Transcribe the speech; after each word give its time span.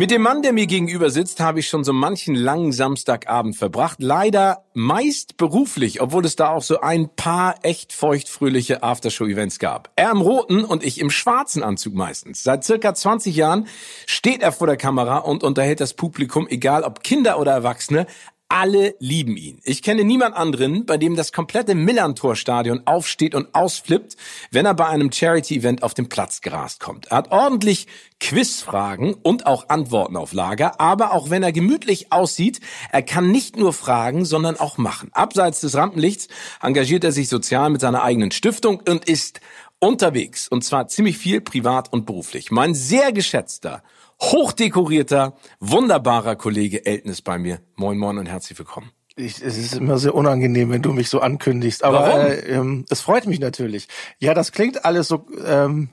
Mit 0.00 0.10
dem 0.10 0.22
Mann, 0.22 0.40
der 0.40 0.54
mir 0.54 0.66
gegenüber 0.66 1.10
sitzt, 1.10 1.40
habe 1.40 1.58
ich 1.60 1.68
schon 1.68 1.84
so 1.84 1.92
manchen 1.92 2.34
langen 2.34 2.72
Samstagabend 2.72 3.54
verbracht. 3.54 3.98
Leider 4.00 4.64
meist 4.72 5.36
beruflich, 5.36 6.00
obwohl 6.00 6.24
es 6.24 6.36
da 6.36 6.52
auch 6.52 6.62
so 6.62 6.80
ein 6.80 7.10
paar 7.16 7.56
echt 7.64 7.92
feuchtfröhliche 7.92 8.82
Aftershow-Events 8.82 9.58
gab. 9.58 9.90
Er 9.96 10.10
im 10.12 10.22
roten 10.22 10.64
und 10.64 10.84
ich 10.84 11.02
im 11.02 11.10
schwarzen 11.10 11.62
Anzug 11.62 11.92
meistens. 11.92 12.42
Seit 12.42 12.64
circa 12.64 12.94
20 12.94 13.36
Jahren 13.36 13.66
steht 14.06 14.40
er 14.40 14.52
vor 14.52 14.66
der 14.66 14.78
Kamera 14.78 15.18
und 15.18 15.44
unterhält 15.44 15.80
das 15.80 15.92
Publikum, 15.92 16.48
egal 16.48 16.82
ob 16.84 17.02
Kinder 17.02 17.38
oder 17.38 17.52
Erwachsene, 17.52 18.06
alle 18.50 18.96
lieben 18.98 19.36
ihn. 19.36 19.60
Ich 19.62 19.80
kenne 19.80 20.02
niemand 20.02 20.36
anderen, 20.36 20.84
bei 20.84 20.96
dem 20.96 21.14
das 21.14 21.32
komplette 21.32 21.76
Millantor-Stadion 21.76 22.82
aufsteht 22.84 23.36
und 23.36 23.54
ausflippt, 23.54 24.16
wenn 24.50 24.66
er 24.66 24.74
bei 24.74 24.86
einem 24.86 25.12
Charity-Event 25.12 25.84
auf 25.84 25.94
den 25.94 26.08
Platz 26.08 26.40
gerast 26.40 26.80
kommt. 26.80 27.06
Er 27.06 27.18
hat 27.18 27.30
ordentlich 27.30 27.86
Quizfragen 28.18 29.14
und 29.14 29.46
auch 29.46 29.68
Antworten 29.68 30.16
auf 30.16 30.32
Lager, 30.32 30.80
aber 30.80 31.12
auch 31.12 31.30
wenn 31.30 31.44
er 31.44 31.52
gemütlich 31.52 32.12
aussieht, 32.12 32.60
er 32.90 33.02
kann 33.02 33.30
nicht 33.30 33.56
nur 33.56 33.72
fragen, 33.72 34.24
sondern 34.24 34.58
auch 34.58 34.78
machen. 34.78 35.10
Abseits 35.12 35.60
des 35.60 35.76
Rampenlichts 35.76 36.26
engagiert 36.60 37.04
er 37.04 37.12
sich 37.12 37.28
sozial 37.28 37.70
mit 37.70 37.80
seiner 37.80 38.02
eigenen 38.02 38.32
Stiftung 38.32 38.82
und 38.86 39.04
ist 39.08 39.40
unterwegs, 39.78 40.48
und 40.48 40.64
zwar 40.64 40.88
ziemlich 40.88 41.18
viel 41.18 41.40
privat 41.40 41.92
und 41.92 42.04
beruflich. 42.04 42.50
Mein 42.50 42.74
sehr 42.74 43.12
geschätzter 43.12 43.82
hochdekorierter, 44.20 45.34
wunderbarer 45.60 46.36
Kollege 46.36 46.84
Elton 46.86 47.10
ist 47.10 47.22
bei 47.22 47.38
mir. 47.38 47.60
Moin, 47.76 47.98
moin 47.98 48.18
und 48.18 48.26
herzlich 48.26 48.58
willkommen. 48.58 48.90
Ich, 49.16 49.42
es 49.42 49.58
ist 49.58 49.74
immer 49.74 49.98
sehr 49.98 50.14
unangenehm, 50.14 50.70
wenn 50.70 50.82
du 50.82 50.92
mich 50.92 51.10
so 51.10 51.20
ankündigst. 51.20 51.84
Aber? 51.84 52.28
Äh, 52.28 52.52
ähm, 52.52 52.84
es 52.88 53.00
freut 53.00 53.26
mich 53.26 53.40
natürlich. 53.40 53.88
Ja, 54.18 54.34
das 54.34 54.52
klingt 54.52 54.84
alles 54.84 55.08
so. 55.08 55.26
Ähm, 55.44 55.90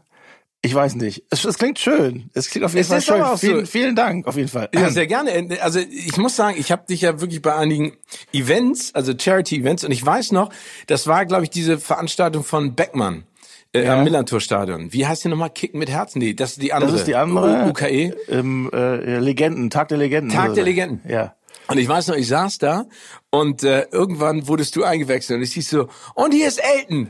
ich 0.61 0.73
weiß 0.73 0.95
nicht. 0.95 1.23
Es, 1.29 1.45
es 1.45 1.57
klingt 1.57 1.79
schön. 1.79 2.29
Es 2.33 2.49
klingt 2.49 2.65
auf 2.65 2.73
jeden 2.73 2.81
Es 2.81 2.87
Fall 2.89 3.01
schön. 3.01 3.21
auch 3.21 3.37
Vielen, 3.37 3.59
so. 3.61 3.71
vielen 3.71 3.95
Dank, 3.95 4.27
auf 4.27 4.35
jeden 4.37 4.49
Fall. 4.49 4.69
Ja, 4.73 4.89
sehr 4.89 5.07
gerne. 5.07 5.59
Also 5.61 5.79
ich 5.79 6.17
muss 6.17 6.35
sagen, 6.35 6.57
ich 6.59 6.71
habe 6.71 6.85
dich 6.87 7.01
ja 7.01 7.21
wirklich 7.21 7.41
bei 7.41 7.55
einigen 7.55 7.93
Events, 8.33 8.93
also 8.93 9.13
Charity-Events, 9.17 9.83
und 9.83 9.91
ich 9.91 10.05
weiß 10.05 10.31
noch, 10.31 10.49
das 10.87 11.07
war, 11.07 11.25
glaube 11.25 11.43
ich, 11.43 11.49
diese 11.49 11.77
Veranstaltung 11.79 12.43
von 12.43 12.75
Beckmann. 12.75 13.23
Äh, 13.81 13.85
Ja. 13.85 13.97
am 13.97 14.03
Millantor-Stadion. 14.03 14.93
Wie 14.93 15.05
heißt 15.07 15.23
die 15.23 15.29
nochmal? 15.29 15.49
Kicken 15.49 15.79
mit 15.79 15.89
Herzen? 15.89 16.19
Nee, 16.19 16.33
das 16.33 16.51
ist 16.51 16.61
die 16.61 16.73
andere. 16.73 16.91
Das 16.91 17.01
ist 17.01 17.07
die 17.07 17.15
andere. 17.15 17.65
U- 17.65 17.69
UKE. 17.69 18.13
Ähm, 18.29 18.69
äh, 18.73 19.19
Legenden, 19.19 19.69
Tag 19.69 19.87
der 19.89 19.97
Legenden. 19.97 20.31
Tag 20.35 20.53
der. 20.53 20.63
Legenden. 20.63 21.01
Ja. 21.09 21.35
Und 21.67 21.77
ich 21.79 21.87
weiß 21.87 22.07
noch, 22.07 22.15
ich 22.15 22.27
saß 22.27 22.59
da 22.59 22.85
und 23.29 23.63
äh, 23.63 23.87
irgendwann 23.91 24.47
wurdest 24.47 24.75
du 24.77 24.83
eingewechselt 24.85 25.37
und 25.37 25.43
ich 25.43 25.53
hieß 25.53 25.69
so, 25.69 25.87
und 26.15 26.33
hier 26.33 26.47
ist 26.47 26.59
Elton. 26.63 27.09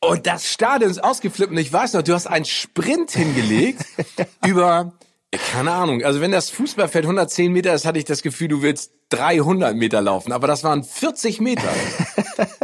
Und 0.00 0.26
das 0.26 0.52
Stadion 0.52 0.90
ist 0.90 1.02
ausgeflippt 1.02 1.50
und 1.50 1.56
ich 1.58 1.72
weiß 1.72 1.94
noch, 1.94 2.02
du 2.02 2.12
hast 2.12 2.26
einen 2.26 2.44
Sprint 2.44 3.10
hingelegt 3.12 3.86
über, 4.46 4.92
äh, 5.30 5.38
keine 5.38 5.72
Ahnung, 5.72 6.04
also 6.04 6.20
wenn 6.20 6.30
das 6.30 6.50
Fußballfeld 6.50 7.06
110 7.06 7.50
Meter 7.50 7.72
ist, 7.72 7.86
hatte 7.86 7.98
ich 7.98 8.04
das 8.04 8.20
Gefühl, 8.22 8.48
du 8.48 8.60
willst 8.60 8.92
300 9.10 9.76
Meter 9.76 10.00
laufen, 10.02 10.32
aber 10.32 10.46
das 10.48 10.64
waren 10.64 10.82
40 10.84 11.40
Meter. 11.40 11.62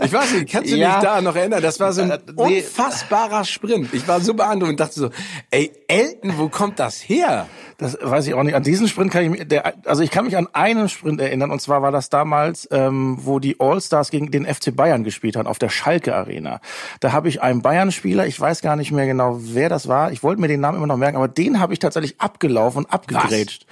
Ich 0.04 0.12
weiß 0.12 0.32
nicht, 0.34 0.52
kannst 0.52 0.70
du 0.70 0.76
Ja. 0.76 0.94
dich 0.94 1.02
da 1.08 1.20
noch 1.22 1.34
erinnern? 1.34 1.62
Das 1.62 1.80
war 1.80 1.92
so 1.94 2.02
ein 2.02 2.10
Äh, 2.10 2.18
unfassbarer 2.36 3.44
Sprint. 3.44 3.94
Ich 3.94 4.06
war 4.06 4.20
so 4.20 4.34
beeindruckt 4.34 4.70
und 4.72 4.80
dachte 4.80 4.94
so, 5.00 5.10
ey, 5.50 5.72
Elton, 5.88 6.34
wo 6.36 6.48
kommt 6.50 6.78
das 6.78 6.98
her? 6.98 7.46
Das 7.78 7.96
weiß 8.00 8.26
ich 8.26 8.34
auch 8.34 8.42
nicht. 8.42 8.54
An 8.54 8.64
diesen 8.64 8.86
Sprint 8.88 9.12
kann 9.12 9.22
ich 9.24 9.30
mich, 9.30 9.48
der, 9.48 9.72
also 9.86 10.02
ich 10.02 10.10
kann 10.10 10.26
mich 10.26 10.36
an 10.36 10.48
einen 10.52 10.88
Sprint 10.90 11.20
erinnern, 11.20 11.50
und 11.50 11.62
zwar 11.62 11.80
war 11.80 11.90
das 11.92 12.10
damals, 12.10 12.68
ähm, 12.70 13.16
wo 13.22 13.38
die 13.38 13.56
All-Stars 13.60 14.10
gegen 14.10 14.30
den 14.30 14.44
FC 14.44 14.74
Bayern 14.76 15.04
gespielt 15.04 15.36
haben, 15.36 15.46
auf 15.46 15.58
der 15.58 15.70
Schalke 15.70 16.14
Arena. 16.14 16.60
Da 17.00 17.12
habe 17.12 17.28
ich 17.28 17.40
einen 17.40 17.62
Bayern-Spieler, 17.62 18.26
ich 18.26 18.38
weiß 18.38 18.60
gar 18.60 18.76
nicht 18.76 18.92
mehr 18.92 19.06
genau, 19.06 19.38
wer 19.40 19.68
das 19.70 19.88
war. 19.88 20.12
Ich 20.12 20.22
wollte 20.22 20.40
mir 20.40 20.48
den 20.48 20.60
Namen 20.60 20.76
immer 20.78 20.86
noch 20.88 20.98
merken, 20.98 21.16
aber 21.16 21.28
den 21.28 21.60
habe 21.60 21.72
ich 21.72 21.78
tatsächlich 21.78 22.20
abgelaufen 22.20 22.84
und 22.84 22.92
abgegrätscht. 22.92 23.64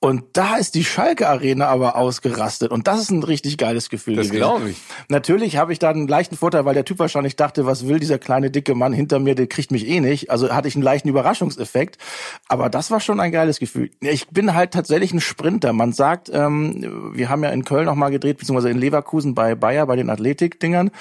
Und 0.00 0.24
da 0.34 0.56
ist 0.56 0.76
die 0.76 0.84
Schalke 0.84 1.28
Arena 1.28 1.66
aber 1.66 1.96
ausgerastet. 1.96 2.70
Und 2.70 2.86
das 2.86 3.00
ist 3.00 3.10
ein 3.10 3.24
richtig 3.24 3.58
geiles 3.58 3.88
Gefühl 3.88 4.14
Das 4.14 4.28
gewesen. 4.28 4.38
glaub 4.38 4.64
ich. 4.64 4.76
Natürlich 5.08 5.56
habe 5.56 5.72
ich 5.72 5.80
da 5.80 5.90
einen 5.90 6.06
leichten 6.06 6.36
Vorteil, 6.36 6.64
weil 6.64 6.74
der 6.74 6.84
Typ 6.84 7.00
wahrscheinlich 7.00 7.34
dachte, 7.34 7.66
was 7.66 7.88
will 7.88 7.98
dieser 7.98 8.18
kleine 8.18 8.52
dicke 8.52 8.76
Mann 8.76 8.92
hinter 8.92 9.18
mir, 9.18 9.34
der 9.34 9.48
kriegt 9.48 9.72
mich 9.72 9.88
eh 9.88 9.98
nicht. 9.98 10.30
Also 10.30 10.50
hatte 10.50 10.68
ich 10.68 10.76
einen 10.76 10.84
leichten 10.84 11.08
Überraschungseffekt. 11.08 11.98
Aber 12.46 12.70
das 12.70 12.92
war 12.92 13.00
schon 13.00 13.18
ein 13.18 13.32
geiles 13.32 13.58
Gefühl. 13.58 13.90
Ich 14.00 14.28
bin 14.28 14.54
halt 14.54 14.70
tatsächlich 14.70 15.12
ein 15.12 15.20
Sprinter. 15.20 15.72
Man 15.72 15.92
sagt, 15.92 16.30
ähm, 16.32 17.10
wir 17.14 17.28
haben 17.28 17.42
ja 17.42 17.50
in 17.50 17.64
Köln 17.64 17.86
noch 17.86 17.96
mal 17.96 18.10
gedreht, 18.10 18.38
beziehungsweise 18.38 18.70
in 18.70 18.78
Leverkusen 18.78 19.34
bei 19.34 19.56
Bayer, 19.56 19.86
bei 19.86 19.96
den 19.96 20.10
Athletikdingern. 20.10 20.92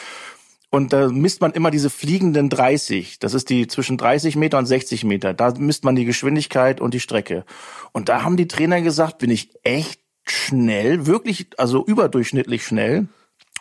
Und 0.69 0.91
da 0.91 1.07
misst 1.07 1.39
man 1.39 1.53
immer 1.53 1.72
diese 1.72 1.89
fliegenden 1.89 2.50
30. 2.50 3.19
Das 3.19 3.33
ist 3.33 3.50
die 3.50 3.67
zwischen 3.67 3.97
30 3.97 4.35
Meter 4.35 4.57
und 4.57 4.66
60 4.66 5.05
Meter. 5.05 5.33
Da 5.33 5.53
misst 5.57 5.85
man 5.85 5.95
die 5.95 6.05
Geschwindigkeit 6.05 6.81
und 6.81 6.94
die 6.94 7.00
Strecke. 7.00 7.45
Und 7.94 8.09
da 8.09 8.23
haben 8.23 8.35
die 8.35 8.47
Trainer 8.47 8.81
gesagt, 8.81 9.17
bin 9.17 9.29
ich 9.29 9.51
echt 9.63 10.01
schnell, 10.25 11.05
wirklich, 11.05 11.47
also 11.57 11.85
überdurchschnittlich 11.85 12.66
schnell. 12.66 13.07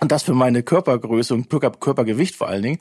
Und 0.00 0.12
das 0.12 0.25
für 0.25 0.34
meine 0.34 0.62
Körpergröße 0.62 1.33
und 1.33 1.49
Körper, 1.49 1.71
Körpergewicht 1.71 2.37
vor 2.37 2.49
allen 2.49 2.62
Dingen. 2.62 2.78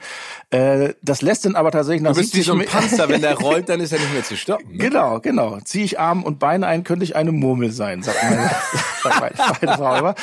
Äh, 0.49 0.95
das 1.01 1.21
lässt 1.21 1.45
dann 1.45 1.55
aber 1.55 1.71
tatsächlich 1.71 2.01
nach 2.01 2.11
Du 2.11 2.19
bist 2.19 2.33
wie 2.33 2.41
70 2.41 2.45
so 2.45 2.59
ein 2.59 2.65
Panzer, 2.65 3.07
wenn 3.07 3.21
der 3.21 3.35
rollt, 3.39 3.69
dann 3.69 3.79
ist 3.79 3.93
er 3.93 3.99
nicht 3.99 4.11
mehr 4.11 4.23
zu 4.23 4.35
stoppen. 4.35 4.71
Ne? 4.71 4.77
Genau, 4.77 5.21
genau. 5.21 5.59
Ziehe 5.63 5.85
ich 5.85 5.97
Arm 5.97 6.23
und 6.23 6.39
Beine 6.39 6.67
ein, 6.67 6.83
könnte 6.83 7.05
ich 7.05 7.15
eine 7.15 7.31
Murmel 7.31 7.71
sein, 7.71 8.03
sagt 8.03 8.21
meine, 8.21 8.51
sagt 9.03 9.19
meine, 9.21 9.55
meine 9.61 9.77
Frau 9.77 9.95
immer. 9.95 10.15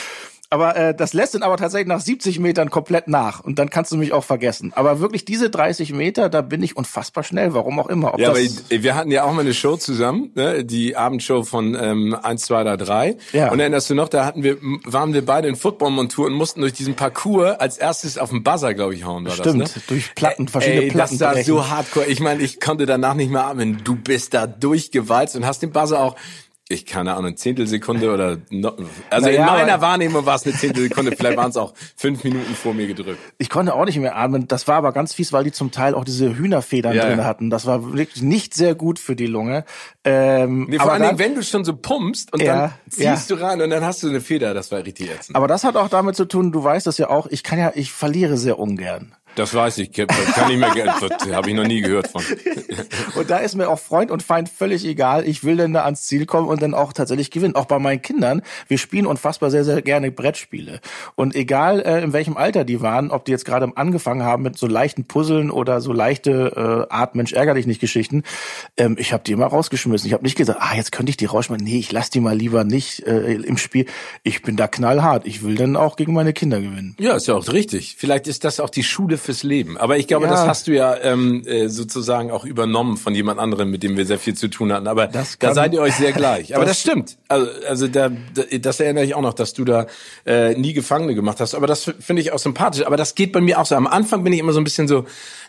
Aber 0.53 0.77
äh, 0.77 0.95
das 0.95 1.15
lässt 1.15 1.35
dann 1.35 1.43
aber 1.43 1.57
tatsächlich 1.57 1.89
nach 1.89 2.03
70 2.03 2.39
Metern 2.39 2.69
komplett 2.69 3.09
nach 3.09 3.41
und 3.41 3.59
dann 3.59 3.71
kannst 3.71 3.91
du 3.91 3.97
mich 3.97 4.13
auch 4.13 4.23
vergessen. 4.23 4.71
Aber 4.77 5.01
wirklich 5.01 5.25
diese 5.25 5.49
30 5.49 5.95
Meter, 5.95 6.29
da 6.29 6.43
bin 6.43 6.63
ich 6.63 6.77
unfassbar 6.77 7.25
schnell, 7.25 7.55
warum 7.55 7.79
auch 7.79 7.89
immer. 7.89 8.13
Ob 8.13 8.21
Ja, 8.21 8.29
aber 8.29 8.39
wir 8.39 8.95
hatten 8.95 9.11
ja 9.11 9.25
auch 9.25 9.33
mal 9.33 9.41
eine 9.41 9.55
Show 9.55 9.79
zusammen, 9.79 10.31
ne? 10.35 10.63
die 10.63 10.95
Abendshow 10.95 11.45
von 11.45 11.75
ähm, 11.75 12.15
1, 12.23 12.43
2, 12.43 12.65
3, 12.65 12.77
3. 12.77 13.17
Ja. 13.33 13.51
Und 13.51 13.61
erinnerst 13.61 13.89
du 13.89 13.95
noch, 13.95 14.11
da 14.11 14.27
hatten 14.27 14.43
wir, 14.43 14.59
waren 14.85 15.15
wir 15.15 15.25
beide 15.25 15.49
in 15.49 15.57
Footballmontur 15.57 16.27
und 16.27 16.35
mussten 16.35 16.61
durch 16.61 16.75
diesen 16.75 16.97
Parcours 16.97 17.59
als 17.59 17.79
erstes 17.79 18.19
auf 18.19 18.29
den 18.29 18.43
Buzzer, 18.43 18.75
glaube 18.75 18.95
ich, 18.95 19.07
hauen. 19.07 19.25
War 19.25 19.33
Stimmt, 19.33 19.63
das, 19.63 19.77
ne? 19.77 19.83
durch 19.87 20.15
Platten, 20.15 20.49
verschiedene 20.49 20.83
Ey, 20.83 20.91
Platten 20.91 21.17
Das 21.17 21.35
war 21.35 21.43
so 21.43 21.71
hardcore. 21.71 22.05
Ich 22.09 22.21
meine, 22.21 22.43
ich 22.43 22.61
konnte 22.61 22.85
danach 22.85 23.15
nicht 23.15 23.31
mehr 23.31 23.47
atmen. 23.47 23.81
Du 23.85 23.97
bist 23.97 24.35
da 24.35 24.47
durchgewalzt 24.47 25.35
und 25.35 25.47
hast 25.47 25.63
den 25.63 25.73
Buzzer 25.73 25.99
auch 25.99 26.15
ich 26.75 26.87
keine 26.87 27.15
Ahnung, 27.15 27.37
Zehntelsekunde 27.37 28.13
oder 28.13 28.39
no, 28.51 28.77
also 29.11 29.27
Naja, 29.27 29.41
in 29.41 29.47
meiner 29.47 29.81
Wahrnehmung 29.81 30.27
war 30.27 30.37
es 30.37 30.47
eine 30.47 30.55
Zehntelsekunde, 30.55 31.13
vielleicht 31.17 31.37
waren 31.37 31.51
es 31.51 31.57
auch 31.57 31.75
fünf 31.97 32.25
Minuten 32.25 32.55
vor 32.55 32.75
mir 32.75 32.87
gedrückt. 32.87 33.19
Ich 33.39 33.51
konnte 33.51 33.75
auch 33.75 33.85
nicht 33.85 33.99
mehr 33.99 34.17
atmen. 34.17 34.49
Das 34.49 34.69
war 34.69 34.77
aber 34.77 34.93
ganz 34.93 35.15
fies, 35.15 35.33
weil 35.33 35.45
die 35.45 35.53
zum 35.53 35.71
Teil 35.71 35.95
auch 35.95 36.05
diese 36.05 36.37
Hühnerfedern 36.37 36.95
Ja, 36.95 37.07
drin 37.07 37.19
ja. 37.19 37.25
hatten. 37.25 37.51
Das 37.51 37.67
war 37.67 37.93
wirklich 37.95 38.23
nicht 38.23 38.55
sehr 38.55 38.75
gut 38.75 38.99
für 38.99 39.17
die 39.17 39.27
Lunge. 39.27 39.65
Ähm, 40.05 40.67
Nee, 40.69 40.77
vor 40.77 40.83
aber 40.87 40.93
allen 40.95 41.03
Dingen, 41.03 41.19
wenn 41.19 41.35
du 41.35 41.43
schon 41.43 41.65
so 41.65 41.77
pumpst 41.77 42.33
und 42.33 42.43
Ja, 42.43 42.57
dann 42.57 42.73
ziehst 42.91 43.31
ja. 43.31 43.37
du 43.37 43.43
rein 43.43 43.61
und 43.61 43.71
dann 43.71 43.85
hast 43.85 44.03
du 44.03 44.09
eine 44.09 44.21
Feder, 44.21 44.53
das 44.55 44.73
war 44.73 44.85
richtig 44.85 45.11
ätzend. 45.11 45.37
aber 45.37 45.47
das 45.47 45.65
hat 45.65 45.77
auch 45.77 45.89
damit 45.89 46.17
zu 46.17 46.25
tun, 46.25 46.51
du 46.53 46.63
weißt 46.63 46.87
das 46.87 46.99
ja 46.99 47.09
auch, 47.09 47.27
ich 47.29 47.43
kann 47.43 47.59
ja, 47.59 47.73
ich 47.75 47.93
verliere 47.93 48.37
sehr 48.37 48.59
ungern. 48.59 49.15
Das 49.35 49.55
weiß 49.55 49.79
ich, 49.79 49.93
kann 49.93 50.09
ich 50.51 50.59
mir, 50.59 50.69
das 50.75 51.33
habe 51.33 51.49
ich 51.49 51.57
noch 51.57 51.65
nie 51.65 51.81
gehört 51.81 52.09
von. 52.09 52.23
Und 53.15 53.31
da 53.31 53.39
ist 53.39 53.55
mir 53.55 53.69
auch 53.69 53.79
Freund 53.79 54.11
und 54.11 54.23
Feind 54.23 54.49
völlig 54.51 54.85
egal. 54.85 55.27
Ich 55.27 55.43
will 55.43 55.57
dann 55.57 55.73
da 55.73 55.85
ans 55.85 56.03
Ziel 56.03 56.27
kommen 56.27 56.49
und 56.49 56.61
dann 56.61 56.75
auch 56.75 56.93
tatsächlich 56.93 57.31
gewinnen. 57.31 57.55
Auch 57.55 57.65
bei 57.65 57.79
meinen 57.79 58.03
Kindern. 58.03 58.43
Wir 58.69 58.77
spielen 58.79 59.07
unfassbar 59.07 59.51
sehr, 59.51 59.65
sehr 59.65 59.81
gerne 59.81 60.11
Brettspiele. 60.11 60.81
Und 61.15 61.35
egal, 61.35 61.81
äh, 61.81 62.03
in 62.03 62.13
welchem 62.13 62.37
Alter 62.37 62.65
die 62.65 62.83
waren, 62.83 63.11
ob 63.11 63.25
die 63.25 63.33
jetzt 63.33 63.45
gerade 63.45 63.71
angefangen 63.75 64.23
haben 64.23 64.43
mit 64.43 64.59
so 64.59 64.67
leichten 64.67 65.05
Puzzeln 65.07 65.51
oder 65.51 65.81
so 65.81 65.93
leichte 65.93 66.87
äh, 66.91 66.93
Art 66.95 67.15
Mensch 67.15 67.33
ärger 67.33 67.55
dich 67.55 67.67
nicht 67.67 67.81
Geschichten, 67.81 68.25
ähm, 68.77 68.97
ich 68.99 69.13
habe 69.13 69.25
die 69.25 69.33
immer 69.33 69.47
rausgeschmissen 69.47 69.92
rausschmissen. 69.93 70.07
Ich 70.09 70.13
habe 70.13 70.25
nicht 70.25 70.37
gesagt, 70.37 70.59
ah, 70.61 70.75
jetzt 70.75 70.93
könnte 70.93 71.11
ich 71.11 71.17
die 71.17 71.27
rausschmeißen. 71.27 71.65
Nee, 71.65 71.79
ich 71.79 71.93
lass 71.93 72.11
die 72.11 72.21
mal 72.21 72.37
lieber 72.37 72.65
nicht 72.65 73.01
äh, 73.07 73.35
im 73.35 73.57
Spiel. 73.57 73.87
Ich 74.23 74.43
bin 74.43 74.57
da 74.57 74.67
knallhart. 74.69 75.27
Ich 75.27 75.43
will 75.43 75.55
dann 75.55 75.77
auch 75.77 75.97
gegen 75.97 76.13
meine 76.13 76.33
Kinder 76.33 76.61
gewinnen. 76.61 76.97
Ja, 76.99 77.15
ist 77.17 77.27
ja 77.29 77.35
auch 77.35 77.47
richtig. 77.53 77.97
Vielleicht 77.99 78.27
ist 78.27 78.45
das 78.45 78.61
auch 78.61 78.71
die 78.71 78.83
Schule 78.83 79.19
fürs 79.19 79.43
Leben. 79.43 79.77
Aber 79.79 79.99
ich 79.99 80.07
glaube, 80.07 80.27
Ja. 80.27 80.33
das 80.33 80.47
hast 80.47 80.67
du 80.67 80.73
ja 80.75 80.97
ähm, 81.03 81.43
äh, 81.47 81.69
sozusagen 81.69 82.31
auch 82.31 82.45
übernommen 82.45 82.97
von 82.97 83.15
jemand 83.15 83.39
anderem, 83.41 83.71
mit 83.71 83.83
dem 83.83 83.97
wir 83.97 84.07
sehr 84.07 84.19
viel 84.19 84.35
zu 84.35 84.49
tun 84.49 84.73
hatten. 84.73 84.87
Aber 84.87 85.07
Das 85.07 85.39
da 85.39 85.49
kann- 85.49 85.55
seid 85.55 85.73
ihr 85.75 85.81
euch 85.83 85.95
sehr 85.95 86.13
gleich. 86.13 86.55
Aber 86.57 86.65
das, 86.65 86.73
Das- 86.73 86.81
stimmt. 86.81 87.17
Also, 87.29 87.49
also 87.69 87.89
da, 87.89 88.09
da, 88.09 88.43
das 88.59 88.81
erinnere 88.81 89.05
ich 89.05 89.15
auch 89.15 89.23
noch, 89.23 89.35
dass 89.35 89.53
du 89.55 89.65
da 89.65 89.87
äh, 90.27 90.55
nie 90.55 90.73
Gefangene 90.73 91.15
gemacht 91.15 91.41
hast. 91.41 91.55
Aber 91.55 91.67
das 91.67 91.91
finde 92.01 92.23
ich 92.23 92.33
auch 92.33 92.39
sympathisch. 92.39 92.85
Aber 92.87 92.97
das 92.97 93.15
geht 93.15 93.33
bei 93.33 93.41
mir 93.41 93.61
auch 93.61 93.67
so. 93.67 93.75
Am 93.75 93.87
Anfang 93.87 94.25
bin 94.25 94.33
ich 94.33 94.39
immer 94.41 94.53
so 94.53 94.61
ein 94.61 94.65
bisschen 94.65 94.89
so, 94.89 95.05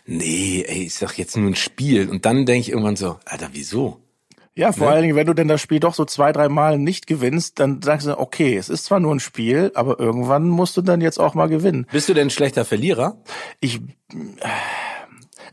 nee, 0.06 0.64
ey, 0.66 0.84
ist 0.84 1.02
doch 1.02 1.12
jetzt 1.14 1.36
nur 1.36 1.50
ein 1.50 1.54
Spiel. 1.56 2.08
Und 2.08 2.24
dann 2.26 2.46
denke 2.46 2.60
ich 2.60 2.68
irgendwann 2.70 2.96
so, 2.96 3.18
Alter, 3.24 3.48
wieso? 3.52 4.00
Ja, 4.56 4.70
vor 4.70 4.88
allen 4.88 5.02
Dingen, 5.02 5.16
wenn 5.16 5.26
du 5.26 5.34
denn 5.34 5.48
das 5.48 5.60
Spiel 5.60 5.80
doch 5.80 5.94
so 5.94 6.04
zwei, 6.04 6.30
drei 6.30 6.48
Mal 6.48 6.78
nicht 6.78 7.08
gewinnst, 7.08 7.58
dann 7.58 7.82
sagst 7.82 8.06
du, 8.06 8.18
okay, 8.18 8.56
es 8.56 8.68
ist 8.68 8.84
zwar 8.84 9.00
nur 9.00 9.12
ein 9.12 9.20
Spiel, 9.20 9.72
aber 9.74 9.98
irgendwann 9.98 10.48
musst 10.48 10.76
du 10.76 10.82
dann 10.82 11.00
jetzt 11.00 11.18
auch 11.18 11.34
mal 11.34 11.48
gewinnen. 11.48 11.86
Bist 11.90 12.08
du 12.08 12.14
denn 12.14 12.28
ein 12.28 12.30
schlechter 12.30 12.64
Verlierer? 12.64 13.16
Ich, 13.58 13.80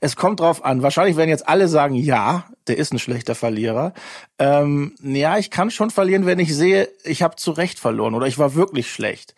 es 0.01 0.15
kommt 0.15 0.39
drauf 0.39 0.63
an. 0.63 0.83
Wahrscheinlich 0.83 1.17
werden 1.17 1.29
jetzt 1.29 1.47
alle 1.47 1.67
sagen, 1.67 1.95
ja, 1.95 2.45
der 2.67 2.77
ist 2.77 2.93
ein 2.93 2.99
schlechter 2.99 3.33
Verlierer. 3.33 3.93
Ähm, 4.37 4.93
ja, 5.01 5.39
ich 5.39 5.49
kann 5.49 5.71
schon 5.71 5.89
verlieren, 5.89 6.27
wenn 6.27 6.39
ich 6.39 6.55
sehe, 6.55 6.87
ich 7.03 7.23
habe 7.23 7.37
zu 7.37 7.51
Recht 7.51 7.79
verloren 7.79 8.13
oder 8.13 8.27
ich 8.27 8.37
war 8.37 8.53
wirklich 8.53 8.91
schlecht. 8.91 9.33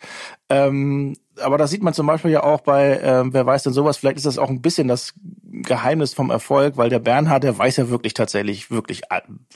Ähm, 0.50 1.16
aber 1.40 1.58
das 1.58 1.70
sieht 1.70 1.82
man 1.82 1.94
zum 1.94 2.06
Beispiel 2.06 2.30
ja 2.30 2.42
auch 2.42 2.60
bei, 2.60 3.00
ähm, 3.02 3.32
wer 3.32 3.46
weiß 3.46 3.64
denn 3.64 3.72
sowas, 3.72 3.96
vielleicht 3.96 4.16
ist 4.16 4.26
das 4.26 4.38
auch 4.38 4.50
ein 4.50 4.62
bisschen 4.62 4.88
das 4.88 5.14
Geheimnis 5.62 6.14
vom 6.14 6.30
Erfolg, 6.30 6.76
weil 6.76 6.90
der 6.90 6.98
Bernhard, 6.98 7.44
der 7.44 7.56
weiß 7.56 7.76
ja 7.76 7.88
wirklich 7.90 8.14
tatsächlich, 8.14 8.70
wirklich, 8.70 9.02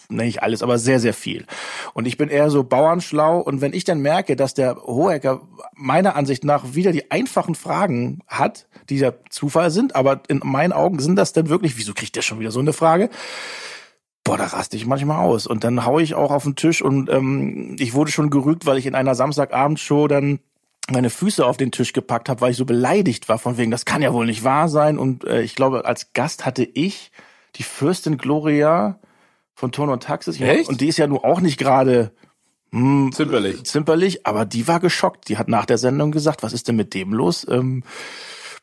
ne, 0.09 0.25
nicht 0.25 0.43
alles, 0.43 0.63
aber 0.63 0.79
sehr, 0.79 1.01
sehr 1.01 1.15
viel. 1.15 1.47
Und 1.95 2.07
ich 2.07 2.17
bin 2.17 2.29
eher 2.29 2.51
so 2.51 2.65
bauernschlau 2.65 3.41
und 3.41 3.61
wenn 3.61 3.73
ich 3.73 3.85
dann 3.85 4.01
merke, 4.01 4.37
dass 4.37 4.55
der 4.55 4.77
Hohecker 4.77 5.43
meiner 5.75 6.17
Ansicht 6.17 6.45
nach 6.45 6.75
wieder 6.75 6.93
die 6.93 7.11
einfachen 7.11 7.55
Fragen 7.55 8.21
hat, 8.27 8.67
die 8.89 8.99
ja 8.99 9.13
Zufall 9.31 9.71
sind, 9.71 9.95
aber 9.95 10.23
in 10.29 10.41
meinen 10.45 10.73
Augen 10.73 10.99
sind 10.99 11.17
das 11.17 11.33
dann 11.33 11.49
wirklich, 11.49 11.77
wieso 11.79 11.95
kriegt 11.95 12.17
der 12.17 12.23
schon 12.23 12.41
wieder 12.41 12.51
so 12.51 12.61
eine 12.61 12.73
Frage? 12.73 13.11
Boah, 14.25 14.37
da 14.37 14.47
raste 14.47 14.77
ich 14.77 14.85
manchmal 14.85 15.25
aus. 15.25 15.47
Und 15.47 15.65
dann 15.65 15.87
hau 15.87 15.99
ich 15.99 16.15
auch 16.15 16.31
auf 16.31 16.43
den 16.43 16.55
Tisch 16.55 16.83
und 16.83 17.09
ähm, 17.09 17.77
ich 17.79 17.95
wurde 17.95 18.11
schon 18.11 18.29
gerügt, 18.29 18.67
weil 18.67 18.77
ich 18.77 18.87
in 18.87 18.95
einer 18.95 19.15
Samstagabendshow 19.15 20.07
dann 20.07 20.41
meine 20.91 21.11
Füße 21.11 21.45
auf 21.45 21.57
den 21.57 21.71
Tisch 21.71 21.93
gepackt 21.93 22.29
habe, 22.29 22.41
weil 22.41 22.51
ich 22.53 22.57
so 22.57 22.65
beleidigt 22.65 23.29
war 23.29 23.39
von 23.39 23.59
wegen, 23.59 23.71
das 23.71 23.85
kann 23.85 24.03
ja 24.03 24.13
wohl 24.13 24.27
nicht 24.27 24.45
wahr 24.45 24.69
sein. 24.69 24.99
Und 24.99 25.25
äh, 25.25 25.43
ich 25.43 25.55
glaube, 25.55 25.85
als 25.85 26.13
Gast 26.13 26.47
hatte 26.47 26.65
ich 26.65 27.11
die 27.57 27.63
Fürstin 27.63 28.17
Gloria 28.19 28.99
von 29.55 29.73
Turn 29.73 29.91
und 29.91 30.03
Taxis. 30.03 30.41
Echt? 30.41 30.69
Und 30.69 30.81
die 30.81 30.89
ist 30.89 30.99
ja 30.99 31.07
nun 31.07 31.19
auch 31.19 31.41
nicht 31.41 31.59
gerade 31.59 32.13
hm, 32.71 33.11
Zimperlich. 33.13 33.65
zimperlich, 33.65 34.27
aber 34.27 34.45
die 34.45 34.69
war 34.69 34.81
geschockt. 34.81 35.29
Die 35.29 35.37
hat 35.39 35.49
nach 35.49 35.65
der 35.67 35.79
Sendung 35.79 36.11
gesagt, 36.13 36.43
was 36.43 36.53
ist 36.53 36.69
denn 36.69 36.77
mit 36.77 36.95
dem 36.95 37.13
los? 37.13 37.47
Ähm, 37.51 37.83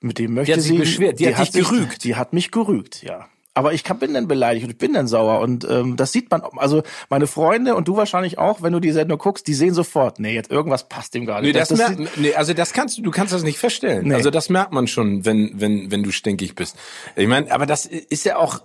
mit 0.02 0.20
dem 0.20 0.34
möchte 0.36 0.54
hat 0.54 0.62
sich 0.62 0.72
sie. 0.72 0.78
beschwert. 0.78 1.20
Die 1.20 1.36
hat 1.36 1.42
dich 1.48 1.52
sich- 1.54 1.68
gerügt. 1.70 2.04
Die 2.04 2.16
hat 2.16 2.34
mich 2.34 2.52
gerügt, 2.52 3.02
ja. 3.04 3.28
Aber 3.58 3.74
ich 3.74 3.84
kann- 3.86 4.00
bin 4.00 4.14
dann 4.14 4.28
beleidigt 4.28 4.66
und 4.66 4.72
ich 4.72 4.78
bin 4.78 4.92
dann 4.94 5.08
sauer 5.08 5.40
und 5.40 5.66
ähm, 5.70 5.96
das 5.96 6.12
sieht 6.12 6.30
man. 6.30 6.42
Also 6.58 6.84
meine 7.10 7.26
Freunde 7.26 7.74
und 7.76 7.88
du 7.88 7.96
wahrscheinlich 7.96 8.38
auch, 8.38 8.62
wenn 8.62 8.74
du 8.74 8.82
die 8.82 8.92
Sendung 8.92 9.18
guckst, 9.18 9.48
die 9.48 9.54
sehen 9.54 9.74
sofort, 9.74 10.20
nee, 10.20 10.34
jetzt 10.36 10.52
irgendwas 10.52 10.90
passt 10.90 11.14
dem 11.14 11.26
gar 11.26 11.40
Nee, 11.42 11.54
nicht. 11.54 11.60
das, 11.60 11.72
merkt, 11.72 12.18
nee, 12.18 12.34
also 12.36 12.54
das 12.54 12.74
kannst 12.74 12.98
du, 12.98 13.02
du 13.02 13.12
kannst 13.12 13.32
das 13.32 13.44
nicht 13.44 13.58
feststellen. 13.58 14.10
Nee. 14.10 14.14
Also 14.16 14.30
das 14.30 14.50
merkt 14.50 14.74
man 14.74 14.88
schon, 14.88 15.24
wenn, 15.24 15.52
wenn, 15.56 15.90
wenn 15.90 16.04
du 16.04 16.12
stinkig 16.12 16.54
bist. 16.56 16.76
Ich 17.16 17.28
meine, 17.30 17.50
aber 17.50 17.66
das 17.66 17.86
ist 17.86 18.26
ja 18.26 18.36
auch 18.36 18.60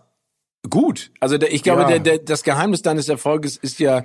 gut. 0.69 1.13
Also 1.21 1.39
der, 1.39 1.53
ich 1.55 1.63
glaube, 1.63 1.83
Ja. 1.83 1.89
der, 1.89 1.99
der, 2.01 2.19
das 2.19 2.43
Geheimnis 2.43 2.83
deines 2.83 3.09
Erfolges 3.09 3.57
ist 3.57 3.79
ja, 3.79 4.03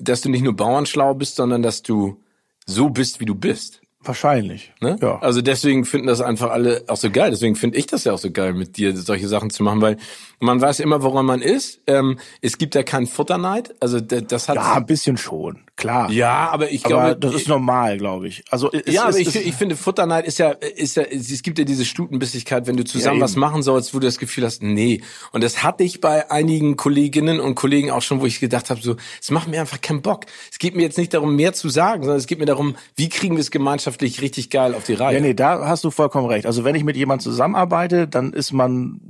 dass 0.00 0.22
du 0.22 0.30
nicht 0.30 0.42
nur 0.42 0.56
bauernschlau 0.56 1.12
bist, 1.12 1.36
sondern 1.36 1.62
dass 1.62 1.82
du 1.82 2.22
so 2.64 2.88
bist, 2.88 3.20
wie 3.20 3.26
du 3.26 3.34
bist. 3.34 3.81
Wahrscheinlich. 4.04 4.72
Ne? 4.80 4.96
Ja. 5.00 5.18
Also 5.20 5.42
deswegen 5.42 5.84
finden 5.84 6.06
das 6.06 6.20
einfach 6.20 6.50
alle 6.50 6.84
auch 6.88 6.96
so 6.96 7.10
geil. 7.10 7.30
Deswegen 7.30 7.56
finde 7.56 7.78
ich 7.78 7.86
das 7.86 8.04
ja 8.04 8.12
auch 8.12 8.18
so 8.18 8.30
geil, 8.30 8.54
mit 8.54 8.76
dir 8.76 8.96
solche 8.96 9.28
Sachen 9.28 9.50
zu 9.50 9.62
machen, 9.62 9.80
weil 9.80 9.96
man 10.42 10.60
weiß 10.60 10.80
immer, 10.80 11.02
woran 11.02 11.24
man 11.24 11.40
ist. 11.40 11.80
Ähm, 11.86 12.18
es 12.40 12.58
gibt 12.58 12.74
ja 12.74 12.82
keinen 12.82 13.06
Futterneid. 13.06 13.74
Also 13.78 14.00
das 14.00 14.48
hat 14.48 14.56
Ja, 14.56 14.74
ein 14.74 14.86
bisschen 14.86 15.16
schon, 15.16 15.60
klar. 15.76 16.10
ja, 16.10 16.50
aber 16.50 16.72
ich 16.72 16.84
aber 16.84 17.14
glaube, 17.14 17.20
das 17.20 17.34
ist 17.34 17.48
normal, 17.48 17.96
glaube 17.96 18.26
ich. 18.26 18.42
Also 18.50 18.70
es, 18.72 18.92
ja, 18.92 19.08
es, 19.08 19.14
aber 19.14 19.18
ich, 19.20 19.36
ich 19.36 19.54
finde, 19.54 19.76
Futterneid 19.76 20.26
ist 20.26 20.38
ja, 20.38 20.50
ist 20.50 20.96
ja, 20.96 21.04
es 21.04 21.42
gibt 21.42 21.60
ja 21.60 21.64
diese 21.64 21.84
Stutenbissigkeit, 21.84 22.66
wenn 22.66 22.76
du 22.76 22.84
zusammen 22.84 23.18
Ja, 23.18 23.24
was 23.24 23.36
machen 23.36 23.62
sollst, 23.62 23.94
wo 23.94 24.00
du 24.00 24.06
das 24.06 24.18
Gefühl 24.18 24.44
hast, 24.44 24.64
nee. 24.64 25.00
Und 25.30 25.44
das 25.44 25.62
hatte 25.62 25.84
ich 25.84 26.00
bei 26.00 26.28
einigen 26.30 26.76
Kolleginnen 26.76 27.38
und 27.38 27.54
Kollegen 27.54 27.92
auch 27.92 28.02
schon, 28.02 28.20
wo 28.20 28.26
ich 28.26 28.40
gedacht 28.40 28.68
habe, 28.70 28.80
so, 28.82 28.96
es 29.20 29.30
macht 29.30 29.46
mir 29.46 29.60
einfach 29.60 29.80
keinen 29.80 30.02
Bock. 30.02 30.26
Es 30.50 30.58
geht 30.58 30.74
mir 30.74 30.82
jetzt 30.82 30.98
nicht 30.98 31.14
darum, 31.14 31.36
mehr 31.36 31.52
zu 31.52 31.68
sagen, 31.68 32.02
sondern 32.02 32.18
es 32.18 32.26
geht 32.26 32.40
mir 32.40 32.46
darum, 32.46 32.74
wie 32.96 33.08
kriegen 33.08 33.36
wir 33.36 33.40
es 33.42 33.52
gemeinschaftlich 33.52 34.20
richtig 34.20 34.50
geil 34.50 34.74
auf 34.74 34.82
die 34.82 34.94
Reihe. 34.94 35.14
Ja, 35.14 35.20
nee, 35.20 35.34
da 35.34 35.68
hast 35.68 35.84
du 35.84 35.92
vollkommen 35.92 36.26
recht. 36.26 36.46
Also 36.46 36.64
wenn 36.64 36.74
ich 36.74 36.82
mit 36.82 36.96
jemandem 36.96 37.22
zusammenarbeite, 37.22 38.08
dann 38.08 38.32
ist 38.32 38.52
man 38.52 39.00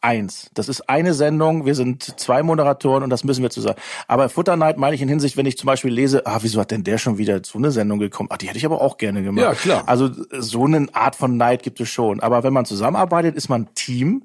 eins. 0.00 0.50
Das 0.54 0.68
ist 0.68 0.88
eine 0.88 1.12
Sendung, 1.12 1.66
wir 1.66 1.74
sind 1.74 2.18
zwei 2.18 2.42
Moderatoren 2.42 3.02
und 3.02 3.10
das 3.10 3.24
müssen 3.24 3.42
wir 3.42 3.50
zusammen. 3.50 3.76
Aber 4.08 4.28
Futterneid 4.28 4.78
meine 4.78 4.94
ich 4.94 5.02
in 5.02 5.08
Hinsicht, 5.08 5.36
wenn 5.36 5.46
ich 5.46 5.58
zum 5.58 5.66
Beispiel 5.66 5.92
lese, 5.92 6.26
ah, 6.26 6.38
wieso 6.40 6.60
hat 6.60 6.70
denn 6.70 6.84
der 6.84 6.98
schon 6.98 7.18
wieder 7.18 7.42
zu 7.42 7.58
einer 7.58 7.70
Sendung 7.70 7.98
gekommen? 7.98 8.28
Ach, 8.32 8.38
die 8.38 8.48
hätte 8.48 8.58
ich 8.58 8.64
aber 8.64 8.80
auch 8.80 8.96
gerne 8.96 9.22
gemacht. 9.22 9.42
Ja, 9.42 9.54
klar. 9.54 9.84
Also 9.86 10.10
so 10.38 10.64
eine 10.64 10.86
Art 10.92 11.16
von 11.16 11.36
Neid 11.36 11.62
gibt 11.62 11.80
es 11.80 11.88
schon. 11.88 12.20
Aber 12.20 12.42
wenn 12.42 12.52
man 12.52 12.64
zusammenarbeitet, 12.64 13.36
ist 13.36 13.48
man 13.48 13.74
Team 13.74 14.24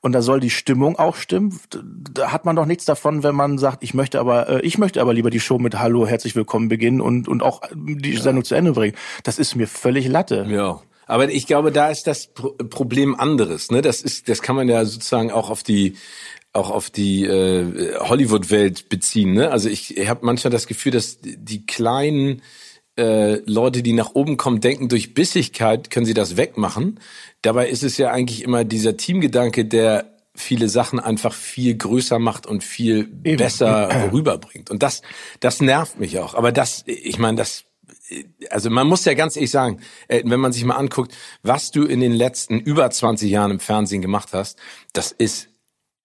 und 0.00 0.12
da 0.12 0.22
soll 0.22 0.40
die 0.40 0.50
Stimmung 0.50 0.98
auch 0.98 1.16
stimmen. 1.16 1.58
Da 2.12 2.32
hat 2.32 2.44
man 2.44 2.56
doch 2.56 2.66
nichts 2.66 2.84
davon, 2.84 3.22
wenn 3.22 3.34
man 3.34 3.58
sagt, 3.58 3.84
ich 3.84 3.94
möchte 3.94 4.18
aber, 4.18 4.48
äh, 4.48 4.60
ich 4.62 4.78
möchte 4.78 5.00
aber 5.00 5.14
lieber 5.14 5.30
die 5.30 5.40
Show 5.40 5.58
mit 5.58 5.78
Hallo, 5.78 6.06
herzlich 6.06 6.34
willkommen 6.34 6.68
beginnen 6.68 7.00
und, 7.00 7.28
und 7.28 7.42
auch 7.42 7.62
die 7.74 8.16
Sendung 8.16 8.44
zu 8.44 8.54
Ende 8.54 8.72
bringen. 8.72 8.96
Das 9.22 9.38
ist 9.38 9.54
mir 9.54 9.68
völlig 9.68 10.08
Latte. 10.08 10.46
Ja. 10.48 10.80
Aber 11.08 11.28
ich 11.28 11.46
glaube, 11.46 11.72
da 11.72 11.88
ist 11.90 12.06
das 12.06 12.28
Pro 12.28 12.50
Problem 12.50 13.18
anderes. 13.18 13.72
Ne? 13.72 13.82
Das 13.82 14.02
ist, 14.02 14.28
das 14.28 14.42
kann 14.42 14.54
man 14.54 14.68
ja 14.68 14.84
sozusagen 14.84 15.32
auch 15.32 15.50
auf 15.50 15.64
die 15.64 15.96
auch 16.52 16.70
auf 16.70 16.90
die 16.90 17.24
äh, 17.24 17.96
Hollywood-Welt 17.98 18.88
beziehen. 18.88 19.32
Ne? 19.32 19.50
Also 19.50 19.68
ich, 19.68 19.96
ich 19.96 20.08
habe 20.08 20.24
manchmal 20.24 20.50
das 20.50 20.66
Gefühl, 20.66 20.92
dass 20.92 21.18
die 21.20 21.66
kleinen 21.66 22.42
äh, 22.96 23.36
Leute, 23.44 23.82
die 23.82 23.92
nach 23.92 24.14
oben 24.14 24.36
kommen, 24.36 24.60
denken, 24.60 24.88
durch 24.88 25.14
Bissigkeit 25.14 25.90
können 25.90 26.06
sie 26.06 26.14
das 26.14 26.36
wegmachen. 26.36 27.00
Dabei 27.42 27.68
ist 27.68 27.84
es 27.84 27.96
ja 27.96 28.10
eigentlich 28.10 28.42
immer 28.42 28.64
dieser 28.64 28.96
Teamgedanke, 28.96 29.66
der 29.66 30.16
viele 30.34 30.68
Sachen 30.68 31.00
einfach 31.00 31.34
viel 31.34 31.76
größer 31.76 32.18
macht 32.18 32.46
und 32.46 32.64
viel 32.64 33.10
Eben. 33.24 33.36
besser 33.36 33.88
rüberbringt. 34.12 34.70
Und 34.70 34.82
das, 34.82 35.02
das 35.40 35.60
nervt 35.60 36.00
mich 36.00 36.18
auch. 36.18 36.34
Aber 36.34 36.50
das, 36.50 36.82
ich 36.86 37.18
meine, 37.18 37.36
das 37.36 37.64
also 38.50 38.70
man 38.70 38.86
muss 38.86 39.04
ja 39.04 39.14
ganz 39.14 39.36
ehrlich 39.36 39.50
sagen, 39.50 39.80
äh, 40.08 40.22
wenn 40.24 40.40
man 40.40 40.52
sich 40.52 40.64
mal 40.64 40.76
anguckt, 40.76 41.16
was 41.42 41.70
du 41.70 41.84
in 41.84 42.00
den 42.00 42.12
letzten 42.12 42.58
über 42.58 42.90
20 42.90 43.30
Jahren 43.30 43.50
im 43.50 43.60
Fernsehen 43.60 44.02
gemacht 44.02 44.30
hast, 44.32 44.58
das 44.92 45.12
ist 45.12 45.48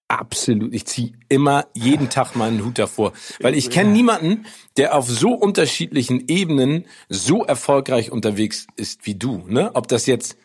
absolut, 0.08 0.74
ich 0.74 0.86
ziehe 0.86 1.12
immer 1.28 1.66
jeden 1.74 2.10
Tag 2.10 2.36
meinen 2.36 2.64
Hut 2.64 2.78
davor. 2.78 3.12
Weil 3.40 3.54
ich 3.54 3.70
kenne 3.70 3.90
niemanden, 3.90 4.46
der 4.76 4.94
auf 4.94 5.08
so 5.08 5.30
unterschiedlichen 5.30 6.28
Ebenen 6.28 6.86
so 7.08 7.44
erfolgreich 7.44 8.12
unterwegs 8.12 8.66
ist 8.76 9.06
wie 9.06 9.14
du. 9.14 9.44
Ne? 9.48 9.70
Ob 9.74 9.88
das 9.88 10.06
jetzt 10.06 10.36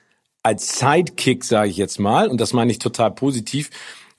als 0.41 0.79
Sidekick, 0.79 1.43
sage 1.43 1.69
ich 1.69 1.77
jetzt 1.77 1.99
mal, 1.99 2.29
und 2.29 2.39
das 2.39 2.53
meine 2.53 2.71
ich 2.71 2.79
total 2.79 3.11
positiv, 3.11 3.69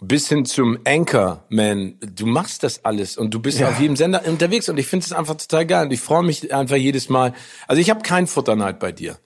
bis 0.01 0.29
hin 0.29 0.45
zum 0.45 0.79
Anchorman. 0.87 1.95
Du 2.15 2.27
machst 2.27 2.63
das 2.63 2.85
alles 2.85 3.17
und 3.17 3.33
du 3.35 3.41
bist 3.41 3.59
Ja. 3.61 3.69
auf 3.69 3.79
jedem 3.81 3.97
Sender 3.97 4.23
unterwegs 4.27 4.69
und 4.69 4.79
ich 4.79 4.87
finde 4.87 5.05
es 5.07 5.13
einfach 5.13 5.35
total 5.37 5.67
geil 5.67 5.87
und 5.87 5.93
ich 5.93 6.01
freue 6.01 6.23
mich 6.23 6.53
einfach 6.55 6.77
jedes 6.77 7.09
Mal. 7.09 7.35
Also 7.67 7.81
ich 7.81 7.91
habe 7.91 8.01
keinen 8.03 8.27
Futterneid 8.27 8.79
bei 8.79 8.93
dir. 8.93 9.19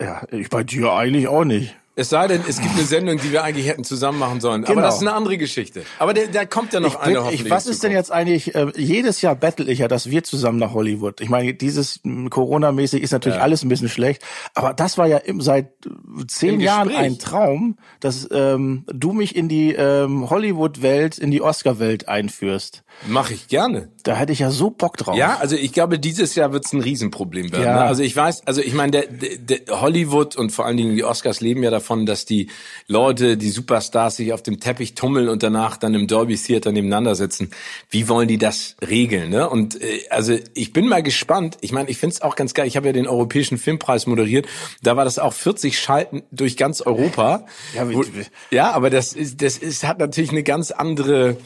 Ja, 0.00 0.22
ich 0.30 0.50
bei 0.50 0.62
dir 0.64 0.92
eigentlich 0.92 1.28
auch 1.28 1.44
nicht. 1.44 1.74
Es 1.98 2.10
sei 2.10 2.28
denn, 2.28 2.42
es 2.48 2.60
gibt 2.60 2.74
eine 2.74 2.84
Sendung, 2.84 3.18
die 3.18 3.32
wir 3.32 3.42
eigentlich 3.42 3.66
hätten 3.66 3.82
zusammen 3.82 4.20
machen 4.20 4.40
sollen. 4.40 4.64
Aber 4.64 4.74
Genau. 4.74 4.86
das 4.86 4.94
ist 4.96 5.00
eine 5.00 5.14
andere 5.14 5.36
Geschichte. 5.36 5.82
Aber 5.98 6.14
der, 6.14 6.28
da 6.28 6.44
kommt 6.44 6.72
ja 6.72 6.78
noch 6.78 6.94
Ich 6.94 6.98
eine 7.00 7.20
bin, 7.22 7.34
ich, 7.34 7.50
was 7.50 7.66
ist 7.66 7.82
denn 7.82 7.90
jetzt 7.90 8.12
eigentlich, 8.12 8.54
äh, 8.54 8.70
jedes 8.76 9.20
Jahr 9.20 9.34
bettel 9.34 9.68
ich 9.68 9.80
ja, 9.80 9.88
dass 9.88 10.08
wir 10.08 10.22
zusammen 10.22 10.60
nach 10.60 10.74
Hollywood. 10.74 11.20
Ich 11.20 11.28
meine, 11.28 11.54
dieses 11.54 12.00
Corona-mäßig 12.30 13.02
ist 13.02 13.10
natürlich 13.10 13.40
alles 13.40 13.64
ein 13.64 13.68
bisschen 13.68 13.88
schlecht, 13.88 14.22
aber 14.54 14.74
das 14.74 14.96
war 14.96 15.08
ja 15.08 15.16
im, 15.18 15.40
seit 15.40 15.66
äh, 15.86 16.26
zehn 16.28 16.54
Im 16.54 16.60
Jahren 16.60 16.88
Gespräch. 16.88 17.04
ein 17.06 17.18
Traum, 17.18 17.78
dass 17.98 18.28
ähm, 18.30 18.84
du 18.86 19.12
mich 19.12 19.34
in 19.34 19.48
die 19.48 19.72
ähm, 19.72 20.30
Hollywood-Welt, 20.30 21.18
in 21.18 21.32
die 21.32 21.42
Oscar-Welt 21.42 22.08
einführst. 22.08 22.84
Mache 23.06 23.34
ich 23.34 23.48
gerne. 23.48 23.88
Da 24.02 24.16
hätte 24.16 24.32
ich 24.32 24.40
ja 24.40 24.50
so 24.50 24.70
Bock 24.70 24.96
drauf. 24.96 25.16
Ja, 25.16 25.36
also 25.36 25.54
ich 25.54 25.72
glaube, 25.72 25.98
dieses 25.98 26.34
Jahr 26.34 26.52
wird 26.52 26.66
es 26.66 26.72
ein 26.72 26.80
Riesenproblem 26.80 27.52
werden. 27.52 27.64
Ja. 27.64 27.74
Ne? 27.74 27.82
Also 27.82 28.02
ich 28.02 28.14
weiß, 28.14 28.46
also 28.46 28.60
ich 28.60 28.74
meine, 28.74 28.90
der, 28.90 29.06
der, 29.06 29.36
der 29.38 29.80
Hollywood 29.80 30.36
und 30.36 30.50
vor 30.50 30.66
allen 30.66 30.76
Dingen 30.76 30.96
die 30.96 31.04
Oscars 31.04 31.40
leben 31.40 31.62
ja 31.62 31.70
davon, 31.70 32.06
dass 32.06 32.24
die 32.24 32.48
Leute, 32.86 33.36
die 33.36 33.50
Superstars 33.50 34.16
sich 34.16 34.32
auf 34.32 34.42
dem 34.42 34.60
Teppich 34.60 34.94
tummeln 34.94 35.28
und 35.28 35.42
danach 35.42 35.76
dann 35.76 35.94
im 35.94 36.06
Dolby 36.06 36.36
Theater 36.36 36.72
nebeneinander 36.72 37.14
sitzen. 37.14 37.50
Wie 37.90 38.08
wollen 38.08 38.28
die 38.28 38.38
das 38.38 38.76
regeln? 38.86 39.30
Ne? 39.30 39.48
Und 39.48 39.80
äh, 39.80 40.00
also 40.10 40.36
ich 40.54 40.72
bin 40.72 40.88
mal 40.88 41.02
gespannt. 41.02 41.58
Ich 41.60 41.72
meine, 41.72 41.88
ich 41.88 41.98
finde 41.98 42.14
es 42.14 42.22
auch 42.22 42.34
ganz 42.34 42.54
geil. 42.54 42.66
Ich 42.66 42.76
habe 42.76 42.86
ja 42.88 42.92
den 42.92 43.06
Europäischen 43.06 43.58
Filmpreis 43.58 44.06
moderiert. 44.06 44.46
Da 44.82 44.96
war 44.96 45.04
das 45.04 45.18
auch 45.18 45.32
40 45.32 45.78
Schalten 45.78 46.22
durch 46.32 46.56
ganz 46.56 46.80
Europa. 46.80 47.46
Ja, 47.74 47.92
Wo, 47.92 48.04
ja 48.50 48.72
aber 48.72 48.90
das 48.90 49.12
ist, 49.12 49.40
das 49.42 49.58
ist, 49.58 49.86
hat 49.86 49.98
natürlich 49.98 50.30
eine 50.30 50.42
ganz 50.42 50.70
andere 50.70 51.36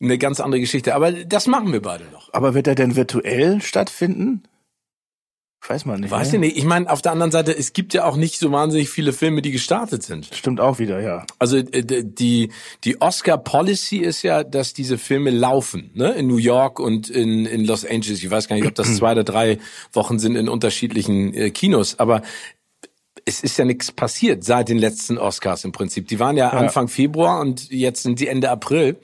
eine 0.00 0.18
ganz 0.18 0.40
andere 0.40 0.60
Geschichte. 0.60 0.94
Aber 0.94 1.12
das 1.12 1.46
machen 1.46 1.72
wir 1.72 1.82
beide 1.82 2.04
noch. 2.12 2.32
Aber 2.32 2.54
wird 2.54 2.66
er 2.66 2.74
denn 2.74 2.96
virtuell 2.96 3.60
stattfinden? 3.60 4.42
Weiß 5.66 5.84
man 5.86 6.00
nicht. 6.00 6.10
Weiß 6.10 6.28
ne? 6.28 6.34
ich 6.34 6.40
nicht. 6.40 6.56
Ich 6.56 6.64
meine, 6.64 6.88
auf 6.88 7.02
der 7.02 7.12
anderen 7.12 7.32
Seite, 7.32 7.56
es 7.56 7.72
gibt 7.72 7.92
ja 7.92 8.04
auch 8.04 8.16
nicht 8.16 8.38
so 8.38 8.52
wahnsinnig 8.52 8.88
viele 8.90 9.12
Filme, 9.12 9.42
die 9.42 9.50
gestartet 9.50 10.04
sind. 10.04 10.30
Stimmt 10.32 10.60
auch 10.60 10.78
wieder, 10.78 11.00
ja. 11.00 11.26
Also 11.38 11.56
äh, 11.56 12.04
die 12.04 12.52
die 12.84 13.00
Oscar 13.00 13.38
Policy 13.38 13.98
ist 13.98 14.22
ja, 14.22 14.44
dass 14.44 14.72
diese 14.72 14.98
Filme 14.98 15.30
laufen, 15.30 15.90
ne? 15.94 16.12
In 16.12 16.28
New 16.28 16.36
York 16.36 16.78
und 16.78 17.10
in 17.10 17.44
in 17.44 17.64
Los 17.64 17.84
Angeles. 17.84 18.22
Ich 18.22 18.30
weiß 18.30 18.46
gar 18.46 18.56
nicht, 18.56 18.68
ob 18.68 18.76
das 18.76 18.94
zwei 18.96 19.12
oder 19.12 19.24
drei 19.24 19.58
Wochen 19.92 20.20
sind 20.20 20.36
in 20.36 20.48
unterschiedlichen 20.48 21.34
äh, 21.34 21.50
Kinos, 21.50 21.98
aber 21.98 22.22
es 23.24 23.42
ist 23.42 23.58
ja 23.58 23.64
nichts 23.64 23.92
passiert 23.92 24.44
seit 24.44 24.68
den 24.68 24.78
letzten 24.78 25.18
Oscars 25.18 25.64
im 25.64 25.72
Prinzip. 25.72 26.08
Die 26.08 26.18
waren 26.18 26.36
ja, 26.36 26.48
Anfang 26.50 26.88
Februar 26.88 27.40
und 27.40 27.70
jetzt 27.70 28.04
sind 28.04 28.20
die 28.20 28.28
Ende 28.28 28.48
April. 28.48 28.96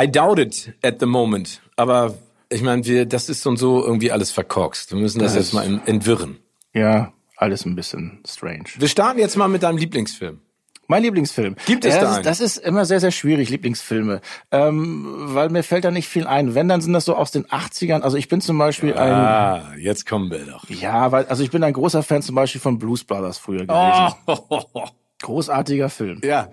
I 0.00 0.10
doubt 0.10 0.38
it 0.38 0.72
at 0.82 0.96
the 1.00 1.06
moment, 1.06 1.60
aber 1.76 2.14
ich 2.50 2.62
meine, 2.62 2.84
wir 2.84 3.04
das 3.06 3.28
ist 3.28 3.42
so 3.42 3.50
und 3.50 3.56
so 3.58 3.84
irgendwie 3.84 4.10
alles 4.12 4.30
verkorkst. 4.30 4.92
Wir 4.92 4.98
müssen 4.98 5.18
das, 5.18 5.34
Das 5.34 5.44
jetzt 5.46 5.52
mal 5.54 5.64
en- 5.66 5.82
entwirren. 5.86 6.38
Ja, 6.72 7.12
alles 7.36 7.64
ein 7.66 7.74
bisschen 7.74 8.20
strange. 8.26 8.64
Wir 8.78 8.88
starten 8.88 9.18
jetzt 9.18 9.36
mal 9.36 9.48
mit 9.48 9.62
deinem 9.62 9.78
Lieblingsfilm. 9.78 10.40
Mein 10.90 11.02
Lieblingsfilm. 11.02 11.54
Gibt 11.66 11.84
es 11.84 11.94
ja, 11.96 12.00
da 12.00 12.06
das, 12.06 12.16
einen? 12.16 12.20
ist, 12.20 12.26
das 12.26 12.40
ist 12.40 12.56
immer 12.58 12.86
sehr, 12.86 12.98
sehr 13.00 13.10
schwierig, 13.10 13.50
Lieblingsfilme. 13.50 14.22
Ähm, 14.50 15.04
weil 15.34 15.50
mir 15.50 15.62
fällt 15.62 15.84
da 15.84 15.90
nicht 15.90 16.08
viel 16.08 16.26
ein. 16.26 16.54
Wenn, 16.54 16.66
dann 16.68 16.80
sind 16.80 16.94
das 16.94 17.04
so 17.04 17.14
aus 17.14 17.30
den 17.30 17.44
80ern. 17.44 18.00
Also 18.00 18.16
ich 18.16 18.28
bin 18.28 18.40
zum 18.40 18.56
Beispiel 18.56 18.94
ein, 18.94 19.12
Ah, 19.12 19.74
jetzt 19.76 20.06
kommen 20.06 20.30
wir 20.30 20.46
doch. 20.46 20.64
ja, 20.70 21.12
weil, 21.12 21.26
also 21.26 21.42
ich 21.42 21.50
bin 21.50 21.62
ein 21.62 21.74
großer 21.74 22.02
Fan 22.02 22.22
zum 22.22 22.34
Beispiel 22.36 22.62
von 22.62 22.78
Blues 22.78 23.04
Brothers 23.04 23.36
früher 23.36 23.66
gewesen. 23.66 24.14
Großartiger 25.20 25.90
Film. 25.90 26.20
Ja. 26.24 26.48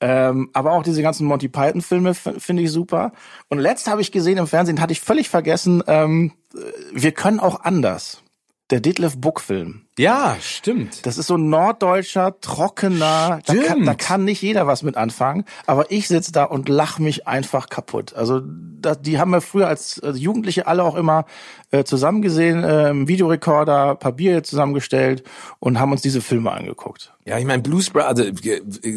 Ähm, 0.00 0.50
aber 0.52 0.72
auch 0.72 0.82
diese 0.82 1.02
ganzen 1.02 1.26
Monty 1.26 1.48
Python 1.48 1.82
Filme 1.82 2.14
finde 2.14 2.62
ich 2.62 2.72
super. 2.72 3.12
Und 3.48 3.58
letzt 3.58 3.88
habe 3.88 4.00
ich 4.00 4.12
gesehen 4.12 4.38
im 4.38 4.46
Fernsehen, 4.46 4.80
hatte 4.80 4.92
ich 4.92 5.00
völlig 5.00 5.28
vergessen, 5.28 5.82
ähm, 5.86 6.32
wir 6.92 7.12
können 7.12 7.40
auch 7.40 7.60
anders. 7.60 8.22
Der 8.70 8.80
Detlef 8.80 9.16
Buck 9.16 9.40
Film. 9.40 9.82
Ja, 9.98 10.36
stimmt. 10.40 11.04
Das 11.04 11.18
ist 11.18 11.26
so 11.26 11.36
ein 11.36 11.50
norddeutscher, 11.50 12.40
trockener, 12.40 13.40
da 13.44 13.54
kann, 13.54 13.84
da 13.84 13.94
kann 13.94 14.24
nicht 14.24 14.40
jeder 14.42 14.66
was 14.68 14.84
mit 14.84 14.96
anfangen, 14.96 15.44
aber 15.66 15.90
ich 15.90 16.06
sitz 16.06 16.30
da 16.30 16.44
und 16.44 16.68
lach 16.68 17.00
mich 17.00 17.26
einfach 17.26 17.68
kaputt. 17.68 18.14
Also 18.14 18.40
da, 18.80 18.94
die 18.94 19.18
haben 19.18 19.32
wir 19.32 19.40
früher 19.40 19.66
als 19.66 20.00
Jugendliche 20.14 20.68
alle 20.68 20.84
auch 20.84 20.94
immer 20.94 21.26
äh, 21.72 21.82
zusammen 21.82 22.22
gesehen, 22.22 22.62
äh, 22.62 23.08
Videorekorder, 23.08 23.96
Papier 23.96 24.44
zusammengestellt 24.44 25.24
und 25.58 25.80
haben 25.80 25.90
uns 25.90 26.00
diese 26.00 26.20
Filme 26.20 26.52
angeguckt. 26.52 27.12
Ja, 27.26 27.38
ich 27.38 27.44
meine 27.44 27.62
Blues 27.62 27.90
Brothers, 27.90 28.08
also 28.08 28.24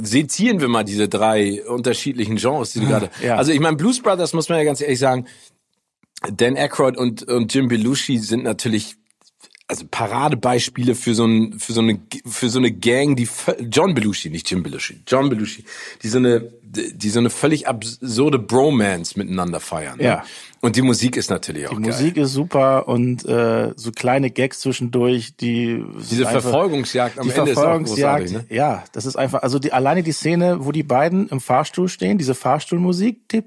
sezieren 0.03 0.61
wir 0.61 0.67
mal 0.67 0.83
diese 0.83 1.09
drei 1.09 1.65
unterschiedlichen 1.65 2.35
Genres, 2.35 2.73
die 2.73 2.79
du 2.79 2.87
gerade. 2.87 3.09
Ja. 3.23 3.37
Also 3.37 3.51
ich 3.51 3.59
meine 3.59 3.75
Blues 3.75 4.01
Brothers 4.01 4.33
muss 4.33 4.49
man 4.49 4.59
ja 4.59 4.63
ganz 4.63 4.81
ehrlich 4.81 4.99
sagen, 4.99 5.25
Dan 6.31 6.55
Aykroyd 6.55 6.95
und 6.95 7.23
und 7.23 7.53
Jim 7.53 7.67
Belushi 7.67 8.17
sind 8.19 8.43
natürlich 8.43 8.95
also 9.67 9.85
Paradebeispiele 9.89 10.93
für 10.95 11.15
so 11.15 11.25
ein 11.25 11.57
für 11.59 11.73
so 11.73 11.81
eine 11.81 11.99
für 12.25 12.49
so 12.49 12.59
eine 12.59 12.71
Gang, 12.71 13.15
die 13.15 13.27
John 13.71 13.93
Belushi, 13.95 14.29
nicht 14.29 14.49
Jim 14.51 14.61
Belushi, 14.63 15.01
John 15.07 15.29
Belushi, 15.29 15.63
die 16.01 16.07
so 16.09 16.17
eine 16.17 16.41
die 16.63 17.09
so 17.11 17.19
eine 17.19 17.29
völlig 17.29 17.67
absurde 17.67 18.39
Bromance 18.39 19.17
miteinander 19.17 19.59
feiern. 19.59 19.97
ne? 19.99 20.03
Ja. 20.05 20.23
Und 20.59 20.75
die 20.75 20.81
Musik 20.81 21.17
ist 21.17 21.29
natürlich 21.29 21.67
auch 21.67 21.71
Die 21.71 21.75
geil. 21.83 21.91
Musik 21.91 22.17
ist 22.17 22.33
super 22.33 22.87
und 22.87 23.23
äh, 23.25 23.73
so 23.75 23.91
kleine 23.91 24.31
Gags 24.31 24.61
zwischendurch, 24.61 25.35
die 25.37 25.83
Diese 26.09 26.27
einfach- 26.27 26.41
Verfolgungsjagd 26.41 27.19
am 27.19 27.27
die 27.27 27.33
Ende 27.33 27.51
ist 27.51 27.57
auch 27.57 27.61
Verfolgungsjagd, 27.61 28.25
großartig, 28.27 28.49
ne? 28.49 28.55
ja, 28.57 28.83
das 28.91 29.05
ist 29.05 29.15
einfach, 29.17 29.43
also 29.43 29.59
die 29.59 29.71
alleine 29.71 30.01
die 30.03 30.13
Szene, 30.13 30.65
wo 30.65 30.71
die 30.71 30.81
beiden 30.83 31.27
im 31.29 31.39
Fahrstuhl 31.39 31.87
stehen, 31.89 32.17
diese 32.17 32.33
Fahrstuhlmusik, 32.33 33.27
tipp, 33.29 33.45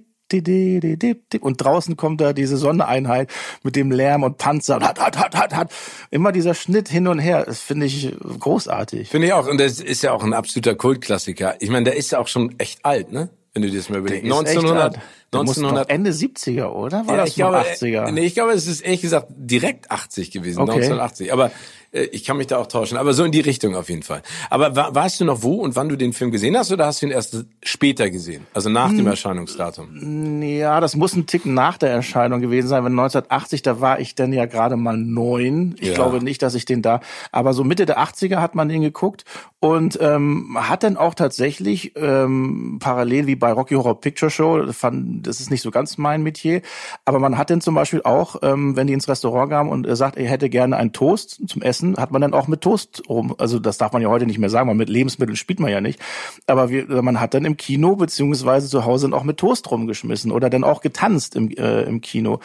und 1.41 1.57
draußen 1.61 1.97
kommt 1.97 2.21
da 2.21 2.33
diese 2.33 2.57
Sondereinheit 2.57 3.31
mit 3.63 3.77
dem 3.77 3.91
Lärm 3.91 4.23
und 4.23 4.39
Panzer 4.39 4.77
und 4.77 4.85
hat, 4.85 5.01
hat, 5.01 5.19
hat, 5.19 5.37
hat, 5.37 5.55
hat. 5.55 5.73
Immer 6.11 6.33
dieser 6.33 6.55
Schnitt 6.55 6.89
hin 6.89 7.09
und 7.09 7.19
her, 7.19 7.45
das 7.45 7.61
finde 7.61 7.87
ich 7.87 8.15
großartig. 8.39 9.09
Finde 9.09 9.29
ich 9.29 9.33
auch. 9.33 9.47
Und 9.47 9.59
das 9.59 9.81
ist 9.81 10.03
ja 10.03 10.13
auch 10.13 10.23
ein 10.25 10.35
absoluter 10.35 10.75
Kultklassiker. 10.75 11.57
Ich 11.61 11.71
meine, 11.71 11.85
der 11.85 11.97
ist 11.97 12.13
ja 12.13 12.19
auch 12.19 12.29
schon 12.29 12.59
echt 12.59 12.85
alt, 12.85 13.13
ne? 13.13 13.29
Wenn 13.53 13.63
du 13.63 13.71
dir 13.71 13.79
das 13.79 13.89
mal 13.89 14.01
überlegst. 14.01 14.27
Ist 14.27 14.31
echt 14.31 14.49
1900, 14.49 14.83
alt. 14.83 15.03
Der 15.33 15.43
muss 15.43 15.57
1900, 15.57 15.85
doch 15.85 15.95
Ende 15.95 16.11
70er, 16.11 16.67
oder? 16.67 17.07
War 17.07 17.15
ja, 17.15 17.21
das 17.23 17.31
ich 17.31 17.37
glaube, 17.37 17.57
noch 17.57 17.65
80er? 17.65 18.09
äh, 18.09 18.13
nee, 18.13 18.27
ich 18.27 18.35
glaube, 18.35 18.53
es 18.53 18.67
ist 18.67 18.83
ehrlich 18.83 19.01
gesagt 19.01 19.29
direkt 19.31 19.91
80 19.91 20.31
gewesen, 20.31 20.61
Okay. 20.61 20.73
1980. 20.73 21.33
Aber 21.33 21.51
ich 21.93 22.25
kann 22.25 22.37
mich 22.37 22.47
da 22.47 22.59
auch 22.59 22.67
täuschen. 22.67 22.99
Aber 22.99 23.13
so 23.15 23.25
in 23.25 23.33
die 23.33 23.41
Richtung 23.41 23.75
auf 23.77 23.89
jeden 23.89 24.03
Fall. 24.03 24.23
Aber 24.51 24.75
wa 24.77 24.89
weißt 24.95 25.21
du 25.21 25.25
noch 25.25 25.43
wo 25.43 25.55
und 25.57 25.77
wann 25.77 25.89
du 25.89 25.97
den 25.97 26.13
Film 26.13 26.31
gesehen 26.31 26.57
hast 26.57 26.71
oder 26.73 26.87
hast 26.87 27.03
du 27.03 27.07
ihn 27.07 27.13
erst 27.13 27.45
später 27.63 28.11
gesehen? 28.11 28.47
Also 28.55 28.69
nach 28.71 28.91
Hm. 28.91 28.99
dem 28.99 29.07
Erscheinungsdatum? 29.07 30.43
Ja, 30.43 30.81
das 30.81 30.97
muss 30.97 31.15
ein 31.15 31.27
Tick 31.27 31.47
nach 31.47 31.79
der 31.79 31.91
Erscheinung 31.91 32.41
gewesen 32.41 32.69
sein. 32.69 32.85
Wenn 32.85 32.93
1980, 32.93 33.63
da 33.63 33.81
war 33.81 34.01
ich 34.01 34.15
dann 34.15 34.33
ja 34.33 34.47
gerade 34.47 34.77
mal 34.77 34.97
neun. 34.97 35.75
Ich 35.81 35.89
Ja. 35.89 35.95
glaube 35.95 36.23
nicht, 36.23 36.43
dass 36.43 36.55
ich 36.55 36.65
den 36.65 36.83
da. 36.83 37.01
Aber 37.33 37.53
so 37.53 37.65
Mitte 37.65 37.87
der 37.87 37.99
80er 37.99 38.37
hat 38.41 38.55
man 38.55 38.69
den 38.69 38.83
geguckt 38.83 39.25
und 39.61 39.99
ähm, 40.01 40.57
hat 40.59 40.83
dann 40.83 40.97
auch 40.97 41.15
tatsächlich 41.15 41.93
ähm, 41.97 42.79
parallel 42.81 43.27
wie 43.27 43.37
bei 43.37 43.53
Rocky 43.53 43.75
Horror 43.75 44.01
Picture 44.01 44.31
Show, 44.31 44.63
das 44.63 44.77
fand, 44.77 45.27
das 45.27 45.41
ist 45.41 45.51
nicht 45.51 45.63
so 45.63 45.71
ganz 45.71 45.99
mein 45.99 46.23
Metier, 46.23 46.63
aber 47.05 47.19
man 47.19 47.37
hat 47.39 47.51
dann 47.51 47.61
zum 47.61 47.75
Beispiel 47.75 48.03
auch, 48.03 48.37
ähm, 48.43 48.77
wenn 48.77 48.87
die 48.87 48.93
ins 48.93 49.09
Restaurant 49.09 49.51
kamen 49.51 49.71
und 49.71 49.87
er 49.87 49.97
sagt, 49.97 50.17
er 50.17 50.29
hätte 50.29 50.49
gerne 50.49 50.77
einen 50.77 50.93
Toast 50.93 51.41
zum 51.49 51.63
Essen, 51.63 51.76
hat 51.97 52.11
man 52.11 52.21
dann 52.21 52.35
auch 52.35 52.49
mit 52.49 52.61
Toast 52.61 53.03
rum. 53.09 53.35
Also 53.39 53.59
das 53.59 53.79
darf 53.79 53.93
man 53.93 54.03
ja 54.03 54.09
heute 54.09 54.27
nicht 54.27 54.39
mehr 54.39 54.51
sagen, 54.51 54.69
weil 54.69 54.75
mit 54.75 54.89
Lebensmitteln 54.89 55.37
spielt 55.37 55.61
man 55.61 55.71
ja 55.71 55.81
nicht. 55.81 56.01
Aber 56.47 56.71
wir, 56.71 57.03
man 57.03 57.21
hat 57.21 57.35
dann 57.35 57.45
im 57.45 57.57
Kino 57.57 57.97
beziehungsweise 57.97 58.69
zu 58.69 58.85
Hause 58.85 59.09
dann 59.09 59.19
auch 59.19 59.25
mit 59.25 59.39
Toast 59.39 59.71
rumgeschmissen 59.71 60.33
oder 60.33 60.51
dann 60.51 60.65
auch 60.65 60.81
getanzt 60.81 61.37
im, 61.37 61.51
äh, 61.51 61.83
im 61.83 62.01
Kino. 62.01 62.41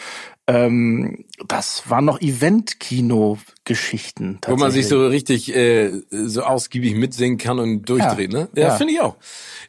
Ähm, 0.48 1.26
das 1.48 1.90
waren 1.90 2.06
noch 2.06 2.20
Event-Kino-Geschichten. 2.20 4.40
Wo 4.46 4.56
man 4.56 4.72
sich 4.72 4.88
so 4.88 5.06
richtig 5.06 5.56
äh, 5.56 5.92
so 6.10 6.44
ausgiebig 6.44 6.96
mitsingen 6.96 7.38
kann 7.38 7.60
und 7.60 7.84
durchdreht, 7.84 8.34
Ja, 8.34 8.40
ne? 8.40 8.50
Ja, 8.56 8.68
ja. 8.70 8.76
finde 8.76 8.94
ich 8.94 9.02
auch. 9.02 9.16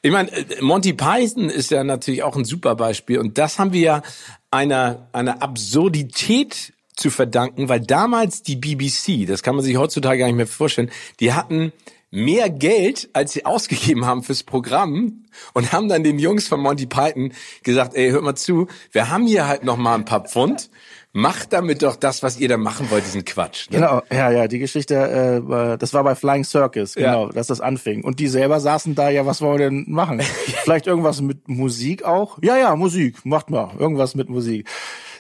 Ich 0.01 0.11
meine, 0.11 0.33
äh, 0.33 0.61
Monty 0.61 0.95
Python 0.95 1.51
ist 1.51 1.71
ja 1.71 1.85
natürlich 1.85 2.23
auch 2.23 2.37
ein 2.37 2.45
super 2.45 2.75
Beispiel 2.75 3.19
und 3.19 3.39
das 3.39 3.59
haben 3.59 3.73
wir 3.73 3.81
ja 3.81 4.03
einer 4.51 5.09
einer 5.13 5.43
Absurdität 5.43 6.73
zu 6.97 7.11
verdanken, 7.11 7.69
weil 7.69 7.81
damals 7.81 8.43
die 8.43 8.57
BBC, 8.57 9.27
das 9.27 9.43
kann 9.43 9.55
man 9.57 9.65
sich 9.65 9.77
heutzutage 9.77 10.19
gar 10.19 10.27
nicht 10.27 10.37
mehr 10.37 10.47
vorstellen, 10.47 10.91
die 11.21 11.33
hatten 11.33 11.73
mehr 12.11 12.51
Geld, 12.51 13.09
als 13.15 13.33
sie 13.33 13.47
ausgegeben 13.47 14.05
haben 14.05 14.23
fürs 14.23 14.43
Programm 14.43 15.25
und 15.55 15.73
haben 15.73 15.89
dann 15.89 16.05
den 16.05 16.19
Jungs 16.19 16.47
von 16.47 16.61
Monty 16.61 16.87
Python 16.87 17.33
gesagt, 17.63 17.95
ey, 17.95 18.11
hört 18.11 18.23
mal 18.23 18.35
zu, 18.35 18.67
wir 18.91 19.09
haben 19.09 19.27
hier 19.27 19.49
halt 19.49 19.65
noch 19.65 19.79
mal 19.79 19.95
ein 19.95 20.05
paar 20.05 20.21
Pfund, 20.25 20.69
macht 21.15 21.55
damit 21.55 21.83
doch 21.83 21.97
das, 21.97 22.23
was 22.23 22.39
ihr 22.39 22.49
da 22.49 22.59
machen 22.59 22.91
wollt, 22.91 23.07
diesen 23.07 23.25
Quatsch. 23.25 23.71
Ne? 23.71 23.77
Genau, 23.79 24.03
ja, 24.13 24.31
ja, 24.31 24.47
die 24.47 24.59
Geschichte, 24.59 24.95
äh, 24.95 25.79
das 25.79 25.95
war 25.95 26.05
bei 26.05 26.15
Flying 26.15 26.45
Circus, 26.45 26.95
Ja. 26.95 27.13
genau, 27.13 27.29
dass 27.33 27.47
das 27.47 27.63
anfing. 27.63 28.05
Und 28.05 28.21
die 28.21 28.29
selber 28.29 28.61
saßen 28.61 28.95
da, 28.95 29.09
ja, 29.09 29.25
was 29.25 29.41
wollen 29.41 29.59
wir 29.59 29.71
denn 29.71 29.85
machen? 29.89 30.21
Vielleicht 30.65 30.87
irgendwas 30.87 31.23
mit 31.23 31.49
Musik 31.49 32.05
auch? 32.05 32.39
Ja, 32.43 32.59
ja, 32.59 32.77
Musik, 32.77 33.25
macht 33.25 33.49
mal, 33.49 33.71
irgendwas 33.79 34.15
mit 34.15 34.29
Musik. 34.29 34.69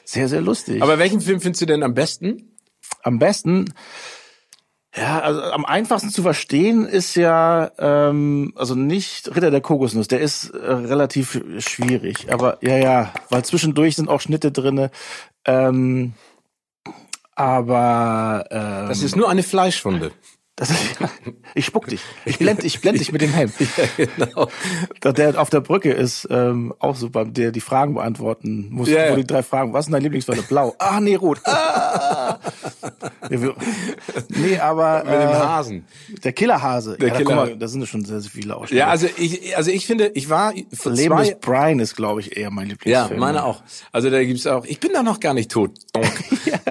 Sehr, 0.04 0.28
sehr 0.28 0.40
lustig. 0.40 0.82
Aber 0.82 0.98
welchen 0.98 1.20
Film 1.20 1.40
findest 1.40 1.62
du 1.62 1.66
denn 1.66 1.82
am 1.82 1.94
besten? 1.94 2.52
am 3.02 3.18
besten, 3.18 3.72
ja, 4.94 5.20
also 5.20 5.40
am 5.40 5.64
einfachsten 5.64 6.10
zu 6.10 6.22
verstehen 6.22 6.86
ist 6.86 7.14
ja, 7.14 7.70
ähm, 7.78 8.52
also 8.56 8.74
nicht 8.74 9.34
Ritter 9.34 9.50
der 9.50 9.60
Kokosnuss, 9.60 10.08
der 10.08 10.20
ist 10.20 10.50
äh, 10.50 10.72
relativ 10.72 11.42
schwierig, 11.58 12.32
aber 12.32 12.58
ja, 12.60 12.76
ja, 12.76 13.12
weil 13.30 13.44
zwischendurch 13.44 13.96
sind 13.96 14.08
auch 14.08 14.20
Schnitte 14.20 14.52
drinne. 14.52 14.90
Ähm, 15.46 16.12
aber 17.34 18.46
ähm, 18.50 18.88
Das 18.88 19.02
ist 19.02 19.16
nur 19.16 19.30
eine 19.30 19.42
Fleischwunde. 19.42 20.12
Ist, 20.70 20.78
ich 21.54 21.66
spuck 21.66 21.86
dich. 21.88 22.00
Ich 22.24 22.38
blend, 22.38 22.64
ich 22.64 22.80
blend 22.80 23.00
dich 23.00 23.12
mit 23.12 23.20
dem 23.22 23.32
Helm. 23.32 23.52
genau. 23.96 24.48
Der, 25.02 25.12
der 25.12 25.40
auf 25.40 25.50
der 25.50 25.60
Brücke 25.60 25.92
ist 25.92 26.26
ähm, 26.30 26.74
auch 26.78 26.96
super, 26.96 27.24
der 27.24 27.52
die 27.52 27.60
Fragen 27.60 27.94
beantworten 27.94 28.68
muss. 28.70 28.88
Ja, 28.88 29.06
ja. 29.06 29.16
die 29.16 29.26
drei 29.26 29.42
Fragen. 29.42 29.72
Was 29.72 29.86
ist 29.86 29.92
dein 29.92 30.02
Lieblingsfarbe? 30.02 30.42
Blau. 30.42 30.74
Ah, 30.82 31.00
nee, 31.00 31.14
rot. 31.14 31.38
Ah. 31.44 32.38
Ja, 33.30 33.38
nee, 34.28 34.58
aber 34.58 35.04
Mit 35.04 35.12
dem 35.14 35.20
äh, 35.20 35.34
Hasen. 35.34 35.84
der 36.24 36.32
Killerhase. 36.32 36.96
Der 36.98 37.08
ja, 37.08 37.14
da, 37.14 37.20
Killer- 37.20 37.36
guck 37.36 37.48
mal, 37.50 37.56
da 37.56 37.68
sind 37.68 37.80
ja 37.80 37.86
schon 37.86 38.04
sehr, 38.04 38.20
sehr 38.20 38.30
viele 38.30 38.56
Ausschnitte. 38.56 38.76
Ja, 38.78 38.88
also 38.88 39.06
ich, 39.16 39.56
also 39.56 39.70
ich 39.70 39.86
finde, 39.86 40.10
ich 40.14 40.28
war 40.28 40.52
vor 40.72 40.92
Leben 40.92 41.14
zwei, 41.14 41.30
des 41.30 41.40
Brian 41.40 41.78
ist, 41.78 41.96
glaube 41.96 42.20
ich, 42.20 42.36
eher 42.36 42.50
mein 42.50 42.66
ja, 42.66 42.72
Lieblingsfilm. 42.72 43.20
meine 43.20 43.44
auch. 43.44 43.62
Also 43.92 44.10
da 44.10 44.22
gibt's 44.22 44.46
auch. 44.46 44.64
Ich 44.66 44.80
bin 44.80 44.92
da 44.92 45.02
noch 45.02 45.20
gar 45.20 45.34
nicht 45.34 45.50
tot. 45.50 45.70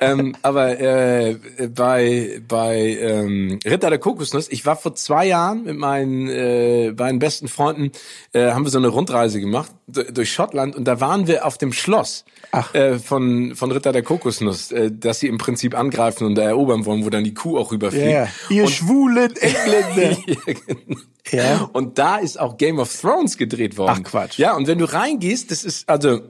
ähm, 0.01 0.35
aber 0.41 0.79
äh, 0.79 1.37
bei 1.73 2.41
bei 2.47 2.75
ähm, 2.99 3.59
Ritter 3.65 3.80
der 3.89 3.99
Kokosnuss. 3.99 4.47
Ich 4.49 4.65
war 4.65 4.75
vor 4.75 4.95
zwei 4.95 5.25
Jahren 5.25 5.63
mit 5.63 5.77
meinen 5.77 6.27
äh, 6.27 6.93
beiden 6.95 7.19
besten 7.19 7.47
Freunden 7.47 7.91
äh, 8.33 8.51
haben 8.51 8.65
wir 8.65 8.69
so 8.69 8.77
eine 8.77 8.87
Rundreise 8.87 9.39
gemacht 9.39 9.71
durch 9.87 10.31
Schottland 10.31 10.75
und 10.75 10.85
da 10.85 11.01
waren 11.01 11.27
wir 11.27 11.45
auf 11.45 11.57
dem 11.57 11.73
Schloss. 11.73 12.25
Äh, 12.73 12.99
von 12.99 13.55
von 13.55 13.71
Ritter 13.71 13.91
der 13.91 14.03
Kokosnuss, 14.03 14.71
äh, 14.71 14.91
dass 14.91 15.19
sie 15.19 15.27
im 15.27 15.37
Prinzip 15.37 15.77
angreifen 15.77 16.25
und 16.27 16.37
erobern 16.37 16.85
wollen, 16.85 17.05
wo 17.05 17.09
dann 17.09 17.23
die 17.23 17.33
Kuh 17.33 17.57
auch 17.57 17.71
rüberfliegt. 17.71 18.05
Ja, 18.05 18.27
ihr 18.49 18.63
und, 18.63 18.69
schwulen 18.69 19.33
Engländer. 19.39 20.17
ja, 20.25 20.53
genau. 20.53 21.01
Ja. 21.31 21.69
Und 21.73 21.97
da 21.97 22.17
ist 22.17 22.39
auch 22.39 22.57
Game 22.57 22.79
of 22.79 22.93
Thrones 22.99 23.37
gedreht 23.37 23.77
worden. 23.77 24.03
Ach, 24.05 24.09
Quatsch. 24.09 24.37
Ja, 24.37 24.55
und 24.55 24.67
wenn 24.67 24.79
du 24.79 24.85
reingehst, 24.85 25.51
das 25.51 25.63
ist 25.63 25.87
also 25.87 26.21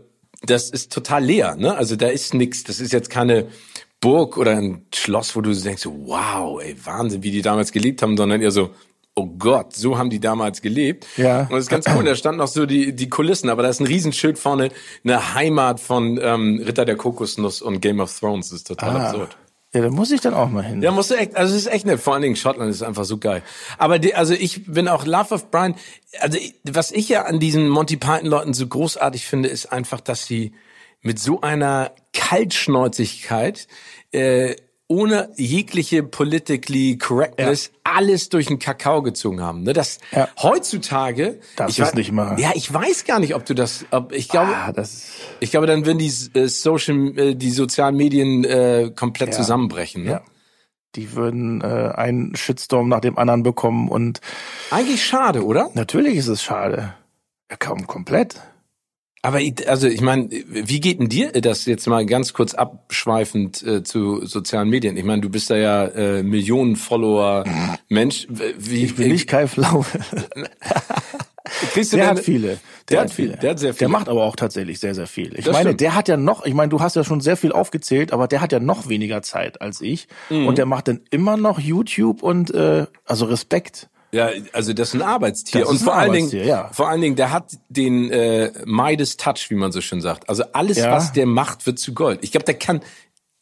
das 0.44 0.70
ist 0.70 0.92
total 0.92 1.24
leer, 1.24 1.56
ne? 1.56 1.76
Also 1.76 1.96
da 1.96 2.08
ist 2.08 2.34
nix, 2.34 2.64
das 2.64 2.80
ist 2.80 2.94
jetzt 2.94 3.10
keine 3.10 3.48
Burg 4.02 4.38
oder 4.38 4.58
ein 4.58 4.86
Schloss, 4.94 5.36
wo 5.36 5.42
du 5.42 5.54
denkst, 5.54 5.86
wow, 5.86 6.60
ey, 6.62 6.76
Wahnsinn, 6.84 7.24
wie 7.24 7.32
die 7.32 7.42
damals 7.42 7.72
gelebt 7.72 8.02
haben, 8.02 8.18
sondern 8.18 8.42
eher 8.42 8.52
so, 8.52 8.72
oh 9.16 9.28
Gott, 9.28 9.76
so 9.76 9.98
haben 9.98 10.10
die 10.10 10.20
damals 10.20 10.62
gelebt. 10.62 11.06
Ja. 11.18 11.42
Und 11.42 11.52
das 11.52 11.62
ist 11.66 11.70
ganz 11.70 11.86
cool, 11.96 12.04
da 12.04 12.16
standen 12.16 12.40
noch 12.40 12.48
so 12.48 12.66
die, 12.66 12.96
die 12.96 13.10
Kulissen, 13.10 13.50
aber 13.50 13.62
da 13.64 13.70
ist 13.70 13.80
ein 13.80 13.86
Riesenschild 13.88 14.40
vorne, 14.40 14.70
eine 15.04 15.36
Heimat 15.36 15.80
von 15.80 16.20
ähm, 16.22 16.62
Ritter 16.66 16.86
der 16.86 16.96
Kokosnuss 16.96 17.62
und 17.62 17.80
Game 17.82 18.00
of 18.00 18.18
Thrones, 18.20 18.50
das 18.50 18.60
ist 18.60 18.68
total 18.68 18.98
Ah. 18.98 19.06
absurd. 19.10 19.38
Ja, 19.74 19.80
da 19.82 19.90
muss 19.90 20.12
ich 20.12 20.20
dann 20.20 20.34
auch 20.34 20.50
mal 20.50 20.64
hin. 20.66 20.82
Ja, 20.82 20.92
musst 20.92 21.12
du 21.12 21.16
echt, 21.16 21.34
also 21.38 21.56
es 21.56 21.62
ist 21.62 21.72
echt 21.72 21.86
nett. 21.86 22.02
Vor 22.02 22.14
allen 22.14 22.24
Dingen 22.24 22.36
Schottland 22.36 22.70
ist 22.70 22.82
einfach 22.84 23.06
so 23.06 23.18
geil. 23.20 23.42
Aber 23.78 24.00
die, 24.00 24.14
also 24.16 24.34
ich 24.34 24.66
bin 24.66 24.90
auch 24.90 25.06
Love 25.06 25.34
of 25.34 25.50
Brian. 25.50 25.76
Also 26.20 26.38
was 26.66 26.92
ich 26.92 27.08
ja 27.08 27.24
an 27.24 27.40
diesen 27.40 27.70
Monty 27.70 27.96
Python 27.96 28.26
Leuten 28.26 28.54
so 28.54 28.68
großartig 28.68 29.26
finde, 29.26 29.48
ist 29.48 29.72
einfach, 29.72 30.02
dass 30.02 30.26
sie 30.26 30.52
mit 31.04 31.20
so 31.20 31.40
einer 31.40 31.92
Kaltschnäuzigkeit 32.12 33.68
äh, 34.12 34.56
ohne 34.88 35.30
jegliche 35.38 36.04
politically 36.04 36.98
correctness 36.98 37.72
alles 37.86 38.28
durch 38.28 38.48
den 38.48 38.60
Kakao 38.60 39.02
gezogen 39.02 39.40
haben. 39.42 39.64
Ne? 39.64 39.72
Das 39.72 40.00
Ja. 40.12 40.28
heutzutage 40.42 41.40
Das 41.56 41.72
ich 41.72 41.80
ist 41.80 41.94
wei- 41.94 41.98
nicht 42.00 42.12
mal- 42.12 42.38
Ja, 42.40 42.52
ich 42.56 42.74
weiß 42.74 43.06
gar 43.06 43.20
nicht, 43.20 43.34
ob 43.36 43.46
du 43.46 43.54
das. 43.54 43.86
Ob, 43.92 44.12
ich 44.12 44.28
glaube, 44.28 44.54
Ah, 44.54 44.74
das 44.74 45.04
ich 45.40 45.52
glaube, 45.52 45.66
dann 45.68 45.86
würden 45.86 45.98
die 46.00 46.12
äh, 46.38 46.48
Social, 46.48 47.18
äh, 47.18 47.36
die 47.36 47.52
sozialen 47.52 47.96
Medien 47.96 48.44
äh, 48.44 48.92
komplett 48.96 49.30
Ja. 49.30 49.36
zusammenbrechen. 49.38 50.04
Ne? 50.04 50.12
Ja. 50.12 50.22
die 50.98 51.14
würden 51.14 51.62
äh, 51.62 51.94
einen 51.96 52.36
Shitstorm 52.36 52.90
nach 52.90 53.00
dem 53.00 53.18
anderen 53.18 53.44
bekommen 53.44 53.88
und 53.88 54.20
Eigentlich 54.72 55.06
schade, 55.06 55.46
oder? 55.46 55.70
natürlich 55.74 56.18
ist 56.18 56.28
es 56.28 56.44
schade. 56.44 56.94
Ja, 57.50 57.56
kaum 57.56 57.88
komplett. 57.88 58.36
Aber 59.24 59.40
ich, 59.40 59.70
also 59.70 59.88
ich 59.88 60.02
meine, 60.02 60.30
wie 60.32 60.80
geht 60.80 61.00
denn 61.00 61.08
dir 61.08 61.32
das 61.32 61.66
jetzt 61.66 61.86
mal 61.88 62.06
ganz 62.08 62.34
kurz 62.34 62.56
abschweifend 62.56 63.62
äh, 63.62 63.84
zu 63.84 64.26
sozialen 64.26 64.68
Medien? 64.70 64.98
Ich 64.98 65.04
meine, 65.04 65.22
du 65.22 65.30
bist 65.30 65.50
da 65.52 65.58
ja 65.58 65.86
äh, 65.86 66.24
Millionen 66.24 66.76
Follower 66.76 67.44
Mensch. 67.88 68.28
Wie, 68.30 68.84
Ich 68.86 68.96
bin 68.96 69.10
nicht 69.12 69.28
Kai 69.28 69.46
Flaue. 69.46 69.86
kriegst 71.74 71.94
du 71.94 71.98
Der 71.98 72.08
denn- 72.08 72.18
hat 72.18 72.24
viele. 72.24 72.60
Der 72.90 73.02
hat 73.02 73.12
viel- 73.14 73.38
der 73.42 73.52
hat 73.52 73.60
sehr 73.60 73.70
Der 73.70 73.74
viele. 73.76 73.90
macht 73.90 74.10
aber 74.10 74.24
auch 74.24 74.36
tatsächlich 74.36 74.80
sehr, 74.80 74.94
sehr 74.96 75.08
viel. 75.08 75.38
Ich 75.38 75.46
Das 75.46 75.54
meine, 75.54 75.70
stimmt. 75.70 75.82
der 75.82 75.96
hat 75.96 76.08
ja 76.10 76.18
noch, 76.18 76.46
ich 76.46 76.54
meine, 76.54 76.70
du 76.70 76.82
hast 76.82 76.96
ja 76.96 77.04
schon 77.04 77.22
sehr 77.22 77.38
viel 77.38 77.52
aufgezählt, 77.54 78.12
aber 78.12 78.28
der 78.28 78.42
hat 78.42 78.52
ja 78.52 78.60
noch 78.60 78.90
weniger 78.90 79.22
Zeit 79.22 79.62
als 79.62 79.80
ich. 79.82 80.08
Mhm. 80.30 80.48
Und 80.48 80.58
der 80.58 80.66
macht 80.66 80.88
dann 80.90 81.02
immer 81.10 81.38
noch 81.38 81.60
YouTube 81.60 82.22
und 82.24 82.54
äh, 82.54 82.88
also 83.06 83.26
Respekt. 83.26 83.88
Ja, 84.14 84.30
also 84.52 84.74
das 84.74 84.90
ist 84.90 84.96
ein 84.96 85.02
Arbeitstier 85.02 85.62
Das 85.62 85.70
und 85.70 85.76
ist 85.76 85.82
ein 85.84 85.86
vor 85.86 85.96
allen 85.96 86.12
Dingen, 86.14 86.30
ja. 86.46 86.70
vor 86.74 86.90
allen 86.90 87.02
Dingen, 87.02 87.16
der 87.16 87.32
hat 87.32 87.58
den 87.70 88.12
äh, 88.12 88.52
Midas 88.66 89.16
Touch, 89.18 89.50
wie 89.50 89.56
man 89.56 89.72
so 89.72 89.80
schön 89.82 90.02
sagt. 90.02 90.28
Also 90.28 90.44
alles, 90.52 90.78
Ja. 90.78 90.92
was 90.92 91.14
der 91.14 91.26
macht, 91.26 91.66
wird 91.66 91.80
zu 91.80 91.94
Gold. 91.94 92.20
Ich 92.22 92.32
glaube, 92.32 92.44
der 92.46 92.56
kann, 92.56 92.82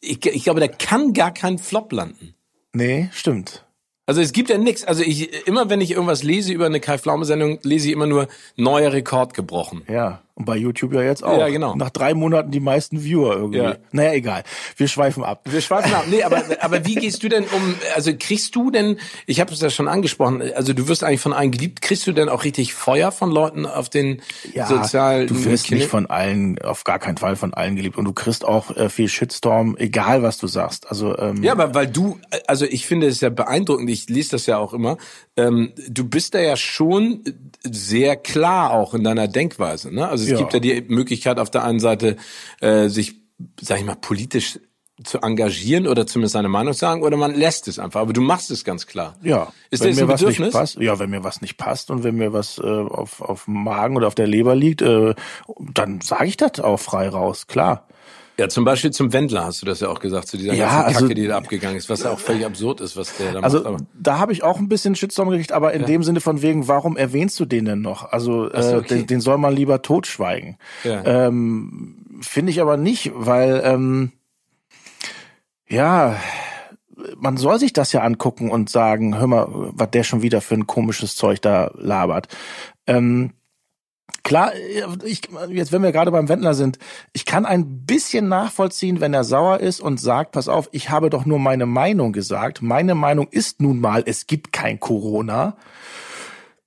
ich, 0.00 0.24
ich 0.24 0.44
glaube, 0.44 0.60
der 0.60 0.68
kann 0.68 1.12
gar 1.12 1.32
keinen 1.34 1.58
Flop 1.58 1.90
landen. 1.92 2.34
Nee, 2.72 3.08
stimmt. 3.12 3.64
Also 4.06 4.20
es 4.20 4.32
gibt 4.32 4.48
ja 4.50 4.58
nichts. 4.58 4.84
Also 4.84 5.02
ich 5.02 5.46
immer, 5.46 5.68
wenn 5.70 5.80
ich 5.80 5.92
irgendwas 5.92 6.22
lese 6.22 6.52
über 6.52 6.66
eine 6.66 6.80
Kai 6.80 6.98
Pflaume 6.98 7.24
Sendung, 7.24 7.58
lese 7.62 7.88
ich 7.88 7.92
immer 7.92 8.06
nur 8.06 8.28
neuer 8.56 8.92
Rekord 8.92 9.34
gebrochen. 9.34 9.82
Ja. 9.88 10.22
Und 10.40 10.46
bei 10.46 10.56
YouTube 10.56 10.94
ja 10.94 11.02
jetzt 11.02 11.22
auch. 11.22 11.38
Ja, 11.38 11.48
genau. 11.50 11.74
Nach 11.76 11.90
drei 11.90 12.14
Monaten 12.14 12.50
die 12.50 12.60
meisten 12.60 13.04
Viewer 13.04 13.36
irgendwie. 13.36 13.58
Ja. 13.58 13.76
Naja, 13.92 14.14
egal. 14.14 14.42
Wir 14.76 14.88
schweifen 14.88 15.22
ab. 15.22 15.42
Wir 15.44 15.60
schweifen 15.60 15.92
ab. 15.92 16.04
Nee, 16.08 16.22
aber, 16.22 16.42
aber 16.60 16.86
wie 16.86 16.94
gehst 16.94 17.22
du 17.22 17.28
denn 17.28 17.44
um, 17.44 17.74
also 17.94 18.12
kriegst 18.18 18.54
du 18.56 18.70
denn, 18.70 18.96
ich 19.26 19.38
habe 19.38 19.52
es 19.52 19.60
ja 19.60 19.68
schon 19.68 19.86
angesprochen, 19.86 20.42
also 20.54 20.72
du 20.72 20.88
wirst 20.88 21.04
eigentlich 21.04 21.20
von 21.20 21.34
allen 21.34 21.50
geliebt, 21.50 21.82
kriegst 21.82 22.06
du 22.06 22.12
denn 22.12 22.30
auch 22.30 22.42
richtig 22.44 22.72
Feuer 22.72 23.12
von 23.12 23.30
Leuten 23.30 23.66
auf 23.66 23.90
den 23.90 24.22
Ja, 24.54 24.66
sozialen 24.66 25.26
du 25.26 25.44
wirst 25.44 25.66
Kanälen? 25.66 25.82
nicht 25.82 25.90
von 25.90 26.06
allen, 26.06 26.58
auf 26.62 26.84
gar 26.84 26.98
keinen 26.98 27.18
Fall 27.18 27.36
von 27.36 27.52
allen 27.52 27.76
geliebt. 27.76 27.98
Und 27.98 28.06
du 28.06 28.14
kriegst 28.14 28.46
auch 28.46 28.74
äh, 28.74 28.88
viel 28.88 29.08
Shitstorm, 29.08 29.76
egal 29.78 30.22
was 30.22 30.38
du 30.38 30.46
sagst. 30.46 30.88
Also 30.88 31.18
ähm, 31.18 31.42
Ja, 31.42 31.52
aber 31.52 31.74
weil 31.74 31.86
du, 31.86 32.18
also 32.46 32.64
ich 32.64 32.86
finde 32.86 33.08
es 33.08 33.20
ja 33.20 33.28
beeindruckend, 33.28 33.90
ich 33.90 34.08
lese 34.08 34.30
das 34.30 34.46
ja 34.46 34.56
auch 34.56 34.72
immer, 34.72 34.96
ähm, 35.36 35.72
du 35.86 36.04
bist 36.08 36.34
da 36.34 36.40
ja 36.40 36.56
schon 36.56 37.24
sehr 37.62 38.16
klar 38.16 38.70
auch 38.72 38.94
in 38.94 39.04
deiner 39.04 39.28
Denkweise. 39.28 39.94
Ne? 39.94 40.08
Also 40.08 40.29
es 40.32 40.38
Ja. 40.38 40.38
gibt 40.38 40.54
ja 40.54 40.60
die 40.60 40.84
Möglichkeit 40.88 41.38
auf 41.38 41.50
der 41.50 41.64
einen 41.64 41.80
Seite, 41.80 42.16
äh, 42.60 42.88
sich, 42.88 43.14
sag 43.60 43.78
ich 43.78 43.84
mal, 43.84 43.96
politisch 43.96 44.58
zu 45.02 45.18
engagieren 45.22 45.86
oder 45.86 46.06
zumindest 46.06 46.34
seine 46.34 46.50
Meinung 46.50 46.74
zu 46.74 46.80
sagen, 46.80 47.02
oder 47.02 47.16
man 47.16 47.34
lässt 47.34 47.68
es 47.68 47.78
einfach. 47.78 48.00
Aber 48.00 48.12
du 48.12 48.20
machst 48.20 48.50
es 48.50 48.64
ganz 48.64 48.86
klar. 48.86 49.16
Ja, 49.22 49.50
Ist 49.70 49.82
wenn 49.82 49.90
das 49.90 49.96
mir 49.96 50.02
ein 50.02 50.08
was 50.08 50.20
nicht 50.22 50.52
passt, 50.52 50.76
ja, 50.76 50.98
wenn 50.98 51.08
mir 51.08 51.24
was 51.24 51.40
nicht 51.40 51.56
passt 51.56 51.90
und 51.90 52.04
wenn 52.04 52.16
mir 52.16 52.34
was 52.34 52.58
äh, 52.58 52.62
auf 52.66 53.22
auf 53.22 53.46
dem 53.46 53.64
Magen 53.64 53.96
oder 53.96 54.06
auf 54.08 54.14
der 54.14 54.26
Leber 54.26 54.54
liegt, 54.54 54.82
äh, 54.82 55.14
dann 55.72 56.02
sage 56.02 56.26
ich 56.26 56.36
das 56.36 56.60
auch 56.60 56.76
frei 56.78 57.08
raus, 57.08 57.46
klar. 57.46 57.86
Ja, 58.40 58.48
zum 58.48 58.64
Beispiel 58.64 58.90
zum 58.90 59.12
Wendler 59.12 59.44
hast 59.44 59.60
du 59.60 59.66
das 59.66 59.80
ja 59.80 59.88
auch 59.88 60.00
gesagt, 60.00 60.26
zu 60.28 60.38
dieser 60.38 60.54
Ja, 60.54 60.64
ganzen 60.66 60.86
also- 60.86 61.00
Kacke, 61.00 61.14
die 61.14 61.26
da 61.26 61.36
abgegangen 61.36 61.76
ist, 61.76 61.90
was 61.90 62.04
ja 62.04 62.10
auch 62.10 62.18
völlig 62.18 62.46
absurd 62.46 62.80
ist, 62.80 62.96
was 62.96 63.14
der 63.18 63.32
da 63.34 63.40
Also 63.40 63.58
macht. 63.58 63.66
Aber 63.66 63.76
da 63.92 64.18
habe 64.18 64.32
ich 64.32 64.42
auch 64.42 64.58
ein 64.58 64.66
bisschen 64.70 64.94
Shitstorm 64.94 65.28
gekriegt, 65.28 65.52
aber 65.52 65.74
in 65.74 65.84
dem 65.84 66.02
Sinne 66.02 66.22
von 66.22 66.40
wegen, 66.40 66.66
warum 66.66 66.96
erwähnst 66.96 67.38
du 67.38 67.44
den 67.44 67.66
denn 67.66 67.82
noch? 67.82 68.10
Also 68.10 68.48
so, 68.48 68.54
äh, 68.54 68.76
okay. 68.78 68.94
den, 69.00 69.06
den 69.08 69.20
soll 69.20 69.36
man 69.36 69.54
lieber 69.54 69.82
totschweigen. 69.82 70.56
Ja. 70.84 71.04
Ähm, 71.04 71.96
Finde 72.22 72.50
ich 72.50 72.62
aber 72.62 72.78
nicht, 72.78 73.12
weil 73.14 73.60
ähm, 73.62 74.12
ja, 75.68 76.16
man 77.16 77.36
soll 77.36 77.58
sich 77.58 77.74
das 77.74 77.92
ja 77.92 78.00
angucken 78.00 78.50
und 78.50 78.70
sagen, 78.70 79.18
hör 79.18 79.26
mal, 79.26 79.46
was 79.50 79.90
der 79.90 80.02
schon 80.02 80.22
wieder 80.22 80.40
für 80.40 80.54
ein 80.54 80.66
komisches 80.66 81.14
Zeug 81.14 81.42
da 81.42 81.70
labert. 81.74 82.28
Ähm, 82.86 83.32
Klar, 84.22 84.52
ich, 85.04 85.22
jetzt 85.48 85.72
wenn 85.72 85.82
wir 85.82 85.92
gerade 85.92 86.10
beim 86.10 86.28
Wendler 86.28 86.54
sind, 86.54 86.78
ich 87.12 87.24
kann 87.24 87.46
ein 87.46 87.86
bisschen 87.86 88.28
nachvollziehen, 88.28 89.00
wenn 89.00 89.14
er 89.14 89.24
sauer 89.24 89.60
ist 89.60 89.80
und 89.80 90.00
sagt, 90.00 90.32
pass 90.32 90.48
auf, 90.48 90.68
ich 90.72 90.90
habe 90.90 91.10
doch 91.10 91.24
nur 91.24 91.38
meine 91.38 91.66
Meinung 91.66 92.12
gesagt. 92.12 92.62
Meine 92.62 92.94
Meinung 92.94 93.28
ist 93.30 93.60
nun 93.60 93.80
mal, 93.80 94.02
es 94.06 94.26
gibt 94.26 94.52
kein 94.52 94.78
Corona. 94.80 95.56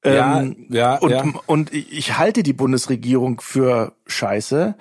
ja, 0.03 0.41
Ähm, 0.41 0.65
ja, 0.69 0.97
und, 0.97 1.11
ja. 1.11 1.25
und 1.45 1.73
ich 1.73 2.17
halte 2.17 2.43
die 2.43 2.53
Bundesregierung 2.53 3.39
für 3.39 3.93
scheiße. 4.07 4.75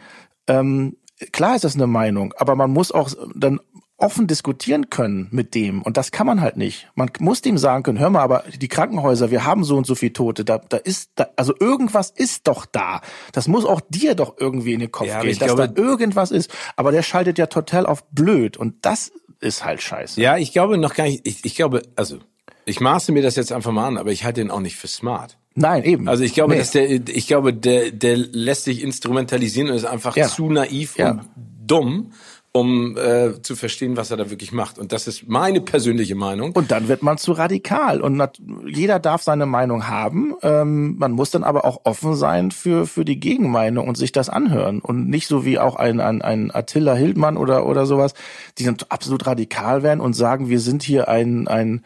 Ähm, 0.47 0.97
klar 1.31 1.55
ist 1.55 1.65
das 1.65 1.75
eine 1.75 1.87
Meinung, 1.87 2.35
aber 2.39 2.57
man 2.57 2.71
muss 2.71 2.91
auch 2.91 3.11
dann 3.35 3.61
offen 4.03 4.27
diskutieren 4.27 4.91
können 4.91 5.29
mit 5.31 5.55
dem. 5.55 5.83
Und 5.83 5.97
das 5.97 6.11
kann 6.11 6.27
man 6.27 6.41
halt 6.41 6.57
nicht. 6.57 6.89
Man 6.95 7.11
muss 7.21 7.41
dem 7.43 7.57
sagen 7.59 7.83
können, 7.83 7.99
hör 7.99 8.11
mal, 8.11 8.21
aber 8.23 8.45
die 8.61 8.69
Krankenhäuser, 8.69 9.31
wir 9.31 9.45
haben 9.45 9.65
so 9.65 9.77
und 9.77 9.87
so 9.87 9.95
viel 9.95 10.13
Tote, 10.13 10.45
da, 10.45 10.59
da 10.59 10.77
ist, 10.77 11.11
da, 11.15 11.29
also 11.37 11.55
irgendwas 11.59 12.11
ist 12.11 12.47
doch 12.49 12.67
da. 12.67 13.01
Das 13.33 13.49
muss 13.49 13.65
auch 13.65 13.81
dir 13.89 14.15
doch 14.15 14.35
irgendwie 14.39 14.73
in 14.75 14.81
den 14.81 14.91
Kopf 14.93 15.07
Ja, 15.09 15.21
gehen, 15.23 15.39
dass 15.39 15.55
glaube- 15.55 15.69
da 15.69 15.81
irgendwas 15.83 16.31
ist. 16.31 16.51
Aber 16.77 16.93
der 16.93 17.03
schaltet 17.03 17.39
ja 17.39 17.47
total 17.47 17.87
auf 17.87 18.05
blöd. 18.11 18.57
Und 18.57 18.75
das 18.83 19.13
ist 19.41 19.65
halt 19.65 19.83
scheiße. 19.83 20.21
Ja, 20.21 20.37
ich 20.37 20.53
glaube 20.53 20.77
noch 20.79 20.95
gar 20.95 21.05
nicht, 21.05 21.27
ich, 21.27 21.45
ich 21.45 21.55
glaube, 21.55 21.83
also, 21.97 22.19
ich 22.65 22.81
maße 22.81 23.11
mir 23.13 23.23
das 23.23 23.37
jetzt 23.37 23.53
einfach 23.53 23.73
mal 23.73 23.87
an, 23.89 23.97
aber 23.99 24.13
ich 24.13 24.25
halte 24.25 24.41
ihn 24.41 24.51
auch 24.51 24.61
nicht 24.61 24.77
für 24.77 24.87
smart. 24.89 25.37
Nein, 25.55 25.85
eben. 25.85 26.09
Also 26.09 26.25
ich 26.25 26.33
glaube, 26.33 26.53
Nee. 26.55 26.61
dass 26.61 26.71
der, 26.71 26.89
ich 26.91 27.27
glaube, 27.27 27.53
der, 27.53 27.91
der 27.91 28.17
lässt 28.17 28.65
sich 28.65 28.83
instrumentalisieren 28.83 29.69
und 29.71 29.77
ist 29.77 29.85
einfach 29.85 30.17
Ja. 30.17 30.29
zu 30.29 30.49
naiv 30.49 30.97
Ja. 30.97 31.11
und 31.11 31.23
dumm, 31.67 32.13
um 32.55 32.99
äh, 32.99 33.41
zu 33.41 33.57
verstehen, 33.57 33.97
was 33.97 34.11
er 34.11 34.19
da 34.19 34.29
wirklich 34.29 34.53
macht. 34.53 34.79
Und 34.79 34.93
das 34.93 35.07
ist 35.07 35.27
meine 35.27 35.63
persönliche 35.63 36.15
Meinung. 36.15 36.53
Und 36.53 36.71
dann 36.71 36.87
wird 36.87 37.03
man 37.03 37.17
zu 37.17 37.33
radikal. 37.33 38.03
Und 38.03 38.23
jeder 38.67 38.99
darf 38.99 39.23
seine 39.23 39.47
Meinung 39.47 39.89
haben. 39.89 40.35
Ähm, 40.43 40.97
man 40.99 41.13
muss 41.13 41.31
dann 41.31 41.45
aber 41.45 41.65
auch 41.65 41.81
offen 41.85 42.15
sein 42.15 42.51
für, 42.51 42.87
für 42.87 43.07
die 43.07 43.19
Gegenmeinung 43.19 43.89
und 43.89 43.97
sich 43.97 44.13
das 44.13 44.29
anhören. 44.29 44.81
Und 44.81 45.09
nicht 45.09 45.29
so 45.29 45.47
wie 45.47 45.59
auch 45.59 45.77
ein, 45.77 46.01
ein, 46.01 46.21
ein 46.21 46.55
Attila 46.55 46.93
Hildmann 46.93 47.39
oder, 47.39 47.65
oder 47.65 47.87
sowas, 47.87 48.13
die 48.59 48.65
dann 48.65 48.77
absolut 48.91 49.27
radikal 49.27 49.83
werden 49.83 50.01
und 50.01 50.13
sagen, 50.13 50.51
wir 50.51 50.61
sind 50.61 50.83
hier 50.83 51.09
ein, 51.09 51.49
ein 51.49 51.83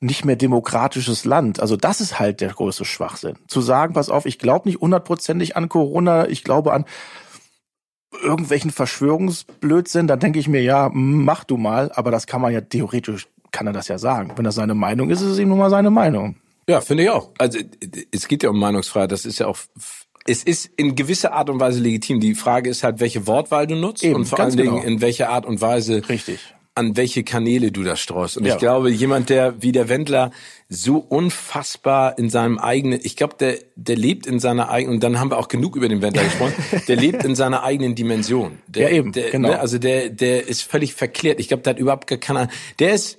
nicht 0.00 0.24
mehr 0.24 0.36
demokratisches 0.36 1.26
Land. 1.26 1.60
Also 1.60 1.76
das 1.76 2.00
ist 2.00 2.18
halt 2.18 2.40
der 2.40 2.50
größte 2.50 2.86
Schwachsinn. 2.86 3.36
Zu 3.48 3.60
sagen, 3.60 3.92
pass 3.94 4.08
auf, 4.08 4.24
ich 4.24 4.38
glaube 4.38 4.68
nicht 4.68 4.80
hundertprozentig 4.80 5.56
an 5.56 5.68
Corona, 5.68 6.26
ich 6.28 6.42
glaube 6.42 6.72
an 6.72 6.86
irgendwelchen 8.22 8.70
Verschwörungsblödsinn, 8.70 10.06
dann 10.06 10.20
denke 10.20 10.38
ich 10.38 10.48
mir, 10.48 10.62
ja, 10.62 10.88
mm, 10.88 11.24
mach 11.24 11.44
du 11.44 11.56
mal, 11.56 11.90
aber 11.94 12.10
das 12.10 12.26
kann 12.26 12.40
man 12.40 12.52
ja 12.52 12.60
theoretisch, 12.60 13.28
kann 13.50 13.66
er 13.66 13.72
das 13.72 13.88
ja 13.88 13.98
sagen. 13.98 14.32
Wenn 14.36 14.44
das 14.44 14.54
seine 14.54 14.74
Meinung 14.74 15.10
ist, 15.10 15.20
ist 15.20 15.28
es 15.28 15.38
ihm 15.38 15.48
nun 15.48 15.58
mal 15.58 15.70
seine 15.70 15.90
Meinung. 15.90 16.36
Ja, 16.68 16.80
finde 16.80 17.04
ich 17.04 17.10
auch. 17.10 17.30
Also 17.38 17.58
es 18.10 18.26
geht 18.28 18.42
ja 18.42 18.50
um 18.50 18.58
Meinungsfreiheit. 18.58 19.12
Das 19.12 19.26
ist 19.26 19.38
ja 19.38 19.46
auch, 19.46 19.58
es 20.26 20.42
ist 20.42 20.70
in 20.76 20.94
gewisser 20.94 21.32
Art 21.32 21.50
und 21.50 21.60
Weise 21.60 21.80
legitim. 21.80 22.20
Die 22.20 22.34
Frage 22.34 22.70
ist 22.70 22.82
halt, 22.82 23.00
welche 23.00 23.26
Wortwahl 23.26 23.66
du 23.66 23.76
nutzt 23.76 24.02
Eben, 24.02 24.16
und 24.16 24.24
vor 24.24 24.40
allen 24.40 24.56
Dingen 24.56 24.76
genau. 24.76 24.82
in 24.82 25.00
welcher 25.00 25.28
Art 25.28 25.44
und 25.44 25.60
Weise 25.60 26.08
Richtig. 26.08 26.53
An 26.76 26.96
welche 26.96 27.22
Kanäle 27.22 27.70
du 27.70 27.84
da 27.84 27.94
streust. 27.94 28.36
Und 28.36 28.46
Ja. 28.46 28.54
ich 28.54 28.58
glaube, 28.58 28.90
jemand, 28.90 29.30
der 29.30 29.62
wie 29.62 29.70
der 29.70 29.88
Wendler 29.88 30.32
so 30.68 30.96
unfassbar 30.96 32.18
in 32.18 32.30
seinem 32.30 32.58
eigenen, 32.58 32.98
ich 33.02 33.14
glaube, 33.16 33.36
der, 33.38 33.58
der 33.76 33.96
lebt 33.96 34.26
in 34.26 34.40
seiner 34.40 34.70
eigenen, 34.70 34.96
und 34.96 35.04
dann 35.04 35.20
haben 35.20 35.30
wir 35.30 35.38
auch 35.38 35.46
genug 35.48 35.76
über 35.76 35.88
den 35.88 36.02
Wendler 36.02 36.24
gesprochen, 36.24 36.54
der 36.88 36.96
lebt 36.96 37.22
in 37.24 37.36
seiner 37.36 37.62
eigenen 37.62 37.94
Dimension. 37.94 38.58
Der, 38.66 38.90
Ja, 38.90 38.96
eben, 38.96 39.12
der, 39.12 39.30
genau. 39.30 39.50
Ne, 39.50 39.60
also 39.60 39.78
der, 39.78 40.08
der 40.08 40.48
ist 40.48 40.62
völlig 40.62 40.94
verklärt. 40.94 41.38
Ich 41.38 41.48
glaube, 41.48 41.62
der 41.62 41.74
hat 41.74 41.78
überhaupt 41.78 42.08
gar 42.08 42.18
keine, 42.18 42.48
der 42.80 42.94
ist, 42.94 43.18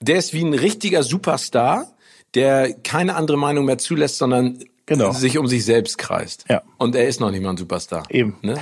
der 0.00 0.16
ist 0.16 0.32
wie 0.32 0.42
ein 0.44 0.54
richtiger 0.54 1.02
Superstar, 1.02 1.92
der 2.34 2.72
keine 2.72 3.16
andere 3.16 3.36
Meinung 3.36 3.66
mehr 3.66 3.78
zulässt, 3.78 4.16
sondern 4.18 4.58
Genau. 4.86 5.12
sich 5.12 5.38
um 5.38 5.46
sich 5.46 5.64
selbst 5.64 5.96
kreist. 5.96 6.44
Ja. 6.48 6.62
Und 6.76 6.94
er 6.94 7.08
ist 7.08 7.20
noch 7.20 7.30
nicht 7.30 7.42
mal 7.42 7.50
ein 7.50 7.56
Superstar. 7.56 8.04
Eben. 8.10 8.36
Ne? 8.42 8.56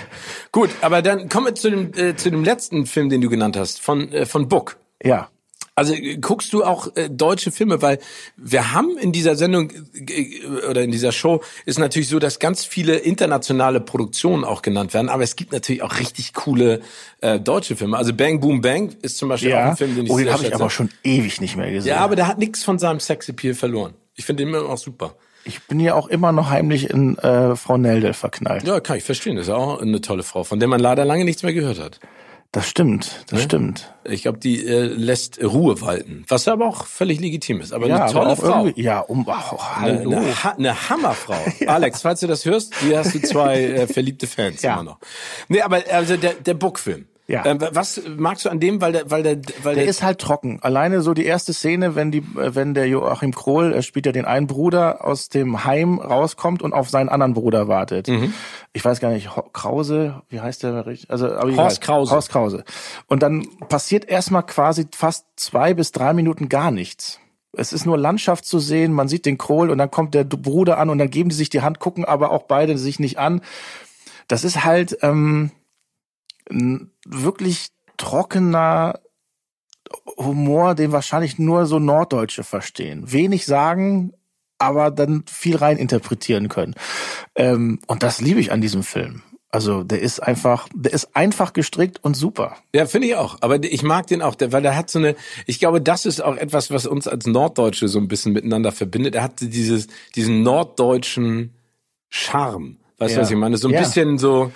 Gut, 0.53 0.71
aber 0.81 1.03
dann 1.03 1.29
kommen 1.29 1.47
wir 1.47 1.55
zu 1.55 1.69
dem, 1.71 1.93
äh, 1.95 2.15
zu 2.15 2.31
dem 2.31 2.45
letzten 2.45 2.87
Film, 2.87 3.09
den 3.09 3.21
du 3.21 3.29
genannt 3.29 3.57
hast, 3.57 3.81
von, 3.81 4.13
äh, 4.13 4.25
von 4.27 4.49
Book. 4.49 4.77
Ja. 5.03 5.29
Also 5.75 5.95
äh, 5.95 6.19
guckst 6.19 6.53
du 6.53 6.63
auch 6.65 6.95
äh, 6.97 7.09
deutsche 7.11 7.51
Filme, 7.51 7.83
weil 7.83 7.99
wir 8.37 8.73
haben 8.73 8.99
in 8.99 9.11
dieser 9.11 9.37
Sendung 9.37 9.73
äh, 9.95 10.47
oder 10.69 10.83
in 10.83 10.93
dieser 10.93 11.11
Show 11.13 11.43
ist 11.65 11.79
natürlich 11.79 12.09
so, 12.09 12.19
dass 12.19 12.39
ganz 12.39 12.65
viele 12.65 12.97
internationale 12.97 13.81
Produktionen 13.81 14.45
auch 14.45 14.63
genannt 14.63 14.93
werden, 14.95 15.09
aber 15.09 15.23
es 15.23 15.35
gibt 15.35 15.51
natürlich 15.53 15.83
auch 15.83 15.99
richtig 15.99 16.35
coole 16.35 16.83
äh, 17.21 17.41
deutsche 17.41 17.75
Filme. 17.75 17.97
Also 17.97 18.13
Bang 18.13 18.39
Boom 18.39 18.61
Bang 18.61 18.95
ist 19.03 19.17
zum 19.17 19.29
Beispiel 19.31 19.53
auch 19.55 19.57
Ja. 19.57 19.71
ein 19.71 19.77
Film, 19.77 19.97
den 19.97 20.05
ich 20.07 20.13
oh, 20.13 20.19
den 20.19 20.31
habe 20.33 20.47
ich 20.47 20.55
aber 20.55 20.71
schon 20.71 20.91
ewig 21.03 21.41
nicht 21.41 21.57
mehr 21.57 21.73
gesehen. 21.73 21.89
Ja, 21.89 21.97
aber 21.99 22.17
der 22.17 22.29
hat 22.29 22.39
nichts 22.39 22.63
von 22.63 22.79
seinem 22.79 23.01
Sexappeal 23.01 23.55
verloren. 23.55 23.95
Ich 24.15 24.27
finde 24.27 24.45
den 24.45 24.55
immer 24.55 24.63
noch 24.69 24.79
super. 24.79 25.17
Ich 25.45 25.63
bin 25.63 25.81
ja 25.81 25.95
auch 25.95 26.09
immer 26.09 26.33
noch 26.33 26.51
heimlich 26.51 26.91
in 26.91 27.19
äh, 27.19 27.57
Frau 27.57 27.77
Nelder 27.77 28.15
verknallt. 28.15 28.65
Ja, 28.67 28.81
kann 28.81 28.97
ich 28.99 29.05
verstehen. 29.05 29.37
Das 29.37 29.47
ist 29.49 29.53
auch 29.53 29.81
eine 29.81 30.01
tolle 30.01 30.23
Frau, 30.23 30.45
von 30.45 30.59
der 30.61 30.69
man 30.69 30.81
leider 30.81 31.05
lange 31.05 31.25
nichts 31.25 31.43
mehr 31.43 31.53
gehört 31.53 31.81
hat. 31.81 32.01
Das 32.55 32.69
stimmt, 32.69 33.25
das 33.31 33.43
stimmt. 33.45 33.95
Ich 34.05 34.23
glaube, 34.23 34.37
die 34.39 34.67
äh, 34.67 34.83
lässt 34.83 35.43
Ruhe 35.43 35.81
walten, 35.81 36.27
was 36.29 36.47
aber 36.49 36.67
auch 36.67 36.85
völlig 36.85 37.19
legitim 37.19 37.63
ist. 37.63 37.73
Aber 37.73 37.87
Ja, 37.87 37.95
eine 37.95 38.05
aber 38.05 38.13
tolle 38.13 38.29
auch 38.33 38.39
Frau. 38.39 38.67
ja, 38.77 39.01
um, 39.01 39.27
oh, 39.27 39.33
Eine, 39.81 39.99
hallo. 40.01 40.17
eine, 40.19 40.45
ha 40.45 40.51
eine 40.51 40.91
Hammerfrau. 40.91 41.39
Alex, 41.67 42.03
falls 42.03 42.21
du 42.21 42.27
das 42.27 42.45
hörst, 42.45 42.75
hier 42.81 42.99
hast 42.99 43.15
du 43.15 43.23
zwei 43.23 43.63
äh, 43.63 43.87
verliebte 43.87 44.27
Fans 44.27 44.61
Ja. 44.61 44.75
immer 44.75 44.83
noch. 44.85 44.99
Nee, 45.49 45.63
aber 45.63 45.79
also 45.91 46.19
der, 46.19 46.35
der 46.35 46.53
Bookfilm. 46.53 47.07
Ja. 47.29 47.47
Ähm, 47.47 47.59
was 47.71 48.01
magst 48.17 48.45
du 48.45 48.49
an 48.51 48.59
dem, 48.59 48.81
weil 48.81 48.93
der, 48.93 49.11
weil 49.11 49.23
der, 49.23 49.37
weil 49.63 49.75
Der 49.77 49.85
der, 49.85 49.87
ist 49.87 50.03
halt 50.03 50.19
trocken. 50.19 50.59
Alleine 50.61 51.03
so 51.03 51.15
die 51.15 51.25
erste 51.25 51.53
Szene, 51.53 51.95
wenn 51.95 52.11
die, 52.11 52.19
äh, 52.19 52.55
wenn 52.55 52.75
der 52.75 52.89
Joachim 52.89 53.33
Krohl, 53.33 53.73
er 53.73 53.83
spielt 53.83 54.07
ja 54.07 54.13
den 54.13 54.25
einen 54.25 54.49
Bruder 54.49 55.05
aus 55.05 55.29
dem 55.29 55.65
Heim 55.65 56.01
rauskommt 56.01 56.63
und 56.63 56.73
auf 56.73 56.91
seinen 56.91 57.09
anderen 57.09 57.35
Bruder 57.35 57.69
wartet. 57.69 58.09
Mhm. 58.09 58.35
Ich 58.73 58.85
weiß 58.85 58.99
gar 58.99 59.11
nicht, 59.11 59.37
Ho- 59.37 59.49
Krause, 59.53 60.23
wie 60.31 60.41
heißt 60.41 60.65
der 60.65 60.85
richtig? 60.85 61.11
Also, 61.11 61.33
aber. 61.33 61.55
Horst 61.57 61.81
Krause. 61.81 62.13
Horst 62.13 62.29
Krause. 62.31 62.65
Und 63.07 63.23
dann 63.23 63.47
passiert 63.69 64.05
erstmal 64.09 64.45
quasi 64.45 64.87
fast 64.95 65.25
zwei 65.37 65.75
bis 65.75 65.93
drei 65.93 66.13
Minuten 66.15 66.49
gar 66.49 66.71
nichts. 66.73 67.21
Es 67.55 67.73
ist 67.73 67.87
nur 67.87 67.99
Landschaft 67.99 68.45
zu 68.47 68.59
sehen, 68.59 68.93
man 68.93 69.09
sieht 69.09 69.27
den 69.27 69.39
Kohl 69.39 69.71
und 69.71 69.79
dann 69.79 69.91
kommt 69.91 70.15
der 70.15 70.25
Bruder 70.25 70.79
an 70.79 70.91
und 70.91 70.99
dann 70.99 71.11
geben 71.11 71.29
die 71.29 71.37
sich 71.37 71.51
die 71.51 71.61
Hand, 71.61 71.79
gucken 71.81 72.05
aber 72.05 72.31
auch 72.31 72.45
beide 72.45 72.77
sich 72.79 72.99
nicht 72.99 73.19
an. 73.19 73.43
Das 74.27 74.43
ist 74.43 74.65
halt 74.65 74.99
ähm, 75.03 75.51
wirklich 76.49 77.69
trockener 77.97 79.01
Humor, 80.17 80.75
den 80.75 80.93
wahrscheinlich 80.93 81.39
nur 81.39 81.67
so 81.67 81.79
Norddeutsche 81.79 82.45
verstehen. 82.45 83.13
Wenig 83.13 83.45
sagen, 83.47 84.13
aber 84.59 84.91
dann 84.91 85.25
viel 85.29 85.57
rein 85.57 85.77
interpretieren 85.77 86.49
können. 86.49 86.75
Ähm, 87.35 87.81
und 87.87 88.03
das 88.03 88.21
liebe 88.21 88.41
ich 88.41 88.53
an 88.53 88.61
diesem 88.61 88.83
Film. 88.83 89.23
Also 89.51 89.83
der 89.85 90.01
ist 90.01 90.21
einfach, 90.23 90.67
der 90.75 90.95
ist 90.95 91.15
einfach 91.15 91.53
gestrickt 91.53 92.03
und 92.03 92.15
super. 92.17 92.57
ja, 92.75 92.87
finde 92.87 93.09
ich 93.09 93.17
auch. 93.17 93.37
Aber 93.43 93.63
ich 93.63 93.83
mag 93.83 94.07
den 94.07 94.23
auch, 94.23 94.35
weil 94.41 94.63
der 94.63 94.77
hat 94.77 94.89
so 94.89 94.99
eine, 94.99 95.15
ich 95.47 95.59
glaube, 95.59 95.83
das 95.83 96.07
ist 96.07 96.23
auch 96.23 96.37
etwas, 96.37 96.71
was 96.71 96.87
uns 96.87 97.07
als 97.07 97.27
Norddeutsche 97.27 97.87
so 97.89 97.99
ein 97.99 98.09
bisschen 98.09 98.33
miteinander 98.33 98.73
verbindet. 98.73 99.15
Er 99.15 99.23
hat 99.25 99.41
dieses, 99.41 99.89
diesen 100.15 100.43
norddeutschen 100.43 101.53
Charme. 102.09 102.79
Weißt 102.97 103.13
du, 103.15 103.17
Ja. 103.19 103.23
was 103.25 103.31
ich 103.31 103.37
meine? 103.37 103.59
So 103.59 103.69
ein 103.69 103.75
Ja. 103.75 103.81
bisschen 103.81 104.17
so, 104.17 104.53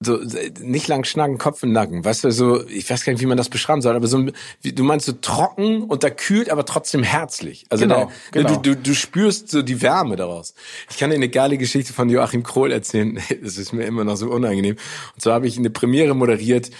so 0.00 0.20
nicht 0.60 0.88
lang 0.88 1.04
schnacken, 1.04 1.38
Kopf 1.38 1.62
im 1.62 1.72
Nacken. 1.72 2.04
Weißt 2.04 2.24
du, 2.24 2.30
so, 2.30 2.66
ich 2.68 2.88
weiß 2.90 3.04
gar 3.04 3.12
nicht, 3.14 3.22
wie 3.22 3.26
man 3.26 3.38
das 3.38 3.48
beschreiben 3.48 3.80
soll, 3.80 3.96
aber 3.96 4.06
so, 4.06 4.18
ein- 4.18 4.32
wie, 4.60 4.72
du 4.72 4.84
meinst 4.84 5.06
so 5.06 5.12
trocken, 5.12 5.84
unterkühlt, 5.84 6.50
aber 6.50 6.66
trotzdem 6.66 7.02
herzlich. 7.02 7.64
Also 7.70 7.84
Genau, 7.84 8.04
da, 8.04 8.10
genau. 8.42 8.56
Du, 8.56 8.74
du, 8.74 8.76
du 8.76 8.94
spürst 8.94 9.48
so 9.48 9.62
die 9.62 9.80
Wärme 9.80 10.16
daraus. 10.16 10.54
Ich 10.90 10.98
kann 10.98 11.08
dir 11.10 11.16
eine 11.16 11.30
geile 11.30 11.56
Geschichte 11.56 11.94
von 11.94 12.10
Joachim 12.10 12.42
Krohl 12.42 12.72
erzählen. 12.72 13.18
Das 13.42 13.56
ist 13.56 13.72
mir 13.72 13.84
immer 13.86 14.04
noch 14.04 14.16
so 14.16 14.28
unangenehm. 14.30 14.76
Und 15.14 15.20
zwar 15.22 15.34
habe 15.34 15.46
ich 15.46 15.56
eine 15.58 15.70
Premiere 15.70 16.14
moderiert. 16.14 16.70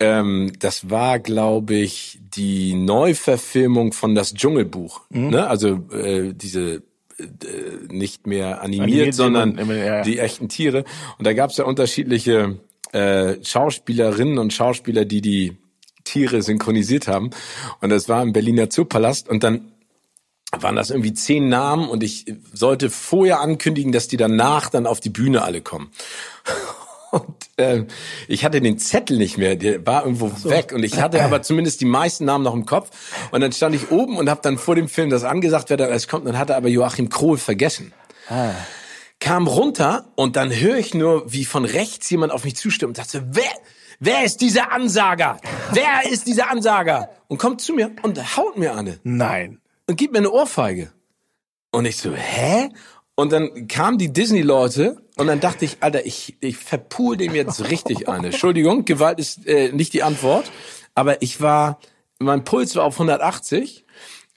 Ähm, 0.00 0.52
das 0.58 0.90
war, 0.90 1.20
glaube 1.20 1.74
ich, 1.74 2.18
die 2.34 2.74
Neuverfilmung 2.74 3.92
von 3.92 4.16
das 4.16 4.34
Dschungelbuch. 4.34 5.02
Mhm. 5.10 5.28
Ne? 5.30 5.46
Also 5.46 5.80
äh, 5.92 6.32
diese 6.34 6.82
nicht 7.88 8.26
mehr 8.26 8.62
animiert, 8.62 8.82
Animiert, 8.82 9.14
sondern 9.14 9.56
sondern, 9.56 9.78
ja, 9.78 9.84
ja. 9.84 10.02
die 10.02 10.18
echten 10.18 10.48
Tiere. 10.48 10.84
Und 11.18 11.26
da 11.26 11.32
gab 11.32 11.50
es 11.50 11.56
ja 11.56 11.64
unterschiedliche 11.64 12.58
äh, 12.92 13.36
Schauspielerinnen 13.42 14.38
und 14.38 14.52
Schauspieler, 14.52 15.04
die 15.04 15.20
die 15.20 15.56
Tiere 16.04 16.42
synchronisiert 16.42 17.08
haben. 17.08 17.30
Und 17.80 17.90
das 17.90 18.08
war 18.08 18.22
im 18.22 18.32
Berliner 18.32 18.70
Zoopalast. 18.70 19.28
Und 19.28 19.42
dann 19.42 19.72
waren 20.52 20.76
das 20.76 20.90
irgendwie 20.90 21.14
zehn 21.14 21.48
Namen 21.48 21.88
und 21.88 22.02
ich 22.02 22.26
sollte 22.52 22.90
vorher 22.90 23.40
ankündigen, 23.40 23.92
dass 23.92 24.06
die 24.06 24.16
danach 24.16 24.70
dann 24.70 24.86
auf 24.86 25.00
die 25.00 25.10
Bühne 25.10 25.42
alle 25.42 25.60
kommen. 25.60 25.90
Und 27.14 27.36
äh, 27.58 27.84
ich 28.26 28.44
hatte 28.44 28.60
den 28.60 28.76
Zettel 28.76 29.16
nicht 29.18 29.38
mehr, 29.38 29.54
der 29.54 29.86
war 29.86 30.04
irgendwo 30.04 30.32
weg 30.50 30.72
und 30.74 30.82
ich 30.82 31.00
hatte 31.00 31.22
aber 31.22 31.42
zumindest 31.42 31.80
die 31.80 31.84
meisten 31.84 32.24
Namen 32.24 32.42
noch 32.42 32.54
im 32.54 32.66
Kopf. 32.66 32.90
Und 33.30 33.40
dann 33.40 33.52
stand 33.52 33.76
ich 33.76 33.92
oben 33.92 34.16
und 34.16 34.28
habe 34.28 34.40
dann 34.42 34.58
vor 34.58 34.74
dem 34.74 34.88
Film 34.88 35.10
das 35.10 35.22
angesagt, 35.22 35.70
wer 35.70 35.76
da 35.76 35.84
alles 35.84 36.08
kommt. 36.08 36.26
Und 36.26 36.32
dann 36.32 36.38
hatte 36.40 36.56
aber 36.56 36.68
Joachim 36.68 37.10
Krohl 37.10 37.38
vergessen. 37.38 37.92
Kam 39.20 39.46
runter 39.46 40.06
und 40.16 40.34
dann 40.34 40.50
höre 40.50 40.76
ich 40.76 40.92
nur, 40.92 41.32
wie 41.32 41.44
von 41.44 41.64
rechts 41.64 42.10
jemand 42.10 42.32
auf 42.32 42.42
mich 42.42 42.56
zustimmt 42.56 42.90
und 42.90 42.96
sagte, 42.96 43.24
wer, 43.30 43.52
wer 44.00 44.24
ist 44.24 44.40
dieser 44.40 44.72
Ansager? 44.72 45.38
Wer 45.70 46.10
ist 46.10 46.26
dieser 46.26 46.50
Ansager? 46.50 47.10
Und 47.28 47.38
kommt 47.38 47.60
zu 47.60 47.74
mir 47.74 47.92
und 48.02 48.36
haut 48.36 48.58
mir 48.58 48.74
eine 48.74 48.98
Nein. 49.04 49.60
und 49.86 49.96
gibt 49.96 50.12
mir 50.12 50.18
eine 50.18 50.32
Ohrfeige. 50.32 50.92
Und 51.70 51.84
ich 51.84 51.96
so, 51.96 52.12
hä? 52.12 52.70
Und 53.14 53.30
dann 53.30 53.68
kamen 53.68 53.98
die 53.98 54.12
Disney-Leute 54.12 55.03
und 55.16 55.26
dann 55.26 55.40
dachte 55.40 55.64
ich, 55.64 55.78
Alter, 55.80 56.04
ich, 56.06 56.36
ich 56.40 56.56
verpul 56.56 57.16
dem 57.16 57.34
jetzt 57.34 57.70
richtig 57.70 58.08
eine. 58.08 58.28
Entschuldigung, 58.28 58.84
Gewalt 58.84 59.18
ist 59.18 59.46
äh, 59.46 59.72
nicht 59.72 59.92
die 59.92 60.02
Antwort, 60.02 60.50
aber 60.94 61.22
ich 61.22 61.40
war, 61.40 61.78
mein 62.18 62.44
Puls 62.44 62.74
war 62.76 62.84
auf 62.84 62.94
180 62.94 63.84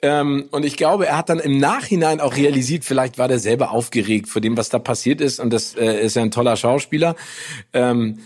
ähm, 0.01 0.47
und 0.51 0.63
ich 0.63 0.77
glaube, 0.77 1.07
er 1.07 1.17
hat 1.17 1.29
dann 1.29 1.39
im 1.39 1.57
Nachhinein 1.57 2.19
auch 2.21 2.35
realisiert, 2.35 2.85
vielleicht 2.85 3.17
war 3.17 3.27
der 3.27 3.39
selber 3.39 3.71
aufgeregt 3.71 4.29
vor 4.29 4.41
dem, 4.41 4.55
was 4.55 4.69
da 4.69 4.77
passiert 4.77 5.21
ist 5.21 5.39
und 5.39 5.51
das 5.51 5.75
äh, 5.75 6.05
ist 6.05 6.15
ja 6.15 6.21
ein 6.21 6.31
toller 6.31 6.55
Schauspieler. 6.55 7.15
Ähm, 7.73 8.19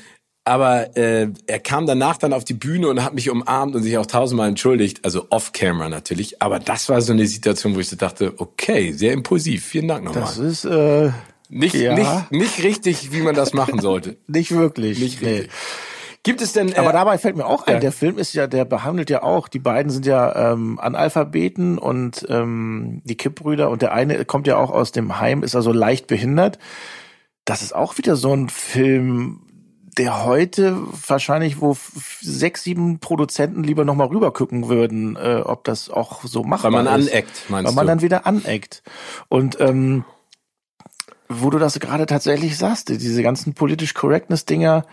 aber 0.44 0.98
äh, 0.98 1.30
er 1.46 1.60
kam 1.60 1.86
danach 1.86 2.18
dann 2.18 2.34
auf 2.34 2.44
die 2.44 2.56
Bühne 2.56 2.90
und 2.90 3.04
hat 3.04 3.14
mich 3.14 3.30
umarmt 3.30 3.76
und 3.76 3.84
sich 3.84 3.98
auch 3.98 4.08
tausendmal 4.08 4.50
entschuldigt, 4.50 5.06
also 5.06 5.28
off-camera 5.30 5.88
natürlich. 5.88 6.42
Aber 6.42 6.60
das 6.60 6.90
war 6.90 7.00
so 7.02 7.14
eine 7.14 7.28
Situation, 7.28 7.76
wo 7.76 7.80
ich 7.80 7.90
so 7.90 7.96
dachte, 7.96 8.34
okay, 8.38 8.92
sehr 8.92 9.14
impulsiv. 9.14 9.64
Vielen 9.64 9.88
Dank 9.88 10.04
nochmal. 10.04 10.24
Das 10.24 10.40
ist 10.40 10.66
äh, 10.66 11.12
Nicht, 11.52 11.76
ja. 11.76 11.94
nicht, 11.94 12.32
nicht 12.32 12.64
richtig, 12.64 13.12
wie 13.12 13.22
man 13.22 13.36
das 13.36 13.54
machen 13.54 13.80
sollte. 13.80 14.18
nicht 14.28 14.52
wirklich. 14.52 15.00
Nicht 15.00 15.22
Nee. 15.22 15.30
richtig. 15.30 15.52
Gibt 16.24 16.42
es 16.42 16.54
denn? 16.54 16.72
Äh, 16.72 16.76
Aber 16.78 16.94
dabei 16.94 17.18
fällt 17.18 17.36
mir 17.36 17.46
auch 17.48 17.66
ein, 17.68 17.74
ja. 17.76 17.80
der 17.80 17.92
Film 17.92 18.18
ist 18.20 18.34
ja, 18.34 18.46
der 18.48 18.64
behandelt 18.64 19.10
ja 19.10 19.24
auch, 19.24 19.48
die 19.48 19.60
beiden 19.60 19.92
sind 19.92 20.06
ja 20.06 20.54
ähm, 20.54 20.80
Analphabeten 20.80 21.78
und 21.80 22.26
ähm, 22.30 23.02
die 23.06 23.16
Kippbrüder 23.18 23.70
und 23.70 23.82
der 23.82 23.92
eine 23.94 24.24
kommt 24.26 24.46
ja 24.48 24.58
auch 24.58 24.70
aus 24.72 24.92
dem 24.92 25.20
Heim, 25.20 25.42
ist 25.44 25.56
also 25.56 25.72
leicht 25.74 26.08
behindert. 26.08 26.60
Das 27.44 27.62
ist 27.64 27.74
auch 27.76 27.98
wieder 27.98 28.16
so 28.16 28.34
ein 28.34 28.50
Film, 28.50 29.42
der 29.98 30.24
heute 30.24 30.78
wahrscheinlich, 31.08 31.60
wo 31.60 31.76
sechs, 32.22 32.64
sieben 32.64 33.00
Produzenten 33.00 33.64
lieber 33.64 33.84
nochmal 33.84 34.08
rübergucken 34.08 34.70
würden, 34.70 35.16
äh, 35.16 35.42
ob 35.44 35.64
das 35.64 35.90
auch 35.90 36.24
so 36.24 36.44
machbar 36.44 36.72
Weil 36.72 36.84
man 36.84 37.00
ist. 37.02 37.10
aneckt, 37.12 37.50
meinst 37.50 37.68
Weil 37.68 37.76
man 37.76 37.88
du? 37.88 37.92
dann 37.94 38.02
wieder 38.04 38.26
aneckt. 38.28 38.84
Und 39.28 39.60
ähm, 39.60 40.06
wo 41.40 41.50
du 41.50 41.60
das 41.60 41.80
gerade 41.80 42.06
tatsächlich 42.06 42.58
sagst, 42.58 42.90
diese 42.90 43.24
ganzen 43.24 43.54
politisch 43.54 43.94
Correctness-Dinger, 43.94 44.86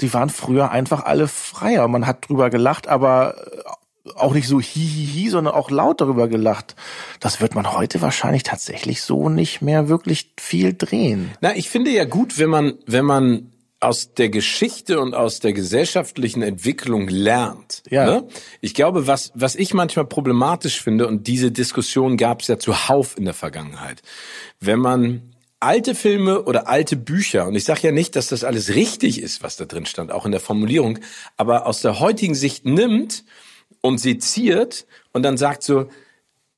die 0.00 0.12
waren 0.12 0.30
früher 0.30 0.70
einfach 0.70 1.04
alle 1.04 1.28
freier. 1.28 1.88
Man 1.88 2.06
hat 2.06 2.28
drüber 2.28 2.50
gelacht, 2.50 2.88
aber 2.88 3.36
äh, 3.36 4.10
auch 4.14 4.34
nicht 4.34 4.46
so 4.46 4.60
hihihi, 4.60 5.30
sondern 5.30 5.54
auch 5.54 5.70
laut 5.70 6.00
darüber 6.00 6.28
gelacht. 6.28 6.76
Das 7.20 7.40
wird 7.40 7.54
man 7.54 7.72
heute 7.72 8.02
wahrscheinlich 8.02 8.42
tatsächlich 8.42 9.02
so 9.02 9.28
nicht 9.28 9.62
mehr 9.62 9.88
wirklich 9.88 10.32
viel 10.38 10.74
drehen. 10.74 11.30
Na, 11.40 11.56
ich 11.56 11.68
finde 11.68 11.90
ja 11.90 12.04
gut, 12.04 12.38
wenn 12.38 12.50
man, 12.50 12.74
wenn 12.86 13.04
man 13.04 13.52
aus 13.80 14.14
der 14.14 14.30
Geschichte 14.30 15.00
und 15.00 15.14
aus 15.14 15.40
der 15.40 15.52
gesellschaftlichen 15.52 16.42
Entwicklung 16.42 17.08
lernt. 17.08 17.82
Ja. 17.90 18.06
Ne? 18.06 18.28
Ich 18.60 18.74
glaube, 18.74 19.06
was, 19.06 19.32
was 19.34 19.54
ich 19.54 19.74
manchmal 19.74 20.06
problematisch 20.06 20.80
finde, 20.80 21.06
und 21.06 21.26
diese 21.26 21.52
Diskussion 21.52 22.16
gab 22.16 22.40
es 22.40 22.48
ja 22.48 22.58
zuhauf 22.58 23.18
in 23.18 23.26
der 23.26 23.34
Vergangenheit, 23.34 24.02
wenn 24.60 24.78
man 24.78 25.35
alte 25.60 25.94
Filme 25.94 26.42
oder 26.42 26.68
alte 26.68 26.96
Bücher, 26.96 27.46
und 27.46 27.54
ich 27.54 27.64
sage 27.64 27.80
ja 27.84 27.92
nicht, 27.92 28.16
dass 28.16 28.28
das 28.28 28.44
alles 28.44 28.74
richtig 28.74 29.20
ist, 29.20 29.42
was 29.42 29.56
da 29.56 29.64
drin 29.64 29.86
stand, 29.86 30.12
auch 30.12 30.26
in 30.26 30.32
der 30.32 30.40
Formulierung, 30.40 30.98
aber 31.36 31.66
aus 31.66 31.80
der 31.80 31.98
heutigen 32.00 32.34
Sicht 32.34 32.64
nimmt 32.64 33.24
und 33.80 33.98
seziert 33.98 34.86
und 35.12 35.22
dann 35.22 35.36
sagt 35.36 35.62
so, 35.62 35.88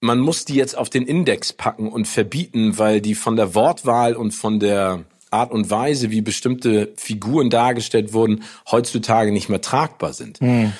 man 0.01 0.21
muss 0.21 0.45
die 0.45 0.55
jetzt 0.55 0.77
auf 0.77 0.91
den 0.91 1.07
Index 1.07 1.53
packen 1.53 1.89
und 1.89 2.07
verbieten, 2.07 2.79
weil 2.79 3.01
die 3.01 3.15
von 3.15 3.37
der 3.37 3.55
Wortwahl 3.55 4.15
und 4.15 4.33
von 4.33 4.61
der 4.61 5.05
Art 5.31 5.51
und 5.51 5.71
Weise, 5.71 6.11
wie 6.11 6.21
bestimmte 6.21 6.93
Figuren 6.97 7.51
dargestellt 7.51 8.13
wurden, 8.13 8.45
heutzutage 8.71 9.33
nicht 9.33 9.49
mehr 9.49 9.61
tragbar 9.61 10.13
sind. 10.13 10.41
Hm. 10.41 10.73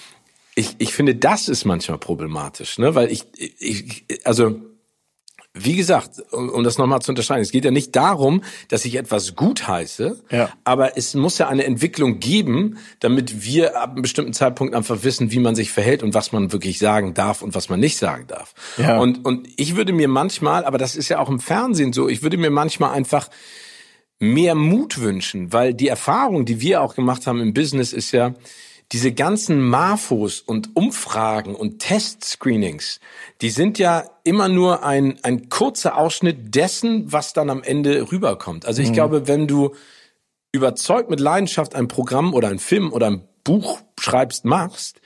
Ich, 0.55 0.77
ich 0.79 0.93
finde, 0.93 1.15
das 1.15 1.49
ist 1.49 1.65
manchmal 1.65 1.99
problematisch, 1.99 2.79
ne? 2.79 2.95
weil 2.95 3.13
ich, 3.13 3.25
ich 3.37 4.05
also 4.25 4.61
wie 5.65 5.77
gesagt, 5.77 6.23
um, 6.33 6.49
um 6.49 6.65
das 6.65 6.79
nochmal 6.79 7.01
zu 7.01 7.13
unterscheiden, 7.13 7.43
es 7.43 7.51
geht 7.51 7.65
ja 7.65 7.71
nicht 7.71 7.95
darum, 7.95 8.43
dass 8.69 8.85
ich 8.85 8.97
etwas 8.97 9.37
gut 9.37 9.69
heiße, 9.69 10.19
ja. 10.31 10.51
aber 10.65 10.97
es 10.97 11.15
muss 11.15 11.39
ja 11.39 11.49
eine 11.49 11.65
Entwicklung 11.65 12.21
geben, 12.21 12.79
damit 13.01 13.45
wir 13.45 13.81
ab 13.81 13.93
einem 13.93 14.03
bestimmten 14.03 14.33
Zeitpunkt 14.33 14.75
einfach 14.75 15.03
wissen, 15.03 15.33
wie 15.33 15.41
man 15.41 15.55
sich 15.55 15.71
verhält 15.71 16.03
und 16.03 16.15
was 16.15 16.33
man 16.33 16.53
wirklich 16.53 16.79
sagen 16.79 17.15
darf 17.15 17.43
und 17.43 17.55
was 17.55 17.69
man 17.69 17.81
nicht 17.81 17.99
sagen 17.99 18.27
darf. 18.27 18.55
Ja. 18.77 18.99
Und, 18.99 19.25
und 19.25 19.49
ich 19.57 19.77
würde 19.77 19.93
mir 19.93 20.09
manchmal, 20.09 20.65
aber 20.65 20.79
das 20.79 20.97
ist 20.97 21.09
ja 21.09 21.19
auch 21.19 21.29
im 21.29 21.41
Fernsehen 21.41 21.93
so, 21.93 22.09
ich 22.09 22.23
würde 22.23 22.39
mir 22.39 22.51
manchmal 22.51 22.93
einfach 22.93 23.29
mehr 24.21 24.55
Mut 24.55 25.01
wünschen, 25.01 25.53
weil 25.53 25.75
die 25.75 25.89
Erfahrung, 25.89 26.45
die 26.45 26.61
wir 26.61 26.83
auch 26.83 26.95
gemacht 26.95 27.27
haben 27.27 27.41
im 27.41 27.55
Business, 27.55 27.93
ist 27.93 28.13
ja, 28.13 28.35
diese 28.93 29.13
ganzen 29.13 29.61
Marfos 29.61 30.41
und 30.41 30.75
Umfragen 30.75 31.55
und 31.55 31.79
Testscreenings, 31.79 33.01
die 33.43 33.51
sind 33.51 33.79
ja 33.79 34.05
immer 34.25 34.49
nur 34.49 34.83
ein, 34.83 35.19
ein 35.23 35.51
kurzer 35.51 35.99
Ausschnitt 35.99 36.55
dessen, 36.55 37.13
was 37.13 37.35
dann 37.35 37.51
am 37.51 37.63
Ende 37.63 38.11
rüberkommt. 38.11 38.65
Also 38.65 38.81
ich 38.81 38.89
mhm. 38.91 38.95
glaube, 38.95 39.29
wenn 39.29 39.47
du 39.47 39.75
überzeugt 40.53 41.11
mit 41.11 41.21
Leidenschaft 41.21 41.75
ein 41.75 41.89
Programm 41.89 42.33
oder 42.33 42.49
ein 42.49 42.59
Film 42.59 42.93
oder 42.93 43.09
ein 43.09 43.29
Buch 43.45 43.81
schreibst, 44.01 44.47
machst, 44.47 45.01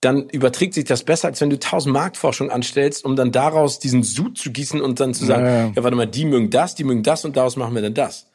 dann 0.00 0.28
überträgt 0.28 0.74
sich 0.74 0.84
das 0.84 1.02
besser, 1.02 1.28
als 1.28 1.40
wenn 1.40 1.50
du 1.50 1.58
tausend 1.58 1.92
Marktforschung 1.92 2.50
anstellst, 2.50 3.04
um 3.04 3.16
dann 3.16 3.32
daraus 3.32 3.80
diesen 3.80 4.02
Sud 4.02 4.38
zu 4.38 4.52
gießen 4.52 4.80
und 4.80 5.00
dann 5.00 5.14
zu 5.14 5.24
sagen, 5.24 5.46
ja, 5.46 5.52
ja. 5.52 5.72
ja, 5.74 5.82
warte 5.82 5.96
mal, 5.96 6.06
die 6.06 6.26
mögen 6.26 6.50
das, 6.50 6.74
die 6.74 6.84
mögen 6.84 7.02
das 7.02 7.24
und 7.24 7.36
daraus 7.36 7.56
machen 7.56 7.74
wir 7.74 7.82
dann 7.82 7.94
das. 7.94 8.26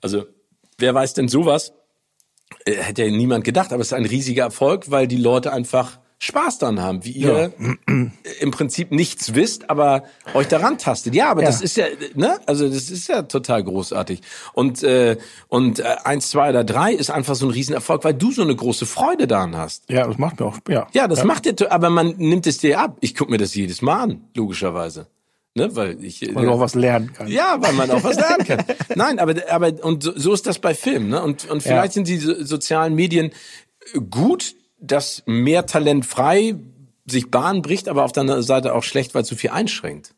Also, 0.00 0.24
wer 0.78 0.94
weiß 0.94 1.14
denn 1.14 1.28
sowas? 1.28 1.72
Äh, 2.68 2.82
hätte 2.82 3.04
ja 3.04 3.10
niemand 3.10 3.44
gedacht, 3.44 3.72
aber 3.72 3.80
es 3.80 3.88
ist 3.88 3.92
ein 3.92 4.06
riesiger 4.06 4.44
Erfolg, 4.44 4.90
weil 4.90 5.06
die 5.06 5.16
Leute 5.16 5.52
einfach 5.52 5.98
Spaß 6.20 6.58
daran 6.58 6.82
haben, 6.82 7.04
wie 7.04 7.12
ihr 7.12 7.52
ja. 7.58 7.70
im 8.40 8.50
Prinzip 8.50 8.90
nichts 8.90 9.34
wisst, 9.34 9.70
aber 9.70 10.02
euch 10.34 10.48
daran 10.48 10.76
tastet. 10.76 11.14
Ja, 11.14 11.30
aber 11.30 11.42
ja. 11.42 11.46
das 11.46 11.60
ist 11.60 11.76
ja, 11.76 11.86
ne, 12.14 12.40
also 12.44 12.68
das 12.68 12.90
ist 12.90 13.08
ja 13.08 13.22
total 13.22 13.62
großartig. 13.62 14.22
Und 14.52 14.82
äh, 14.82 15.16
und 15.46 15.78
äh, 15.78 15.84
eins, 16.02 16.30
zwei 16.30 16.50
oder 16.50 16.64
drei 16.64 16.92
ist 16.92 17.10
einfach 17.10 17.36
so 17.36 17.46
ein 17.46 17.52
Riesenerfolg, 17.52 18.02
weil 18.02 18.14
du 18.14 18.32
so 18.32 18.42
eine 18.42 18.56
große 18.56 18.84
Freude 18.84 19.28
daran 19.28 19.56
hast. 19.56 19.88
Ja, 19.90 20.08
das 20.08 20.18
macht 20.18 20.40
mir 20.40 20.46
auch. 20.46 20.58
Ja, 20.68 20.88
ja 20.92 21.06
das 21.06 21.20
ja. 21.20 21.24
macht 21.24 21.44
dir, 21.44 21.70
aber 21.70 21.88
man 21.88 22.14
nimmt 22.16 22.48
es 22.48 22.58
dir 22.58 22.80
ab. 22.80 22.96
Ich 23.00 23.14
guck 23.14 23.30
mir 23.30 23.38
das 23.38 23.54
jedes 23.54 23.80
Mal 23.80 24.02
an, 24.02 24.24
logischerweise. 24.34 25.06
Ne, 25.58 25.76
weil 25.76 26.02
ich 26.04 26.22
weil 26.34 26.44
man 26.44 26.48
auch 26.48 26.60
was 26.60 26.74
lernen 26.74 27.12
kann. 27.12 27.28
Ja, 27.28 27.56
weil 27.60 27.72
man 27.72 27.90
auch 27.90 28.02
was 28.02 28.16
lernen 28.20 28.44
kann. 28.46 28.64
Nein, 28.94 29.18
aber 29.18 29.34
aber 29.50 29.72
und 29.84 30.02
so, 30.02 30.12
so 30.16 30.32
ist 30.32 30.46
das 30.46 30.58
bei 30.58 30.74
Filmen, 30.74 31.10
ne? 31.10 31.22
Und 31.22 31.48
und 31.50 31.62
vielleicht 31.62 31.88
ja. 31.88 31.92
sind 31.92 32.08
die 32.08 32.18
so, 32.18 32.42
sozialen 32.44 32.94
Medien 32.94 33.30
gut, 34.10 34.54
dass 34.80 35.22
mehr 35.26 35.66
Talent 35.66 36.06
frei 36.06 36.54
sich 37.06 37.30
Bahn 37.30 37.62
bricht, 37.62 37.88
aber 37.88 38.04
auf 38.04 38.12
der 38.12 38.22
anderen 38.22 38.42
Seite 38.42 38.74
auch 38.74 38.82
schlecht, 38.82 39.14
weil 39.14 39.24
zu 39.24 39.36
viel 39.36 39.50
einschränkt. 39.50 40.14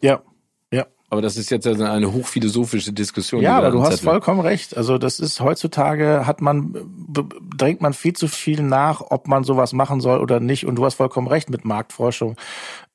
Ja. 0.00 0.22
Aber 1.10 1.22
das 1.22 1.36
ist 1.36 1.50
jetzt 1.50 1.66
eine 1.66 2.12
hochphilosophische 2.12 2.92
Diskussion. 2.92 3.40
Ja, 3.40 3.58
aber 3.58 3.70
du 3.70 3.82
hast 3.82 4.00
vollkommen 4.00 4.40
recht. 4.40 4.76
Also 4.76 4.98
das 4.98 5.20
ist 5.20 5.40
heutzutage 5.40 6.26
hat 6.26 6.40
man 6.40 6.74
drängt 7.56 7.80
man 7.80 7.92
viel 7.92 8.14
zu 8.14 8.26
viel 8.26 8.62
nach, 8.62 9.00
ob 9.10 9.28
man 9.28 9.44
sowas 9.44 9.72
machen 9.72 10.00
soll 10.00 10.18
oder 10.18 10.40
nicht. 10.40 10.66
Und 10.66 10.76
du 10.76 10.84
hast 10.84 10.94
vollkommen 10.94 11.28
recht 11.28 11.50
mit 11.50 11.64
Marktforschung. 11.64 12.36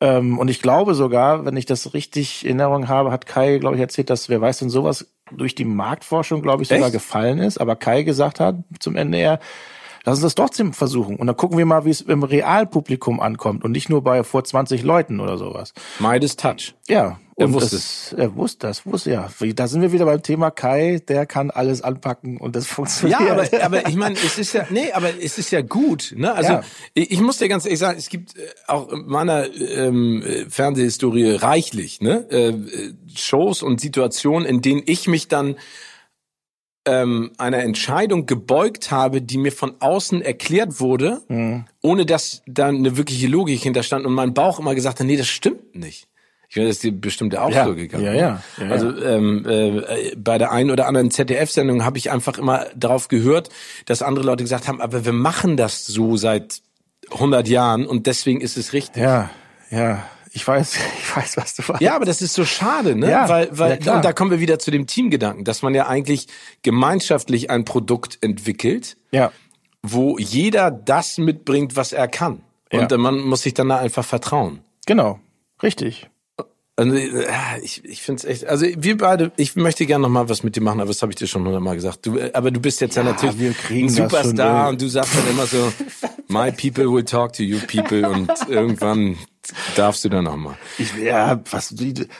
Ähm, 0.02 0.38
und 0.38 0.50
ich 0.50 0.62
glaube 0.62 0.96
sogar, 0.96 1.46
wenn 1.46 1.56
ich 1.56 1.66
das 1.66 1.94
richtig 1.94 2.46
in 2.46 2.60
Erinnerung 2.60 2.88
habe, 2.88 3.12
hat 3.12 3.26
Kai, 3.26 3.58
glaube 3.58 3.76
ich, 3.76 3.82
erzählt, 3.82 4.10
dass 4.10 4.30
wer 4.30 4.42
weiß 4.42 4.60
denn 4.60 4.70
sowas 4.70 5.08
durch 5.32 5.56
die 5.56 5.66
Marktforschung, 5.66 6.42
glaube 6.42 6.64
ich, 6.64 6.70
sogar 6.70 6.86
Echt? 6.86 6.94
gefallen 6.94 7.40
ist. 7.40 7.60
Aber 7.60 7.76
Kai 7.76 8.04
gesagt 8.04 8.40
hat 8.40 8.56
zum 8.80 8.96
Ende 8.96 9.18
her, 9.18 9.40
lass 10.04 10.16
uns 10.16 10.24
das 10.24 10.36
trotzdem 10.36 10.74
versuchen. 10.74 11.16
Und 11.16 11.28
dann 11.28 11.38
gucken 11.38 11.58
wir 11.58 11.66
mal, 11.66 11.86
wie 11.86 11.92
es 11.92 12.02
im 12.02 12.24
Realpublikum 12.24 13.20
ankommt 13.20 13.64
und 13.64 13.72
nicht 13.72 13.90
nur 13.90 14.04
bei 14.04 14.24
vor 14.24 14.44
20 14.44 14.84
Leuten 14.84 15.20
oder 15.20 15.38
sowas. 15.38 15.74
Midas 16.00 16.36
Touch. 16.36 16.76
Ja. 16.88 17.20
Er 17.40 17.54
wusste 17.54 17.76
das, 17.78 18.16
Er 18.18 18.36
wusste 18.36 18.68
das, 18.68 18.86
wusste 18.86 19.12
ja. 19.12 19.30
Da 19.56 19.68
sind 19.68 19.82
wir 19.82 19.92
wieder 19.92 20.06
beim 20.06 20.22
Thema 20.22 20.52
Kai, 20.52 21.02
der 21.08 21.26
kann 21.26 21.52
alles 21.52 21.82
anpacken 21.82 22.38
und 22.38 22.56
das 22.56 22.68
funktioniert. 22.68 23.22
Ja, 23.22 23.32
aber, 23.32 23.48
aber 23.64 23.88
ich 23.88 23.96
meine, 23.96 24.16
es 24.16 24.38
ist 24.38 24.54
ja, 24.54 24.68
nee, 24.70 24.92
aber 24.92 25.10
es 25.22 25.38
ist 25.38 25.52
ja 25.52 25.62
gut. 25.62 26.14
Ne? 26.16 26.34
Also 26.34 26.54
ja. 26.54 26.64
ich, 26.94 27.12
ich 27.12 27.22
muss 27.22 27.38
dir 27.38 27.48
ganz 27.48 27.66
ehrlich 27.66 27.80
sagen, 27.80 27.98
es 27.98 28.10
gibt 28.10 28.36
äh, 28.38 28.42
auch 28.68 28.92
in 28.92 29.06
meiner 29.08 29.48
ähm, 29.56 30.24
Fernsehhistorie 30.50 31.32
reichlich 31.36 32.02
ne? 32.02 32.30
Äh, 32.30 32.54
Shows 33.16 33.64
und 33.64 33.80
Situationen, 33.80 34.48
in 34.48 34.62
denen 34.62 34.84
ich 34.86 35.08
mich 35.08 35.30
dann 35.30 35.56
ähm, 36.86 37.32
einer 37.38 37.60
Entscheidung 37.60 38.26
gebeugt 38.26 38.92
habe, 38.92 39.22
die 39.22 39.38
mir 39.38 39.52
von 39.52 39.76
außen 39.80 40.22
erklärt 40.22 40.80
wurde, 40.82 41.22
mhm. 41.30 41.66
ohne 41.82 42.06
dass 42.06 42.42
da 42.48 42.68
eine 42.68 42.98
wirkliche 42.98 43.28
Logik 43.28 43.62
hinterstand 43.62 44.06
und 44.06 44.14
mein 44.14 44.34
Bauch 44.34 44.60
immer 44.60 44.76
gesagt 44.76 45.00
hat, 45.00 45.08
nee, 45.08 45.18
das 45.18 45.28
stimmt 45.28 45.76
nicht. 45.76 46.09
Ich 46.50 46.56
meine, 46.56 46.68
das 46.68 46.78
ist 46.78 46.84
dir 46.84 46.92
bestimmt 46.92 47.38
auch 47.38 47.52
ja, 47.52 47.66
so 47.66 47.76
gegangen. 47.76 48.04
Ja, 48.04 48.14
ja. 48.14 48.42
ja, 48.58 48.66
ja. 48.66 48.72
Also 48.72 48.98
ähm, 49.04 49.46
äh, 49.48 50.16
bei 50.16 50.40
der 50.40 50.52
einen 50.52 50.72
oder 50.72 50.88
anderen 50.88 51.12
ZDF-Sendung 51.12 51.86
habe 51.86 52.00
ich 52.00 52.10
einfach 52.10 52.40
immer 52.40 52.66
darauf 52.76 53.08
gehört, 53.08 53.50
dass 53.86 54.02
andere 54.02 54.26
Leute 54.26 54.44
gesagt 54.44 54.68
haben, 54.68 54.82
aber 54.82 55.06
wir 55.06 55.14
machen 55.14 55.58
das 55.58 55.86
so 55.86 56.18
seit 56.18 56.62
100 57.12 57.48
Jahren 57.48 57.86
und 57.86 58.08
deswegen 58.08 58.42
ist 58.42 58.58
es 58.58 58.74
richtig. 58.74 59.04
Ja, 59.04 59.30
ja. 59.70 60.04
Ich 60.32 60.48
weiß, 60.48 60.76
ich 61.00 61.16
weiß, 61.16 61.38
was 61.38 61.56
du 61.56 61.68
weißt. 61.68 61.82
Ja, 61.82 61.96
aber 61.96 62.06
das 62.06 62.22
ist 62.22 62.34
so 62.34 62.46
schade, 62.46 62.96
ne? 62.96 63.12
Ja, 63.12 63.30
weil, 63.30 63.50
weil, 63.52 63.84
ja, 63.84 63.96
und 63.96 64.04
da 64.04 64.12
kommen 64.12 64.32
wir 64.32 64.40
wieder 64.40 64.58
zu 64.58 64.72
dem 64.72 64.88
Teamgedanken, 64.88 65.44
dass 65.44 65.62
man 65.62 65.76
ja 65.76 65.88
eigentlich 65.88 66.28
gemeinschaftlich 66.64 67.52
ein 67.52 67.64
Produkt 67.64 68.18
entwickelt, 68.22 68.98
ja. 69.12 69.32
wo 69.84 70.18
jeder 70.18 70.72
das 70.72 71.20
mitbringt, 71.20 71.76
was 71.76 71.94
er 71.94 72.08
kann. 72.08 72.42
Und 72.72 72.92
ja. 72.92 72.98
man 72.98 73.20
muss 73.20 73.44
sich 73.44 73.54
dann 73.54 73.70
da 73.70 73.78
einfach 73.78 74.06
vertrauen. 74.06 74.62
Genau, 74.88 75.20
richtig. 75.62 76.10
Also, 76.80 76.96
ich, 77.62 77.84
ich 77.84 78.02
finde 78.02 78.20
es 78.20 78.26
echt, 78.26 78.46
also 78.46 78.66
wir 78.66 78.98
beide, 78.98 79.34
ich 79.36 79.58
möchte 79.58 79.86
gerne 79.86 80.04
noch 80.04 80.10
mal 80.10 80.30
was 80.30 80.44
mit 80.44 80.56
dir 80.56 80.62
machen, 80.62 80.80
aber 80.80 80.88
das 80.88 81.02
habe 81.02 81.12
ich 81.12 81.18
dir 81.18 81.28
schon 81.28 81.44
hundertmal 81.44 81.76
gesagt. 81.76 82.06
Du, 82.06 82.18
aber 82.34 82.52
du 82.52 82.62
bist 82.62 82.80
jetzt 82.80 82.96
ja, 82.96 83.04
ja 83.04 83.12
natürlich 83.12 83.54
ein 83.70 83.90
Superstar 83.90 84.70
und 84.70 84.82
du 84.82 84.88
sagst 84.88 85.14
dann 85.14 85.30
immer 85.30 85.46
so, 85.46 85.74
my 86.30 86.54
people 86.54 86.90
will 86.90 87.04
talk 87.04 87.34
to 87.34 87.44
you 87.44 87.60
people 87.68 88.08
und 88.08 88.32
irgendwann 88.48 89.18
darfst 89.76 90.04
du 90.04 90.10
dann 90.10 90.26
noch 90.26 90.36
mal. 90.36 90.56
Ich, 90.78 90.96
ja, 90.96 91.40
was, 91.52 91.74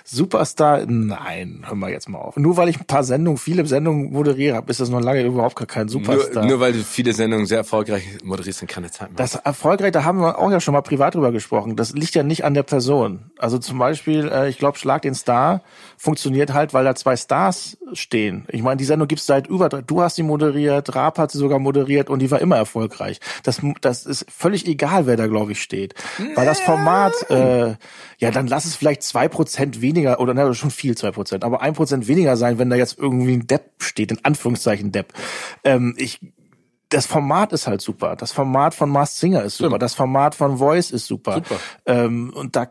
Superstar? 0.04 0.86
Nein, 0.88 1.64
hör 1.66 1.76
mal 1.76 1.92
jetzt 1.92 2.10
mal 2.10 2.20
auf. 2.20 2.38
Nur 2.38 2.58
weil 2.58 2.70
ich 2.70 2.80
ein 2.80 2.86
paar 2.86 3.04
Sendungen, 3.04 3.38
viele 3.38 3.66
Sendungen 3.66 4.12
moderiere, 4.12 4.64
ist 4.68 4.80
das 4.80 4.90
noch 4.90 5.02
lange 5.02 5.24
überhaupt 5.24 5.56
gar 5.56 5.68
kein 5.68 5.90
Superstar. 5.90 6.44
Nur, 6.44 6.52
nur 6.52 6.60
weil 6.60 6.74
du 6.74 6.84
viele 6.84 7.14
Sendungen 7.14 7.46
sehr 7.46 7.60
erfolgreich 7.60 8.04
moderierst, 8.24 8.62
dann 8.62 8.68
keine 8.68 8.92
Zeit 8.92 9.10
mehr. 9.10 9.18
Das 9.18 9.36
erfolgreich, 9.36 9.92
da 9.92 10.04
haben 10.04 10.20
wir 10.20 10.38
auch 10.38 10.52
ja 10.52 10.60
schon 10.60 10.74
mal 10.74 10.82
privat 10.82 11.16
drüber 11.16 11.32
gesprochen. 11.32 11.76
Das 11.76 11.94
liegt 11.94 12.16
ja 12.16 12.24
nicht 12.24 12.44
an 12.46 12.54
der 12.54 12.64
Person. 12.64 13.32
Also 13.38 13.58
zum 13.58 13.78
Beispiel, 13.78 14.30
äh, 14.32 14.50
ich 14.50 14.58
glaube, 14.58 14.78
Schlag 14.78 15.02
den 15.02 15.16
Star 15.16 15.62
funktioniert 15.98 16.54
halt, 16.54 16.74
weil 16.74 16.86
da 16.86 16.96
zwei 16.96 17.16
Stars 17.16 17.78
stehen. 17.94 18.46
Ich 18.50 18.62
meine, 18.62 18.78
die 18.78 18.86
Sendung 18.86 19.08
gibt's 19.08 19.26
seit 19.26 19.48
über, 19.48 19.70
du 19.70 20.02
hast 20.02 20.16
sie 20.16 20.24
moderiert, 20.24 20.96
Raab 20.96 21.18
hat 21.18 21.32
sie 21.32 21.38
sogar 21.38 21.60
moderiert 21.60 22.10
und 22.10 22.20
die 22.20 22.32
war 22.32 22.40
immer 22.40 22.58
erfolgreich. 22.58 23.20
Das, 23.44 23.62
das 23.82 24.06
ist 24.06 24.26
völlig 24.30 24.68
egal, 24.68 25.08
wer 25.08 25.18
da, 25.18 25.28
glaube 25.28 25.52
ich, 25.52 25.62
steht. 25.62 25.96
Weil 26.36 26.46
das 26.46 26.60
Format 26.60 27.14
äh, 27.24 27.76
ja, 28.18 28.32
dann 28.32 28.48
lass 28.48 28.66
es 28.66 28.76
vielleicht 28.76 29.04
zwei 29.04 29.28
Prozent 29.28 29.82
weniger, 29.82 30.20
oder 30.20 30.34
na, 30.34 30.54
schon 30.54 30.72
viel 30.72 30.98
zwei 30.98 31.12
Prozent, 31.12 31.44
aber 31.44 31.62
ein 31.62 31.74
Prozent 31.74 32.08
weniger 32.08 32.38
sein, 32.38 32.60
wenn 32.60 32.70
da 32.70 32.76
jetzt 32.76 32.98
irgendwie 32.98 33.34
ein 33.34 33.48
Depp 33.48 33.72
steht, 33.80 34.12
in 34.12 34.24
Anführungszeichen 34.24 34.92
Depp. 34.92 35.14
Ähm, 35.64 35.96
ich, 35.98 36.20
das 36.90 37.06
Format 37.06 37.54
ist 37.54 37.68
halt 37.68 37.82
super. 37.82 38.16
Das 38.16 38.32
Format 38.32 38.74
von 38.74 38.90
Mars 38.90 39.20
Singer 39.20 39.44
ist 39.44 39.58
super. 39.58 39.74
Ja. 39.74 39.78
Das 39.78 39.94
Format 39.94 40.36
von 40.36 40.58
Voice 40.58 40.92
ist 40.92 41.06
super. 41.06 41.36
super. 41.36 41.60
Ähm, 41.86 42.32
und 42.34 42.56
da 42.56 42.68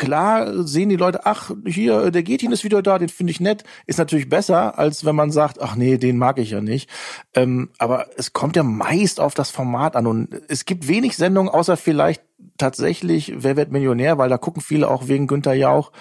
klar 0.00 0.66
sehen 0.66 0.88
die 0.88 0.96
Leute, 0.96 1.26
ach, 1.26 1.50
hier, 1.66 2.10
der 2.10 2.22
Getin 2.22 2.52
ist 2.52 2.64
wieder 2.64 2.82
da, 2.82 2.98
den 2.98 3.10
finde 3.10 3.32
ich 3.32 3.40
nett, 3.40 3.64
ist 3.86 3.98
natürlich 3.98 4.30
besser, 4.30 4.78
als 4.78 5.04
wenn 5.04 5.14
man 5.14 5.30
sagt, 5.30 5.60
ach 5.60 5.76
nee, 5.76 5.98
den 5.98 6.16
mag 6.16 6.38
ich 6.38 6.52
ja 6.52 6.62
nicht. 6.62 6.88
Ähm, 7.34 7.68
aber 7.76 8.06
es 8.16 8.32
kommt 8.32 8.56
ja 8.56 8.62
meist 8.62 9.20
auf 9.20 9.34
das 9.34 9.50
Format 9.50 9.96
an 9.96 10.06
und 10.06 10.40
es 10.48 10.64
gibt 10.64 10.88
wenig 10.88 11.18
Sendungen, 11.18 11.52
außer 11.52 11.76
vielleicht 11.76 12.22
tatsächlich 12.56 13.34
Wer 13.36 13.56
wird 13.56 13.72
Millionär, 13.72 14.16
weil 14.16 14.30
da 14.30 14.38
gucken 14.38 14.62
viele 14.62 14.88
auch 14.88 15.06
wegen 15.06 15.26
Günther 15.26 15.52
Jauch. 15.52 15.92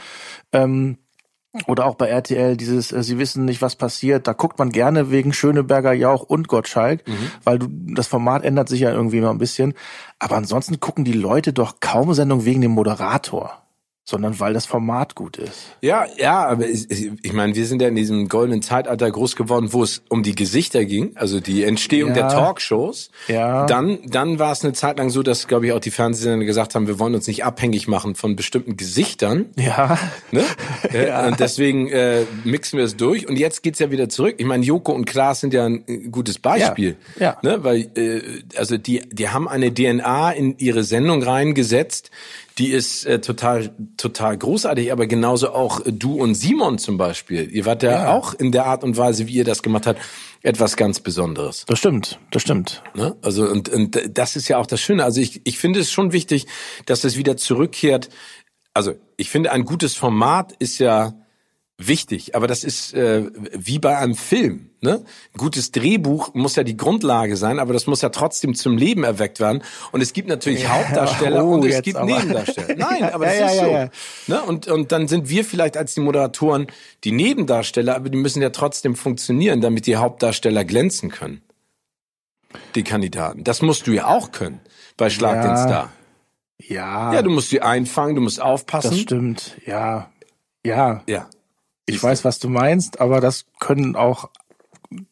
Ähm, 0.54 0.98
oder 1.68 1.86
auch 1.86 1.96
bei 1.96 2.08
RTL 2.08 2.56
dieses, 2.56 2.94
äh, 2.94 3.04
sie 3.04 3.20
wissen 3.20 3.44
nicht, 3.44 3.62
was 3.62 3.76
passiert. 3.76 4.28
Da 4.28 4.34
guckt 4.34 4.60
man 4.60 4.70
gerne 4.70 5.12
wegen 5.12 5.34
Schöneberger 5.34 5.92
Jauch 5.92 6.24
und 6.24 6.48
Gottschalk, 6.48 7.06
mhm. 7.06 7.32
weil 7.44 7.60
du, 7.60 7.68
das 7.70 8.08
Format 8.08 8.46
ändert 8.46 8.70
sich 8.70 8.80
ja 8.80 8.94
irgendwie 8.94 9.18
immer 9.18 9.32
ein 9.32 9.40
bisschen. 9.40 9.74
Aber 10.20 10.38
ansonsten 10.38 10.80
gucken 10.80 11.04
die 11.04 11.12
Leute 11.12 11.52
doch 11.52 11.82
kaum 11.82 12.14
Sendung 12.14 12.46
wegen 12.46 12.62
dem 12.62 12.72
Moderator 12.72 13.69
sondern 14.10 14.40
weil 14.40 14.54
das 14.54 14.66
Format 14.66 15.14
gut 15.14 15.38
ist. 15.38 15.68
Ja, 15.82 16.06
ja, 16.18 16.48
aber 16.48 16.68
ich, 16.68 17.12
ich 17.22 17.34
meine, 17.34 17.54
wir 17.54 17.66
sind 17.68 17.80
ja 17.80 17.88
in 17.88 17.96
diesem 17.96 18.28
goldenen 18.28 18.64
Zeitalter 18.64 19.10
groß 19.12 19.36
geworden, 19.36 19.72
wo 19.72 19.84
es 19.84 20.02
um 20.10 20.24
die 20.24 20.34
Gesichter 20.34 20.84
ging, 20.86 21.12
also 21.16 21.40
die 21.40 21.64
Entstehung 21.64 22.10
Ja. 22.10 22.16
der 22.16 22.28
Talkshows. 22.30 23.12
Ja. 23.28 23.68
Dann, 23.68 24.00
dann 24.08 24.40
war 24.40 24.52
es 24.52 24.64
eine 24.64 24.74
Zeit 24.74 24.98
lang 24.98 25.12
so, 25.12 25.22
dass, 25.22 25.48
glaube 25.48 25.68
ich, 25.68 25.74
auch 25.74 25.80
die 25.80 25.92
Fernsehsender 25.92 26.44
gesagt 26.44 26.74
haben, 26.74 26.88
wir 26.88 26.98
wollen 26.98 27.14
uns 27.14 27.28
nicht 27.28 27.46
abhängig 27.46 27.88
machen 27.88 28.16
von 28.16 28.36
bestimmten 28.36 28.78
Gesichtern. 28.78 29.46
Ja. 29.58 29.98
Ne? 30.32 30.44
Äh, 30.94 31.28
Und 31.28 31.40
deswegen 31.40 31.88
äh, 31.90 32.24
mixen 32.46 32.78
wir 32.78 32.86
es 32.86 32.96
durch. 32.98 33.28
Und 33.28 33.38
jetzt 33.38 33.62
geht's 33.62 33.78
ja 33.80 33.92
wieder 33.92 34.10
zurück. 34.10 34.36
Ich 34.38 34.46
meine, 34.46 34.64
Joko 34.64 34.92
und 34.94 35.06
Klaas 35.06 35.42
sind 35.42 35.54
ja 35.54 35.66
ein 35.66 36.10
gutes 36.12 36.40
Beispiel. 36.40 36.96
Ja, 37.20 37.22
ja. 37.26 37.38
Ne? 37.44 37.64
Weil, 37.64 37.92
äh, 37.96 38.22
also 38.58 38.78
die, 38.78 39.02
die 39.12 39.30
haben 39.30 39.48
eine 39.48 39.72
DNA 39.74 40.32
in 40.32 40.58
ihre 40.58 40.84
Sendung 40.84 41.22
reingesetzt. 41.22 42.10
Die 42.60 42.72
ist 42.72 43.06
äh, 43.06 43.22
total, 43.22 43.72
total 43.96 44.38
großartig, 44.38 44.92
aber 44.92 45.08
genauso 45.08 45.52
auch 45.54 45.86
äh, 45.86 45.94
du 45.94 46.22
und 46.22 46.36
Simon 46.36 46.78
zum 46.78 46.98
Beispiel. 46.98 47.50
Ihr 47.50 47.66
wart 47.66 47.84
ja, 47.84 47.92
Ja. 47.92 48.14
auch 48.14 48.34
in 48.34 48.52
der 48.52 48.66
Art 48.66 48.84
und 48.84 48.98
Weise, 48.98 49.28
wie 49.28 49.34
ihr 49.34 49.46
das 49.46 49.64
gemacht 49.64 49.88
habt, 49.88 50.00
etwas 50.44 50.76
ganz 50.76 51.00
Besonderes. 51.00 51.66
Das 51.68 51.80
stimmt, 51.80 52.20
das 52.32 52.42
stimmt. 52.42 52.84
Ne? 52.96 53.16
Also 53.22 53.48
und, 53.50 53.70
und 53.70 54.00
das 54.14 54.36
ist 54.36 54.48
ja 54.50 54.58
auch 54.58 54.68
das 54.68 54.82
Schöne. 54.82 55.04
Also 55.06 55.22
ich, 55.22 55.42
ich 55.46 55.58
finde 55.58 55.80
es 55.80 55.90
schon 55.92 56.12
wichtig, 56.12 56.48
dass 56.86 57.04
es 57.06 57.18
wieder 57.18 57.38
zurückkehrt. 57.38 58.10
Also 58.74 58.94
ich 59.18 59.30
finde, 59.30 59.52
ein 59.52 59.66
gutes 59.66 59.96
Format 59.96 60.54
ist 60.60 60.80
ja 60.80 61.14
wichtig, 61.80 62.36
aber 62.36 62.46
das 62.48 62.64
ist 62.64 62.94
äh, 62.94 63.26
wie 63.58 63.80
bei 63.80 63.98
einem 63.98 64.14
Film. 64.16 64.70
Ne? 64.82 65.04
Gutes 65.38 65.72
Drehbuch 65.72 66.34
muss 66.34 66.56
ja 66.56 66.64
die 66.64 66.78
Grundlage 66.78 67.36
sein, 67.38 67.58
aber 67.60 67.74
das 67.74 67.88
muss 67.88 68.02
ja 68.02 68.10
trotzdem 68.10 68.54
zum 68.54 68.78
Leben 68.78 69.04
erweckt 69.04 69.40
werden. 69.40 69.64
Und 69.92 70.02
es 70.02 70.14
gibt 70.14 70.28
natürlich 70.30 70.68
Hauptdarsteller 70.68 71.44
oh, 71.46 71.54
und 71.56 71.66
es 71.66 71.82
gibt 71.82 71.98
aber. 71.98 72.06
Nebendarsteller. 72.06 72.76
Nein, 72.78 73.04
aber 73.12 73.26
Ja, 73.26 73.32
das 73.32 73.40
ja, 73.40 73.48
ist 73.48 73.56
ja, 73.56 73.66
so. 73.66 73.72
ja. 73.72 73.90
Ne? 74.28 74.42
Und, 74.44 74.68
und 74.68 74.92
dann 74.92 75.08
sind 75.08 75.30
wir 75.30 75.44
vielleicht 75.44 75.76
als 75.78 75.96
die 75.96 76.02
Moderatoren 76.02 76.68
die 77.04 77.12
Nebendarsteller, 77.12 77.96
aber 77.96 78.10
die 78.10 78.18
müssen 78.18 78.42
ja 78.42 78.52
trotzdem 78.52 78.96
funktionieren, 78.96 79.60
damit 79.62 79.86
die 79.88 79.96
Hauptdarsteller 79.96 80.64
glänzen 80.66 81.10
können. 81.10 81.42
Die 82.76 82.84
Kandidaten. 82.84 83.44
Das 83.44 83.62
musst 83.62 83.88
du 83.88 83.92
ja 83.92 84.08
auch 84.08 84.32
können 84.32 84.60
bei 84.98 85.10
Schlag 85.10 85.36
Ja. 85.36 85.48
den 85.48 85.58
Star. 85.58 85.94
Ja, 86.62 87.14
Ja, 87.14 87.22
du 87.22 87.30
musst 87.30 87.50
sie 87.50 87.62
einfangen, 87.62 88.16
du 88.16 88.22
musst 88.22 88.42
aufpassen. 88.42 88.92
das 88.92 89.00
stimmt. 89.00 89.56
Ja, 89.66 90.10
ja. 90.66 91.04
Ja. 91.08 91.30
Ich 91.90 92.04
weiß, 92.04 92.26
was 92.26 92.40
du 92.40 92.50
meinst, 92.50 93.00
aber 93.02 93.22
das 93.22 93.46
können 93.60 93.96
auch, 93.96 94.30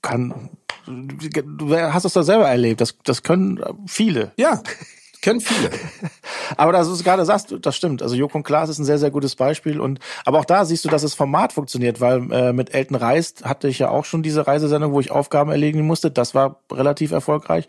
kann, 0.02 0.50
du 0.86 1.76
hast 1.76 2.06
es 2.06 2.14
doch 2.14 2.24
selber 2.24 2.48
erlebt, 2.48 2.82
das, 2.82 2.98
das 3.04 3.24
können 3.24 3.60
viele. 3.88 4.32
Ja, 4.38 4.62
können 5.28 5.42
viele. 5.42 5.70
Aber 6.58 6.72
das 6.72 6.88
ist 6.88 7.04
gerade 7.04 7.26
sagst, 7.26 7.52
du, 7.52 7.58
das 7.58 7.76
stimmt. 7.76 8.02
Also 8.02 8.16
Joko 8.16 8.38
und 8.38 8.46
Klaas 8.46 8.70
ist 8.70 8.80
ein 8.80 8.86
sehr, 8.86 8.98
sehr 8.98 9.12
gutes 9.12 9.36
Beispiel 9.36 9.82
und, 9.82 10.00
aber 10.24 10.40
auch 10.40 10.46
da 10.46 10.64
siehst 10.64 10.86
du, 10.86 10.90
dass 10.90 11.02
das 11.02 11.16
Format 11.16 11.52
funktioniert, 11.52 12.00
weil 12.00 12.32
äh, 12.32 12.54
mit 12.54 12.74
Elton 12.74 12.96
Reist 12.96 13.44
hatte 13.44 13.68
ich 13.68 13.80
ja 13.80 13.90
auch 13.90 14.06
schon 14.06 14.24
diese 14.24 14.48
Reisesendung, 14.48 14.94
wo 14.94 15.02
ich 15.02 15.12
Aufgaben 15.12 15.52
erledigen 15.52 15.86
musste. 15.86 16.12
Das 16.12 16.34
war 16.34 16.62
relativ 16.72 17.12
erfolgreich. 17.12 17.68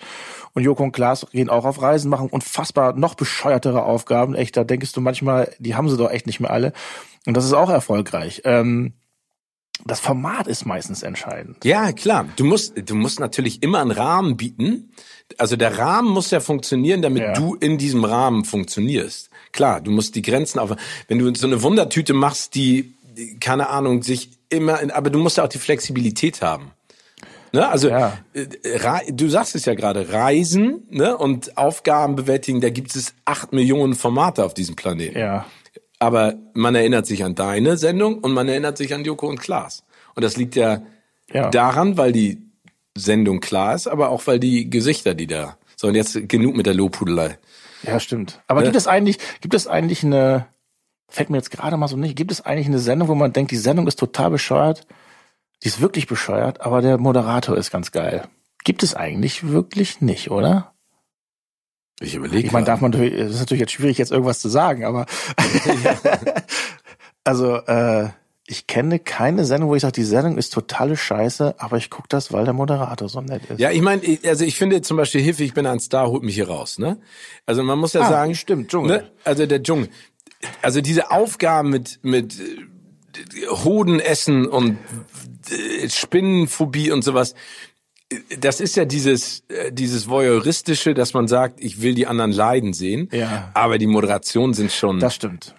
Und 0.55 0.63
Joko 0.63 0.85
und 0.85 0.93
Klaas 0.93 1.27
gehen 1.33 1.51
auch 1.51 1.65
auf 1.65 1.83
Reisen, 1.83 2.11
machen 2.11 2.29
unfassbar 2.29 2.93
noch 2.93 3.17
bescheuertere 3.17 3.83
Aufgaben. 3.83 4.37
Echt, 4.37 4.57
da 4.57 4.63
denkst 4.63 4.93
du 4.93 5.01
manchmal, 5.01 5.53
die 5.59 5.75
haben 5.75 5.89
sie 5.89 5.97
doch 5.97 6.11
echt 6.11 6.29
nicht 6.29 6.39
mehr 6.39 6.53
alle. 6.53 6.73
Und 7.27 7.37
das 7.37 7.45
ist 7.45 7.55
auch 7.55 7.71
erfolgreich. 7.71 8.43
Ähm, 8.45 8.93
das 9.85 10.01
Format 10.01 10.49
ist 10.49 10.67
meistens 10.67 11.03
entscheidend. 11.03 11.65
Ja, 11.65 11.93
klar. 11.93 12.27
Du 12.37 12.45
musst, 12.45 12.75
du 12.77 12.95
musst 12.95 13.21
natürlich 13.21 13.63
immer 13.63 13.81
einen 13.81 13.93
Rahmen 13.93 14.37
bieten. 14.37 14.91
Also 15.37 15.57
der 15.57 15.77
Rahmen 15.79 16.11
muss 16.11 16.31
ja 16.31 16.41
funktionieren, 16.41 17.03
damit 17.03 17.23
Ja. 17.23 17.33
du 17.35 17.55
in 17.55 17.77
diesem 17.79 18.05
Rahmen 18.05 18.45
funktionierst. 18.45 19.29
Klar, 19.53 19.81
du 19.81 19.91
musst 19.91 20.15
die 20.15 20.23
Grenzen 20.23 20.59
auf. 20.59 20.75
Wenn 21.07 21.19
du 21.19 21.35
so 21.35 21.47
eine 21.47 21.63
Wundertüte 21.63 22.15
machst, 22.15 22.55
die, 22.55 22.95
die 23.17 23.39
keine 23.39 23.69
Ahnung, 23.69 24.03
sich 24.03 24.31
immer, 24.49 24.81
in, 24.81 24.91
aber 24.91 25.11
du 25.11 25.19
musst 25.19 25.37
ja 25.37 25.45
auch 25.45 25.49
die 25.49 25.59
Flexibilität 25.59 26.41
haben. 26.43 26.71
Ne? 27.53 27.67
Also 27.69 27.89
Ja. 27.89 28.19
äh, 28.35 29.13
du 29.13 29.29
sagst 29.29 29.55
es 29.55 29.65
ja 29.65 29.75
gerade, 29.75 30.13
Reisen 30.13 30.83
ne? 30.91 31.17
und 31.17 31.57
Aufgaben 31.57 32.17
bewältigen, 32.17 32.61
da 32.61 32.71
gibt 32.71 32.95
es 32.97 33.15
acht 33.25 33.53
Millionen 33.53 33.95
Formate 33.95 34.45
auf 34.45 34.55
diesem 34.55 34.77
Planeten. 34.77 35.19
Ja. 35.19 35.47
Aber 35.99 36.35
man 36.55 36.75
erinnert 36.75 37.07
sich 37.07 37.25
an 37.25 37.35
deine 37.35 37.77
Sendung 37.77 38.19
und 38.19 38.33
man 38.33 38.49
erinnert 38.49 38.79
sich 38.79 38.95
an 38.95 39.05
Joko 39.05 39.29
und 39.29 39.41
Klaas. 39.41 39.83
Und 40.15 40.23
das 40.25 40.37
liegt 40.37 40.57
ja, 40.57 40.83
Ja. 41.33 41.51
daran, 41.51 41.97
weil 41.97 42.13
die 42.13 42.39
Sendung 42.99 43.41
klar 43.41 43.75
ist, 43.75 43.87
aber 43.87 44.11
auch 44.11 44.27
weil 44.27 44.39
die 44.41 44.69
Gesichter, 44.71 45.15
die 45.15 45.27
da. 45.27 45.57
So, 45.77 45.89
und 45.89 45.95
jetzt 45.95 46.29
genug 46.29 46.57
mit 46.57 46.67
der 46.67 46.75
Lobhudelei. 46.75 47.39
Ja, 47.85 48.01
stimmt. 48.01 48.43
Aber 48.49 48.61
Ne? 48.61 48.67
gibt 48.67 48.77
es 48.77 48.87
eigentlich, 48.87 49.19
gibt 49.41 49.55
es 49.55 49.67
eigentlich 49.67 50.03
eine, 50.05 50.47
fällt 51.09 51.31
mir 51.31 51.37
jetzt 51.37 51.51
gerade 51.51 51.77
mal 51.77 51.89
so 51.89 51.97
nicht, 51.97 52.17
gibt 52.17 52.33
es 52.33 52.41
eigentlich 52.45 52.67
eine 52.67 52.81
Sendung, 52.81 53.09
wo 53.09 53.15
man 53.15 53.33
denkt, 53.33 53.51
die 53.53 53.57
Sendung 53.57 53.87
ist 53.87 53.99
total 53.99 54.31
bescheuert, 54.31 54.87
die 55.63 55.69
ist 55.69 55.81
wirklich 55.81 56.07
bescheuert, 56.07 56.61
aber 56.61 56.83
der 56.83 56.99
Moderator 56.99 57.57
ist 57.57 57.71
ganz 57.71 57.93
geil. 57.93 58.27
Gibt 58.65 58.83
es 58.83 58.95
eigentlich 58.95 59.49
wirklich 59.49 60.01
nicht, 60.01 60.31
oder? 60.31 60.75
Ich 62.01 62.15
überlege. 62.15 62.47
Ich 62.47 62.53
meine, 62.53 62.67
darf 62.67 62.81
man 62.81 62.91
natürlich, 62.91 63.15
es 63.15 63.35
ist 63.35 63.41
natürlich 63.41 63.61
jetzt 63.61 63.73
schwierig, 63.73 63.99
jetzt 63.99 64.13
irgendwas 64.13 64.41
zu 64.41 64.49
sagen, 64.49 64.85
aber 64.85 65.07
also 67.25 67.57
äh, 67.57 68.09
ich 68.51 68.67
kenne 68.67 68.99
keine 68.99 69.45
Sendung, 69.45 69.69
wo 69.69 69.75
ich 69.75 69.83
sage, 69.83 69.93
die 69.93 70.05
Sendung 70.05 70.39
ist 70.39 70.55
totale 70.55 70.97
Scheiße, 70.97 71.57
aber 71.59 71.77
ich 71.77 71.91
gucke 71.91 72.09
das, 72.09 72.33
weil 72.33 72.45
der 72.47 72.55
Moderator 72.55 73.07
so 73.07 73.21
nett 73.21 73.43
ist. 73.51 73.61
Ja, 73.61 73.71
ich 73.71 73.83
meine, 73.83 74.01
also 74.25 74.43
ich 74.47 74.57
finde 74.57 74.81
zum 74.81 74.97
Beispiel 74.97 75.21
Hilfe, 75.21 75.45
ich 75.45 75.53
bin 75.53 75.67
ein 75.67 75.81
Star, 75.81 76.09
holt 76.09 76.23
mich 76.23 76.35
hier 76.37 76.49
raus, 76.49 76.79
ne? 76.79 76.97
Also 77.45 77.63
man 77.63 77.79
muss 77.79 77.93
ja 77.93 78.01
Ah, 78.01 78.09
sagen. 78.09 78.35
stimmt, 78.35 78.71
Dschungel. 78.71 78.97
Ne? 79.03 79.11
Also 79.23 79.45
der 79.45 79.63
Dschungel. 79.63 79.91
Also 80.63 80.81
diese 80.81 81.11
Aufgaben 81.11 81.69
mit, 81.69 81.99
mit 82.03 82.41
äh, 82.41 83.47
Hoden 83.51 84.01
essen 84.01 84.47
und 84.47 84.79
äh, 85.51 85.89
Spinnenphobie 85.91 86.91
und 86.91 87.03
sowas. 87.05 87.35
Das 88.41 88.63
ist 88.63 88.77
ja 88.77 88.87
dieses, 88.87 89.43
äh, 89.49 89.71
dieses 89.73 90.09
Voyeuristische, 90.09 90.95
dass 90.95 91.13
man 91.13 91.29
sagt, 91.29 91.63
ich 91.63 91.83
will 91.83 91.95
die 91.95 92.07
anderen 92.07 92.33
leiden 92.33 92.73
sehen. 92.73 93.11
Ja. 93.13 93.51
Aber 93.53 93.77
die 93.77 93.87
Moderationen 93.87 94.55
sind 94.55 94.73
schon 94.73 95.01
Das 95.01 95.15
stimmt. 95.17 95.55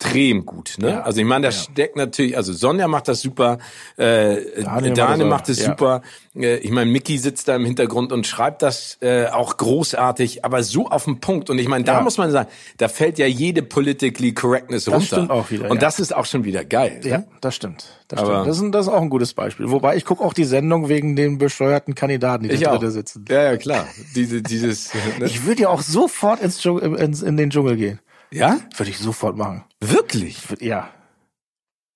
Extrem 0.00 0.44
gut. 0.44 0.74
Ne? 0.78 0.90
Ja. 0.90 1.00
Also 1.02 1.20
ich 1.20 1.26
meine, 1.26 1.46
da 1.46 1.52
steckt 1.52 1.96
natürlich, 1.96 2.36
also 2.36 2.52
Sonja 2.52 2.88
macht 2.88 3.08
das 3.08 3.20
super, 3.20 3.58
äh, 3.96 4.62
Daniel 4.62 4.92
Daniel, 4.94 5.26
macht 5.28 5.48
das 5.48 5.58
es 5.58 5.64
ja. 5.64 5.70
super. 5.70 6.02
Äh, 6.36 6.56
ich 6.56 6.70
meine, 6.70 6.90
Mickey 6.90 7.16
sitzt 7.18 7.48
da 7.48 7.56
im 7.56 7.64
Hintergrund 7.64 8.12
und 8.12 8.26
schreibt 8.26 8.62
das 8.62 8.98
äh, 9.00 9.26
auch 9.28 9.56
großartig, 9.56 10.44
aber 10.44 10.62
so 10.62 10.88
auf 10.88 11.04
den 11.04 11.20
Punkt. 11.20 11.48
Und 11.48 11.58
ich 11.58 11.68
meine, 11.68 11.84
da 11.84 11.94
Ja. 11.94 12.00
muss 12.02 12.18
man 12.18 12.30
sagen, 12.30 12.48
da 12.76 12.88
fällt 12.88 13.18
ja 13.18 13.26
jede 13.26 13.62
politically 13.62 14.32
correctness 14.34 14.88
runter. 14.88 15.00
stimmt 15.06 15.30
auch 15.30 15.50
wieder, 15.50 15.70
Und 15.70 15.76
ja. 15.76 15.80
das 15.80 16.00
ist 16.00 16.14
auch 16.14 16.26
schon 16.26 16.44
wieder 16.44 16.64
geil. 16.64 17.00
Ja, 17.04 17.18
Ne? 17.18 17.26
das 17.40 17.54
stimmt. 17.54 17.86
Das, 18.08 18.20
Aber- 18.20 18.32
stimmt. 18.42 18.48
Das, 18.48 18.60
ist, 18.60 18.70
das 18.74 18.86
ist 18.86 18.92
auch 18.92 19.00
ein 19.02 19.10
gutes 19.10 19.32
Beispiel. 19.34 19.70
Wobei 19.70 19.96
ich 19.96 20.04
gucke 20.04 20.22
auch 20.24 20.34
die 20.34 20.44
Sendung 20.44 20.88
wegen 20.88 21.16
den 21.16 21.38
bescheuerten 21.38 21.94
Kandidaten, 21.94 22.48
die 22.48 22.56
da 22.58 22.76
drin 22.76 22.90
sitzen. 22.90 23.24
Ja, 23.28 23.42
ja, 23.44 23.56
klar. 23.56 23.86
Diese, 24.14 24.42
dieses, 24.42 24.92
ne? 25.18 25.26
Ich 25.26 25.46
würde 25.46 25.62
ja 25.62 25.68
auch 25.68 25.80
sofort 25.82 26.40
ins 26.40 26.58
Dschungel, 26.60 26.94
ins, 26.96 27.22
in 27.22 27.36
den 27.36 27.50
Dschungel 27.50 27.76
gehen. 27.76 28.00
ja? 28.30 28.58
Würde 28.76 28.90
ich 28.90 28.98
sofort 28.98 29.36
machen. 29.36 29.64
Wirklich? 29.90 30.38
Ja. 30.60 30.90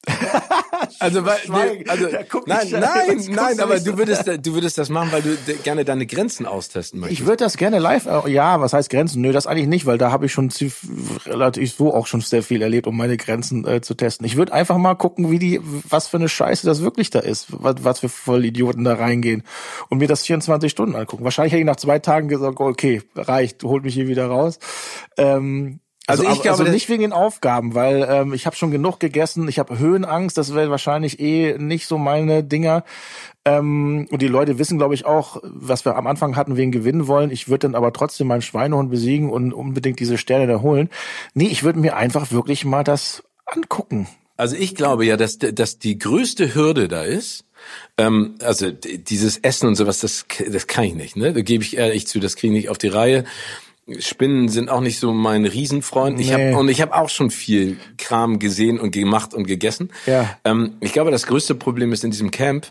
Also, 1.00 1.24
weil, 1.24 1.38
nee, 1.48 1.84
also 1.86 2.06
nein, 2.46 2.66
nein, 2.70 3.24
nein, 3.30 3.60
aber 3.60 3.78
du 3.78 3.98
würdest, 3.98 4.26
du 4.26 4.54
würdest 4.54 4.78
das 4.78 4.88
machen, 4.88 5.12
weil 5.12 5.22
du 5.22 5.36
gerne 5.62 5.84
deine 5.84 6.06
Grenzen 6.06 6.46
austesten 6.46 7.00
möchtest. 7.00 7.20
Ich 7.20 7.26
würde 7.26 7.44
das 7.44 7.56
gerne 7.56 7.78
live, 7.78 8.06
äh, 8.06 8.30
ja, 8.30 8.60
was 8.60 8.72
heißt 8.72 8.90
Grenzen? 8.90 9.20
Nö, 9.20 9.32
das 9.32 9.46
eigentlich 9.46 9.68
nicht, 9.68 9.86
weil 9.86 9.98
da 9.98 10.10
habe 10.10 10.26
ich 10.26 10.32
schon 10.32 10.50
relativ 11.26 11.74
so 11.74 11.94
auch 11.94 12.06
schon 12.06 12.20
sehr 12.20 12.42
viel 12.42 12.62
erlebt, 12.62 12.86
um 12.86 12.96
meine 12.96 13.16
Grenzen 13.16 13.66
äh, 13.66 13.80
zu 13.80 13.94
testen. 13.94 14.26
Ich 14.26 14.36
würde 14.36 14.52
einfach 14.52 14.78
mal 14.78 14.94
gucken, 14.94 15.30
wie 15.30 15.38
die, 15.38 15.60
was 15.62 16.06
für 16.06 16.16
eine 16.16 16.28
Scheiße 16.28 16.66
das 16.66 16.80
wirklich 16.80 17.10
da 17.10 17.20
ist, 17.20 17.46
was, 17.50 17.76
was 17.84 18.00
für 18.00 18.08
Vollidioten 18.08 18.84
da 18.84 18.94
reingehen 18.94 19.42
und 19.88 19.98
mir 19.98 20.08
das 20.08 20.24
24 20.24 20.70
Stunden 20.70 20.96
angucken. 20.96 21.24
Wahrscheinlich 21.24 21.52
hätte 21.52 21.60
ich 21.60 21.66
nach 21.66 21.76
zwei 21.76 21.98
Tagen 21.98 22.28
gesagt, 22.28 22.60
okay, 22.60 23.02
reicht, 23.14 23.62
holt 23.62 23.84
mich 23.84 23.94
hier 23.94 24.08
wieder 24.08 24.26
raus. 24.26 24.58
Ähm, 25.16 25.80
also, 26.08 26.24
Also 26.24 26.34
ich 26.34 26.42
glaube, 26.42 26.60
also 26.60 26.72
nicht 26.72 26.88
wegen 26.88 27.02
den 27.02 27.12
Aufgaben, 27.12 27.74
weil 27.74 28.06
ähm, 28.08 28.32
ich 28.32 28.46
habe 28.46 28.56
schon 28.56 28.70
genug 28.70 28.98
gegessen, 28.98 29.46
ich 29.46 29.58
habe 29.58 29.78
Höhenangst, 29.78 30.38
das 30.38 30.54
wäre 30.54 30.70
wahrscheinlich 30.70 31.20
eh 31.20 31.56
nicht 31.58 31.86
so 31.86 31.98
meine 31.98 32.42
Dinger. 32.42 32.82
Ähm, 33.44 34.08
und 34.10 34.22
die 34.22 34.28
Leute 34.28 34.58
wissen, 34.58 34.78
glaube 34.78 34.94
ich, 34.94 35.04
auch, 35.04 35.40
was 35.42 35.84
wir 35.84 35.96
am 35.96 36.06
Anfang 36.06 36.34
hatten, 36.34 36.56
wen 36.56 36.72
gewinnen 36.72 37.06
wollen. 37.06 37.30
Ich 37.30 37.48
würde 37.48 37.68
dann 37.68 37.74
aber 37.74 37.92
trotzdem 37.92 38.26
meinen 38.26 38.42
Schweinehund 38.42 38.90
besiegen 38.90 39.30
und 39.30 39.52
unbedingt 39.52 40.00
diese 40.00 40.18
Sterne 40.18 40.46
da 40.46 40.62
holen. 40.62 40.88
Nee, 41.34 41.48
ich 41.48 41.62
würde 41.62 41.78
mir 41.78 41.96
einfach 41.96 42.32
wirklich 42.32 42.64
mal 42.64 42.84
das 42.84 43.22
angucken. 43.46 44.08
Also 44.38 44.56
ich 44.56 44.74
glaube 44.74 45.04
ja, 45.04 45.16
dass, 45.16 45.38
dass 45.38 45.78
die 45.78 45.98
größte 45.98 46.54
Hürde 46.54 46.88
da 46.88 47.02
ist, 47.02 47.44
ähm, 47.96 48.36
also 48.40 48.70
dieses 48.70 49.38
Essen 49.38 49.68
und 49.68 49.74
sowas, 49.74 49.98
das, 49.98 50.26
das 50.48 50.66
kann 50.68 50.84
ich 50.84 50.94
nicht, 50.94 51.16
ne? 51.16 51.32
Da 51.32 51.40
gebe 51.40 51.64
ich 51.64 51.76
ehrlich 51.76 52.06
zu, 52.06 52.20
das 52.20 52.36
kriege 52.36 52.54
ich 52.54 52.62
nicht 52.62 52.68
auf 52.68 52.78
die 52.78 52.88
Reihe. 52.88 53.24
Spinnen 53.98 54.48
sind 54.48 54.68
auch 54.68 54.80
nicht 54.80 54.98
so 54.98 55.12
mein 55.12 55.44
Riesenfreund. 55.46 56.20
Ich 56.20 56.28
Nee. 56.30 56.52
hab, 56.52 56.58
und 56.60 56.68
ich 56.68 56.80
habe 56.82 56.94
auch 56.94 57.08
schon 57.08 57.30
viel 57.30 57.78
Kram 57.96 58.38
gesehen 58.38 58.78
und 58.80 58.90
gemacht 58.90 59.34
und 59.34 59.46
gegessen. 59.46 59.90
Ja. 60.06 60.36
Ähm, 60.44 60.76
ich 60.80 60.92
glaube, 60.92 61.10
das 61.10 61.26
größte 61.26 61.54
Problem 61.54 61.92
ist 61.92 62.04
in 62.04 62.10
diesem 62.10 62.30
Camp, 62.30 62.66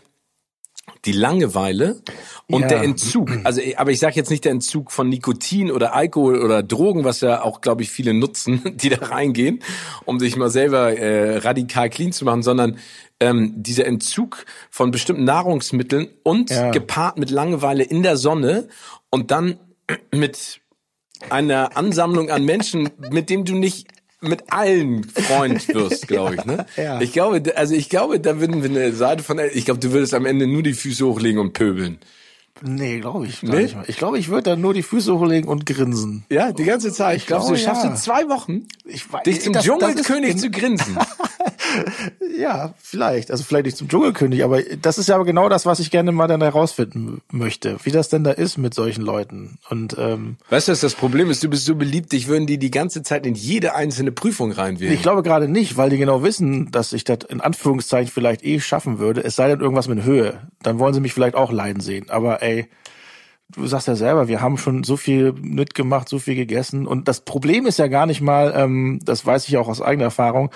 die 1.04 1.12
Langeweile 1.12 2.00
und 2.48 2.62
Ja. 2.62 2.68
der 2.68 2.82
Entzug. 2.82 3.30
Also, 3.44 3.60
aber 3.76 3.90
ich 3.90 3.98
sage 3.98 4.16
jetzt 4.16 4.30
nicht 4.30 4.44
der 4.44 4.52
Entzug 4.52 4.90
von 4.90 5.08
Nikotin 5.08 5.70
oder 5.70 5.94
Alkohol 5.94 6.40
oder 6.42 6.62
Drogen, 6.62 7.04
was 7.04 7.20
ja 7.20 7.42
auch, 7.42 7.60
glaube 7.60 7.82
ich, 7.82 7.90
viele 7.90 8.14
nutzen, 8.14 8.62
die 8.76 8.88
da 8.88 9.06
reingehen, 9.06 9.60
um 10.06 10.18
sich 10.18 10.36
mal 10.36 10.50
selber 10.50 10.96
äh, 10.96 11.38
radikal 11.38 11.90
clean 11.90 12.12
zu 12.12 12.24
machen, 12.24 12.42
sondern 12.42 12.78
ähm, 13.20 13.52
dieser 13.56 13.86
Entzug 13.86 14.44
von 14.70 14.90
bestimmten 14.90 15.24
Nahrungsmitteln 15.24 16.08
und 16.22 16.50
Ja. 16.50 16.70
gepaart 16.70 17.18
mit 17.18 17.30
Langeweile 17.30 17.82
in 17.82 18.02
der 18.02 18.16
Sonne 18.16 18.68
und 19.10 19.30
dann 19.30 19.58
mit 20.14 20.60
einer 21.30 21.76
Ansammlung 21.76 22.30
an 22.30 22.44
Menschen, 22.44 22.90
mit 23.10 23.30
dem 23.30 23.44
du 23.44 23.54
nicht 23.54 23.88
mit 24.20 24.52
allen 24.52 25.04
Freund 25.04 25.68
wirst, 25.68 26.08
glaube 26.08 26.34
ich. 26.36 26.44
Ne? 26.44 26.66
Ja. 26.76 27.00
Ich 27.00 27.12
glaube, 27.12 27.42
also 27.56 27.74
ich 27.74 27.88
glaube, 27.88 28.18
da 28.18 28.40
würden 28.40 28.62
wir 28.62 28.70
eine 28.70 28.92
Seite 28.92 29.22
von, 29.22 29.38
ich 29.52 29.64
glaube, 29.64 29.78
du 29.80 29.92
würdest 29.92 30.12
am 30.14 30.26
Ende 30.26 30.46
nur 30.46 30.62
die 30.62 30.74
Füße 30.74 31.06
hochlegen 31.06 31.40
und 31.40 31.52
pöbeln. 31.52 31.98
Nee, 32.60 32.98
glaube 32.98 33.26
ich 33.26 33.44
Nee? 33.44 33.62
nicht 33.62 33.76
mal. 33.76 33.84
Ich 33.86 33.96
glaube, 33.98 34.18
ich 34.18 34.28
würde 34.30 34.50
dann 34.50 34.60
nur 34.60 34.74
die 34.74 34.82
Füße 34.82 35.16
hochlegen 35.16 35.48
und 35.48 35.64
grinsen. 35.64 36.24
Ja, 36.28 36.50
die 36.50 36.64
ganze 36.64 36.92
Zeit. 36.92 37.18
Ich 37.18 37.26
glaube, 37.26 37.42
du 37.42 37.54
glaube, 37.54 37.60
schaffst 37.62 37.84
ja. 37.84 37.90
in 37.90 37.96
zwei 37.96 38.28
Wochen, 38.28 38.66
Ich 38.84 39.04
dich 39.24 39.40
zum 39.42 39.52
das- 39.52 39.64
das 39.64 39.78
Dschungelkönig 39.78 40.30
ist- 40.34 40.40
zu 40.40 40.50
grinsen. 40.50 40.98
Ja, 42.38 42.74
vielleicht. 42.78 43.32
Also 43.32 43.42
vielleicht 43.42 43.66
nicht 43.66 43.76
zum 43.76 43.88
Dschungelkönig, 43.88 44.44
aber 44.44 44.62
das 44.62 44.98
ist 44.98 45.08
ja 45.08 45.16
aber 45.16 45.24
genau 45.24 45.48
das, 45.48 45.66
was 45.66 45.80
ich 45.80 45.90
gerne 45.90 46.12
mal 46.12 46.28
dann 46.28 46.40
herausfinden 46.40 47.20
möchte, 47.32 47.78
wie 47.82 47.90
das 47.90 48.08
denn 48.08 48.22
da 48.22 48.30
ist 48.30 48.58
mit 48.58 48.74
solchen 48.74 49.02
Leuten. 49.02 49.58
Und 49.70 49.96
ähm, 49.98 50.36
Weißt 50.48 50.68
du, 50.68 50.72
was 50.72 50.80
das 50.80 50.94
Problem 50.94 51.30
ist? 51.30 51.42
Du 51.42 51.48
bist 51.48 51.64
so 51.64 51.74
beliebt, 51.74 52.12
dich 52.12 52.28
würden 52.28 52.46
die 52.46 52.58
die 52.58 52.70
ganze 52.70 53.02
Zeit 53.02 53.26
in 53.26 53.34
jede 53.34 53.74
einzelne 53.74 54.12
Prüfung 54.12 54.52
reinwählen. 54.52 54.94
ich 54.94 55.02
glaube 55.02 55.24
gerade 55.24 55.48
nicht, 55.48 55.76
weil 55.76 55.90
die 55.90 55.98
genau 55.98 56.22
wissen, 56.22 56.70
dass 56.70 56.92
ich 56.92 57.02
das 57.02 57.18
in 57.28 57.40
Anführungszeichen 57.40 58.12
vielleicht 58.12 58.44
eh 58.44 58.60
schaffen 58.60 59.00
würde. 59.00 59.24
Es 59.24 59.34
sei 59.34 59.48
denn 59.48 59.60
irgendwas 59.60 59.88
mit 59.88 60.04
Höhe. 60.04 60.42
Dann 60.62 60.78
wollen 60.78 60.94
sie 60.94 61.00
mich 61.00 61.14
vielleicht 61.14 61.34
auch 61.34 61.50
leiden 61.50 61.80
sehen. 61.80 62.08
Aber 62.08 62.40
ey, 62.42 62.68
du 63.50 63.66
sagst 63.66 63.88
ja 63.88 63.96
selber, 63.96 64.28
wir 64.28 64.40
haben 64.40 64.58
schon 64.58 64.84
so 64.84 64.96
viel 64.96 65.32
mitgemacht, 65.32 66.08
so 66.08 66.18
viel 66.18 66.34
gegessen. 66.34 66.86
Und 66.86 67.08
das 67.08 67.22
Problem 67.22 67.66
ist 67.66 67.78
ja 67.78 67.88
gar 67.88 68.06
nicht 68.06 68.20
mal, 68.20 68.52
ähm, 68.54 69.00
das 69.02 69.24
weiß 69.24 69.48
ich 69.48 69.56
auch 69.56 69.68
aus 69.68 69.82
eigener 69.82 70.04
Erfahrung, 70.04 70.50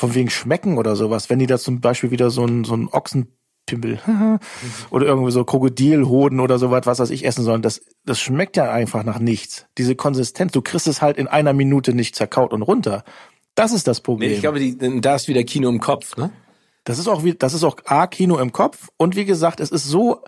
von 0.00 0.14
wegen 0.14 0.30
Schmecken 0.30 0.78
oder 0.78 0.96
sowas. 0.96 1.28
Wenn 1.28 1.38
die 1.38 1.46
da 1.46 1.58
zum 1.58 1.80
Beispiel 1.82 2.10
wieder 2.10 2.30
so 2.30 2.44
ein, 2.46 2.64
so 2.64 2.74
ein 2.74 2.88
Ochsenpimmel 2.88 4.00
oder 4.90 5.06
irgendwie 5.06 5.30
so 5.30 5.44
Krokodilhoden 5.44 6.40
oder 6.40 6.58
sowas, 6.58 6.86
was 6.86 7.00
weiß 7.00 7.10
ich, 7.10 7.26
essen 7.26 7.44
sollen, 7.44 7.60
das, 7.60 7.82
das 8.06 8.18
schmeckt 8.18 8.56
ja 8.56 8.72
einfach 8.72 9.04
nach 9.04 9.18
nichts. 9.18 9.66
Diese 9.76 9.94
Konsistenz, 9.94 10.52
du 10.52 10.62
kriegst 10.62 10.86
es 10.86 11.02
halt 11.02 11.18
in 11.18 11.28
einer 11.28 11.52
Minute 11.52 11.92
nicht 11.92 12.16
zerkaut 12.16 12.54
und 12.54 12.62
runter. 12.62 13.04
Das 13.54 13.72
ist 13.72 13.86
das 13.86 13.98
Nee, 13.98 14.02
Problem. 14.04 14.32
ich 14.32 14.40
glaube, 14.40 14.58
die, 14.58 15.00
da 15.02 15.16
ist 15.16 15.28
wieder 15.28 15.44
Kino 15.44 15.68
im 15.68 15.80
Kopf, 15.80 16.16
ne? 16.16 16.30
Das 16.84 16.98
ist 16.98 17.06
auch 17.06 17.22
wie, 17.22 17.34
das 17.34 17.52
ist 17.52 17.62
auch 17.62 17.76
A, 17.84 18.06
Kino 18.06 18.38
im 18.38 18.52
Kopf. 18.52 18.88
Und 18.96 19.16
wie 19.16 19.26
gesagt, 19.26 19.60
es 19.60 19.70
ist 19.70 19.84
so 19.84 20.22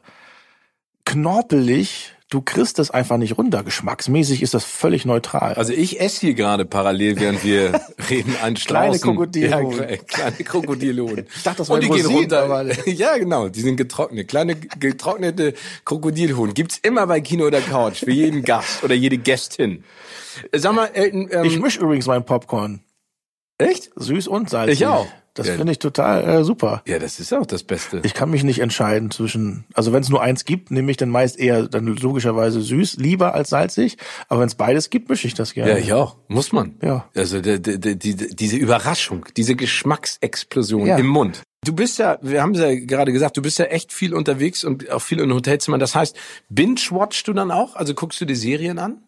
knorpelig, 1.06 2.14
du 2.33 2.41
kriegst 2.41 2.78
es 2.78 2.91
einfach 2.91 3.16
nicht 3.18 3.37
runter. 3.37 3.62
Geschmacksmäßig 3.62 4.43
ist 4.43 4.55
das 4.55 4.64
völlig 4.64 5.05
neutral. 5.05 5.55
Also 5.55 5.72
ich 5.72 6.01
esse 6.01 6.20
hier 6.20 6.35
gerade 6.35 6.64
parallel, 6.64 7.20
während 7.20 7.45
wir 7.45 7.80
reden, 8.11 8.35
ein 8.43 8.55
Kleine. 8.55 8.99
Krokodilhoden. 8.99 9.78
Ja, 9.78 9.85
kle- 9.87 10.05
kleine 10.07 10.37
Krokodilhoden. 10.37 11.26
Ich 11.37 11.43
dachte, 11.43 11.59
das 11.59 11.68
Und 11.70 11.80
wären 11.83 11.91
die 11.93 11.97
gehen 11.99 12.07
Rosinen, 12.07 12.20
runter. 12.33 12.43
aber- 12.45 12.89
Ja, 12.91 13.16
genau, 13.18 13.49
die 13.49 13.61
sind 13.61 13.76
getrocknet. 13.76 14.28
Kleine 14.28 14.57
getrocknete 14.57 15.55
Krokodilhoden 15.85 16.55
gibt's 16.55 16.78
immer 16.83 17.07
bei 17.07 17.20
Kino 17.20 17.47
oder 17.47 17.61
Couch 17.61 17.99
für 18.05 18.11
jeden 18.12 18.43
Gast 18.43 18.83
oder 18.83 18.95
jede 18.95 19.18
Gästin. 19.18 19.85
Sag 20.53 20.74
mal, 20.74 20.87
Elton, 20.95 21.28
ähm, 21.30 21.45
ich 21.45 21.59
misch 21.59 21.76
übrigens 21.76 22.07
mein 22.07 22.24
Popcorn. 22.24 22.80
echt? 23.59 23.91
Süß 23.97 24.28
und 24.28 24.49
salzig. 24.51 24.80
Ich 24.80 24.87
auch. 24.87 25.07
Das 25.35 25.47
Ja. 25.47 25.55
finde 25.55 25.72
ich 25.72 25.78
total 25.78 26.28
äh, 26.28 26.45
super. 26.45 26.83
Ja, 26.87 26.99
das 26.99 27.18
ist 27.18 27.33
auch 27.33 27.47
das 27.47 27.62
Beste. 27.62 28.01
Ich 28.05 28.12
kann 28.12 28.30
mich 28.30 28.45
nicht 28.45 28.59
entscheiden 28.59 29.11
zwischen, 29.11 29.64
also 29.72 29.93
wenn 29.93 30.03
es 30.03 30.11
nur 30.11 30.20
eins 30.20 30.45
gibt, 30.45 30.70
nehme 30.70 30.91
ich 30.91 30.99
dann 30.99 31.09
meist 31.09 31.39
eher 31.39 31.68
dann 31.68 31.87
logischerweise 31.87 32.61
süß, 32.61 32.97
lieber 32.97 33.35
als 33.35 33.49
salzig. 33.49 33.97
Aber 34.28 34.41
wenn 34.41 34.49
es 34.49 34.55
beides 34.57 34.91
gibt, 34.91 35.09
mische 35.09 35.26
ich 35.26 35.33
das 35.35 35.55
gerne. 35.55 35.70
Ja, 35.72 35.78
ich 35.78 35.93
auch. 35.95 36.16
Muss 36.28 36.53
man. 36.53 36.74
Ja. 36.83 37.09
Also 37.14 37.41
die, 37.41 37.62
die, 37.62 37.78
die, 37.80 37.97
die, 37.97 38.16
diese 38.37 38.57
Überraschung, 38.57 39.24
diese 39.37 39.57
Geschmacksexplosion 39.57 40.87
Ja. 40.87 40.97
im 40.99 41.07
Mund. 41.07 41.43
Du 41.64 41.72
bist 41.72 41.99
ja, 41.99 42.18
wir 42.22 42.43
haben 42.43 42.55
es 42.55 42.61
ja 42.61 42.74
gerade 42.74 43.12
gesagt, 43.12 43.37
du 43.37 43.43
bist 43.43 43.59
ja 43.59 43.66
echt 43.66 43.93
viel 43.93 44.14
unterwegs 44.14 44.64
und 44.64 44.91
auch 44.91 45.01
viel 45.01 45.20
in 45.20 45.33
Hotelzimmern. 45.33 45.78
Das 45.80 45.95
heißt, 45.95 46.16
binge-watchst 46.51 47.26
du 47.28 47.33
dann 47.33 47.51
auch? 47.53 47.76
Also 47.76 47.95
guckst 47.95 48.20
du 48.20 48.24
die 48.24 48.35
Serien 48.35 48.78
an? 48.78 48.99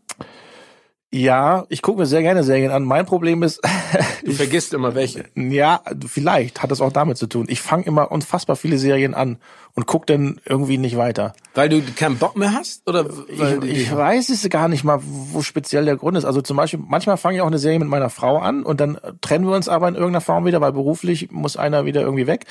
Ja, 1.15 1.65
ich 1.69 1.81
gucke 1.81 2.01
mir 2.01 2.07
sehr 2.07 2.23
gerne 2.23 2.43
Serien 2.43 2.73
an. 2.73 2.83
Mein 2.83 3.07
Problem 3.07 3.45
ist, 3.45 3.61
Du 4.25 4.33
vergisst 4.33 4.73
immer 4.73 4.95
welche. 4.95 5.25
Ja, 5.35 5.81
vielleicht 6.07 6.63
hat 6.63 6.71
das 6.71 6.81
auch 6.81 6.93
damit 6.93 7.19
zu 7.19 7.27
tun. 7.27 7.47
Ich 7.49 7.61
fange 7.61 7.85
immer 7.85 8.11
unfassbar 8.11 8.57
viele 8.57 8.79
Serien 8.79 9.15
an 9.15 9.37
und 9.75 9.87
guck 9.87 10.07
dann 10.07 10.41
irgendwie 10.45 10.79
nicht 10.79 10.97
weiter. 10.97 11.35
Weil 11.55 11.69
du 11.69 11.83
keinen 11.83 12.17
Bock 12.17 12.37
mehr 12.37 12.53
hast? 12.53 12.89
Oder 12.89 13.07
Ich, 13.29 13.41
ich 13.71 13.95
weiß 13.95 14.31
es 14.31 14.49
gar 14.49 14.69
nicht 14.69 14.83
mal, 14.83 15.01
wo 15.03 15.43
speziell 15.43 15.85
der 15.85 15.97
Grund 15.97 16.17
ist. 16.17 16.25
Also 16.25 16.41
zum 16.41 16.57
Beispiel, 16.57 16.81
manchmal 16.87 17.17
fange 17.17 17.37
ich 17.37 17.43
auch 17.43 17.47
eine 17.47 17.59
Serie 17.59 17.79
mit 17.79 17.89
meiner 17.89 18.09
Frau 18.09 18.39
an 18.39 18.63
und 18.63 18.81
dann 18.81 18.99
trennen 19.21 19.47
wir 19.47 19.55
uns 19.55 19.69
aber 19.69 19.89
in 19.89 19.95
irgendeiner 19.95 20.21
Form 20.21 20.47
wieder, 20.47 20.61
weil 20.61 20.73
beruflich 20.73 21.31
muss 21.31 21.57
einer 21.57 21.85
wieder 21.85 22.01
irgendwie 22.01 22.27
weg. 22.27 22.47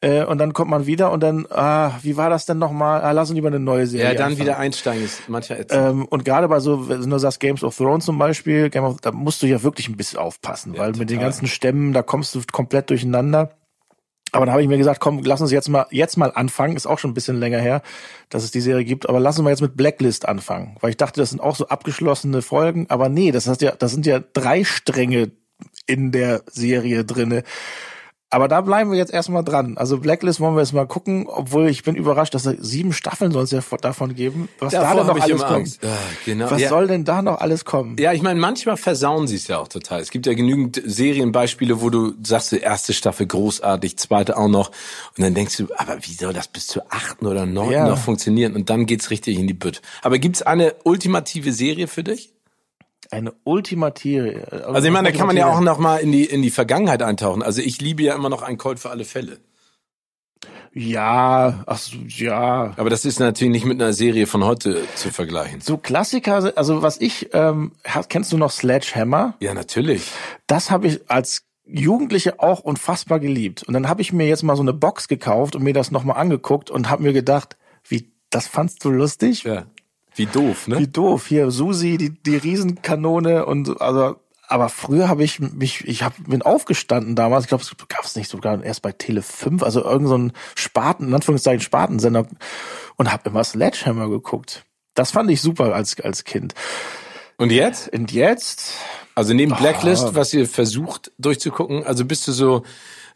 Äh, 0.00 0.24
und 0.24 0.38
dann 0.38 0.54
kommt 0.54 0.70
man 0.70 0.86
wieder 0.86 1.10
und 1.12 1.22
dann, 1.22 1.46
ah, 1.50 1.92
wie 2.02 2.16
war 2.16 2.30
das 2.30 2.46
denn 2.46 2.58
nochmal? 2.58 3.02
Ah, 3.02 3.10
lass 3.10 3.28
uns 3.28 3.34
lieber 3.34 3.48
eine 3.48 3.60
neue 3.60 3.86
Serie. 3.86 4.06
ja, 4.06 4.14
dann 4.14 4.28
anfangen. 4.32 4.40
wieder 4.40 4.58
einsteigen 4.58 5.04
ist 5.04 5.28
mancher. 5.28 5.56
Ähm, 5.70 6.06
und 6.06 6.24
gerade 6.24 6.48
bei 6.48 6.60
so, 6.60 6.88
wenn 6.88 7.10
du 7.10 7.18
sagst 7.18 7.40
Games 7.40 7.62
of 7.62 7.76
Thrones 7.76 7.99
zum 8.00 8.18
Beispiel, 8.18 8.70
Game 8.70 8.84
of, 8.84 9.00
da 9.00 9.12
musst 9.12 9.42
du 9.42 9.46
ja 9.46 9.62
wirklich 9.62 9.88
ein 9.88 9.96
bisschen 9.96 10.18
aufpassen, 10.18 10.76
weil 10.76 10.90
mit 10.90 11.00
den 11.00 11.08
total. 11.08 11.24
ganzen 11.24 11.46
Stämmen, 11.46 11.92
da 11.92 12.02
kommst 12.02 12.34
du 12.34 12.40
komplett 12.50 12.90
durcheinander. 12.90 13.56
Aber 14.32 14.46
da 14.46 14.52
habe 14.52 14.62
ich 14.62 14.68
mir 14.68 14.78
gesagt, 14.78 15.00
komm, 15.00 15.22
lass 15.24 15.40
uns 15.40 15.50
jetzt 15.50 15.68
mal 15.68 15.86
jetzt 15.90 16.16
mal 16.16 16.30
anfangen. 16.32 16.76
Ist 16.76 16.86
auch 16.86 16.98
schon 16.98 17.10
ein 17.10 17.14
bisschen 17.14 17.40
länger 17.40 17.58
her, 17.58 17.82
dass 18.28 18.44
es 18.44 18.52
die 18.52 18.60
Serie 18.60 18.84
gibt. 18.84 19.08
Aber 19.08 19.18
lass 19.18 19.36
uns 19.38 19.44
mal 19.44 19.50
jetzt 19.50 19.62
mit 19.62 19.76
Blacklist 19.76 20.28
anfangen, 20.28 20.76
weil 20.80 20.90
ich 20.90 20.96
dachte, 20.96 21.20
das 21.20 21.30
sind 21.30 21.40
auch 21.40 21.56
so 21.56 21.66
abgeschlossene 21.66 22.42
Folgen. 22.42 22.86
Aber 22.90 23.08
nee, 23.08 23.32
das 23.32 23.48
heißt 23.48 23.60
ja, 23.62 23.72
das 23.72 23.90
sind 23.90 24.06
ja 24.06 24.20
drei 24.20 24.62
Stränge 24.62 25.32
in 25.86 26.12
der 26.12 26.42
Serie 26.46 27.04
drinne. 27.04 27.42
Aber 28.32 28.46
da 28.46 28.60
bleiben 28.60 28.92
wir 28.92 28.98
jetzt 28.98 29.12
erstmal 29.12 29.42
dran. 29.42 29.76
Also 29.76 29.98
Blacklist 29.98 30.38
wollen 30.38 30.54
wir 30.54 30.60
jetzt 30.60 30.72
mal 30.72 30.86
gucken, 30.86 31.26
obwohl 31.26 31.68
ich 31.68 31.82
bin 31.82 31.96
überrascht, 31.96 32.32
dass 32.32 32.46
es 32.46 32.56
sieben 32.60 32.92
Staffeln 32.92 33.32
soll 33.32 33.42
es 33.42 33.50
ja 33.50 33.60
davon 33.80 34.14
geben. 34.14 34.48
Was 34.60 34.72
da 34.72 34.94
denn 34.94 35.04
noch 35.04 35.20
alles 35.20 35.42
kommt. 35.42 35.78
Ah, 35.82 35.88
genau. 36.24 36.48
Was 36.48 36.60
ja. 36.60 36.68
soll 36.68 36.86
denn 36.86 37.04
da 37.04 37.22
noch 37.22 37.40
alles 37.40 37.64
kommen? 37.64 37.96
Ja, 37.98 38.12
ich 38.12 38.22
meine, 38.22 38.38
manchmal 38.38 38.76
versauen 38.76 39.26
sie 39.26 39.34
es 39.34 39.48
ja 39.48 39.58
auch 39.58 39.66
total. 39.66 40.00
Es 40.00 40.12
gibt 40.12 40.26
ja 40.26 40.34
genügend 40.34 40.80
Serienbeispiele, 40.84 41.80
wo 41.80 41.90
du 41.90 42.12
sagst, 42.22 42.52
die 42.52 42.58
erste 42.58 42.92
Staffel 42.92 43.26
großartig, 43.26 43.98
zweite 43.98 44.36
auch 44.36 44.48
noch. 44.48 44.68
Und 45.16 45.24
dann 45.24 45.34
denkst 45.34 45.56
du, 45.56 45.66
aber 45.76 45.98
wie 46.02 46.12
soll 46.12 46.32
das 46.32 46.46
bis 46.46 46.68
zur 46.68 46.84
achten 46.88 47.26
oder 47.26 47.46
neunten 47.46 47.72
Ja. 47.72 47.88
noch 47.88 47.98
funktionieren? 47.98 48.54
Und 48.54 48.70
dann 48.70 48.86
geht's 48.86 49.10
richtig 49.10 49.40
in 49.40 49.48
die 49.48 49.54
Bütt. 49.54 49.82
Aber 50.02 50.20
gibt's 50.20 50.42
eine 50.42 50.74
ultimative 50.84 51.52
Serie 51.52 51.88
für 51.88 52.04
dich? 52.04 52.32
Eine 53.10 53.32
ultimative. 53.44 54.66
Also 54.66 54.86
ich 54.86 54.92
meine, 54.92 55.10
da 55.10 55.16
kann 55.16 55.26
man 55.26 55.36
ja 55.36 55.46
auch 55.46 55.60
noch 55.60 55.78
mal 55.78 55.96
in 55.96 56.12
die, 56.12 56.24
in 56.24 56.42
die 56.42 56.50
Vergangenheit 56.50 57.02
eintauchen. 57.02 57.42
Also 57.42 57.60
ich 57.60 57.80
liebe 57.80 58.02
ja 58.02 58.14
immer 58.14 58.28
noch 58.28 58.42
ein 58.42 58.56
Colt 58.56 58.78
für 58.78 58.90
alle 58.90 59.04
Fälle. 59.04 59.38
Ja, 60.72 61.64
ach 61.66 61.78
so, 61.78 61.96
ja. 62.06 62.72
Aber 62.76 62.90
das 62.90 63.04
ist 63.04 63.18
natürlich 63.18 63.50
nicht 63.50 63.64
mit 63.64 63.82
einer 63.82 63.92
Serie 63.92 64.28
von 64.28 64.44
heute 64.44 64.82
zu 64.94 65.10
vergleichen. 65.10 65.60
So 65.60 65.76
Klassiker, 65.76 66.56
also 66.56 66.82
was 66.82 67.00
ich, 67.00 67.30
ähm, 67.32 67.72
kennst 68.08 68.30
du 68.32 68.38
noch 68.38 68.52
Sledgehammer? 68.52 69.34
Ja, 69.40 69.52
natürlich. 69.52 70.12
Das 70.46 70.70
habe 70.70 70.86
ich 70.86 71.10
als 71.10 71.42
Jugendliche 71.66 72.38
auch 72.38 72.60
unfassbar 72.60 73.18
geliebt. 73.18 73.64
Und 73.64 73.74
dann 73.74 73.88
habe 73.88 74.02
ich 74.02 74.12
mir 74.12 74.28
jetzt 74.28 74.44
mal 74.44 74.54
so 74.54 74.62
eine 74.62 74.72
Box 74.72 75.08
gekauft 75.08 75.56
und 75.56 75.64
mir 75.64 75.74
das 75.74 75.90
nochmal 75.90 76.16
angeguckt 76.18 76.70
und 76.70 76.88
habe 76.88 77.02
mir 77.02 77.12
gedacht, 77.12 77.56
wie, 77.88 78.12
das 78.30 78.46
fandst 78.46 78.84
du 78.84 78.90
lustig? 78.90 79.42
Ja. 79.42 79.64
Wie 80.14 80.26
doof, 80.26 80.68
ne? 80.68 80.78
Wie 80.78 80.88
doof. 80.88 81.26
Hier, 81.26 81.50
Susi, 81.50 81.96
die, 81.96 82.10
die 82.10 82.36
Riesenkanone 82.36 83.46
und 83.46 83.66
so, 83.66 83.76
also, 83.76 84.16
aber 84.48 84.68
früher 84.68 85.08
habe 85.08 85.22
ich 85.22 85.38
mich, 85.38 85.86
ich 85.86 86.02
hab, 86.02 86.14
bin 86.26 86.42
aufgestanden 86.42 87.14
damals, 87.14 87.44
ich 87.44 87.48
glaube, 87.48 87.62
es 87.62 87.70
gab 87.88 88.04
es 88.04 88.16
nicht 88.16 88.28
sogar 88.28 88.62
erst 88.62 88.82
bei 88.82 88.90
Tele 88.92 89.22
5, 89.22 89.62
also 89.62 89.84
irgend 89.84 90.08
so 90.08 90.18
ein 90.18 90.32
Spaten, 90.56 91.06
in 91.08 91.14
Anführungszeichen 91.14 91.60
Spartensender 91.60 92.26
und 92.96 93.12
habe 93.12 93.30
immer 93.30 93.44
Sledgehammer 93.44 94.08
geguckt. 94.08 94.64
Das 94.94 95.12
fand 95.12 95.30
ich 95.30 95.40
super 95.40 95.72
als, 95.74 95.98
als 96.00 96.24
Kind. 96.24 96.54
Und 97.36 97.52
jetzt? 97.52 97.88
Und 97.94 98.12
jetzt, 98.12 98.72
Also 99.14 99.34
neben 99.34 99.54
Blacklist, 99.54 100.04
Ah. 100.08 100.14
was 100.14 100.34
ihr 100.34 100.46
versucht 100.48 101.12
durchzugucken, 101.18 101.84
also 101.86 102.04
bist 102.04 102.26
du 102.26 102.32
so, 102.32 102.64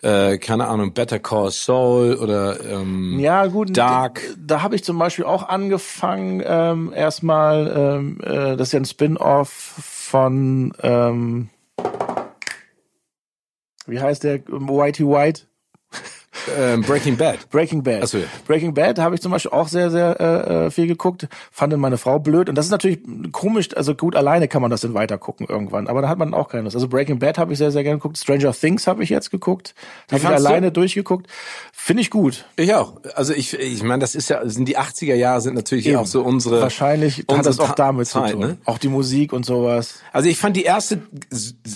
äh, 0.03 0.39
keine 0.39 0.67
Ahnung, 0.67 0.93
Better 0.93 1.19
Call 1.19 1.51
Saul 1.51 2.15
oder 2.17 2.61
ähm, 2.65 3.19
ja 3.19 3.47
gut, 3.47 3.77
Dark. 3.77 4.21
da, 4.37 4.57
da 4.57 4.63
habe 4.63 4.75
ich 4.77 4.85
zum 4.85 4.99
Beispiel 4.99 5.25
auch 5.25 5.49
angefangen, 5.49 6.43
ähm, 6.45 6.93
erstmal, 6.95 7.73
ähm, 7.77 8.21
äh, 8.23 8.57
das 8.57 8.69
ist 8.69 8.73
ja 8.73 8.81
ein 8.81 8.85
Spin-off 8.85 9.51
von, 9.51 10.73
ähm, 10.83 11.51
wie 13.87 14.01
heißt 14.01 14.25
der, 14.25 14.41
Whitey 14.47 15.07
White? 15.07 15.43
ähm, 16.59 16.83
Breaking 16.83 17.17
Bad. 17.17 17.49
Breaking 17.51 17.83
Bad. 17.83 18.01
Ach 18.03 18.09
so, 18.09 18.19
ja. 18.19 18.25
Breaking 18.47 18.75
Bad 18.75 18.99
habe 18.99 19.15
ich 19.15 19.21
zum 19.21 19.33
Beispiel 19.33 19.53
auch 19.53 19.69
sehr, 19.69 19.91
sehr 19.91 20.21
äh, 20.21 20.67
äh, 20.67 20.71
viel 20.71 20.87
geguckt. 20.87 21.29
Fand 21.51 21.77
meine 21.77 21.99
Frau 21.99 22.19
blöd. 22.19 22.49
Und 22.49 22.55
das 22.57 22.67
ist 22.67 22.71
natürlich 22.71 23.01
komisch, 23.33 23.77
also 23.77 23.95
gut, 23.95 24.17
alleine 24.17 24.49
kann 24.49 24.63
man 24.63 24.71
das 24.71 24.83
dann 24.83 24.95
weiter 24.95 25.19
gucken 25.19 25.47
irgendwann. 25.49 25.89
Aber 25.89 26.03
da 26.03 26.09
hat 26.09 26.19
man 26.19 26.35
auch 26.35 26.49
keine 26.49 26.65
Lust. 26.65 26.77
Also 26.77 26.89
Breaking 26.89 27.19
Bad 27.19 27.39
habe 27.39 27.53
ich 27.53 27.59
sehr, 27.59 27.71
sehr 27.71 27.83
gerne 27.83 27.99
geguckt. 27.99 28.19
Stranger 28.19 28.53
Things 28.53 28.87
habe 28.87 29.03
ich 29.03 29.11
jetzt 29.11 29.31
geguckt. 29.31 29.75
Habe 30.09 30.17
ich 30.17 30.23
fandst 30.23 30.45
du? 30.45 30.49
alleine 30.49 30.73
durchgeguckt. 30.73 31.27
Finde 31.73 32.03
ich 32.03 32.11
gut. 32.11 32.45
Ich 32.57 32.75
auch. 32.75 32.95
Also 33.15 33.33
ich, 33.35 33.59
ich 33.59 33.83
meine, 33.83 34.01
das 34.01 34.15
ist 34.15 34.31
ja, 34.31 34.47
sind 34.49 34.67
die 34.67 34.79
80er 34.79 35.15
Jahre 35.15 35.41
sind 35.41 35.55
natürlich 35.55 35.87
Eben. 35.87 35.99
auch 35.99 36.07
so 36.07 36.23
unsere. 36.23 36.61
Wahrscheinlich 36.61 37.19
hat 37.19 37.29
unsere 37.29 37.57
das 37.57 37.61
auch 37.61 37.75
damit 37.75 38.07
Zeit, 38.07 38.31
zu 38.31 38.37
tun. 38.37 38.47
ne? 38.47 38.59
Auch 38.65 38.79
die 38.79 38.89
Musik 38.89 39.33
und 39.33 39.45
sowas. 39.45 40.01
Also 40.13 40.29
ich 40.29 40.39
fand 40.39 40.57
die 40.57 40.65
erste 40.65 41.03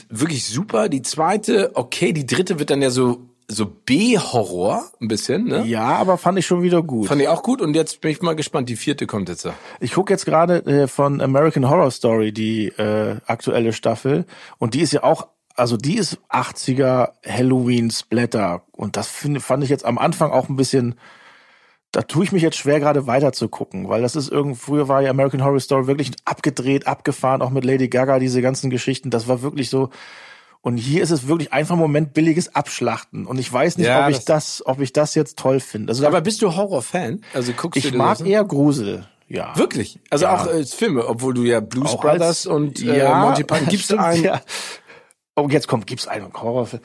wirklich 0.08 0.46
super, 0.46 0.88
die 0.88 1.02
zweite 1.02 1.72
okay, 1.74 2.12
die 2.12 2.26
dritte 2.26 2.58
wird 2.58 2.70
dann 2.70 2.82
ja 2.82 2.90
so 2.90 3.27
so 3.50 3.64
B-Horror 3.64 4.84
ein 5.00 5.08
bisschen, 5.08 5.44
ne? 5.44 5.64
Ja, 5.64 5.96
aber 5.96 6.18
fand 6.18 6.38
ich 6.38 6.46
schon 6.46 6.62
wieder 6.62 6.82
gut. 6.82 7.08
Fand 7.08 7.22
ich 7.22 7.28
auch 7.28 7.42
gut 7.42 7.62
und 7.62 7.74
jetzt 7.74 8.02
bin 8.02 8.10
ich 8.10 8.20
mal 8.20 8.36
gespannt, 8.36 8.68
die 8.68 8.76
vierte 8.76 9.06
kommt 9.06 9.30
jetzt. 9.30 9.46
da. 9.46 9.54
Ich 9.80 9.92
gucke 9.92 10.12
jetzt 10.12 10.26
gerade 10.26 10.58
äh, 10.66 10.86
von 10.86 11.22
American 11.22 11.68
Horror 11.68 11.90
Story 11.90 12.32
die 12.32 12.68
äh, 12.68 13.16
aktuelle 13.26 13.72
Staffel 13.72 14.26
und 14.58 14.74
die 14.74 14.80
ist 14.80 14.92
ja 14.92 15.02
auch, 15.02 15.28
also 15.56 15.78
die 15.78 15.96
ist 15.96 16.18
80er 16.28 17.12
Halloween 17.26 17.90
Splatter 17.90 18.64
und 18.72 18.98
das 18.98 19.08
find, 19.08 19.40
fand 19.42 19.64
ich 19.64 19.70
jetzt 19.70 19.86
am 19.86 19.96
Anfang 19.96 20.30
auch 20.30 20.50
ein 20.50 20.56
bisschen, 20.56 20.96
da 21.90 22.02
tue 22.02 22.24
ich 22.24 22.32
mich 22.32 22.42
jetzt 22.42 22.58
schwer 22.58 22.80
gerade 22.80 23.06
weiter 23.06 23.32
zu 23.32 23.48
gucken, 23.48 23.88
weil 23.88 24.02
das 24.02 24.14
ist 24.14 24.30
irgend 24.30 24.58
früher 24.58 24.88
war 24.88 25.00
ja 25.00 25.08
American 25.08 25.42
Horror 25.42 25.60
Story 25.60 25.86
wirklich 25.86 26.12
abgedreht, 26.26 26.86
abgefahren, 26.86 27.40
auch 27.40 27.50
mit 27.50 27.64
Lady 27.64 27.88
Gaga 27.88 28.18
diese 28.18 28.42
ganzen 28.42 28.68
Geschichten, 28.68 29.08
das 29.08 29.26
war 29.26 29.40
wirklich 29.40 29.70
so. 29.70 29.88
Und 30.60 30.76
hier 30.76 31.02
ist 31.02 31.10
es 31.10 31.28
wirklich 31.28 31.52
einfach 31.52 31.74
im 31.74 31.80
Moment 31.80 32.14
billiges 32.14 32.54
Abschlachten. 32.54 33.26
Und 33.26 33.38
ich 33.38 33.50
weiß 33.52 33.78
nicht, 33.78 33.86
Ja, 33.86 34.04
ob 34.04 34.10
ich 34.10 34.24
das- 34.24 34.62
ob 34.66 34.80
ich 34.80 34.92
das 34.92 35.14
jetzt 35.14 35.38
toll 35.38 35.60
finde. 35.60 35.90
Also 35.90 36.06
Aber 36.06 36.20
bist 36.20 36.42
du 36.42 36.54
Horror-Fan? 36.56 37.20
Also 37.32 37.52
guckst 37.52 37.82
du 37.82 37.86
ich 37.86 37.92
dir 37.92 37.98
mag 37.98 38.18
das? 38.18 38.26
eher 38.26 38.44
Grusel. 38.44 39.06
Ja. 39.28 39.56
Wirklich? 39.56 40.00
Also 40.10 40.24
Ja. 40.24 40.34
auch 40.34 40.46
äh, 40.46 40.64
Filme, 40.64 41.06
obwohl 41.06 41.34
du 41.34 41.42
ja 41.44 41.60
Blues 41.60 41.90
Auch 41.92 42.00
Brothers 42.00 42.20
als- 42.20 42.46
und 42.46 42.82
äh, 42.82 43.08
Monty 43.14 43.44
Python 43.44 43.68
gibt's 43.68 43.84
stimmt, 43.84 44.00
einen. 44.00 44.24
Ja. 44.24 44.40
Oh, 45.36 45.46
jetzt 45.50 45.68
kommt, 45.68 45.86
gibt's 45.86 46.08
einen 46.08 46.32
Horrorfilm. 46.32 46.82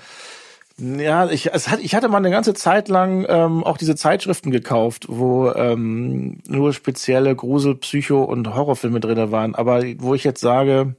Ja, 0.77 1.29
ich, 1.29 1.53
es 1.53 1.67
hat, 1.69 1.79
ich 1.81 1.93
hatte 1.95 2.09
mal 2.09 2.17
eine 2.17 2.31
ganze 2.31 2.53
Zeit 2.55 2.89
lang 2.89 3.25
ähm, 3.29 3.63
auch 3.63 3.77
diese 3.77 3.95
Zeitschriften 3.95 4.49
gekauft, 4.51 5.05
wo 5.07 5.51
ähm, 5.51 6.39
nur 6.47 6.73
spezielle 6.73 7.35
Grusel-, 7.35 7.75
Psycho- 7.75 8.23
und 8.23 8.53
Horrorfilme 8.53 8.99
drinne 8.99 9.31
waren. 9.31 9.53
Aber 9.55 9.83
wo 9.99 10.15
ich 10.15 10.23
jetzt 10.23 10.41
sage, 10.41 10.95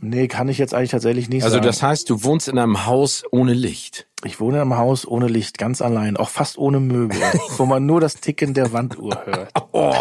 nee, 0.00 0.28
kann 0.28 0.48
ich 0.48 0.58
jetzt 0.58 0.74
eigentlich 0.74 0.90
tatsächlich 0.90 1.28
nicht 1.28 1.42
Also 1.44 1.56
sagen. 1.56 1.66
das 1.66 1.82
heißt, 1.82 2.10
du 2.10 2.22
wohnst 2.24 2.48
in 2.48 2.58
einem 2.58 2.86
Haus 2.86 3.24
ohne 3.30 3.52
Licht. 3.54 4.06
ich 4.24 4.40
wohne 4.40 4.56
in 4.56 4.62
einem 4.62 4.76
Haus 4.76 5.06
ohne 5.06 5.26
Licht, 5.28 5.58
ganz 5.58 5.80
allein, 5.82 6.16
auch 6.16 6.28
fast 6.28 6.58
ohne 6.58 6.80
Möbel, 6.80 7.18
wo 7.56 7.66
man 7.66 7.86
nur 7.86 8.00
das 8.00 8.16
Ticken 8.16 8.54
der 8.54 8.72
Wanduhr 8.72 9.22
hört. 9.24 9.50
Oh, 9.72 9.94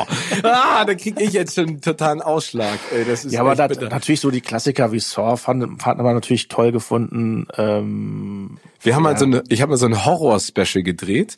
ah, 0.44 0.86
da 0.86 0.96
krieg 0.96 1.20
ich 1.20 1.34
jetzt 1.34 1.54
schon 1.54 1.68
einen 1.68 1.82
totalen 1.82 2.22
Ausschlag. 2.22 2.80
Ey, 2.92 3.06
das 3.06 3.26
ist 3.26 3.32
Ja, 3.34 3.42
aber 3.42 3.54
da, 3.54 3.68
natürlich 3.68 4.22
so 4.22 4.32
die 4.32 4.42
Klassiker 4.42 4.92
wie 4.92 5.00
Saw 5.00 5.38
fand, 5.38 5.82
fand 5.82 6.02
man 6.02 6.16
natürlich 6.16 6.48
toll 6.48 6.72
gefunden. 6.72 7.46
Ähm, 7.58 8.58
Wir 8.82 8.96
haben 8.96 9.04
mal 9.04 9.18
so 9.18 9.26
eine, 9.26 9.44
ich 9.50 9.62
habe 9.62 9.72
mal 9.72 9.78
so 9.78 9.86
ein 9.86 10.04
Horror-Special 10.06 10.84
gedreht 10.84 11.38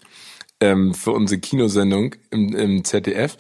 ähm, 0.62 0.94
für 0.94 1.12
unsere 1.12 1.42
Kinosendung 1.42 2.16
im, 2.30 2.56
im 2.56 2.84
ZDF 2.86 3.36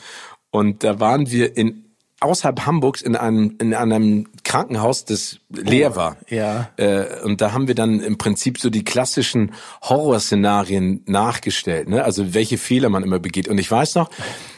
und 0.52 0.84
da 0.84 1.00
waren 1.00 1.30
wir 1.32 1.56
in 1.56 1.86
außerhalb 2.22 2.66
Hamburgs 2.66 3.02
in 3.02 3.16
einem 3.16 3.56
in 3.60 3.74
einem 3.74 4.28
Krankenhaus, 4.44 5.06
das 5.06 5.40
leer 5.50 5.96
war. 5.96 6.18
ja. 6.30 6.70
Äh, 6.78 7.22
und 7.24 7.42
da 7.42 7.54
haben 7.54 7.68
wir 7.68 7.76
dann 7.76 8.00
im 8.00 8.18
Prinzip 8.18 8.60
so 8.60 8.70
die 8.70 8.84
klassischen 8.84 9.54
Horrorszenarien 9.82 11.04
nachgestellt, 11.06 11.90
ne? 11.90 12.04
Also 12.04 12.34
welche 12.34 12.58
Fehler 12.58 12.90
man 12.90 13.04
immer 13.04 13.20
begeht. 13.20 13.48
Und 13.48 13.58
ich 13.58 13.70
weiß 13.70 13.96
noch, 13.96 14.10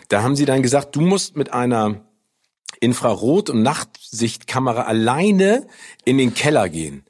da 0.09 0.23
haben 0.23 0.35
sie 0.35 0.45
dann 0.45 0.63
gesagt, 0.63 0.95
du 0.95 1.01
musst 1.01 1.35
mit 1.35 1.53
einer 1.53 2.01
Infrarot- 2.79 3.49
und 3.49 3.61
Nachtsichtkamera 3.61 4.83
alleine 4.83 5.67
in 6.03 6.17
den 6.17 6.33
Keller 6.33 6.67
gehen. 6.69 7.05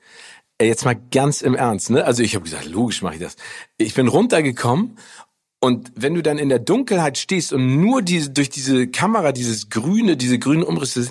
Ey, 0.58 0.68
Jetzt 0.68 0.86
mal 0.86 0.99
ganz 1.12 1.41
im 1.41 1.56
Ernst, 1.56 1.89
ne? 1.89 2.04
Also 2.04 2.24
ich 2.24 2.36
habe 2.36 2.43
gesagt, 2.43 2.66
logisch 2.66 3.02
mache 3.02 3.16
ich 3.16 3.22
das. 3.22 3.36
Ich 3.78 3.93
bin 3.93 4.08
runtergekommen 4.08 4.97
und 5.62 5.91
wenn 5.95 6.14
du 6.16 6.22
dann 6.22 6.38
in 6.38 6.49
der 6.49 6.59
Dunkelheit 6.59 7.18
stehst 7.18 7.53
und 7.53 7.80
nur 7.80 8.01
diese 8.01 8.32
durch 8.32 8.49
diese 8.49 8.88
Kamera 8.88 9.32
dieses 9.32 9.70
grüne, 9.70 10.18
diese 10.18 10.38
grünen 10.39 10.64
Umrisse, 10.64 11.09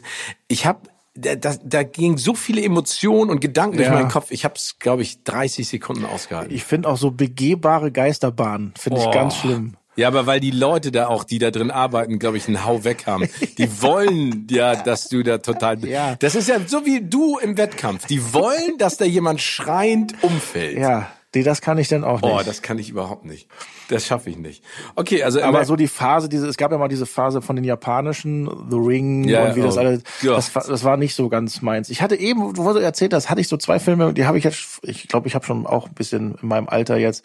ich 0.48 0.66
habe 0.66 0.80
da, 1.14 1.34
da, 1.34 1.56
da 1.64 1.82
ging 1.82 2.18
so 2.18 2.34
viele 2.34 2.62
Emotionen 2.62 3.30
und 3.30 3.40
Gedanken 3.40 3.76
durch 3.78 3.88
Ja. 3.88 3.94
meinen 3.94 4.08
Kopf. 4.10 4.30
Ich 4.30 4.44
habe 4.44 4.54
es, 4.56 4.78
glaube 4.78 5.02
ich, 5.02 5.22
30 5.24 5.66
Sekunden 5.68 6.04
ausgehalten. 6.04 6.54
Ich 6.54 6.64
finde 6.64 6.88
auch 6.88 6.96
so 6.96 7.10
begehbare 7.10 7.90
Geisterbahnen, 7.90 8.74
finde 8.78 9.00
ich 9.00 9.06
Oh. 9.06 9.10
ganz 9.10 9.36
schlimm. 9.36 9.74
Ja, 9.96 10.06
aber 10.08 10.26
weil 10.26 10.38
die 10.40 10.52
Leute 10.52 10.92
da 10.92 11.08
auch, 11.08 11.24
die 11.24 11.38
da 11.38 11.50
drin 11.50 11.70
arbeiten, 11.70 12.18
glaube 12.20 12.36
ich, 12.36 12.46
einen 12.46 12.64
Hau 12.64 12.84
weg 12.84 13.04
haben. 13.06 13.28
Die 13.58 13.68
wollen 13.82 14.46
ja, 14.50 14.76
dass 14.76 15.08
du 15.08 15.22
da 15.22 15.38
total. 15.38 15.84
Ja. 15.84 16.14
Das 16.14 16.34
ist 16.36 16.48
ja 16.48 16.56
so 16.66 16.86
wie 16.86 17.00
du 17.02 17.38
im 17.38 17.56
Wettkampf. 17.58 18.06
Die 18.06 18.32
wollen, 18.32 18.78
dass 18.78 18.96
da 18.96 19.04
jemand 19.04 19.40
schreiend 19.42 20.14
umfällt. 20.22 20.78
Ja, 20.78 21.10
die, 21.34 21.42
das 21.44 21.60
kann 21.60 21.78
ich 21.78 21.88
dann 21.88 22.02
auch 22.04 22.20
nicht. 22.22 22.30
Oh, 22.32 22.40
das 22.44 22.60
kann 22.62 22.78
ich 22.78 22.90
überhaupt 22.90 23.24
nicht. 23.24 23.48
Das 23.88 24.04
schaffe 24.06 24.30
ich 24.30 24.36
nicht. 24.36 24.64
Okay, 24.96 25.22
also 25.22 25.40
aber 25.42 25.64
so 25.64 25.76
die 25.76 25.86
Phase, 25.88 26.28
diese, 26.28 26.46
es 26.48 26.56
gab 26.56 26.72
ja 26.72 26.78
mal 26.78 26.88
diese 26.88 27.06
Phase 27.06 27.40
von 27.40 27.54
den 27.56 27.64
japanischen, 27.64 28.46
The 28.68 28.76
Ring 28.76 29.24
Ja, 29.28 29.44
und 29.44 29.56
wie 29.56 29.62
das 29.62 29.76
oh 29.76 29.80
alles, 29.80 30.02
Gott. 30.22 30.36
das, 30.36 30.54
war- 30.54 30.66
das 30.66 30.82
war 30.84 30.96
nicht 30.96 31.14
so 31.14 31.28
ganz 31.28 31.62
meins. 31.62 31.88
Ich 31.88 32.02
hatte 32.02 32.16
eben, 32.16 32.56
wo 32.56 32.72
du 32.72 32.78
erzählt 32.80 33.14
hast, 33.14 33.30
hatte 33.30 33.40
ich 33.40 33.48
so 33.48 33.56
zwei 33.56 33.78
Filme, 33.78 34.12
die 34.12 34.26
habe 34.26 34.38
ich 34.38 34.44
jetzt, 34.44 34.80
ich 34.82 35.06
glaube, 35.08 35.28
ich 35.28 35.34
habe 35.34 35.44
schon 35.46 35.66
auch 35.66 35.86
ein 35.86 35.94
bisschen 35.94 36.34
in 36.42 36.48
meinem 36.48 36.68
Alter 36.68 36.96
jetzt. 36.96 37.24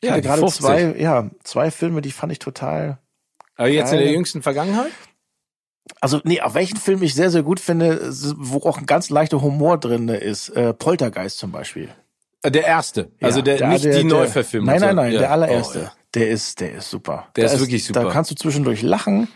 Ich 0.00 0.08
Ja, 0.08 0.12
hatte 0.14 0.22
gerade 0.22 0.40
50. 0.40 0.64
zwei, 0.64 0.94
ja, 0.98 1.30
zwei 1.44 1.70
Filme, 1.70 2.00
die 2.02 2.12
fand 2.12 2.32
ich 2.32 2.38
total, 2.40 2.98
aber 3.56 3.68
jetzt 3.68 3.92
in 3.92 3.98
der 3.98 4.06
Geil. 4.06 4.14
jüngsten 4.14 4.42
Vergangenheit? 4.42 4.90
Also, 6.00 6.20
nee, 6.24 6.40
auf 6.40 6.54
welchen 6.54 6.76
Film 6.76 7.02
ich 7.02 7.14
sehr, 7.14 7.30
sehr 7.30 7.42
gut 7.42 7.60
finde, 7.60 8.12
wo 8.36 8.58
auch 8.68 8.78
ein 8.78 8.86
ganz 8.86 9.10
leichter 9.10 9.40
Humor 9.42 9.78
drin 9.78 10.08
ist, 10.08 10.50
äh, 10.50 10.74
Poltergeist 10.74 11.38
zum 11.38 11.50
Beispiel. 11.50 11.88
Äh, 12.42 12.50
Der 12.50 12.64
erste. 12.66 13.10
Also 13.20 13.38
Ja, 13.40 13.44
der, 13.56 13.68
nicht 13.68 13.84
die 13.84 13.88
der- 13.90 14.04
Neuverfilmung. 14.04 14.66
Nein, 14.66 14.80
nein, 14.80 14.96
nein, 14.96 15.12
ja. 15.12 15.18
der 15.20 15.30
allererste. 15.32 15.78
Oh, 15.78 15.82
ja. 15.82 15.92
Der 16.14 16.30
ist, 16.30 16.60
der 16.60 16.72
ist 16.76 16.90
super. 16.90 17.28
Der 17.36 17.46
Da 17.46 17.52
ist 17.52 17.60
wirklich 17.60 17.84
super. 17.84 18.04
Da 18.04 18.10
kannst 18.10 18.30
du 18.30 18.34
zwischendurch 18.34 18.82
lachen 18.82 19.28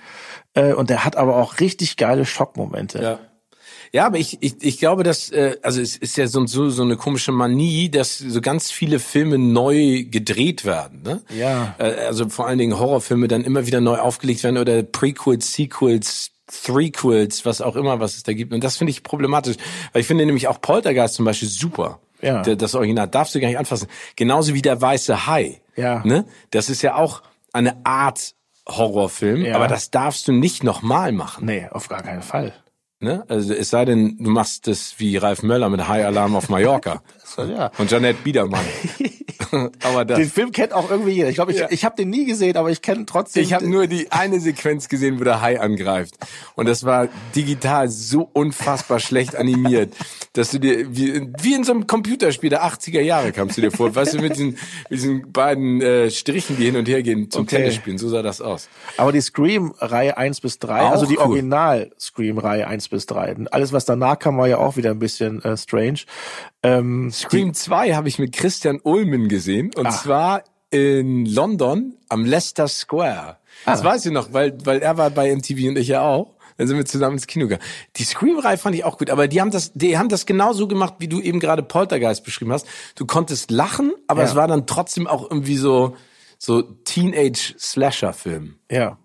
äh, 0.54 0.72
und 0.72 0.88
der 0.90 1.04
hat 1.04 1.16
aber 1.16 1.36
auch 1.36 1.60
richtig 1.60 1.96
geile 1.96 2.24
Schockmomente. 2.24 3.02
Ja. 3.02 3.18
Ja, 3.94 4.06
aber 4.06 4.16
ich, 4.16 4.38
ich, 4.40 4.54
ich 4.62 4.78
glaube, 4.78 5.02
dass, 5.02 5.28
äh, 5.30 5.58
also 5.62 5.78
es 5.82 5.98
ist 5.98 6.16
ja 6.16 6.26
so, 6.26 6.46
so, 6.46 6.70
so 6.70 6.82
eine 6.82 6.96
komische 6.96 7.30
Manie, 7.30 7.90
dass 7.90 8.16
so 8.16 8.40
ganz 8.40 8.70
viele 8.70 8.98
Filme 8.98 9.36
neu 9.36 10.04
gedreht 10.04 10.64
werden. 10.64 11.02
Ne? 11.02 11.20
Ja. 11.36 11.74
Äh, 11.78 12.06
Also 12.06 12.26
vor 12.30 12.46
allen 12.46 12.56
Dingen 12.58 12.78
Horrorfilme 12.78 13.28
dann 13.28 13.44
immer 13.44 13.66
wieder 13.66 13.82
neu 13.82 13.98
aufgelegt 13.98 14.42
werden 14.44 14.56
oder 14.56 14.82
Prequels, 14.82 15.52
Sequels, 15.52 16.30
Threequels, 16.66 17.44
was 17.44 17.60
auch 17.60 17.76
immer, 17.76 18.00
was 18.00 18.16
es 18.16 18.22
da 18.22 18.32
gibt. 18.32 18.54
Und 18.54 18.64
das 18.64 18.78
finde 18.78 18.92
ich 18.92 19.02
problematisch, 19.02 19.56
weil 19.92 20.00
ich 20.00 20.06
finde 20.06 20.24
nämlich 20.24 20.48
auch 20.48 20.58
Poltergeist 20.60 21.14
zum 21.14 21.26
Beispiel 21.26 21.48
super. 21.48 22.00
Ja. 22.22 22.42
Das 22.42 22.74
Original 22.74 23.08
darfst 23.08 23.34
du 23.34 23.40
gar 23.40 23.48
nicht 23.48 23.58
anfassen. 23.58 23.88
Genauso 24.16 24.54
wie 24.54 24.62
der 24.62 24.80
weiße 24.80 25.26
Hai. 25.26 25.60
Ja. 25.76 26.02
Ne? 26.04 26.24
Das 26.50 26.70
ist 26.70 26.82
ja 26.82 26.94
auch 26.94 27.22
eine 27.52 27.84
Art 27.84 28.34
Horrorfilm, 28.68 29.44
Ja. 29.44 29.56
aber 29.56 29.66
das 29.68 29.90
darfst 29.90 30.28
du 30.28 30.32
nicht 30.32 30.62
nochmal 30.62 31.12
machen. 31.12 31.46
Nee, 31.46 31.66
auf 31.70 31.88
gar 31.88 32.02
keinen 32.02 32.22
Fall. 32.22 32.52
Ne? 33.00 33.24
Also 33.28 33.52
es 33.52 33.70
sei 33.70 33.84
denn, 33.84 34.16
du 34.20 34.30
machst 34.30 34.68
das 34.68 34.94
wie 34.98 35.16
Ralf 35.16 35.42
Möller 35.42 35.68
mit 35.68 35.88
High 35.88 36.04
Alarm 36.06 36.36
auf 36.36 36.48
Mallorca 36.48 37.02
So, 37.24 37.42
ja. 37.44 37.72
und 37.78 37.90
Janette 37.90 38.20
Biedermann. 38.22 38.64
aber 39.82 40.04
das. 40.04 40.18
Den 40.18 40.30
Film 40.30 40.52
kennt 40.52 40.72
auch 40.72 40.90
irgendwie 40.90 41.12
jeder. 41.12 41.28
Ich 41.28 41.34
glaube, 41.36 41.52
ich, 41.52 41.58
Ja. 41.58 41.66
ich 41.70 41.84
habe 41.84 41.96
den 41.96 42.10
nie 42.10 42.24
gesehen, 42.24 42.56
aber 42.56 42.70
ich 42.70 42.82
kenne 42.82 43.04
trotzdem. 43.06 43.42
Ich 43.42 43.52
habe 43.52 43.68
nur 43.68 43.86
die 43.86 44.10
eine 44.12 44.40
Sequenz 44.40 44.88
gesehen, 44.88 45.18
wo 45.20 45.24
der 45.24 45.40
Hai 45.40 45.60
angreift. 45.60 46.14
Und 46.54 46.66
das 46.68 46.84
war 46.84 47.08
digital 47.34 47.88
so 47.88 48.28
unfassbar 48.32 49.00
schlecht 49.00 49.36
animiert, 49.36 49.94
dass 50.34 50.50
du 50.50 50.58
dir, 50.58 50.94
wie, 50.96 51.28
wie 51.40 51.54
in 51.54 51.64
so 51.64 51.72
einem 51.72 51.86
Computerspiel 51.86 52.50
der 52.50 52.64
80er 52.64 53.00
Jahre 53.00 53.32
kamst 53.32 53.56
du 53.56 53.60
dir 53.60 53.70
vor. 53.70 53.94
Weißt 53.94 54.14
du, 54.14 54.18
mit 54.20 54.32
diesen, 54.36 54.50
mit 54.88 54.98
diesen 54.98 55.32
beiden 55.32 55.80
äh, 55.80 56.10
Strichen, 56.10 56.56
die 56.56 56.64
hin 56.66 56.76
und 56.76 56.88
her 56.88 57.02
gehen 57.02 57.30
zum 57.30 57.42
Okay. 57.42 57.56
Tennis 57.56 57.74
spielen. 57.74 57.98
So 57.98 58.08
sah 58.08 58.22
das 58.22 58.40
aus. 58.40 58.68
aber 58.96 59.12
die 59.12 59.20
Scream-Reihe 59.20 60.16
1 60.16 60.40
bis 60.40 60.58
3, 60.58 60.80
Auch 60.82 60.90
also 60.92 61.06
die 61.06 61.18
cool. 61.18 61.24
Original-Scream-Reihe 61.26 62.66
1 62.66 62.88
bis 62.88 63.06
3. 63.06 63.34
Und 63.34 63.52
Alles, 63.52 63.72
was 63.72 63.84
danach 63.84 64.18
kam, 64.18 64.38
war 64.38 64.48
ja 64.48 64.58
auch 64.58 64.76
wieder 64.76 64.90
ein 64.90 64.98
bisschen 64.98 65.42
äh, 65.42 65.56
strange. 65.56 66.00
Ähm, 66.62 67.10
Scream 67.10 67.54
2 67.54 67.94
habe 67.94 68.08
ich 68.08 68.18
mit 68.18 68.32
Christian 68.32 68.78
Ulmen 68.82 69.28
gesehen. 69.32 69.70
Und 69.76 69.86
Ah. 69.86 69.90
zwar 69.90 70.44
in 70.70 71.26
London 71.26 71.94
am 72.08 72.24
Leicester 72.24 72.68
Square. 72.68 73.36
Das 73.66 73.80
Ah. 73.82 73.84
weiß 73.84 74.06
ich 74.06 74.12
noch, 74.12 74.32
weil, 74.32 74.56
weil 74.64 74.80
er 74.80 74.96
war 74.96 75.10
bei 75.10 75.30
MTV 75.34 75.68
und 75.68 75.76
ich 75.78 75.88
ja 75.88 76.02
auch. 76.02 76.34
Dann 76.58 76.68
sind 76.68 76.76
wir 76.76 76.84
zusammen 76.84 77.14
ins 77.16 77.26
Kino 77.26 77.46
gegangen. 77.46 77.62
Die 77.96 78.04
Scream-Reihe 78.04 78.58
fand 78.58 78.76
ich 78.76 78.84
auch 78.84 78.98
gut, 78.98 79.08
aber 79.10 79.26
die 79.26 79.40
haben 79.40 79.50
das, 79.50 79.72
die 79.72 79.96
haben 79.98 80.08
das 80.10 80.26
genauso 80.26 80.68
gemacht, 80.68 80.94
wie 80.98 81.08
du 81.08 81.20
eben 81.20 81.40
gerade 81.40 81.62
Poltergeist 81.62 82.24
beschrieben 82.24 82.52
hast. 82.52 82.66
Du 82.94 83.06
konntest 83.06 83.50
lachen, 83.50 83.92
aber 84.06 84.22
Ja. 84.22 84.28
es 84.28 84.34
war 84.36 84.46
dann 84.48 84.66
trotzdem 84.66 85.06
auch 85.06 85.22
irgendwie 85.30 85.56
so, 85.56 85.96
so 86.38 86.60
Teenage-Slasher-Film. 86.62 88.56
Ja. 88.70 88.98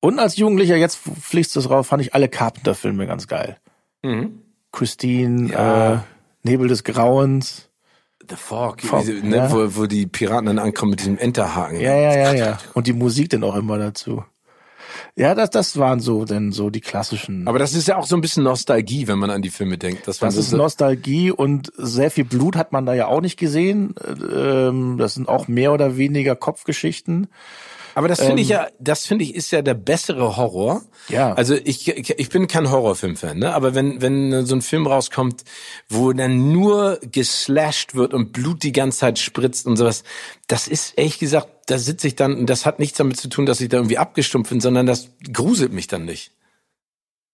Und 0.00 0.18
als 0.18 0.36
Jugendlicher, 0.36 0.76
jetzt 0.76 0.98
fliegst 1.20 1.56
du 1.56 1.60
drauf, 1.60 1.86
fand 1.88 2.02
ich 2.02 2.14
alle 2.14 2.28
Carpenter-Filme 2.28 3.06
ganz 3.06 3.26
geil. 3.26 3.58
Mhm. 4.02 4.42
Christine, 4.72 5.50
Ja. 5.50 5.94
äh, 5.94 5.98
Nebel 6.42 6.68
des 6.68 6.84
Grauens. 6.84 7.65
The 8.28 8.36
Fog, 8.36 8.80
Fog, 8.80 9.06
wie, 9.06 9.22
ne, 9.22 9.36
ja. 9.36 9.52
wo, 9.52 9.76
wo 9.76 9.86
die 9.86 10.06
Piraten 10.06 10.46
dann 10.46 10.58
ankommen 10.58 10.90
mit 10.90 11.00
diesem 11.00 11.18
Enterhaken. 11.18 11.80
Ja, 11.80 11.94
ja, 11.94 12.16
ja, 12.16 12.32
ja. 12.32 12.58
Und 12.74 12.86
die 12.86 12.92
Musik 12.92 13.30
dann 13.30 13.44
auch 13.44 13.56
immer 13.56 13.78
dazu. 13.78 14.24
Ja, 15.14 15.34
das, 15.34 15.50
das 15.50 15.78
waren 15.78 16.00
so 16.00 16.24
denn 16.24 16.52
so 16.52 16.70
die 16.70 16.80
klassischen. 16.80 17.48
Aber 17.48 17.58
das 17.58 17.74
ist 17.74 17.88
ja 17.88 17.96
auch 17.96 18.06
so 18.06 18.16
ein 18.16 18.20
bisschen 18.20 18.44
Nostalgie, 18.44 19.08
wenn 19.08 19.18
man 19.18 19.30
an 19.30 19.42
die 19.42 19.50
Filme 19.50 19.78
denkt. 19.78 20.06
Das, 20.06 20.18
das 20.18 20.36
ist 20.36 20.52
Nostalgie 20.52 21.30
und 21.30 21.72
sehr 21.76 22.10
viel 22.10 22.24
Blut 22.24 22.56
hat 22.56 22.72
man 22.72 22.84
da 22.86 22.94
ja 22.94 23.06
auch 23.06 23.20
nicht 23.20 23.38
gesehen. 23.38 23.94
Ähm, 24.06 24.96
Das 24.98 25.14
sind 25.14 25.28
auch 25.28 25.48
mehr 25.48 25.72
oder 25.72 25.96
weniger 25.96 26.36
Kopfgeschichten. 26.36 27.28
Aber 27.96 28.08
das 28.08 28.20
finde 28.20 28.42
ich 28.42 28.50
ja, 28.50 28.68
das 28.78 29.06
finde 29.06 29.24
ich 29.24 29.34
ist 29.34 29.50
ja 29.52 29.62
der 29.62 29.72
bessere 29.72 30.36
Horror. 30.36 30.82
Ja. 31.08 31.32
Also 31.32 31.54
ich, 31.54 31.88
ich 31.88 32.28
bin 32.28 32.46
kein 32.46 32.70
Horrorfilm-Fan, 32.70 33.38
ne? 33.38 33.54
Aber 33.54 33.74
wenn, 33.74 34.02
wenn 34.02 34.44
so 34.44 34.54
ein 34.54 34.60
Film 34.60 34.86
rauskommt, 34.86 35.44
wo 35.88 36.12
dann 36.12 36.52
nur 36.52 37.00
geslasht 37.10 37.94
wird 37.94 38.12
und 38.12 38.34
Blut 38.34 38.64
die 38.64 38.72
ganze 38.72 38.98
Zeit 38.98 39.18
spritzt 39.18 39.64
und 39.64 39.78
sowas, 39.78 40.04
das 40.46 40.68
ist 40.68 40.98
ehrlich 40.98 41.18
gesagt, 41.18 41.48
da 41.68 41.78
sitze 41.78 42.08
ich 42.08 42.16
dann, 42.16 42.36
und 42.36 42.50
das 42.50 42.66
hat 42.66 42.80
nichts 42.80 42.98
damit 42.98 43.16
zu 43.16 43.30
tun, 43.30 43.46
dass 43.46 43.62
ich 43.62 43.70
da 43.70 43.78
irgendwie 43.78 43.96
abgestumpft 43.96 44.50
bin, 44.50 44.60
sondern 44.60 44.84
das 44.84 45.08
gruselt 45.32 45.72
mich 45.72 45.86
dann 45.86 46.04
nicht. 46.04 46.32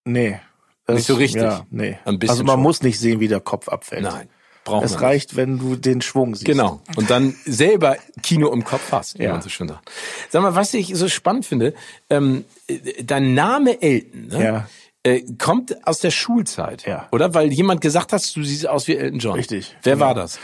Nee. 0.05 0.39
Das, 0.85 0.95
Nicht 0.95 1.07
so 1.07 1.15
richtig. 1.15 1.41
Ja, 1.41 1.67
nee. 1.71 1.99
Also 2.05 2.45
man 2.45 2.55
schon. 2.55 2.61
muss 2.61 2.81
nicht 2.83 3.01
sehen, 3.01 3.19
wie 3.19 3.27
der 3.27 3.41
Kopf 3.41 3.67
abfällt. 3.67 4.03
Nein. 4.03 4.29
Braucht 4.65 4.85
Es 4.85 5.01
reicht, 5.01 5.35
wenn 5.35 5.59
du 5.59 5.75
den 5.75 6.01
Schwung 6.01 6.35
siehst. 6.35 6.45
Genau. 6.45 6.81
Und 6.95 7.09
dann 7.09 7.35
selber 7.45 7.97
Kino 8.21 8.51
im 8.53 8.63
Kopf 8.63 8.91
hast, 8.91 9.19
wie 9.19 9.23
Ja. 9.23 9.31
man 9.33 9.41
so 9.41 9.49
schön 9.49 9.67
sagt. 9.67 9.91
Sag 10.29 10.41
mal, 10.41 10.55
was 10.55 10.73
ich 10.73 10.95
so 10.95 11.09
spannend 11.09 11.45
finde, 11.45 11.73
ähm, 12.09 12.45
äh, 12.67 13.03
dein 13.03 13.33
Name 13.33 13.81
Elton, 13.81 14.27
ne? 14.27 14.43
Ja. 14.43 14.67
Äh, 15.05 15.21
kommt 15.37 15.85
aus 15.85 15.99
der 15.99 16.11
Schulzeit, 16.11 16.85
Ja. 16.85 17.09
oder? 17.11 17.33
Weil 17.33 17.51
jemand 17.51 17.81
gesagt 17.81 18.13
hat, 18.13 18.21
du 18.35 18.41
siehst 18.43 18.65
aus 18.69 18.87
wie 18.87 18.95
Elton 18.95 19.19
John. 19.19 19.33
Richtig, 19.35 19.75
Wer 19.83 19.95
genau. 19.95 20.05
war 20.05 20.13
das? 20.15 20.39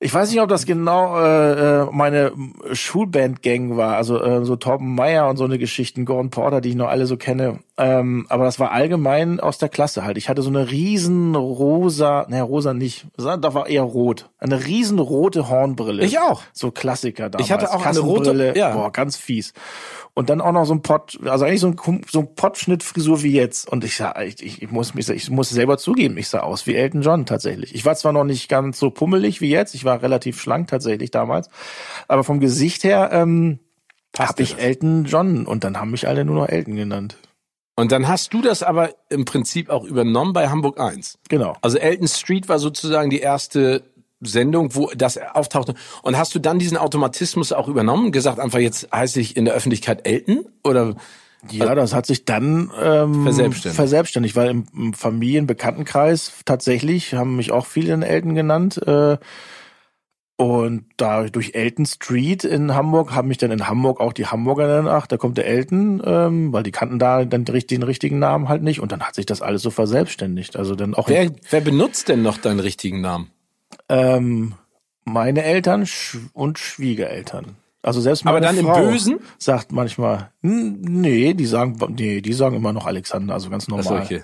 Ich 0.00 0.14
weiß 0.14 0.30
nicht, 0.30 0.40
ob 0.40 0.48
das 0.48 0.64
genau 0.64 1.18
äh, 1.20 1.82
äh, 1.82 1.88
meine 1.90 2.32
Schulband-Gang 2.72 3.76
war, 3.76 3.96
also 3.96 4.22
äh, 4.22 4.44
so 4.44 4.54
Torben 4.56 4.94
Meyer 4.94 5.28
und 5.28 5.36
so 5.36 5.44
eine 5.44 5.58
Geschichten, 5.58 6.04
Gordon 6.04 6.30
Porter, 6.30 6.60
die 6.60 6.70
ich 6.70 6.74
noch 6.76 6.88
alle 6.88 7.06
so 7.06 7.16
kenne. 7.16 7.58
Ähm, 7.80 8.26
aber 8.28 8.44
das 8.44 8.58
war 8.58 8.72
allgemein 8.72 9.38
aus 9.38 9.58
der 9.58 9.68
Klasse 9.68 10.02
halt. 10.02 10.18
Ich 10.18 10.28
hatte 10.28 10.42
so 10.42 10.48
eine 10.48 10.68
riesen 10.70 11.36
rosa, 11.36 12.26
naja, 12.28 12.42
rosa 12.42 12.74
nicht, 12.74 13.06
da 13.16 13.54
war 13.54 13.68
eher 13.68 13.82
rot. 13.84 14.30
Eine 14.38 14.66
riesen 14.66 14.98
rote 14.98 15.48
Hornbrille. 15.48 16.04
Ich 16.04 16.18
auch. 16.18 16.42
So 16.52 16.72
Klassiker 16.72 17.30
damals. 17.30 17.46
Ich 17.46 17.52
hatte 17.52 17.72
auch 17.72 17.86
eine 17.86 18.00
rote- 18.00 18.58
ja. 18.58 18.74
Boah, 18.74 18.90
ganz 18.90 19.16
fies. 19.16 19.52
Und 20.14 20.28
dann 20.28 20.40
auch 20.40 20.50
noch 20.50 20.64
so 20.64 20.74
ein 20.74 20.82
Pott, 20.82 21.20
also 21.24 21.44
eigentlich 21.44 21.60
so 21.60 21.68
ein, 21.68 22.02
so 22.10 22.18
ein 22.18 22.34
Pottschnittfrisur 22.34 23.22
wie 23.22 23.32
jetzt. 23.32 23.70
Und 23.70 23.84
ich 23.84 23.96
sah, 23.96 24.20
ich, 24.22 24.42
ich, 24.42 24.60
ich 24.62 24.70
muss 24.72 24.94
mich, 24.94 25.08
ich 25.08 25.30
muss 25.30 25.48
selber 25.50 25.78
zugeben, 25.78 26.18
ich 26.18 26.28
sah 26.28 26.40
aus 26.40 26.66
wie 26.66 26.74
Elton 26.74 27.02
John 27.02 27.26
tatsächlich. 27.26 27.72
Ich 27.76 27.84
war 27.84 27.94
zwar 27.94 28.12
noch 28.12 28.24
nicht 28.24 28.48
ganz 28.48 28.80
so 28.80 28.90
pummelig 28.90 29.40
wie 29.40 29.50
jetzt, 29.50 29.76
ich 29.76 29.84
war 29.84 30.02
relativ 30.02 30.40
schlank 30.40 30.66
tatsächlich 30.66 31.12
damals, 31.12 31.48
aber 32.08 32.24
vom 32.24 32.40
Gesicht 32.40 32.82
her 32.82 33.10
ähm, 33.12 33.60
habe 34.18 34.42
ich 34.42 34.54
das? 34.56 34.60
Elton 34.60 35.04
John 35.04 35.46
und 35.46 35.62
dann 35.62 35.78
haben 35.78 35.92
mich 35.92 36.08
alle 36.08 36.24
nur 36.24 36.34
noch 36.34 36.48
Elton 36.48 36.74
genannt. 36.74 37.16
Und 37.78 37.92
dann 37.92 38.08
hast 38.08 38.34
du 38.34 38.42
das 38.42 38.64
aber 38.64 38.90
im 39.08 39.24
Prinzip 39.24 39.70
auch 39.70 39.84
übernommen 39.84 40.32
bei 40.32 40.48
Hamburg 40.48 40.80
1. 40.80 41.20
Genau. 41.28 41.54
Also 41.60 41.78
Elton 41.78 42.08
Street 42.08 42.48
war 42.48 42.58
sozusagen 42.58 43.08
die 43.08 43.20
erste 43.20 43.84
Sendung, 44.20 44.74
wo 44.74 44.90
das 44.96 45.16
auftauchte. 45.16 45.76
Und 46.02 46.18
hast 46.18 46.34
du 46.34 46.40
dann 46.40 46.58
diesen 46.58 46.76
Automatismus 46.76 47.52
auch 47.52 47.68
übernommen? 47.68 48.10
Gesagt 48.10 48.40
einfach, 48.40 48.58
jetzt 48.58 48.88
heiße 48.92 49.20
ich 49.20 49.36
in 49.36 49.44
der 49.44 49.54
Öffentlichkeit 49.54 50.08
Elton? 50.08 50.44
Oder? 50.64 50.96
Ja, 51.52 51.76
das 51.76 51.94
hat 51.94 52.06
sich 52.06 52.24
dann 52.24 52.72
ähm, 52.82 53.22
Verselbstständigt. 53.22 53.76
verselbstständigt, 53.76 54.34
weil 54.34 54.50
im, 54.50 54.92
Familienbekanntenkreis 54.92 56.32
tatsächlich 56.46 57.14
haben 57.14 57.36
mich 57.36 57.52
auch 57.52 57.66
viele 57.66 57.94
in 57.94 58.02
Elton 58.02 58.34
genannt. 58.34 58.84
Äh, 58.88 59.18
und 60.38 60.84
da 60.96 61.24
durch 61.24 61.56
Elton 61.56 61.84
Street 61.84 62.44
in 62.44 62.72
Hamburg 62.72 63.12
haben 63.12 63.26
mich 63.26 63.38
dann 63.38 63.50
in 63.50 63.66
Hamburg 63.66 64.00
auch 64.00 64.12
die 64.12 64.26
Hamburger 64.26 64.68
dann, 64.68 64.86
ach, 64.86 65.08
da 65.08 65.16
kommt 65.16 65.36
der 65.36 65.48
Elton, 65.48 66.00
ähm, 66.04 66.52
weil 66.52 66.62
die 66.62 66.70
kannten 66.70 67.00
da 67.00 67.24
dann 67.24 67.44
den 67.44 67.82
richtigen, 67.82 68.20
Namen 68.20 68.48
halt 68.48 68.62
nicht. 68.62 68.80
Und 68.80 68.92
dann 68.92 69.02
hat 69.02 69.16
sich 69.16 69.26
das 69.26 69.42
alles 69.42 69.62
so 69.62 69.70
verselbstständigt. 69.70 70.56
Also 70.56 70.76
dann 70.76 70.94
auch 70.94 71.08
Wer, 71.08 71.32
wer 71.50 71.60
benutzt 71.60 72.08
denn 72.08 72.22
noch 72.22 72.38
deinen 72.38 72.60
richtigen 72.60 73.00
Namen? 73.00 73.30
ähm, 73.88 74.54
meine 75.04 75.42
Eltern 75.42 75.86
und 76.34 76.58
Schwiegereltern. 76.60 77.56
Also 77.82 78.00
selbst 78.00 78.24
meine 78.24 78.36
Aber 78.36 78.46
dann 78.46 78.58
im 78.58 78.66
Frau 78.66 78.90
Bösen? 78.90 79.18
sagt 79.38 79.72
manchmal, 79.72 80.30
"Hm, 80.42 80.80
nee, 80.82 81.34
die 81.34 81.46
sagen, 81.46 81.78
nee, 81.96 82.20
die 82.20 82.32
sagen 82.32 82.54
immer 82.54 82.72
noch 82.72 82.86
Alexander, 82.86 83.34
also 83.34 83.50
ganz 83.50 83.66
normal. 83.66 84.02
Achso, 84.02 84.14
okay. 84.14 84.22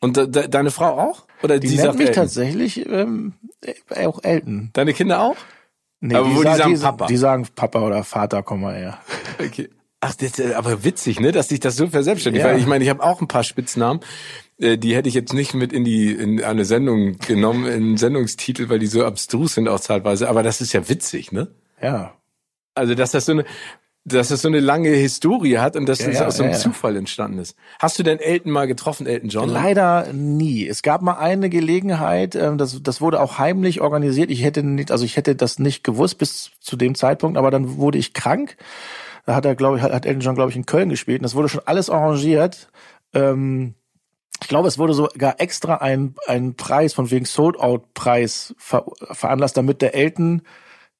Und 0.00 0.16
de, 0.16 0.26
de, 0.26 0.48
deine 0.48 0.70
Frau 0.70 0.98
auch? 0.98 1.26
Oder 1.42 1.58
Die 1.58 1.68
die 1.68 1.74
nennt 1.76 1.86
sagt 1.86 1.98
mich 1.98 2.08
Elton? 2.08 2.22
tatsächlich 2.22 2.86
ähm, 2.88 3.34
äh, 3.62 4.06
auch 4.06 4.22
Elton. 4.24 4.70
Deine 4.72 4.92
Kinder 4.94 5.20
auch? 5.22 5.36
Nee, 6.00 6.14
Aber 6.14 6.34
wo 6.34 6.38
die 6.42 6.44
sa- 6.48 6.56
sagen 6.56 6.74
die, 6.74 6.80
Papa. 6.80 7.06
Die 7.06 7.16
sagen 7.16 7.46
Papa 7.54 7.80
oder 7.82 8.02
Vater, 8.04 8.42
komm 8.42 8.62
mal 8.62 8.74
her. 8.74 8.98
Okay. 9.38 9.68
Ach, 10.02 10.14
das 10.14 10.38
ist 10.38 10.54
aber 10.54 10.82
witzig, 10.84 11.20
ne, 11.20 11.30
dass 11.32 11.48
sich 11.48 11.60
das 11.60 11.76
so 11.76 11.86
verselbstständigt. 11.86 12.44
Ja. 12.44 12.50
Weil 12.52 12.58
ich 12.58 12.66
meine, 12.66 12.82
ich 12.84 12.88
habe 12.90 13.02
auch 13.02 13.20
ein 13.20 13.28
paar 13.28 13.44
Spitznamen, 13.44 14.00
äh, 14.58 14.78
die 14.78 14.94
hätte 14.96 15.08
ich 15.10 15.14
jetzt 15.14 15.34
nicht 15.34 15.52
mit 15.54 15.72
in 15.74 15.84
die 15.84 16.12
in 16.12 16.42
eine 16.42 16.64
Sendung 16.64 17.18
genommen, 17.18 17.66
in 17.66 17.72
einen 17.72 17.96
Sendungstitel, 17.98 18.68
weil 18.70 18.78
die 18.78 18.86
so 18.86 19.04
abstrus 19.04 19.54
sind 19.54 19.68
auch 19.68 19.80
teilweise. 19.80 20.28
Aber 20.30 20.42
das 20.42 20.62
ist 20.62 20.72
ja 20.72 20.88
witzig, 20.88 21.32
ne? 21.32 21.48
Ja. 21.82 22.14
Also, 22.74 22.94
dass 22.94 23.10
das 23.12 23.26
so 23.26 23.32
eine, 23.32 23.44
dass 24.04 24.28
das 24.28 24.42
so 24.42 24.48
eine 24.48 24.60
lange 24.60 24.88
Historie 24.88 25.58
hat 25.58 25.76
und 25.76 25.86
dass 25.86 26.00
Ja, 26.00 26.06
das 26.06 26.18
ja, 26.18 26.26
aus 26.26 26.36
so 26.36 26.42
einem 26.42 26.52
ja. 26.52 26.58
Zufall 26.58 26.96
entstanden 26.96 27.38
ist. 27.38 27.54
Hast 27.78 27.98
du 27.98 28.02
denn 28.02 28.18
Elton 28.18 28.50
mal 28.50 28.66
getroffen, 28.66 29.06
Elton 29.06 29.28
John? 29.28 29.48
Leider 29.48 30.12
nie. 30.12 30.66
Es 30.66 30.82
gab 30.82 31.02
mal 31.02 31.18
eine 31.18 31.50
Gelegenheit, 31.50 32.34
ähm, 32.34 32.56
das, 32.56 32.82
das 32.82 33.00
wurde 33.00 33.20
auch 33.20 33.38
heimlich 33.38 33.80
organisiert. 33.80 34.30
Ich 34.30 34.42
hätte 34.42 34.62
nicht, 34.62 34.90
also 34.90 35.04
ich 35.04 35.16
hätte 35.16 35.36
das 35.36 35.58
nicht 35.58 35.84
gewusst 35.84 36.18
bis 36.18 36.50
zu 36.60 36.76
dem 36.76 36.94
Zeitpunkt, 36.94 37.36
aber 37.36 37.50
dann 37.50 37.76
wurde 37.76 37.98
ich 37.98 38.14
krank. 38.14 38.56
Da 39.26 39.34
hat 39.34 39.44
er, 39.44 39.54
glaube 39.54 39.76
ich, 39.76 39.82
hat, 39.82 39.92
hat 39.92 40.06
Elton 40.06 40.22
John, 40.22 40.34
glaube 40.34 40.50
ich, 40.50 40.56
in 40.56 40.66
Köln 40.66 40.88
gespielt. 40.88 41.20
Und 41.20 41.24
das 41.24 41.34
wurde 41.34 41.50
schon 41.50 41.62
alles 41.66 41.90
arrangiert. 41.90 42.68
Ähm, 43.12 43.74
ich 44.42 44.48
glaube, 44.48 44.68
es 44.68 44.78
wurde 44.78 44.94
sogar 44.94 45.40
extra 45.40 45.76
ein, 45.76 46.14
ein 46.26 46.54
Preis 46.54 46.94
von 46.94 47.10
wegen 47.10 47.26
Sold-Out-Preis 47.26 48.54
ver 48.56 48.86
veranlasst, 49.02 49.58
damit 49.58 49.82
der 49.82 49.94
Elton 49.94 50.42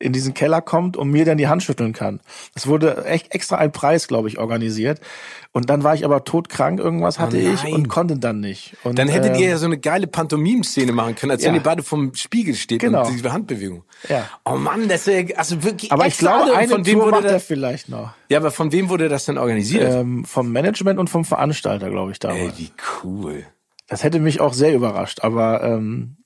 in 0.00 0.12
diesen 0.12 0.34
Keller 0.34 0.62
kommt 0.62 0.96
und 0.96 1.10
mir 1.10 1.24
dann 1.24 1.38
die 1.38 1.46
Hand 1.46 1.62
schütteln 1.62 1.92
kann. 1.92 2.20
Es 2.54 2.66
wurde 2.66 3.04
echt 3.04 3.34
extra 3.34 3.56
ein 3.56 3.70
Preis, 3.70 4.08
glaube 4.08 4.28
ich, 4.28 4.38
organisiert. 4.38 4.98
Und 5.52 5.68
dann 5.68 5.84
war 5.84 5.94
ich 5.94 6.04
aber 6.04 6.24
todkrank, 6.24 6.80
irgendwas 6.80 7.18
hatte 7.18 7.36
ich 7.36 7.62
nein. 7.64 7.74
und 7.74 7.88
konnte 7.88 8.16
dann 8.18 8.40
nicht. 8.40 8.76
Und, 8.82 8.98
Dann 8.98 9.08
hättet 9.08 9.34
ähm, 9.36 9.42
ihr 9.42 9.48
ja 9.50 9.58
so 9.58 9.66
eine 9.66 9.78
geile 9.78 10.06
Pantomim-Szene 10.06 10.92
machen 10.92 11.16
können, 11.16 11.32
als 11.32 11.42
Ja. 11.42 11.48
wenn 11.48 11.56
ihr 11.56 11.62
beide 11.62 11.82
vom 11.82 12.14
Spiegel 12.14 12.54
steht 12.54 12.80
Genau. 12.80 13.06
und 13.06 13.12
diese 13.12 13.32
Handbewegung. 13.32 13.84
Ja. 14.08 14.28
Oh 14.44 14.56
Mann, 14.56 14.88
das 14.88 15.06
ist 15.06 15.36
also 15.38 15.62
wirklich 15.62 15.92
aber 15.92 16.06
ich 16.06 16.16
glaube, 16.18 16.56
eine 16.56 16.68
von 16.68 16.86
wem 16.86 16.94
Tour 16.94 17.02
wurde 17.06 17.16
macht 17.16 17.24
er 17.24 17.32
das, 17.32 17.44
vielleicht 17.44 17.88
noch. 17.88 18.12
Ja, 18.30 18.38
aber 18.38 18.50
von 18.50 18.72
wem 18.72 18.88
wurde 18.88 19.08
das 19.08 19.26
denn 19.26 19.38
organisiert? 19.38 19.92
Ähm, 19.92 20.24
vom 20.24 20.50
Management 20.50 20.98
und 20.98 21.10
vom 21.10 21.24
Veranstalter, 21.24 21.90
glaube 21.90 22.12
ich, 22.12 22.18
damals. 22.18 22.40
Ey, 22.40 22.52
wie 22.56 22.70
cool. 23.04 23.44
Das 23.86 24.02
hätte 24.04 24.20
mich 24.20 24.40
auch 24.40 24.54
sehr 24.54 24.72
überrascht, 24.72 25.20
aber 25.22 25.62
ähm, 25.64 26.16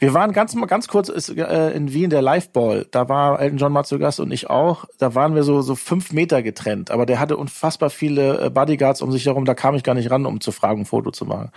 wir 0.00 0.14
waren 0.14 0.32
ganz 0.32 0.56
ganz 0.66 0.88
kurz 0.88 1.08
ist, 1.08 1.28
äh, 1.28 1.70
in 1.70 1.92
Wien 1.92 2.10
der 2.10 2.22
Liveball. 2.22 2.86
Da 2.90 3.08
war 3.08 3.40
Elton 3.40 3.58
John 3.58 3.72
mal 3.72 3.84
zu 3.84 3.98
Gast 3.98 4.18
und 4.18 4.32
ich 4.32 4.50
auch. 4.50 4.86
Da 4.98 5.14
waren 5.14 5.34
wir 5.34 5.44
so 5.44 5.60
so 5.62 5.76
fünf 5.76 6.12
Meter 6.12 6.42
getrennt, 6.42 6.90
aber 6.90 7.06
der 7.06 7.20
hatte 7.20 7.36
unfassbar 7.36 7.90
viele 7.90 8.46
äh, 8.46 8.50
Bodyguards 8.50 9.02
um 9.02 9.12
sich 9.12 9.26
herum. 9.26 9.44
Da 9.44 9.54
kam 9.54 9.74
ich 9.74 9.82
gar 9.82 9.94
nicht 9.94 10.10
ran, 10.10 10.26
um 10.26 10.40
zu 10.40 10.52
fragen, 10.52 10.80
ein 10.82 10.86
Foto 10.86 11.10
zu 11.10 11.26
machen. 11.26 11.52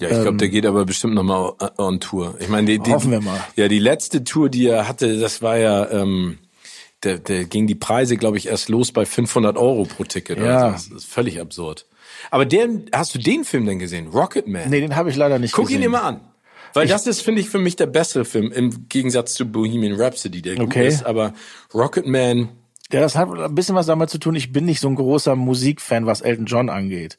Ja, 0.00 0.10
ich 0.10 0.22
glaube, 0.22 0.36
der 0.36 0.48
geht 0.48 0.64
aber 0.64 0.84
bestimmt 0.84 1.14
nochmal 1.14 1.52
on 1.76 2.00
Tour. 2.00 2.36
Ich 2.38 2.48
meine, 2.48 2.66
die, 2.66 2.78
die, 2.78 2.90
Ähm. 2.90 2.96
Hoffen 2.96 3.10
wir 3.10 3.20
mal. 3.20 3.40
Ja, 3.56 3.68
die 3.68 3.80
letzte 3.80 4.22
Tour, 4.24 4.48
die 4.48 4.66
er 4.66 4.86
hatte, 4.86 5.18
das 5.18 5.42
war 5.42 5.56
ja, 5.58 5.90
ähm, 5.90 6.38
der, 7.02 7.18
der 7.18 7.44
ging 7.44 7.66
die 7.66 7.74
Preise, 7.74 8.16
glaube 8.16 8.36
ich, 8.38 8.46
erst 8.46 8.68
los 8.68 8.92
bei 8.92 9.04
500 9.04 9.56
Euro 9.56 9.84
pro 9.84 10.04
Ticket. 10.04 10.38
Ja. 10.38 10.44
Oder 10.44 10.78
so. 10.78 10.94
Das 10.94 11.02
ist 11.02 11.12
völlig 11.12 11.40
absurd. 11.40 11.86
Aber 12.30 12.46
den, 12.46 12.86
hast 12.92 13.14
du 13.14 13.18
den 13.18 13.44
Film 13.44 13.66
denn 13.66 13.78
gesehen? 13.78 14.06
Rocketman? 14.08 14.70
Nee, 14.70 14.80
den 14.80 14.94
habe 14.94 15.10
ich 15.10 15.16
leider 15.16 15.38
nicht 15.38 15.52
Guck 15.52 15.66
gesehen. 15.66 15.80
ihn 15.80 15.82
dir 15.82 15.88
mal 15.90 16.02
an. 16.02 16.20
Weil 16.74 16.86
das 16.86 17.06
ist, 17.06 17.20
finde 17.22 17.40
ich, 17.40 17.48
für 17.48 17.58
mich 17.58 17.76
der 17.76 17.86
bessere 17.86 18.24
Film, 18.24 18.52
im 18.52 18.88
Gegensatz 18.88 19.34
zu 19.34 19.46
Bohemian 19.50 20.00
Rhapsody, 20.00 20.42
der 20.42 20.56
gut 20.56 20.66
Okay. 20.66 20.86
ist. 20.88 21.04
Aber 21.04 21.32
Rocketman, 21.74 22.48
Ja, 22.92 23.00
das 23.00 23.16
hat 23.16 23.28
ein 23.30 23.54
bisschen 23.54 23.74
was 23.74 23.86
damit 23.86 24.10
zu 24.10 24.18
tun. 24.18 24.34
Ich 24.34 24.52
bin 24.52 24.64
nicht 24.64 24.80
so 24.80 24.88
ein 24.88 24.94
großer 24.94 25.36
Musikfan, 25.36 26.06
was 26.06 26.20
Elton 26.20 26.46
John 26.46 26.68
angeht. 26.70 27.18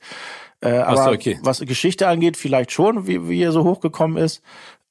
Äh, 0.62 0.72
aber 0.80 1.04
so, 1.06 1.12
okay. 1.12 1.40
was 1.42 1.60
Geschichte 1.60 2.08
angeht, 2.08 2.36
vielleicht 2.38 2.72
schon, 2.72 3.08
wie, 3.08 3.30
wie 3.30 3.42
er 3.42 3.52
so 3.52 3.64
hochgekommen 3.64 4.18
ist. 4.18 4.42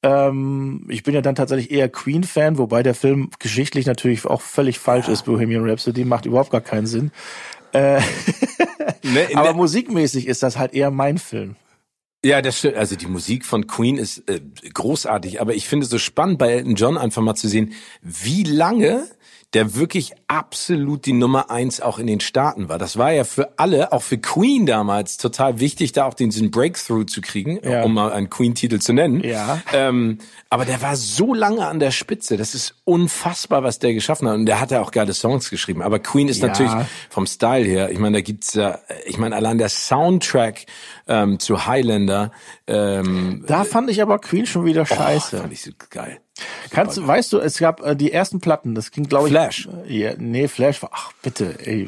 Ähm, 0.01 0.85
ich 0.89 1.03
bin 1.03 1.13
ja 1.13 1.21
dann 1.21 1.35
tatsächlich 1.35 1.71
eher 1.71 1.89
Queen-Fan, 1.89 2.57
wobei 2.57 2.83
der 2.83 2.95
Film 2.95 3.29
geschichtlich 3.39 3.85
natürlich 3.85 4.25
auch 4.25 4.41
völlig 4.41 4.79
falsch 4.79 5.09
ist. 5.09 5.25
Bohemian 5.25 5.69
Rhapsody 5.69 6.05
macht 6.05 6.25
überhaupt 6.25 6.51
gar 6.51 6.61
keinen 6.61 6.87
Sinn. 6.87 7.11
ne, 7.73 8.01
in 9.03 9.17
Aber 9.37 9.47
der, 9.49 9.53
musikmäßig 9.53 10.27
ist 10.27 10.41
das 10.41 10.57
halt 10.57 10.73
eher 10.73 10.89
mein 10.91 11.17
Film. 11.17 11.55
Ja, 12.23 12.41
das 12.41 12.59
stimmt. 12.59 12.75
Also 12.75 12.97
die 12.97 13.07
Musik 13.07 13.45
von 13.45 13.65
Queen 13.65 13.97
ist 13.97 14.29
äh, 14.29 14.41
großartig, 14.73 15.39
aber 15.39 15.55
ich 15.55 15.69
finde 15.69 15.85
es 15.85 15.89
so 15.89 15.97
spannend 15.97 16.37
bei 16.37 16.51
Elton 16.51 16.75
John 16.75 16.97
einfach 16.97 17.21
mal 17.21 17.35
zu 17.35 17.47
sehen, 17.47 17.73
wie 18.01 18.43
lange 18.43 19.07
der 19.55 19.73
wirklich 19.75 20.13
absolut 20.27 21.07
die 21.07 21.13
Nummer 21.13 21.49
eins 21.49 21.81
auch 21.81 21.97
in 21.97 22.05
den 22.05 22.19
Staaten 22.19 22.69
war. 22.69 22.77
Das 22.77 22.97
war 22.97 23.11
ja 23.11 23.23
für 23.23 23.57
alle, 23.57 23.91
auch 23.91 24.03
für 24.03 24.19
Queen 24.19 24.67
damals, 24.67 25.17
total 25.17 25.59
wichtig, 25.59 25.91
da 25.91 26.05
auch 26.05 26.13
diesen 26.13 26.51
Breakthrough 26.51 27.05
zu 27.07 27.21
kriegen, 27.21 27.59
Ja. 27.63 27.81
um 27.83 27.95
mal 27.95 28.11
einen 28.11 28.29
Queen-Titel 28.29 28.77
zu 28.77 28.93
nennen. 28.93 29.23
Ja. 29.23 29.59
Ähm, 29.73 30.19
aber 30.51 30.65
der 30.65 30.83
war 30.83 30.95
so 30.95 31.33
lange 31.33 31.67
an 31.67 31.79
der 31.79 31.89
Spitze. 31.89 32.37
Das 32.37 32.53
ist 32.53 32.75
unfassbar, 32.85 33.63
was 33.63 33.79
der 33.79 33.95
geschaffen 33.95 34.27
hat. 34.27 34.35
Und 34.35 34.45
der 34.45 34.59
hat 34.59 34.69
ja 34.69 34.81
auch 34.81 34.91
geile 34.91 35.13
Songs 35.15 35.49
geschrieben. 35.49 35.81
Aber 35.81 35.97
Queen 35.97 36.27
ist 36.27 36.41
Ja. 36.41 36.47
natürlich 36.47 36.71
vom 37.09 37.25
Style 37.25 37.65
her, 37.65 37.89
ich 37.91 37.97
meine, 37.97 38.17
da 38.17 38.21
gibt's 38.21 38.53
ja, 38.53 38.77
ich 39.07 39.17
meine, 39.17 39.35
allein 39.35 39.57
der 39.57 39.69
Soundtrack 39.69 40.65
ähm, 41.07 41.39
zu 41.39 41.65
Highlander, 41.65 42.31
ähm, 42.67 43.43
Da 43.47 43.63
fand 43.63 43.89
ich 43.89 44.01
aber 44.01 44.19
Queen 44.19 44.45
schon 44.45 44.65
wieder 44.65 44.83
oh, 44.83 44.85
scheiße. 44.85 45.37
fand 45.39 45.53
ich 45.53 45.63
so 45.63 45.71
geil. 45.89 46.19
Kannst 46.71 46.97
du, 46.97 47.05
weißt 47.07 47.33
du, 47.33 47.39
es 47.39 47.57
gab 47.59 47.81
äh, 47.85 47.95
die 47.95 48.11
ersten 48.11 48.39
Platten, 48.39 48.75
das 48.75 48.91
ging 48.91 49.05
glaube 49.05 49.27
ich. 49.27 49.31
Flash. 49.33 49.67
äh, 49.87 49.97
Ja, 49.97 50.13
nee, 50.17 50.47
Flash 50.47 50.81
war, 50.81 50.91
ach 50.93 51.11
bitte, 51.21 51.55
ey. 51.65 51.87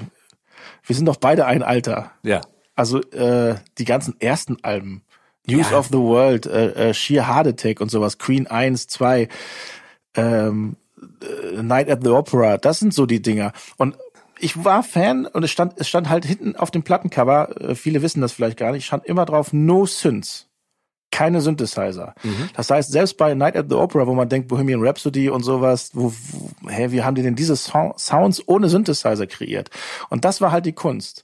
Wir 0.86 0.96
sind 0.96 1.06
doch 1.06 1.18
beide 1.18 1.46
ein 1.46 1.64
Alter. 1.64 2.12
Ja. 2.24 2.42
Also 2.76 3.02
äh, 3.12 3.56
die 3.78 3.86
ganzen 3.86 4.20
ersten 4.20 4.58
Alben. 4.64 5.04
News 5.48 5.72
Ja. 5.72 5.78
of 5.80 5.88
the 5.88 5.98
World, 5.98 6.46
äh, 6.46 6.90
äh, 6.90 6.94
Sheer 6.94 7.28
Heart 7.28 7.48
Attack 7.48 7.82
und 7.82 7.90
sowas, 7.90 8.18
Queen 8.18 8.48
1, 8.48 8.88
2, 8.88 9.28
ähm, 10.16 10.76
äh, 11.22 11.62
Night 11.62 11.90
at 11.90 12.00
the 12.04 12.10
Opera, 12.10 12.58
das 12.58 12.80
sind 12.80 12.94
so 12.94 13.06
die 13.06 13.22
Dinger. 13.22 13.52
Und 13.78 13.98
ich 14.40 14.64
war 14.64 14.84
Fan 14.84 15.26
und 15.26 15.44
es 15.44 15.52
stand, 15.52 15.74
es 15.78 15.88
stand 15.88 16.10
halt 16.10 16.26
hinten 16.26 16.56
auf 16.56 16.72
dem 16.72 16.84
Plattencover, 16.84 17.60
äh, 17.62 17.76
viele 17.76 18.02
wissen 18.02 18.22
das 18.22 18.32
vielleicht 18.34 18.58
gar 18.58 18.72
nicht, 18.72 18.86
stand 18.86 19.06
immer 19.06 19.26
drauf 19.26 19.52
No 19.54 19.86
Synths. 19.86 20.48
Keine 21.12 21.42
Synthesizer. 21.42 22.16
Das 22.56 22.70
heißt, 22.70 22.92
selbst 22.92 23.18
bei 23.18 23.34
Night 23.34 23.56
at 23.58 23.66
the 23.70 23.76
Opera, 23.76 24.08
wo 24.08 24.14
man 24.14 24.30
denkt 24.30 24.48
Bohemian 24.48 24.82
Rhapsody 24.82 25.30
und 25.30 25.44
sowas, 25.44 25.92
wo, 25.94 26.14
wo 26.62 26.70
hä, 26.70 26.88
wie 26.92 27.04
haben 27.04 27.16
die 27.16 27.22
denn 27.22 27.36
diese 27.36 27.56
Sou- 27.56 27.94
Sounds 27.98 28.42
ohne 28.48 28.70
Synthesizer 28.70 29.28
kreiert? 29.28 29.70
Und 30.10 30.24
das 30.26 30.40
war 30.42 30.52
halt 30.52 30.66
die 30.66 30.72
Kunst. 30.74 31.24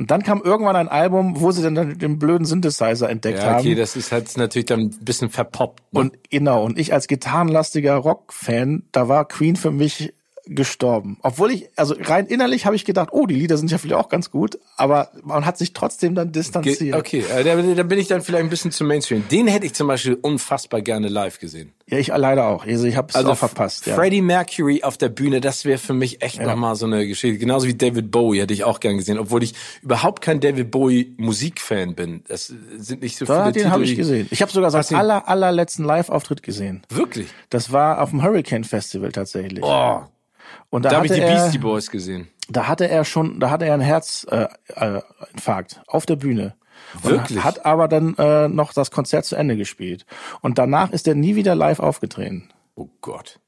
Und 0.00 0.12
dann 0.12 0.22
kam 0.22 0.42
irgendwann 0.42 0.76
ein 0.76 0.86
Album, 0.88 1.40
wo 1.40 1.50
sie 1.50 1.60
dann 1.62 1.98
den 1.98 2.18
blöden 2.20 2.46
Synthesizer 2.46 3.08
entdeckt 3.10 3.38
Ja, 3.40 3.58
okay, 3.58 3.70
haben. 3.70 3.76
das 3.78 3.96
ist 3.96 4.12
halt 4.12 4.36
natürlich 4.36 4.66
dann 4.66 4.80
ein 4.80 4.90
bisschen 5.00 5.28
verpoppt. 5.28 5.92
Ne? 5.92 6.00
Und 6.00 6.18
genau, 6.30 6.64
und 6.64 6.78
ich 6.78 6.92
als 6.92 7.08
gitarrenlastiger 7.08 7.96
Rock-Fan, 7.96 8.84
da 8.92 9.08
war 9.08 9.26
Queen 9.26 9.56
für 9.56 9.72
mich 9.72 10.14
gestorben. 10.48 11.18
Obwohl 11.22 11.50
ich, 11.50 11.68
also 11.76 11.94
rein 12.00 12.26
innerlich 12.26 12.66
habe 12.66 12.76
ich 12.76 12.84
gedacht, 12.84 13.10
oh, 13.12 13.26
die 13.26 13.34
Lieder 13.34 13.56
sind 13.56 13.70
ja 13.70 13.78
vielleicht 13.78 14.00
auch 14.00 14.08
ganz 14.08 14.30
gut, 14.30 14.58
aber 14.76 15.10
man 15.22 15.44
hat 15.44 15.58
sich 15.58 15.72
trotzdem 15.72 16.14
dann 16.14 16.32
distanziert. 16.32 16.96
Okay, 16.96 17.24
äh, 17.34 17.44
da, 17.44 17.82
bin 17.82 17.98
ich 17.98 18.08
dann 18.08 18.22
vielleicht 18.22 18.44
ein 18.44 18.50
bisschen 18.50 18.70
zu 18.70 18.84
Mainstream. 18.84 19.24
Den 19.30 19.46
hätte 19.46 19.66
ich 19.66 19.74
zum 19.74 19.86
Beispiel 19.86 20.14
unfassbar 20.14 20.80
gerne 20.80 21.08
live 21.08 21.38
gesehen. 21.38 21.72
Ja, 21.86 21.98
ich 21.98 22.08
leider 22.08 22.46
auch. 22.46 22.66
Also 22.66 22.86
ich 22.86 22.96
habe 22.96 23.08
es 23.08 23.16
auch 23.16 23.36
verpasst. 23.36 23.86
Ja. 23.86 23.94
Freddie 23.94 24.20
Mercury 24.20 24.82
auf 24.82 24.98
der 24.98 25.08
Bühne, 25.08 25.40
das 25.40 25.64
wäre 25.64 25.78
für 25.78 25.94
mich 25.94 26.22
echt 26.22 26.40
noch 26.40 26.56
mal 26.56 26.74
so 26.74 26.86
eine 26.86 27.06
Geschichte. 27.06 27.38
Genauso 27.38 27.66
wie 27.66 27.74
David 27.74 28.10
Bowie 28.10 28.40
hätte 28.40 28.52
ich 28.52 28.64
auch 28.64 28.80
gern 28.80 28.98
gesehen, 28.98 29.18
obwohl 29.18 29.42
ich 29.42 29.54
überhaupt 29.82 30.22
kein 30.22 30.40
David 30.40 30.70
Bowie 30.70 31.14
Musikfan 31.16 31.94
bin. 31.94 32.24
Das 32.28 32.52
sind 32.76 33.02
nicht 33.02 33.16
so 33.16 33.24
Da, 33.24 33.44
viele 33.44 33.64
den 33.64 33.70
habe 33.70 33.84
ich 33.84 33.96
gesehen. 33.96 34.28
Ich 34.30 34.42
habe 34.42 34.52
sogar 34.52 34.70
seinen 34.70 34.98
aller, 34.98 35.28
allerletzten 35.28 35.84
Live-Auftritt 35.84 36.42
gesehen. 36.42 36.82
Wirklich? 36.88 37.28
Das 37.48 37.72
war 37.72 38.02
auf 38.02 38.10
dem 38.10 38.22
Hurricane 38.22 38.64
Festival 38.64 39.12
tatsächlich. 39.12 39.64
Oh, 39.64 40.02
Und 40.70 40.84
da, 40.84 40.90
da 40.90 40.96
habe 40.96 41.06
ich 41.06 41.12
die 41.12 41.20
er, 41.20 41.34
Beastie 41.34 41.58
Boys 41.58 41.90
gesehen. 41.90 42.28
da 42.48 42.68
hatte 42.68 42.88
er 42.88 43.04
schon, 43.04 43.40
da 43.40 43.50
hatte 43.50 43.64
er 43.64 43.74
einen 43.74 43.82
Herzinfarkt 43.82 44.58
äh, 44.76 45.00
Infarkt 45.32 45.82
auf 45.86 46.06
der 46.06 46.16
Bühne. 46.16 46.54
Wirklich? 47.02 47.42
Hat 47.42 47.66
aber 47.66 47.88
dann 47.88 48.14
äh, 48.16 48.48
noch 48.48 48.72
das 48.72 48.90
Konzert 48.90 49.24
zu 49.24 49.36
Ende 49.36 49.56
gespielt. 49.56 50.06
Und 50.40 50.58
danach 50.58 50.92
ist 50.92 51.08
er 51.08 51.14
nie 51.14 51.34
wieder 51.34 51.54
live 51.54 51.80
aufgetreten. 51.80 52.50
Oh 52.74 52.88
Gott. 53.00 53.40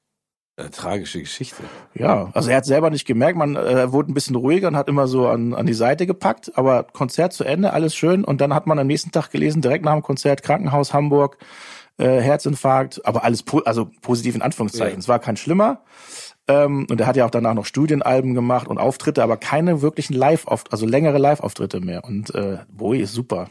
Eine 0.56 0.70
tragische 0.70 1.20
Geschichte. 1.20 1.62
Ja, 1.94 2.30
also 2.34 2.50
er 2.50 2.58
hat 2.58 2.66
selber 2.66 2.90
nicht 2.90 3.06
gemerkt, 3.06 3.38
man 3.38 3.56
äh, 3.56 3.92
wurde 3.92 4.12
ein 4.12 4.14
bisschen 4.14 4.36
ruhiger 4.36 4.68
und 4.68 4.76
hat 4.76 4.88
immer 4.88 5.06
so 5.06 5.26
an, 5.26 5.54
an 5.54 5.64
die 5.64 5.74
Seite 5.74 6.06
gepackt, 6.06 6.52
aber 6.56 6.82
Konzert 6.84 7.32
zu 7.32 7.44
Ende, 7.44 7.72
alles 7.72 7.94
schön. 7.94 8.24
Und 8.24 8.42
dann 8.42 8.52
hat 8.52 8.66
man 8.66 8.78
am 8.78 8.86
nächsten 8.86 9.10
Tag 9.10 9.30
gelesen, 9.30 9.62
direkt 9.62 9.86
nach 9.86 9.94
dem 9.94 10.02
Konzert, 10.02 10.42
Krankenhaus 10.42 10.92
Hamburg, 10.92 11.38
äh, 11.96 12.20
Herzinfarkt, 12.20 13.06
aber 13.06 13.24
alles 13.24 13.42
po 13.42 13.60
also 13.60 13.90
positiv 14.02 14.34
in 14.34 14.42
Anführungszeichen. 14.42 14.94
Ja. 14.94 14.98
Es 14.98 15.08
war 15.08 15.18
kein 15.18 15.38
schlimmer. 15.38 15.82
Ähm, 16.50 16.86
und 16.90 17.00
er 17.00 17.06
hat 17.06 17.16
ja 17.16 17.26
auch 17.26 17.30
danach 17.30 17.54
noch 17.54 17.66
Studienalben 17.66 18.34
gemacht 18.34 18.68
und 18.68 18.78
Auftritte, 18.78 19.22
aber 19.22 19.36
keine 19.36 19.82
wirklichen 19.82 20.14
live 20.14 20.46
auftritte 20.46 20.72
also 20.72 20.86
längere 20.86 21.18
Live-Auftritte 21.18 21.80
mehr. 21.80 22.04
Und 22.04 22.34
äh, 22.34 22.58
Bowie 22.70 23.00
ist 23.00 23.12
super. 23.12 23.50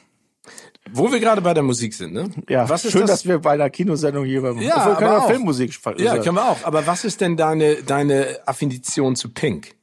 Wo 0.91 1.11
wir 1.11 1.19
gerade 1.19 1.41
bei 1.41 1.53
der 1.53 1.63
Musik 1.63 1.93
sind, 1.93 2.13
ne? 2.13 2.29
Ja, 2.47 2.67
Was 2.67 2.85
ist 2.85 2.91
schön, 2.91 3.01
das? 3.01 3.11
dass 3.11 3.25
wir 3.25 3.39
bei 3.39 3.51
einer 3.51 3.69
Kinosendung 3.69 4.25
hier 4.25 4.41
beim 4.41 4.59
Ja, 4.59 4.77
Obwohl, 4.77 4.95
können 4.95 5.11
wir 5.11 5.23
auch. 5.23 5.27
Filmmusik 5.27 5.73
sprechen. 5.73 6.01
Ja, 6.01 6.17
können 6.17 6.35
wir 6.35 6.49
auch. 6.49 6.63
Aber 6.63 6.87
was 6.87 7.03
ist 7.03 7.21
denn 7.21 7.37
deine, 7.37 7.75
deine 7.83 8.39
Affinition 8.45 9.15
zu 9.15 9.29
Pink? 9.29 9.75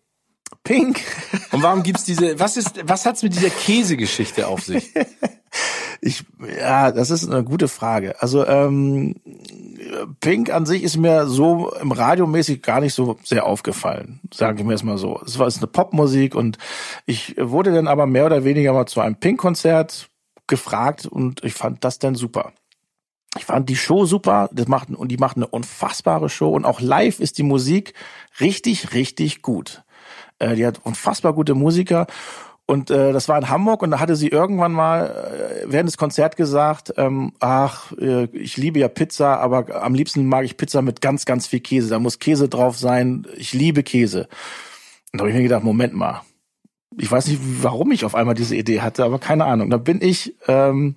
Pink. 0.64 1.01
Und 1.53 1.62
warum 1.62 1.83
gibt's 1.83 2.05
diese, 2.05 2.41
was 2.41 2.57
ist, 2.57 2.81
was 2.89 3.07
hat's 3.07 3.23
mit 3.23 3.35
dieser 3.35 3.51
Käsegeschichte 3.51 4.49
auf 4.49 4.62
sich? 4.62 4.91
Ich, 6.01 6.24
ja, 6.59 6.92
das 6.92 7.11
ist 7.11 7.28
eine 7.28 7.44
gute 7.44 7.68
Frage. 7.68 8.20
Also 8.20 8.47
ähm, 8.47 9.16
Pink 10.20 10.53
an 10.53 10.66
sich 10.66 10.82
ist 10.82 10.97
mir 10.97 11.26
so 11.26 11.72
im 11.80 11.92
Radiomäßig 11.92 12.62
gar 12.62 12.80
nicht 12.80 12.94
so 12.94 13.18
sehr 13.24 13.47
aufgefallen, 13.47 14.20
sage 14.32 14.61
ich 14.61 14.66
mir 14.66 14.72
erstmal 14.72 14.99
so. 14.99 15.20
Es 15.24 15.38
war 15.38 15.47
es 15.47 15.59
eine 15.59 15.66
Popmusik 15.66 16.34
und 16.34 16.59
ich 17.07 17.36
wurde 17.38 17.72
dann 17.72 17.88
aber 17.88 18.07
mehr 18.07 18.26
oder 18.26 18.44
weniger 18.44 18.72
mal 18.72 18.86
zu 18.86 19.01
einem 19.01 19.16
Pink-Konzert 19.16 20.09
gefragt 20.47 21.07
und 21.07 21.42
ich 21.44 21.55
fand 21.55 21.84
das 21.84 21.99
dann 21.99 22.14
super. 22.14 22.53
Ich 23.38 23.44
fand 23.44 23.68
die 23.68 23.76
Show 23.76 24.07
super, 24.07 24.49
das 24.53 24.66
macht, 24.66 24.90
und 24.90 25.09
die 25.09 25.18
macht 25.18 25.36
eine 25.36 25.47
unfassbare 25.47 26.28
Show 26.28 26.51
und 26.51 26.64
auch 26.64 26.80
live 26.80 27.20
ist 27.20 27.38
die 27.38 27.42
Musik 27.42 27.92
richtig, 28.40 28.94
richtig 28.94 29.42
gut. 29.42 29.82
Äh, 30.38 30.55
die 30.55 30.66
hat 30.66 30.80
unfassbar 30.84 31.32
gute 31.32 31.55
Musiker 31.55 32.07
und 32.69 32.91
äh, 32.91 33.12
das 33.12 33.29
war 33.29 33.39
in 33.39 33.49
Hamburg 33.49 33.83
und 33.83 33.93
da 33.93 34.01
hatte 34.01 34.17
sie 34.17 34.27
irgendwann 34.27 34.73
mal 34.73 35.07
äh, 35.07 35.64
während 35.67 35.89
des 35.89 35.97
Konzerts 35.97 36.35
gesagt, 36.35 36.93
ähm, 36.97 37.33
ach, 37.39 37.93
äh, 37.93 38.25
ich 38.33 38.57
liebe 38.57 38.81
ja 38.81 38.89
Pizza, 38.89 39.39
aber 39.39 39.83
am 39.85 39.95
liebsten 39.95 40.27
mag 40.27 40.45
ich 40.45 40.57
Pizza 40.57 40.83
mit 40.83 41.01
ganz, 41.01 41.27
ganz 41.27 41.47
viel 41.47 41.61
Käse. 41.61 41.91
Da 41.91 42.01
muss 42.01 42.19
Käse 42.19 42.49
drauf 42.49 42.77
sein. 42.77 43.25
Ich 43.37 43.53
liebe 43.53 43.85
Käse. 43.85 44.29
Und 45.12 45.19
da 45.19 45.21
habe 45.21 45.31
ich 45.31 45.37
mir 45.37 45.45
gedacht, 45.45 45.62
Moment 45.62 45.95
mal. 45.95 46.23
Ich 46.99 47.11
weiß 47.11 47.29
nicht, 47.29 47.41
warum 47.62 47.93
ich 47.93 48.05
auf 48.05 48.17
einmal 48.17 48.35
diese 48.35 48.57
Idee 48.57 48.81
hatte, 48.81 49.05
aber 49.05 49.21
keine 49.21 49.45
Ahnung. 49.45 49.71
Da 49.71 49.77
bin 49.77 50.03
ich, 50.03 50.35
ähm, 50.49 50.97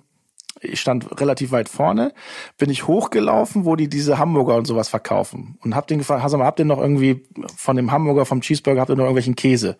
ich 0.60 0.80
stand 0.80 1.20
relativ 1.20 1.52
weit 1.52 1.68
vorne, 1.68 2.12
bin 2.58 2.68
ich 2.68 2.88
hochgelaufen, 2.88 3.64
wo 3.64 3.76
die 3.76 3.88
diese 3.88 4.18
Hamburger 4.18 4.56
und 4.56 4.66
sowas 4.66 4.88
verkaufen 4.88 5.56
und 5.62 5.76
hab 5.76 5.86
den 5.86 5.98
gefragt, 5.98 6.28
mal, 6.32 6.44
habt 6.44 6.58
ihr 6.58 6.64
noch 6.64 6.80
irgendwie 6.80 7.22
von 7.56 7.76
dem 7.76 7.92
Hamburger, 7.92 8.26
vom 8.26 8.40
Cheeseburger, 8.40 8.80
habt 8.80 8.90
ihr 8.90 8.96
noch 8.96 9.04
irgendwelchen 9.04 9.36
Käse? 9.36 9.76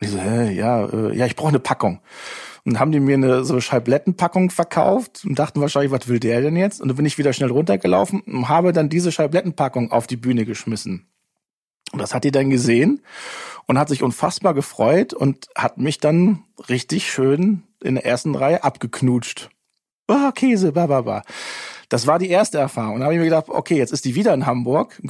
Ich 0.00 0.10
so, 0.10 0.18
hä, 0.18 0.52
ja, 0.52 0.86
äh, 0.86 1.16
ja, 1.16 1.26
ich 1.26 1.36
brauche 1.36 1.48
eine 1.48 1.58
Packung. 1.58 2.00
Und 2.64 2.80
haben 2.80 2.90
die 2.90 3.00
mir 3.00 3.14
eine 3.14 3.44
so 3.44 3.60
Scheiblettenpackung 3.60 4.50
verkauft 4.50 5.24
und 5.24 5.38
dachten 5.38 5.60
wahrscheinlich, 5.60 5.92
was 5.92 6.08
will 6.08 6.18
der 6.18 6.40
denn 6.40 6.56
jetzt? 6.56 6.80
Und 6.80 6.88
dann 6.88 6.96
bin 6.96 7.06
ich 7.06 7.16
wieder 7.16 7.32
schnell 7.32 7.50
runtergelaufen 7.50 8.20
und 8.22 8.48
habe 8.48 8.72
dann 8.72 8.88
diese 8.88 9.12
Scheiblettenpackung 9.12 9.92
auf 9.92 10.06
die 10.06 10.16
Bühne 10.16 10.44
geschmissen. 10.44 11.06
Und 11.92 12.00
das 12.00 12.12
hat 12.12 12.24
die 12.24 12.32
dann 12.32 12.50
gesehen 12.50 13.02
und 13.66 13.78
hat 13.78 13.88
sich 13.88 14.02
unfassbar 14.02 14.54
gefreut 14.54 15.14
und 15.14 15.46
hat 15.56 15.78
mich 15.78 15.98
dann 15.98 16.44
richtig 16.68 17.10
schön 17.10 17.62
in 17.82 17.94
der 17.94 18.04
ersten 18.04 18.34
Reihe 18.34 18.64
abgeknutscht. 18.64 19.50
Ah, 20.08 20.32
Käse, 20.32 20.72
ba, 20.72 20.86
ba, 20.86 21.02
ba. 21.02 21.22
Das 21.88 22.06
war 22.06 22.18
die 22.18 22.28
erste 22.28 22.58
Erfahrung. 22.58 22.94
Und 22.94 23.00
da 23.00 23.04
habe 23.04 23.14
ich 23.14 23.18
mir 23.18 23.26
gedacht, 23.26 23.46
okay, 23.48 23.76
jetzt 23.76 23.92
ist 23.92 24.04
die 24.04 24.14
wieder 24.14 24.34
in 24.34 24.46
Hamburg, 24.46 25.00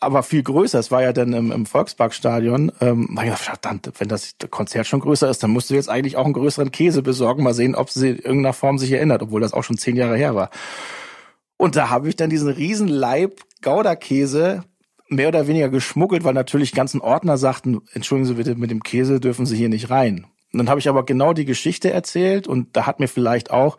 aber 0.00 0.22
viel 0.22 0.42
größer. 0.42 0.78
Es 0.78 0.90
war 0.90 1.02
ja 1.02 1.12
dann 1.12 1.32
im, 1.32 1.52
im 1.52 1.66
Volksparkstadion. 1.66 2.72
Ähm, 2.80 3.08
ich 3.22 3.46
gedacht, 3.46 3.92
wenn 3.98 4.08
das 4.08 4.34
Konzert 4.50 4.86
schon 4.86 5.00
größer 5.00 5.30
ist, 5.30 5.42
dann 5.42 5.50
musst 5.50 5.70
du 5.70 5.74
jetzt 5.74 5.88
eigentlich 5.88 6.16
auch 6.16 6.24
einen 6.24 6.34
größeren 6.34 6.72
Käse 6.72 7.02
besorgen. 7.02 7.44
Mal 7.44 7.54
sehen, 7.54 7.76
ob 7.76 7.90
sie 7.90 8.10
in 8.10 8.16
irgendeiner 8.16 8.52
Form 8.52 8.78
sich 8.78 8.90
erinnert, 8.90 9.22
obwohl 9.22 9.40
das 9.40 9.52
auch 9.52 9.62
schon 9.62 9.78
zehn 9.78 9.96
Jahre 9.96 10.16
her 10.16 10.34
war. 10.34 10.50
Und 11.56 11.76
da 11.76 11.90
habe 11.90 12.08
ich 12.08 12.16
dann 12.16 12.30
diesen 12.30 12.48
riesen 12.48 12.88
Leib 12.88 13.40
Gouda-Käse 13.62 14.64
mehr 15.08 15.28
oder 15.28 15.46
weniger 15.46 15.68
geschmuggelt, 15.68 16.24
weil 16.24 16.34
natürlich 16.34 16.72
ganzen 16.72 17.00
Ordner 17.00 17.36
sagten, 17.36 17.82
entschuldigen 17.92 18.26
Sie 18.26 18.34
bitte, 18.34 18.56
mit 18.56 18.70
dem 18.70 18.82
Käse 18.82 19.20
dürfen 19.20 19.46
Sie 19.46 19.56
hier 19.56 19.68
nicht 19.68 19.90
rein. 19.90 20.26
Und 20.52 20.58
dann 20.58 20.68
habe 20.68 20.80
ich 20.80 20.88
aber 20.88 21.04
genau 21.04 21.32
die 21.32 21.44
Geschichte 21.44 21.92
erzählt 21.92 22.48
und 22.48 22.76
da 22.76 22.86
hat 22.86 23.00
mir 23.00 23.08
vielleicht 23.08 23.50
auch 23.50 23.78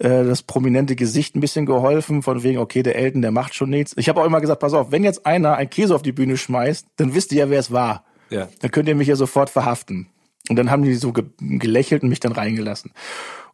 äh, 0.00 0.24
das 0.24 0.42
prominente 0.42 0.96
Gesicht 0.96 1.36
ein 1.36 1.40
bisschen 1.40 1.64
geholfen, 1.66 2.22
von 2.22 2.42
wegen, 2.42 2.58
okay, 2.58 2.82
der 2.82 2.96
Elton, 2.96 3.22
der 3.22 3.30
macht 3.30 3.54
schon 3.54 3.70
nichts. 3.70 3.92
Ich 3.96 4.08
habe 4.08 4.20
auch 4.20 4.24
immer 4.26 4.40
gesagt, 4.40 4.60
pass 4.60 4.72
auf, 4.74 4.90
wenn 4.90 5.04
jetzt 5.04 5.24
einer 5.26 5.54
einen 5.54 5.70
Käse 5.70 5.94
auf 5.94 6.02
die 6.02 6.12
Bühne 6.12 6.36
schmeißt, 6.36 6.86
dann 6.96 7.14
wisst 7.14 7.32
ihr 7.32 7.38
ja, 7.38 7.50
wer 7.50 7.60
es 7.60 7.70
war. 7.70 8.04
Ja. 8.30 8.48
Dann 8.60 8.70
könnt 8.70 8.88
ihr 8.88 8.94
mich 8.94 9.08
ja 9.08 9.16
sofort 9.16 9.50
verhaften. 9.50 10.08
Und 10.48 10.56
dann 10.56 10.70
haben 10.70 10.82
die 10.82 10.94
so 10.94 11.12
ge 11.12 11.24
gelächelt 11.38 12.02
und 12.02 12.08
mich 12.08 12.18
dann 12.20 12.32
reingelassen. 12.32 12.92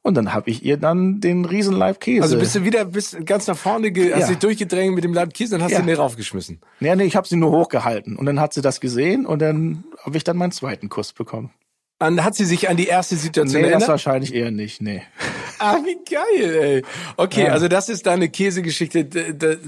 Und 0.03 0.15
dann 0.15 0.33
habe 0.33 0.51
ich 0.51 0.65
ihr 0.65 0.77
dann 0.77 1.21
den 1.21 1.45
Riesenleib 1.45 2.01
Käse. 2.01 2.23
Also 2.23 2.39
bist 2.39 2.55
du 2.55 2.63
wieder 2.63 2.85
bist 2.85 3.27
ganz 3.27 3.49
nach 3.49 3.57
vorne, 3.57 3.91
ge 3.91 4.13
hast 4.13 4.21
Ja. 4.21 4.27
dich 4.29 4.39
durchgedrängt 4.39 4.95
mit 4.95 5.03
dem 5.03 5.13
Leib 5.13 5.35
Käse 5.35 5.57
und 5.57 5.63
hast 5.63 5.73
Ja. 5.73 5.79
den 5.81 5.89
dir 5.89 5.99
raufgeschmissen. 5.99 6.61
Nee, 6.79 6.95
nee, 6.95 7.05
ich 7.05 7.17
habe 7.17 7.27
sie 7.27 7.35
nur 7.35 7.51
hochgehalten. 7.51 8.15
Und 8.17 8.25
dann 8.27 8.39
hat 8.39 8.55
sie 8.55 8.63
das 8.63 8.81
gesehen 8.81 9.27
und 9.27 9.43
dann 9.43 9.83
habe 10.05 10.17
ich 10.17 10.23
dann 10.23 10.37
meinen 10.37 10.53
zweiten 10.53 10.89
Kuss 10.89 11.13
bekommen. 11.13 11.51
Dann 11.99 12.23
hat 12.23 12.37
sie 12.37 12.45
sich 12.45 12.69
an 12.69 12.77
die 12.77 12.87
erste 12.87 13.17
Situation 13.17 13.57
Nee, 13.63 13.67
das 13.67 13.71
erinnert. 13.73 13.89
wahrscheinlich 13.89 14.33
eher 14.33 14.53
nicht, 14.53 14.81
nee. 14.81 15.03
Ah, 15.59 15.79
wie 15.85 15.97
geil, 16.09 16.55
ey. 16.63 16.83
Okay, 17.17 17.45
Ja. 17.47 17.53
also 17.53 17.69
das 17.69 17.89
ist 17.89 18.07
deine 18.07 18.29
Käsegeschichte. 18.29 19.05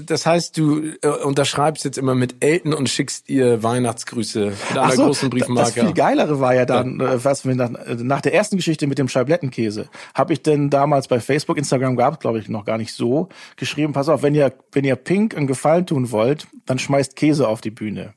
Das 0.05 0.25
heißt, 0.25 0.57
du 0.57 0.81
äh, 1.01 1.07
unterschreibst 1.07 1.83
jetzt 1.85 1.97
immer 1.97 2.15
mit 2.15 2.43
Elton 2.43 2.73
und 2.73 2.89
schickst 2.89 3.29
ihr 3.29 3.63
Weihnachtsgrüße 3.63 4.53
mit 4.69 4.77
einer 4.77 4.91
so, 4.91 5.05
großen 5.05 5.29
Das 5.29 5.39
Briefmarke. 5.47 5.71
viel 5.81 5.93
geilere 5.93 6.39
war 6.39 6.53
ja 6.53 6.65
dann, 6.65 6.99
äh, 6.99 7.23
was 7.23 7.45
wir 7.45 7.55
nach, 7.55 7.71
äh, 7.73 7.95
nach 7.95 8.21
der 8.21 8.33
ersten 8.33 8.57
Geschichte 8.57 8.87
mit 8.87 8.97
dem 8.97 9.07
Scheiblettenkäse, 9.07 9.89
habe 10.13 10.33
ich 10.33 10.41
denn 10.43 10.69
damals 10.69 11.07
bei 11.07 11.19
Facebook, 11.19 11.57
Instagram 11.57 11.95
gab 11.95 12.13
es 12.15 12.19
glaube 12.19 12.39
ich 12.39 12.49
noch 12.49 12.65
gar 12.65 12.77
nicht 12.77 12.93
so, 12.93 13.29
geschrieben, 13.57 13.93
pass 13.93 14.09
auf, 14.09 14.23
wenn 14.23 14.35
ihr, 14.35 14.53
wenn 14.71 14.83
ihr 14.85 14.95
Pink 14.95 15.35
einen 15.35 15.47
Gefallen 15.47 15.85
tun 15.85 16.11
wollt, 16.11 16.47
dann 16.65 16.79
schmeißt 16.79 17.15
Käse 17.15 17.47
auf 17.47 17.61
die 17.61 17.71
Bühne. 17.71 18.13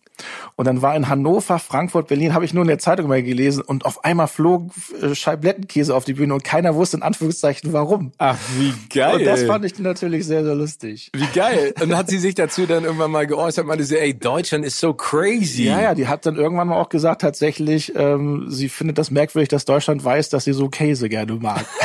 Und 0.57 0.67
dann 0.67 0.83
war 0.83 0.95
in 0.97 1.09
Hannover, 1.09 1.59
Frankfurt, 1.59 2.09
Berlin, 2.09 2.35
habe 2.35 2.45
ich 2.45 2.55
nur 2.55 2.63
in 2.63 2.69
der 2.69 2.79
Zeitung 2.79 3.09
mal 3.09 3.23
gelesen 3.23 3.63
und 3.63 3.85
auf 3.85 4.05
einmal 4.05 4.29
flog 4.29 4.71
äh, 5.01 5.15
Scheiblettenkäse 5.15 5.95
auf 5.95 6.05
die 6.05 6.15
Bühne 6.15 6.35
und 6.35 6.45
keiner 6.45 6.75
wusste 6.75 6.97
in 6.99 7.03
Anführungszeichen 7.03 7.73
warum. 7.73 8.13
Ach, 8.19 8.39
wie 8.59 8.73
geil. 8.89 9.17
Und 9.17 9.25
das 9.25 9.43
fand 9.45 9.65
ich 9.65 9.79
natürlich 9.79 10.27
sehr, 10.27 10.45
sehr 10.45 10.55
lustig. 10.55 11.11
wie 11.15 11.27
geil. 11.27 11.75
Und 11.81 11.91
dann 11.91 11.99
hat 11.99 12.09
sie 12.09 12.19
sich 12.19 12.35
dazu 12.35 12.67
dann 12.67 12.85
irgendwann 12.85 13.11
mal 13.11 13.27
geäußert, 13.27 13.67
meinte 13.67 13.85
sie, 13.85 13.99
ey, 13.99 14.15
Deutschland 14.15 14.65
ist 14.65 14.79
so 14.79 14.95
crazy. 14.95 15.65
Ja, 15.65 15.81
ja, 15.81 15.95
die 15.95 16.09
hat 16.09 16.27
dann 16.27 16.37
irgendwann 16.37 16.69
mal 16.69 16.81
auch 16.81 16.89
gesagt, 16.89 17.23
tatsächlich, 17.23 17.93
ähm, 17.97 18.47
sie 18.49 18.69
findet 18.69 18.99
das 18.99 19.11
merkwürdig, 19.11 19.49
dass 19.49 19.65
Deutschland 19.65 20.05
weiß, 20.05 20.29
dass 20.29 20.45
sie 20.45 20.53
so 20.53 20.69
Käse 20.69 21.09
gerne 21.09 21.35
mag. 21.35 21.65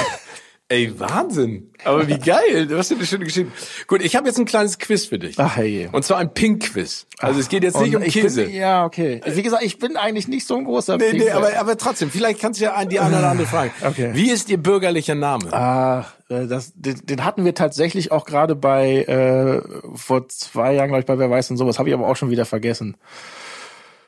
Ey, 0.69 0.99
Wahnsinn. 0.99 1.71
Aber 1.85 2.05
wie 2.09 2.19
geil. 2.19 2.67
Was 2.71 2.89
für 2.89 2.95
eine 2.95 3.05
schöne 3.05 3.23
Geschichte. 3.23 3.49
Gut, 3.87 4.03
ich 4.03 4.17
habe 4.17 4.27
jetzt 4.27 4.37
ein 4.37 4.43
kleines 4.43 4.77
Quiz 4.77 5.05
für 5.05 5.17
dich. 5.17 5.39
Ach, 5.39 5.55
hey. 5.55 5.87
Und 5.93 6.03
zwar 6.03 6.17
ein 6.17 6.33
Pink-Quiz. 6.33 7.07
Also 7.19 7.39
es 7.39 7.47
geht 7.47 7.63
jetzt 7.63 7.79
nicht 7.79 7.95
Und 7.95 8.03
um 8.03 8.09
Käse. 8.09 8.43
Bin, 8.45 8.53
ja, 8.53 8.83
okay. 8.83 9.21
Wie 9.25 9.43
gesagt, 9.43 9.63
ich 9.63 9.79
bin 9.79 9.95
eigentlich 9.95 10.27
nicht 10.27 10.45
so 10.45 10.57
ein 10.57 10.65
großer 10.65 10.97
Nee, 10.97 11.13
nee, 11.13 11.29
aber, 11.31 11.57
aber 11.57 11.77
trotzdem, 11.77 12.11
vielleicht 12.11 12.41
kannst 12.41 12.59
du 12.59 12.65
ja 12.65 12.83
die 12.83 12.99
eine 12.99 13.17
oder 13.17 13.29
andere 13.29 13.47
fragen. 13.47 13.71
Okay. 13.81 14.09
Wie 14.11 14.29
ist 14.29 14.49
Ihr 14.49 14.57
bürgerlicher 14.57 15.15
Name? 15.15 15.53
Ah, 15.53 16.05
äh, 16.27 16.47
das, 16.47 16.73
den, 16.75 16.99
den 17.05 17.23
hatten 17.23 17.45
wir 17.45 17.55
tatsächlich 17.55 18.11
auch 18.11 18.25
gerade 18.25 18.55
bei 18.55 19.03
äh, 19.03 19.61
vor 19.95 20.27
zwei 20.27 20.73
Jahren, 20.73 20.89
glaube 20.89 20.99
ich, 20.99 21.05
bei 21.05 21.17
Wer 21.17 21.29
weiß 21.29 21.49
und 21.49 21.55
sowas. 21.55 21.79
Habe 21.79 21.87
ich 21.87 21.95
aber 21.95 22.07
auch 22.07 22.17
schon 22.17 22.29
wieder 22.29 22.43
vergessen. 22.43 22.97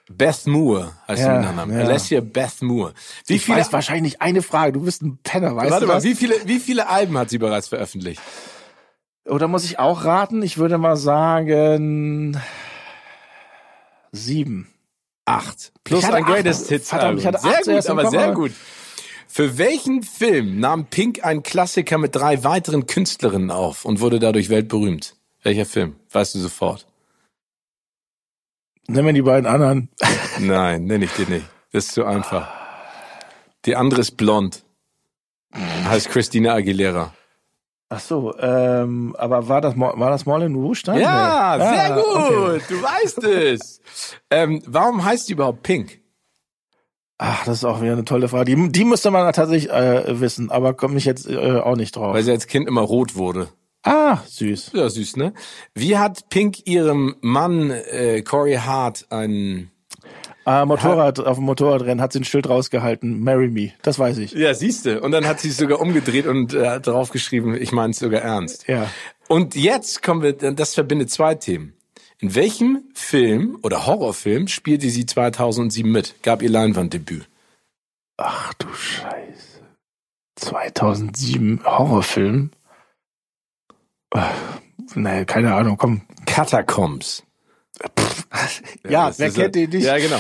Beth 0.10 0.48
Moore 0.48 0.94
heißt 1.08 1.22
Ja, 1.22 1.34
der 1.34 1.42
Nachname. 1.42 1.74
ja. 1.76 1.86
Alessia 1.86 2.20
Beth 2.22 2.62
Moore. 2.62 2.94
Wie 3.28 3.36
Ich 3.36 3.46
viele, 3.46 3.60
weiß 3.60 3.72
wahrscheinlich 3.72 4.22
eine 4.22 4.42
Frage. 4.42 4.74
Du 4.74 4.82
bist 4.82 5.02
ein 5.04 5.20
Penner, 5.24 5.56
weißt 5.56 5.70
warte 5.72 5.86
du 5.86 5.88
mal, 5.88 5.96
das? 5.96 6.04
wie 6.04 6.16
viele, 6.16 6.36
wie 6.46 6.60
viele 6.60 6.90
Alben 6.90 7.18
hat 7.18 7.30
sie 7.30 7.38
bereits 7.38 7.68
veröffentlicht? 7.68 8.22
Oder 9.26 9.48
muss 9.48 9.64
ich 9.66 9.78
auch 9.80 10.04
raten? 10.06 10.42
Ich 10.42 10.58
würde 10.58 10.78
mal 10.80 10.98
sagen 10.98 12.40
sieben. 14.12 14.68
Acht. 15.26 15.72
Plus 15.84 16.04
ein 16.06 16.24
Greatest. 16.24 16.70
Hits 16.70 16.92
hatte 16.92 17.06
Album. 17.06 17.26
acht 17.26 17.42
Sehr 17.66 17.76
gut, 17.76 17.88
aber 17.90 18.02
Kopf, 18.04 18.12
sehr 18.12 18.24
aber- 18.26 18.34
gut. 18.34 18.52
Für 19.28 19.60
welchen 19.60 20.02
Film 20.02 20.60
nahm 20.60 20.86
Pink 20.88 21.24
einen 21.24 21.44
Klassiker 21.44 22.00
mit 22.00 22.16
drei 22.16 22.44
weiteren 22.44 22.88
Künstlerinnen 22.88 23.52
auf 23.52 23.86
und 23.86 24.00
wurde 24.02 24.18
dadurch 24.18 24.50
weltberühmt? 24.50 25.16
Welcher 25.44 25.68
Film? 25.68 25.96
Weißt 26.12 26.34
du 26.34 26.40
sofort? 26.40 26.88
Nimm 28.90 29.06
mir 29.06 29.14
die 29.14 29.22
beiden 29.22 29.46
anderen. 29.46 29.90
Nein, 30.40 30.86
nenne 30.86 31.06
ich 31.06 31.12
dir 31.14 31.28
nicht. 31.28 31.46
Das 31.72 31.86
ist 31.86 31.94
zu 31.94 32.06
einfach. 32.06 32.48
Die 33.66 33.76
andere 33.76 34.02
ist 34.02 34.18
blond. 34.18 34.64
Heißt 35.86 36.10
Christina 36.10 36.54
Aguilera. 36.54 37.14
Ach 37.92 38.00
so, 38.00 38.38
ähm, 38.38 39.16
aber 39.18 39.48
war 39.48 39.62
das 39.62 39.76
war 39.78 40.10
das 40.12 40.26
Moulin 40.28 40.54
Rouge 40.56 40.82
dann? 40.86 41.00
Ja, 41.00 41.56
Nee. 41.58 41.64
sehr 41.64 41.86
Ah, 41.86 41.96
gut. 41.96 42.06
okay. 42.16 42.62
Du 42.70 42.82
weißt 42.84 43.24
es. 43.24 43.82
ähm, 44.30 44.62
warum 44.68 45.04
heißt 45.04 45.28
die 45.28 45.34
überhaupt 45.34 45.64
Pink? 45.64 46.00
Ach, 47.18 47.44
das 47.46 47.58
ist 47.58 47.64
auch 47.66 47.82
wieder 47.82 47.94
eine 47.94 48.06
tolle 48.06 48.28
Frage. 48.30 48.56
Die, 48.56 48.72
die 48.72 48.86
müsste 48.86 49.10
man 49.12 49.32
tatsächlich 49.34 49.72
äh, 49.72 50.20
wissen, 50.22 50.52
aber 50.52 50.74
komme 50.76 50.98
ich 50.98 51.06
jetzt 51.06 51.28
äh, 51.28 51.60
auch 51.60 51.76
nicht 51.76 51.96
drauf. 51.96 52.14
Weil 52.14 52.24
sie 52.24 52.32
als 52.32 52.48
Kind 52.48 52.68
immer 52.68 52.82
rot 52.82 53.16
wurde. 53.16 53.50
Ah, 53.84 54.18
süß. 54.28 54.72
Ja, 54.74 54.90
süß, 54.90 55.18
ne? 55.18 55.34
Wie 55.74 55.98
hat 55.98 56.30
Pink 56.30 56.68
ihrem 56.68 57.16
Mann 57.22 57.72
äh, 57.72 58.22
Corey 58.22 58.56
Hart 58.56 59.08
einen... 59.10 59.72
Ah, 60.46 60.66
Motorrad, 60.66 61.20
auf 61.20 61.38
dem 61.38 61.46
Motorradrennen 61.46 62.02
hat 62.02 62.14
sie 62.14 62.22
ein 62.22 62.24
Schild 62.24 62.50
rausgehalten. 62.50 63.20
Marry 63.20 63.50
me. 63.50 63.74
Das 63.84 64.00
weiß 64.00 64.18
ich. 64.18 64.32
Ja, 64.32 64.54
siehste. 64.54 65.02
Und 65.02 65.12
dann 65.12 65.28
hat 65.28 65.40
sie 65.40 65.50
es 65.50 65.58
sogar 65.58 65.80
umgedreht 65.80 66.26
und 66.26 66.54
äh, 66.54 66.80
draufgeschrieben, 66.80 67.56
ich 67.62 67.72
meine 67.72 67.92
es 67.92 68.00
sogar 68.00 68.22
ernst. 68.22 68.68
Ja. 68.68 68.90
Und 69.28 69.54
jetzt 69.56 70.02
kommen 70.02 70.24
wir, 70.24 70.34
das 70.34 70.74
verbindet 70.74 71.12
zwei 71.12 71.36
Themen. 71.36 71.74
In 72.22 72.36
welchem 72.36 72.84
Film 72.94 73.60
oder 73.62 73.86
Horrorfilm 73.86 74.48
spielte 74.48 74.90
sie 74.90 75.06
2007 75.06 75.90
mit? 75.90 76.16
Gab 76.24 76.42
ihr 76.42 76.50
Leinwanddebüt? 76.50 77.28
Ach 78.18 78.54
du 78.56 78.68
Scheiße. 78.74 79.62
2007 80.36 81.62
Horrorfilm. 81.64 82.52
Nee, 84.96 85.26
keine 85.26 85.54
Ahnung, 85.54 85.78
komm. 85.78 86.02
Catacombs. 86.26 87.24
Ja, 88.88 89.08
das 89.08 89.20
wer 89.20 89.28
kennt 89.32 89.56
ja- 89.56 89.66
den 89.66 89.70
nicht? 89.72 89.86
Ja, 89.86 89.98
genau. 89.98 90.20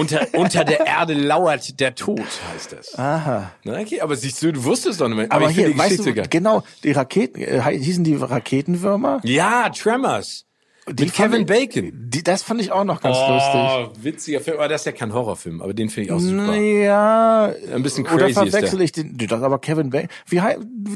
Unter, 0.00 0.26
unter 0.34 0.64
der 0.64 0.86
Erde 0.86 1.14
lauert 1.14 1.80
der 1.80 1.94
Tod, 1.94 2.20
heißt 2.52 2.72
das. 2.72 2.98
Aha. 2.98 3.50
Na, 3.64 3.78
okay, 3.78 4.00
aber 4.00 4.16
siehst 4.16 4.42
du, 4.42 4.52
du 4.52 4.64
wusstest 4.64 5.00
doch 5.00 5.08
nicht 5.08 5.16
mehr. 5.16 5.26
Aber 5.30 5.48
finde 5.50 5.70
hier, 5.70 5.78
weißt 5.78 6.06
du, 6.06 6.14
geil. 6.14 6.26
genau, 6.30 6.62
die 6.82 6.92
Raketen, 6.92 7.40
äh, 7.42 7.60
hießen 7.78 8.04
die 8.04 8.14
Raketenwürmer? 8.16 9.20
Ja, 9.24 9.68
Tremors. 9.70 10.46
Die 10.88 11.04
Mit 11.04 11.12
fand 11.14 11.30
Kevin 11.32 11.46
Bacon. 11.46 11.92
Die, 12.10 12.24
das 12.24 12.42
fand 12.42 12.60
ich 12.60 12.72
auch 12.72 12.82
noch 12.82 13.00
ganz 13.00 13.16
lustig. 13.16 13.54
Oh, 13.54 13.88
witziger 14.02 14.40
Film. 14.40 14.56
Aber 14.56 14.66
das 14.68 14.80
ist 14.80 14.86
ja 14.86 14.92
kein 14.92 15.12
Horrorfilm, 15.14 15.62
aber 15.62 15.72
den 15.74 15.88
finde 15.90 16.06
ich 16.08 16.12
auch 16.12 16.18
super. 16.18 16.56
Ja, 16.56 17.52
Ein 17.72 17.82
bisschen 17.84 18.04
oder 18.04 18.16
crazy 18.16 18.30
ist 18.30 18.50
verwechsel 18.50 18.78
der. 18.78 18.84
ich 18.84 18.92
den, 18.92 19.16
das 19.16 19.42
aber 19.42 19.60
Kevin 19.60 19.90
Bacon, 19.90 20.08
wie 20.26 20.42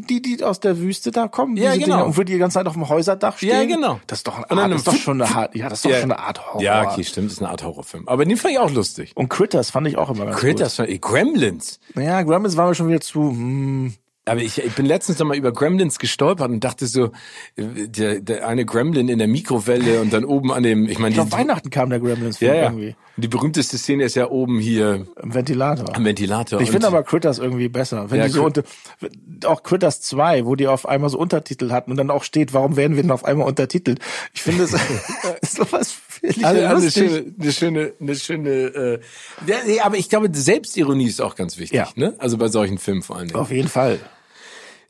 die, 0.09 0.20
die 0.22 0.43
aus 0.43 0.59
der 0.59 0.80
Wüste 0.80 1.12
da 1.12 1.28
kommen, 1.28 1.57
Ja, 1.57 1.72
genau. 1.74 1.84
Dinger, 1.84 2.07
und 2.07 2.16
wo 2.18 2.22
die 2.24 2.32
die 2.32 2.39
ganze 2.41 2.55
Zeit 2.55 2.66
auf 2.66 2.72
dem 2.72 2.89
Häuserdach 2.89 3.37
stehen. 3.39 3.51
Ja, 3.51 3.64
genau. 3.64 4.01
Das 4.09 4.18
ist 4.18 4.26
doch, 4.26 4.43
eine 4.43 4.61
Art, 4.61 4.72
das 4.72 4.78
ist 4.78 4.89
doch 4.89 4.95
schon 4.97 5.22
eine 5.22 5.32
Art, 5.34 5.55
ja, 5.55 5.68
das 5.68 5.78
ist 5.78 5.84
doch 5.84 5.91
Ja. 5.91 6.01
schon 6.01 6.11
eine 6.12 6.20
Art 6.20 6.47
Horror. 6.47 6.62
Ja, 6.62 6.91
okay, 6.91 7.05
stimmt, 7.05 7.26
das 7.28 7.34
ist 7.34 7.43
eine 7.43 7.51
Art 7.51 7.62
Horrorfilm. 7.62 8.09
Aber 8.09 8.24
den 8.24 8.37
fand 8.37 8.55
ich 8.55 8.59
auch 8.59 8.70
lustig. 8.72 9.12
Und 9.14 9.28
Critters 9.28 9.70
fand 9.70 9.87
ich 9.87 9.97
auch 9.97 10.11
immer 10.11 10.26
ganz 10.26 10.37
Critters, 10.39 10.74
fand 10.74 10.89
ich- 10.89 11.01
Gremlins. 11.01 11.78
gut. 11.95 12.03
Ja, 12.03 12.22
Gremlins 12.22 12.57
waren 12.57 12.70
wir 12.70 12.74
schon 12.74 12.89
wieder 12.89 13.01
zu, 13.01 13.20
hm, 13.30 13.95
Aber 14.29 14.41
ich, 14.43 14.59
ich 14.59 14.72
bin 14.74 14.87
letztens 14.87 15.20
noch 15.20 15.27
mal 15.27 15.37
über 15.37 15.53
Gremlins 15.53 16.01
gestolpert 16.01 16.51
und 16.51 16.64
dachte 16.64 16.87
so, 16.89 17.12
äh, 17.55 17.87
der, 17.87 18.20
der 18.20 18.49
eine 18.49 18.64
Gremlin 18.64 19.09
in 19.09 19.18
der 19.18 19.29
Mikrowelle 19.29 20.01
und 20.01 20.12
dann 20.12 20.24
oben 20.24 20.53
an 20.53 20.64
dem, 20.64 20.89
ich 20.89 20.99
meine, 20.99 21.11
ich 21.11 21.14
glaube, 21.14 21.31
die, 21.31 21.37
Weihnachten 21.37 21.70
kam 21.70 21.91
der 21.91 22.01
Gremlins-Film 22.01 22.51
ja, 22.53 22.57
ja. 22.57 22.64
irgendwie. 22.64 22.97
Die 23.18 23.29
berühmteste 23.29 23.79
Szene 23.79 24.03
ist 24.03 24.16
ja 24.16 24.29
oben 24.29 24.59
hier 24.59 25.07
Im 25.22 25.33
Ventilator. 25.33 25.97
am 25.97 26.05
Ventilator. 26.05 26.61
Ich 26.61 26.70
finde 26.72 26.89
aber 26.89 27.05
Critters 27.05 27.39
irgendwie 27.39 27.68
besser. 27.68 28.11
Wenn 28.11 28.18
Ja, 28.18 28.27
die 28.27 28.33
so 28.33 28.45
unter, 28.45 28.64
auch 29.45 29.62
Critters 29.62 30.01
2, 30.03 30.45
wo 30.45 30.57
die 30.57 30.66
auf 30.66 30.87
einmal 30.89 31.09
so 31.09 31.18
Untertitel 31.18 31.70
hatten 31.70 31.93
und 31.93 31.97
dann 31.97 32.11
auch 32.11 32.24
steht, 32.24 32.53
warum 32.53 32.77
werden 32.77 32.97
wir 32.97 33.03
denn 33.05 33.12
auf 33.12 33.24
einmal 33.24 33.47
untertitelt? 33.47 34.01
Ich 34.35 34.43
finde 34.43 34.64
es 34.64 34.72
sowas 35.57 35.93
finde 35.93 36.37
ich 36.37 36.45
Also, 36.45 36.61
ja 36.61 36.70
eine 36.77 36.91
schöne, 36.91 37.24
eine 37.41 37.53
schöne, 37.53 37.93
eine 38.01 38.14
schöne. 38.16 38.51
Äh, 38.51 38.99
nee, 39.66 39.81
aber 39.81 39.97
ich 39.99 40.09
glaube, 40.09 40.29
Selbstironie 40.33 41.07
ist 41.07 41.22
auch 41.22 41.37
ganz 41.37 41.59
wichtig, 41.59 41.79
Ja. 41.79 41.89
ne? 41.95 42.14
Also 42.18 42.37
bei 42.39 42.49
solchen 42.49 42.79
Filmen 42.79 43.03
vor 43.03 43.16
allen 43.16 43.29
Dingen. 43.29 43.39
Auf 43.41 43.53
jeden 43.53 43.68
Fall. 43.68 44.01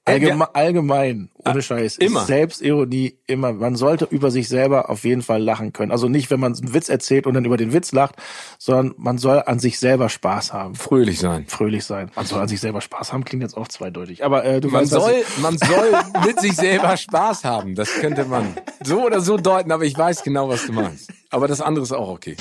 Äh, 0.08 0.12
Allgeme 0.12 0.54
allgemein, 0.54 1.30
ohne 1.44 1.62
Scheiß. 1.62 1.96
immer. 1.96 2.24
Selbstironie 2.24 3.18
immer. 3.26 3.52
Man 3.52 3.74
sollte 3.74 4.04
über 4.04 4.30
sich 4.30 4.48
selber 4.48 4.88
auf 4.88 5.04
jeden 5.04 5.22
Fall 5.22 5.42
lachen 5.42 5.72
können. 5.72 5.90
Also 5.90 6.08
nicht, 6.08 6.30
wenn 6.30 6.38
man 6.38 6.54
einen 6.54 6.72
Witz 6.74 6.88
erzählt 6.88 7.26
und 7.26 7.34
dann 7.34 7.44
über 7.44 7.56
den 7.56 7.72
Witz 7.72 7.90
lacht, 7.90 8.14
sondern 8.56 8.94
man 8.98 9.18
soll 9.18 9.42
an 9.44 9.58
sich 9.58 9.80
selber 9.80 10.08
Spaß 10.08 10.52
haben. 10.52 10.76
Fröhlich 10.76 11.18
sein. 11.18 11.44
Fröhlich 11.48 11.84
sein. 11.84 12.12
Man 12.14 12.24
soll 12.24 12.40
an 12.40 12.46
sich 12.46 12.60
selber 12.60 12.80
Spaß 12.80 13.12
haben, 13.12 13.24
klingt 13.24 13.42
jetzt 13.42 13.56
auch 13.56 13.66
zweideutig. 13.66 14.24
Aber 14.24 14.44
äh, 14.44 14.60
du 14.60 14.68
Man 14.68 14.82
weißt, 14.82 14.92
soll, 14.92 15.24
man 15.42 15.58
soll 15.58 15.92
mit 16.24 16.40
sich 16.40 16.54
selber 16.54 16.96
Spaß 16.96 17.44
haben. 17.44 17.74
Das 17.74 17.92
könnte 17.94 18.24
man 18.26 18.56
so 18.84 19.04
oder 19.04 19.20
so 19.20 19.36
deuten, 19.36 19.72
aber 19.72 19.84
ich 19.84 19.98
weiß 19.98 20.22
genau, 20.22 20.48
was 20.48 20.66
du 20.66 20.72
meinst. 20.72 21.10
Aber 21.36 21.48
das 21.48 21.60
andere 21.60 21.82
ist 21.82 21.92
auch 21.92 22.08
okay. 22.08 22.34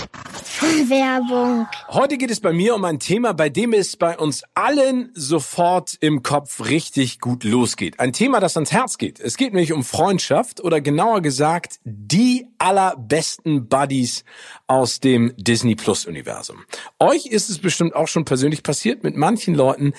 Werbung. 0.87 1.67
Heute 1.89 2.17
geht 2.17 2.31
es 2.31 2.39
bei 2.39 2.53
mir 2.53 2.75
um 2.75 2.85
ein 2.85 2.97
Thema, 2.97 3.33
bei 3.33 3.49
dem 3.49 3.73
es 3.73 3.97
bei 3.97 4.17
uns 4.17 4.43
allen 4.53 5.11
sofort 5.13 5.97
im 5.99 6.23
Kopf 6.23 6.69
richtig 6.69 7.19
gut 7.19 7.43
losgeht. 7.43 7.99
Ein 7.99 8.13
Thema, 8.13 8.39
das 8.39 8.55
ans 8.55 8.71
Herz 8.71 8.97
geht. 8.97 9.19
Es 9.19 9.35
geht 9.35 9.51
nämlich 9.51 9.73
um 9.73 9.83
Freundschaft 9.83 10.63
oder 10.63 10.79
genauer 10.79 11.19
gesagt 11.19 11.81
die 11.83 12.47
allerbesten 12.57 13.67
Buddies 13.67 14.23
aus 14.67 14.99
dem 14.99 15.33
Disney 15.37 15.75
Plus 15.75 16.05
Universum. 16.05 16.63
Euch 16.99 17.27
ist 17.27 17.49
es 17.49 17.59
bestimmt 17.59 17.95
auch 17.95 18.07
schon 18.07 18.25
persönlich 18.25 18.63
passiert. 18.63 19.03
Mit 19.03 19.15
manchen 19.15 19.53
Leuten 19.53 19.93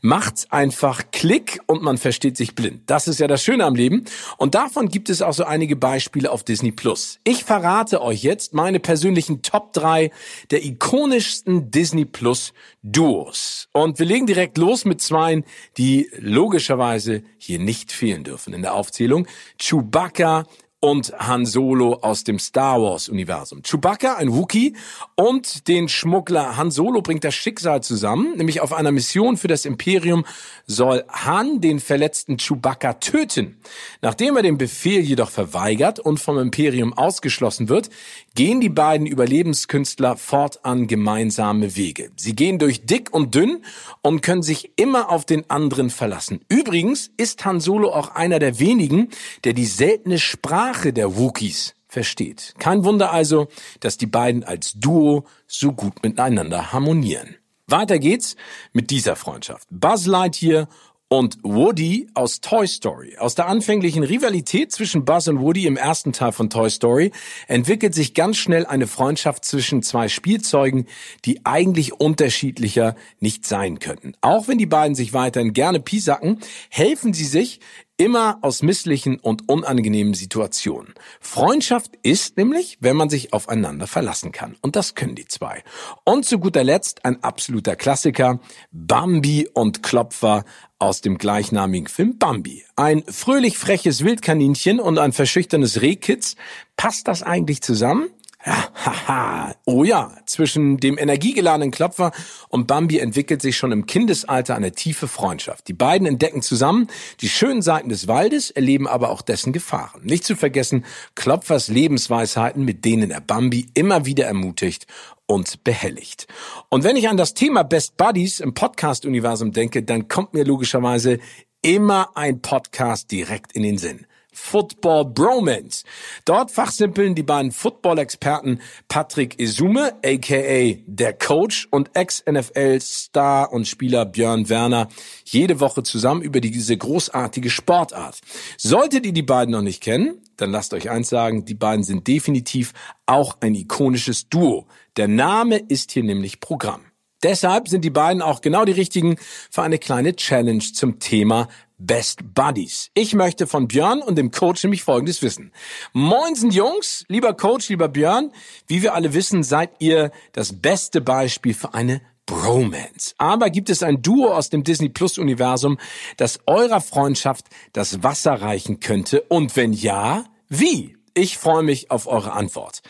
macht's 0.00 0.50
einfach 0.50 1.04
Klick 1.12 1.60
und 1.66 1.82
man 1.82 1.98
versteht 1.98 2.36
sich 2.36 2.54
blind. 2.54 2.82
Das 2.86 3.06
ist 3.06 3.20
ja 3.20 3.28
das 3.28 3.42
Schöne 3.42 3.64
am 3.64 3.74
Leben. 3.74 4.04
Und 4.36 4.54
davon 4.54 4.88
gibt 4.88 5.08
es 5.08 5.22
auch 5.22 5.32
so 5.32 5.44
einige 5.44 5.76
Beispiele 5.76 6.30
auf 6.30 6.42
Disney 6.42 6.72
Plus. 6.72 7.18
Ich 7.22 7.44
verrate 7.44 8.02
euch 8.02 8.22
jetzt 8.22 8.54
meine 8.54 8.80
persönlichen 8.80 9.42
Top 9.42 9.72
3 9.72 10.10
der 10.50 10.64
ikonischsten 10.64 11.70
Disney 11.70 12.04
Plus 12.04 12.52
Duos. 12.82 13.68
Und 13.72 13.98
wir 13.98 14.06
legen 14.06 14.26
direkt 14.26 14.58
los 14.58 14.84
mit 14.84 15.00
zweien, 15.00 15.44
die 15.76 16.10
logischerweise 16.18 17.22
hier 17.38 17.58
nicht 17.60 17.92
fehlen 17.92 18.24
dürfen 18.24 18.52
in 18.52 18.62
der 18.62 18.74
Aufzählung. 18.74 19.26
Chewbacca 19.58 20.44
und 20.80 21.12
Han 21.18 21.44
Solo 21.44 21.94
aus 22.02 22.22
dem 22.22 22.38
Star 22.38 22.80
Wars 22.80 23.08
Universum. 23.08 23.62
Chewbacca, 23.62 24.14
ein 24.14 24.32
Wookie 24.32 24.76
und 25.16 25.66
den 25.66 25.88
Schmuggler 25.88 26.56
Han 26.56 26.70
Solo 26.70 27.02
bringt 27.02 27.24
das 27.24 27.34
Schicksal 27.34 27.82
zusammen, 27.82 28.36
nämlich 28.36 28.60
auf 28.60 28.72
einer 28.72 28.92
Mission 28.92 29.36
für 29.36 29.48
das 29.48 29.64
Imperium 29.64 30.24
soll 30.66 31.04
Han 31.08 31.60
den 31.60 31.80
verletzten 31.80 32.36
Chewbacca 32.36 32.94
töten. 32.94 33.56
Nachdem 34.02 34.36
er 34.36 34.42
den 34.42 34.56
Befehl 34.56 35.00
jedoch 35.00 35.30
verweigert 35.30 35.98
und 35.98 36.20
vom 36.20 36.38
Imperium 36.38 36.92
ausgeschlossen 36.92 37.68
wird, 37.68 37.90
gehen 38.38 38.60
die 38.60 38.68
beiden 38.68 39.08
Überlebenskünstler 39.08 40.16
fortan 40.16 40.86
gemeinsame 40.86 41.74
Wege. 41.74 42.12
Sie 42.14 42.36
gehen 42.36 42.60
durch 42.60 42.86
dick 42.86 43.12
und 43.12 43.34
dünn 43.34 43.64
und 44.00 44.20
können 44.20 44.44
sich 44.44 44.70
immer 44.76 45.10
auf 45.10 45.24
den 45.24 45.50
anderen 45.50 45.90
verlassen. 45.90 46.42
Übrigens 46.48 47.10
ist 47.16 47.44
Han 47.44 47.58
Solo 47.58 47.90
auch 47.90 48.14
einer 48.14 48.38
der 48.38 48.60
wenigen, 48.60 49.08
der 49.42 49.54
die 49.54 49.66
seltene 49.66 50.20
Sprache 50.20 50.92
der 50.92 51.16
Wookiees 51.16 51.74
versteht. 51.88 52.54
Kein 52.60 52.84
Wunder 52.84 53.10
also, 53.10 53.48
dass 53.80 53.98
die 53.98 54.06
beiden 54.06 54.44
als 54.44 54.74
Duo 54.74 55.24
so 55.48 55.72
gut 55.72 56.04
miteinander 56.04 56.72
harmonieren. 56.72 57.34
Weiter 57.66 57.98
geht's 57.98 58.36
mit 58.72 58.90
dieser 58.90 59.16
Freundschaft. 59.16 59.66
Buzz 59.68 60.06
Lightyear 60.06 60.68
und 61.08 61.38
Woody 61.42 62.08
aus 62.12 62.40
Toy 62.40 62.66
Story. 62.66 63.16
Aus 63.16 63.34
der 63.34 63.46
anfänglichen 63.48 64.02
Rivalität 64.02 64.72
zwischen 64.72 65.04
Buzz 65.04 65.26
und 65.26 65.40
Woody 65.40 65.66
im 65.66 65.78
ersten 65.78 66.12
Teil 66.12 66.32
von 66.32 66.50
Toy 66.50 66.68
Story 66.68 67.12
entwickelt 67.46 67.94
sich 67.94 68.12
ganz 68.12 68.36
schnell 68.36 68.66
eine 68.66 68.86
Freundschaft 68.86 69.44
zwischen 69.44 69.82
zwei 69.82 70.08
Spielzeugen, 70.08 70.86
die 71.24 71.46
eigentlich 71.46 71.94
unterschiedlicher 71.94 72.94
nicht 73.20 73.46
sein 73.46 73.78
könnten. 73.78 74.12
Auch 74.20 74.48
wenn 74.48 74.58
die 74.58 74.66
beiden 74.66 74.94
sich 74.94 75.14
weiterhin 75.14 75.54
gerne 75.54 75.80
piesacken, 75.80 76.40
helfen 76.68 77.14
sie 77.14 77.24
sich 77.24 77.60
immer 77.98 78.38
aus 78.42 78.62
misslichen 78.62 79.18
und 79.18 79.48
unangenehmen 79.48 80.14
Situationen. 80.14 80.94
Freundschaft 81.20 81.90
ist 82.02 82.36
nämlich, 82.38 82.78
wenn 82.80 82.96
man 82.96 83.10
sich 83.10 83.32
aufeinander 83.32 83.86
verlassen 83.86 84.32
kann. 84.32 84.56
Und 84.62 84.76
das 84.76 84.94
können 84.94 85.16
die 85.16 85.26
zwei. 85.26 85.62
Und 86.04 86.24
zu 86.24 86.38
guter 86.38 86.64
Letzt 86.64 87.04
ein 87.04 87.22
absoluter 87.22 87.76
Klassiker, 87.76 88.40
Bambi 88.70 89.48
und 89.52 89.82
Klopfer 89.82 90.44
aus 90.78 91.00
dem 91.00 91.18
gleichnamigen 91.18 91.88
Film 91.88 92.18
Bambi. 92.18 92.64
Ein 92.76 93.02
fröhlich 93.08 93.58
freches 93.58 94.04
Wildkaninchen 94.04 94.78
und 94.78 94.98
ein 94.98 95.12
verschüchternes 95.12 95.82
Rehkitz. 95.82 96.36
Passt 96.76 97.08
das 97.08 97.24
eigentlich 97.24 97.62
zusammen? 97.62 98.08
Ja, 98.48 98.66
haha. 98.82 99.54
Oh 99.66 99.84
ja, 99.84 100.10
zwischen 100.24 100.78
dem 100.78 100.96
energiegeladenen 100.96 101.70
Klopfer 101.70 102.12
und 102.48 102.66
Bambi 102.66 102.98
entwickelt 102.98 103.42
sich 103.42 103.58
schon 103.58 103.72
im 103.72 103.84
Kindesalter 103.84 104.56
eine 104.56 104.72
tiefe 104.72 105.06
Freundschaft. 105.06 105.68
Die 105.68 105.74
beiden 105.74 106.06
entdecken 106.06 106.40
zusammen 106.40 106.86
die 107.20 107.28
schönen 107.28 107.60
Seiten 107.60 107.90
des 107.90 108.08
Waldes, 108.08 108.50
erleben 108.50 108.88
aber 108.88 109.10
auch 109.10 109.20
dessen 109.20 109.52
Gefahren. 109.52 110.00
Nicht 110.02 110.24
zu 110.24 110.34
vergessen 110.34 110.86
Klopfers 111.14 111.68
Lebensweisheiten, 111.68 112.64
mit 112.64 112.86
denen 112.86 113.10
er 113.10 113.20
Bambi 113.20 113.68
immer 113.74 114.06
wieder 114.06 114.24
ermutigt 114.24 114.86
und 115.26 115.62
behelligt. 115.62 116.26
Und 116.70 116.84
wenn 116.84 116.96
ich 116.96 117.10
an 117.10 117.18
das 117.18 117.34
Thema 117.34 117.64
Best 117.64 117.98
Buddies 117.98 118.40
im 118.40 118.54
Podcast-Universum 118.54 119.52
denke, 119.52 119.82
dann 119.82 120.08
kommt 120.08 120.32
mir 120.32 120.44
logischerweise 120.44 121.18
immer 121.60 122.16
ein 122.16 122.40
Podcast 122.40 123.10
direkt 123.10 123.52
in 123.52 123.62
den 123.62 123.76
Sinn. 123.76 124.06
Football 124.32 125.06
Bromance. 125.06 125.84
Dort 126.24 126.50
fachsimpeln 126.50 127.14
die 127.14 127.22
beiden 127.22 127.50
Football-Experten 127.50 128.60
Patrick 128.88 129.38
Isume, 129.40 129.94
aka 130.04 130.76
der 130.86 131.12
Coach, 131.14 131.68
und 131.70 131.90
Ex-NFL-Star 131.94 133.52
und 133.52 133.66
Spieler 133.66 134.04
Björn 134.04 134.48
Werner 134.48 134.88
jede 135.24 135.60
Woche 135.60 135.82
zusammen 135.82 136.22
über 136.22 136.40
diese 136.40 136.76
großartige 136.76 137.50
Sportart. 137.50 138.20
Solltet 138.56 139.06
ihr 139.06 139.12
die 139.12 139.22
beiden 139.22 139.52
noch 139.52 139.62
nicht 139.62 139.82
kennen, 139.82 140.22
dann 140.36 140.50
lasst 140.50 140.72
euch 140.74 140.90
eins 140.90 141.08
sagen, 141.08 141.44
die 141.44 141.54
beiden 141.54 141.84
sind 141.84 142.06
definitiv 142.06 142.72
auch 143.06 143.36
ein 143.40 143.54
ikonisches 143.54 144.28
Duo. 144.28 144.66
Der 144.96 145.08
Name 145.08 145.58
ist 145.58 145.92
hier 145.92 146.04
nämlich 146.04 146.40
Programm. 146.40 146.82
Deshalb 147.22 147.68
sind 147.68 147.84
die 147.84 147.90
beiden 147.90 148.22
auch 148.22 148.40
genau 148.40 148.64
die 148.64 148.72
richtigen 148.72 149.16
für 149.50 149.62
eine 149.62 149.78
kleine 149.78 150.14
Challenge 150.14 150.62
zum 150.62 151.00
Thema 151.00 151.48
Best 151.78 152.34
Buddies. 152.34 152.90
Ich 152.94 153.14
möchte 153.14 153.46
von 153.46 153.68
Björn 153.68 154.02
und 154.02 154.16
dem 154.16 154.30
Coach 154.32 154.64
nämlich 154.64 154.82
Folgendes 154.82 155.22
wissen. 155.22 155.52
Moinsen 155.92 156.50
Jungs, 156.50 157.04
lieber 157.08 157.34
Coach, 157.34 157.68
lieber 157.68 157.88
Björn, 157.88 158.32
wie 158.66 158.82
wir 158.82 158.94
alle 158.94 159.14
wissen, 159.14 159.44
seid 159.44 159.70
ihr 159.78 160.10
das 160.32 160.60
beste 160.60 161.00
Beispiel 161.00 161.54
für 161.54 161.74
eine 161.74 162.00
Bromance. 162.26 163.14
Aber 163.16 163.48
gibt 163.48 163.70
es 163.70 163.82
ein 163.82 164.02
Duo 164.02 164.34
aus 164.34 164.50
dem 164.50 164.64
Disney 164.64 164.88
Plus 164.88 165.18
Universum, 165.18 165.78
das 166.16 166.40
eurer 166.46 166.80
Freundschaft 166.80 167.46
das 167.72 168.02
Wasser 168.02 168.34
reichen 168.34 168.80
könnte? 168.80 169.22
Und 169.22 169.56
wenn 169.56 169.72
ja, 169.72 170.24
wie? 170.48 170.96
Ich 171.14 171.38
freue 171.38 171.62
mich 171.62 171.90
auf 171.90 172.06
eure 172.06 172.32
Antwort. 172.32 172.80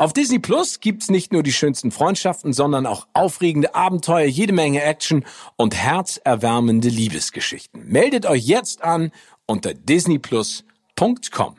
Auf 0.00 0.12
Disney 0.12 0.38
Plus 0.38 0.78
gibt's 0.78 1.10
nicht 1.10 1.32
nur 1.32 1.42
die 1.42 1.52
schönsten 1.52 1.90
Freundschaften, 1.90 2.52
sondern 2.52 2.86
auch 2.86 3.08
aufregende 3.14 3.74
Abenteuer, 3.74 4.26
jede 4.26 4.52
Menge 4.52 4.80
Action 4.80 5.24
und 5.56 5.74
herzerwärmende 5.74 6.88
Liebesgeschichten. 6.88 7.84
Meldet 7.84 8.24
euch 8.24 8.44
jetzt 8.44 8.82
an 8.84 9.10
unter 9.46 9.74
disneyplus.com. 9.74 11.56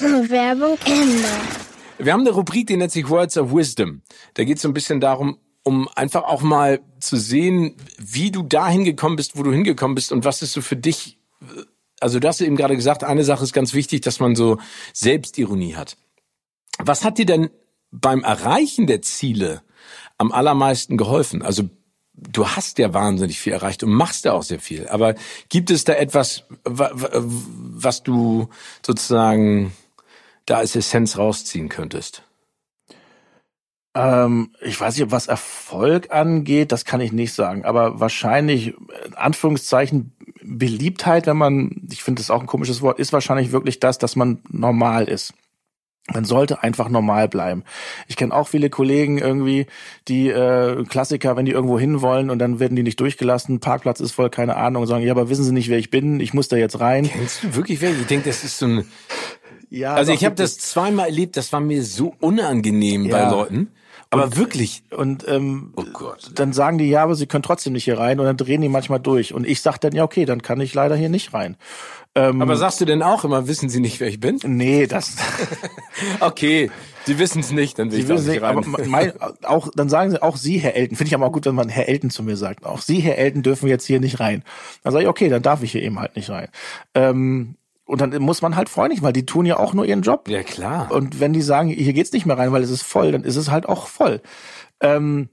Werbung 0.00 0.76
Ende. 0.86 1.28
Wir 1.98 2.12
haben 2.12 2.22
eine 2.22 2.30
Rubrik, 2.30 2.66
die 2.66 2.76
nennt 2.76 2.90
sich 2.90 3.08
Words 3.08 3.38
of 3.38 3.54
Wisdom. 3.54 4.02
Da 4.34 4.42
geht 4.42 4.56
es 4.56 4.62
so 4.62 4.68
ein 4.68 4.74
bisschen 4.74 5.00
darum, 5.00 5.38
um 5.62 5.88
einfach 5.94 6.24
auch 6.24 6.42
mal 6.42 6.80
zu 6.98 7.16
sehen, 7.16 7.76
wie 7.96 8.32
du 8.32 8.42
dahin 8.42 8.84
gekommen 8.84 9.14
bist, 9.14 9.38
wo 9.38 9.44
du 9.44 9.52
hingekommen 9.52 9.94
bist 9.94 10.10
und 10.10 10.24
was 10.24 10.42
ist 10.42 10.52
so 10.52 10.62
für 10.62 10.76
dich. 10.76 11.16
Also 12.00 12.18
du 12.18 12.26
hast 12.26 12.40
eben 12.40 12.56
gerade 12.56 12.74
gesagt, 12.74 13.04
eine 13.04 13.22
Sache 13.22 13.44
ist 13.44 13.52
ganz 13.52 13.72
wichtig, 13.72 14.00
dass 14.00 14.18
man 14.18 14.34
so 14.34 14.58
Selbstironie 14.92 15.76
hat. 15.76 15.96
Was 16.80 17.04
hat 17.04 17.18
dir 17.18 17.26
denn 17.26 17.50
beim 17.90 18.22
Erreichen 18.22 18.86
der 18.86 19.02
Ziele 19.02 19.62
am 20.18 20.32
allermeisten 20.32 20.96
geholfen? 20.96 21.42
Also 21.42 21.68
du 22.14 22.48
hast 22.48 22.78
ja 22.78 22.92
wahnsinnig 22.94 23.38
viel 23.38 23.52
erreicht 23.52 23.82
und 23.82 23.90
machst 23.90 24.24
ja 24.24 24.32
auch 24.32 24.42
sehr 24.42 24.60
viel. 24.60 24.88
Aber 24.88 25.14
gibt 25.48 25.70
es 25.70 25.84
da 25.84 25.94
etwas, 25.94 26.44
was 26.64 28.02
du 28.02 28.48
sozusagen 28.84 29.72
da 30.46 30.58
als 30.58 30.76
Essenz 30.76 31.16
rausziehen 31.18 31.68
könntest? 31.68 32.22
Ähm, 33.94 34.52
ich 34.60 34.80
weiß 34.80 34.98
nicht, 34.98 35.10
was 35.10 35.28
Erfolg 35.28 36.12
angeht, 36.12 36.72
das 36.72 36.84
kann 36.84 37.00
ich 37.00 37.12
nicht 37.12 37.32
sagen. 37.32 37.64
Aber 37.64 38.00
wahrscheinlich, 38.00 38.74
in 39.06 39.14
Anführungszeichen, 39.14 40.12
Beliebtheit, 40.42 41.26
wenn 41.26 41.36
man, 41.36 41.86
ich 41.90 42.02
finde 42.02 42.20
das 42.20 42.30
auch 42.30 42.40
ein 42.40 42.46
komisches 42.46 42.80
Wort, 42.80 42.98
ist 42.98 43.12
wahrscheinlich 43.12 43.52
wirklich 43.52 43.80
das, 43.80 43.98
dass 43.98 44.16
man 44.16 44.40
normal 44.48 45.08
ist. 45.08 45.34
Man 46.12 46.24
sollte 46.24 46.62
einfach 46.62 46.88
normal 46.88 47.28
bleiben. 47.28 47.64
Ich 48.06 48.16
kenne 48.16 48.34
auch 48.34 48.48
viele 48.48 48.70
Kollegen 48.70 49.18
irgendwie, 49.18 49.66
die 50.08 50.28
äh, 50.28 50.84
Klassiker, 50.84 51.36
wenn 51.36 51.44
die 51.44 51.52
irgendwo 51.52 51.78
hinwollen 51.78 52.30
und 52.30 52.38
dann 52.38 52.60
werden 52.60 52.76
die 52.76 52.82
nicht 52.82 52.98
durchgelassen, 53.00 53.60
Parkplatz 53.60 54.00
ist 54.00 54.12
voll, 54.12 54.30
keine 54.30 54.56
Ahnung, 54.56 54.86
sagen, 54.86 55.04
ja, 55.04 55.12
aber 55.12 55.28
wissen 55.28 55.44
Sie 55.44 55.52
nicht, 55.52 55.68
wer 55.68 55.78
ich 55.78 55.90
bin? 55.90 56.20
Ich 56.20 56.32
muss 56.32 56.48
da 56.48 56.56
jetzt 56.56 56.80
rein. 56.80 57.04
Kennst 57.04 57.42
du 57.42 57.54
wirklich 57.56 57.80
wer? 57.80 57.90
Ich 57.90 58.06
denke, 58.06 58.28
das 58.28 58.44
ist 58.44 58.58
so 58.58 58.66
ein. 58.66 58.84
Ja, 59.70 59.94
also 59.94 60.12
ich 60.12 60.24
habe 60.24 60.34
das 60.34 60.56
zweimal 60.56 61.06
erlebt, 61.06 61.36
das 61.36 61.52
war 61.52 61.60
mir 61.60 61.84
so 61.84 62.14
unangenehm 62.20 63.04
ja. 63.04 63.12
bei 63.12 63.30
Leuten. 63.30 63.68
Aber 64.10 64.24
und, 64.24 64.36
wirklich. 64.36 64.82
Und 64.90 65.28
ähm, 65.28 65.72
oh 65.76 65.84
Gott. 65.92 66.30
dann 66.34 66.52
sagen 66.52 66.78
die, 66.78 66.88
ja, 66.88 67.02
aber 67.02 67.14
sie 67.14 67.26
können 67.26 67.42
trotzdem 67.42 67.74
nicht 67.74 67.84
hier 67.84 67.98
rein 67.98 68.18
und 68.20 68.26
dann 68.26 68.38
drehen 68.38 68.62
die 68.62 68.68
manchmal 68.68 69.00
durch. 69.00 69.34
Und 69.34 69.46
ich 69.46 69.60
sag 69.60 69.78
dann, 69.78 69.92
ja, 69.92 70.02
okay, 70.02 70.24
dann 70.24 70.40
kann 70.40 70.60
ich 70.60 70.72
leider 70.72 70.96
hier 70.96 71.10
nicht 71.10 71.34
rein. 71.34 71.56
Ähm, 72.14 72.40
aber 72.40 72.56
sagst 72.56 72.80
du 72.80 72.86
denn 72.86 73.02
auch 73.02 73.24
immer, 73.24 73.46
wissen 73.48 73.68
sie 73.68 73.80
nicht, 73.80 74.00
wer 74.00 74.08
ich 74.08 74.18
bin? 74.18 74.40
Nee, 74.44 74.86
das. 74.86 75.16
okay, 76.20 76.70
sie 77.04 77.18
wissen 77.18 77.40
es 77.40 77.52
nicht, 77.52 77.78
dann 77.78 77.92
will 77.92 77.98
sie 77.98 78.02
ich 78.02 78.08
da 78.08 78.32
nicht 78.32 78.42
rein. 78.42 78.56
Aber 78.56 78.88
mein, 78.88 79.12
auch, 79.44 79.68
dann 79.74 79.90
sagen 79.90 80.10
sie 80.10 80.22
auch 80.22 80.36
Sie, 80.36 80.58
Herr 80.58 80.74
Elton. 80.74 80.96
Finde 80.96 81.08
ich 81.08 81.14
aber 81.14 81.26
auch 81.26 81.32
gut, 81.32 81.44
wenn 81.44 81.54
man 81.54 81.68
Herr 81.68 81.88
Elton 81.88 82.08
zu 82.08 82.22
mir 82.22 82.36
sagt. 82.36 82.64
Auch 82.64 82.80
Sie, 82.80 83.00
Herr 83.00 83.18
Elton, 83.18 83.42
dürfen 83.42 83.68
jetzt 83.68 83.84
hier 83.84 84.00
nicht 84.00 84.20
rein. 84.20 84.42
Dann 84.82 84.92
sage 84.92 85.04
ich, 85.04 85.08
okay, 85.08 85.28
dann 85.28 85.42
darf 85.42 85.62
ich 85.62 85.72
hier 85.72 85.82
eben 85.82 86.00
halt 86.00 86.16
nicht 86.16 86.30
rein. 86.30 86.48
Ähm, 86.94 87.56
und 87.88 88.02
dann 88.02 88.14
muss 88.20 88.42
man 88.42 88.54
halt 88.54 88.68
freundlich, 88.68 89.02
weil 89.02 89.14
die 89.14 89.24
tun 89.24 89.46
ja 89.46 89.56
auch 89.56 89.72
nur 89.72 89.86
ihren 89.86 90.02
Job. 90.02 90.28
Ja, 90.28 90.42
klar. 90.42 90.92
Und 90.92 91.20
wenn 91.20 91.32
die 91.32 91.40
sagen, 91.40 91.70
hier 91.70 91.94
geht's 91.94 92.12
nicht 92.12 92.26
mehr 92.26 92.36
rein, 92.36 92.52
weil 92.52 92.62
es 92.62 92.70
ist 92.70 92.82
voll, 92.82 93.12
dann 93.12 93.24
ist 93.24 93.36
es 93.36 93.50
halt 93.50 93.66
auch 93.66 93.86
voll. 93.86 94.20
Ähm, 94.80 95.30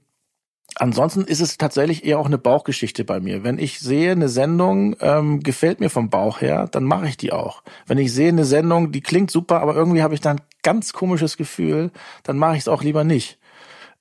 ansonsten 0.76 1.24
ist 1.24 1.40
es 1.40 1.58
tatsächlich 1.58 2.06
eher 2.06 2.18
auch 2.18 2.26
eine 2.26 2.38
Bauchgeschichte 2.38 3.04
bei 3.04 3.20
mir. 3.20 3.44
Wenn 3.44 3.58
ich 3.58 3.78
sehe, 3.78 4.12
eine 4.12 4.30
Sendung 4.30 4.96
ähm, 5.00 5.40
gefällt 5.40 5.80
mir 5.80 5.90
vom 5.90 6.08
Bauch 6.08 6.40
her, 6.40 6.66
dann 6.70 6.84
mache 6.84 7.06
ich 7.08 7.18
die 7.18 7.30
auch. 7.30 7.62
Wenn 7.86 7.98
ich 7.98 8.10
sehe, 8.10 8.30
eine 8.30 8.46
Sendung, 8.46 8.90
die 8.90 9.02
klingt 9.02 9.30
super, 9.30 9.60
aber 9.60 9.74
irgendwie 9.74 10.02
habe 10.02 10.14
ich 10.14 10.22
dann 10.22 10.40
ganz 10.62 10.94
komisches 10.94 11.36
Gefühl, 11.36 11.90
dann 12.22 12.38
mache 12.38 12.54
ich 12.54 12.60
es 12.60 12.68
auch 12.68 12.82
lieber 12.82 13.04
nicht. 13.04 13.38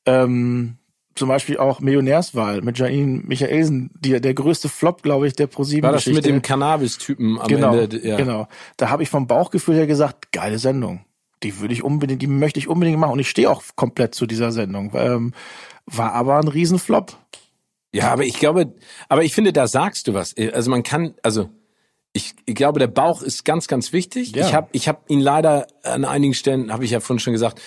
Ähm, 0.06 0.78
zum 1.16 1.30
Beispiel 1.30 1.58
auch 1.58 1.80
Millionärswahl 1.80 2.62
mit 2.62 2.78
Janine 2.78 3.22
Michaelsen, 3.26 3.90
die, 3.98 4.20
der 4.20 4.34
größte 4.34 4.68
Flop, 4.68 5.02
glaube 5.02 5.28
ich, 5.28 5.34
der 5.34 5.48
ProSieben 5.48 5.84
War 5.84 5.94
das 5.94 6.06
mit 6.06 6.26
dem 6.26 6.42
Cannabis-Typen 6.42 7.40
am 7.40 7.48
genau, 7.48 7.76
Ende? 7.76 8.06
Ja. 8.06 8.18
Genau. 8.18 8.48
Da 8.78 8.90
habe 8.90 9.04
ich 9.04 9.10
vom 9.10 9.26
Bauchgefühl 9.26 9.76
her 9.76 9.88
gesagt, 9.88 10.32
geile 10.34 10.60
Sendung. 10.60 11.06
Die 11.44 11.60
würde 11.60 11.74
ich 11.74 11.84
unbedingt, 11.84 12.22
die 12.22 12.28
möchte 12.28 12.60
ich 12.60 12.68
unbedingt 12.68 13.00
machen. 13.00 13.14
Und 13.14 13.20
ich 13.20 13.30
stehe 13.30 13.50
auch 13.50 13.64
komplett 13.76 14.14
zu 14.14 14.26
dieser 14.26 14.52
Sendung. 14.52 14.92
Ähm, 14.94 15.34
war 15.86 16.14
aber 16.14 16.38
ein 16.38 16.48
Riesenflop. 16.48 17.18
Ja, 17.94 18.12
aber 18.12 18.26
ich 18.26 18.38
glaube, 18.38 18.74
aber 19.08 19.24
ich 19.24 19.34
finde, 19.34 19.54
da 19.54 19.68
sagst 19.68 20.08
du 20.08 20.14
was. 20.14 20.36
Also 20.38 20.70
man 20.70 20.84
kann, 20.84 21.14
also 21.24 21.50
ich, 22.12 22.34
ich 22.46 22.56
glaube, 22.56 22.80
der 22.80 22.88
Bauch 22.88 23.22
ist 23.22 23.46
ganz, 23.46 23.68
ganz 23.68 23.94
wichtig. 23.94 24.36
Ja. 24.36 24.46
Ich 24.46 24.54
habe 24.54 24.68
ich 24.74 24.88
hab 24.90 25.10
ihn 25.10 25.22
leider 25.22 25.68
an 25.84 26.04
einigen 26.04 26.34
Stellen, 26.34 26.74
habe 26.74 26.84
ich 26.84 26.92
ja 26.92 27.00
vorhin 27.00 27.20
schon 27.20 27.34
gesagt, 27.34 27.62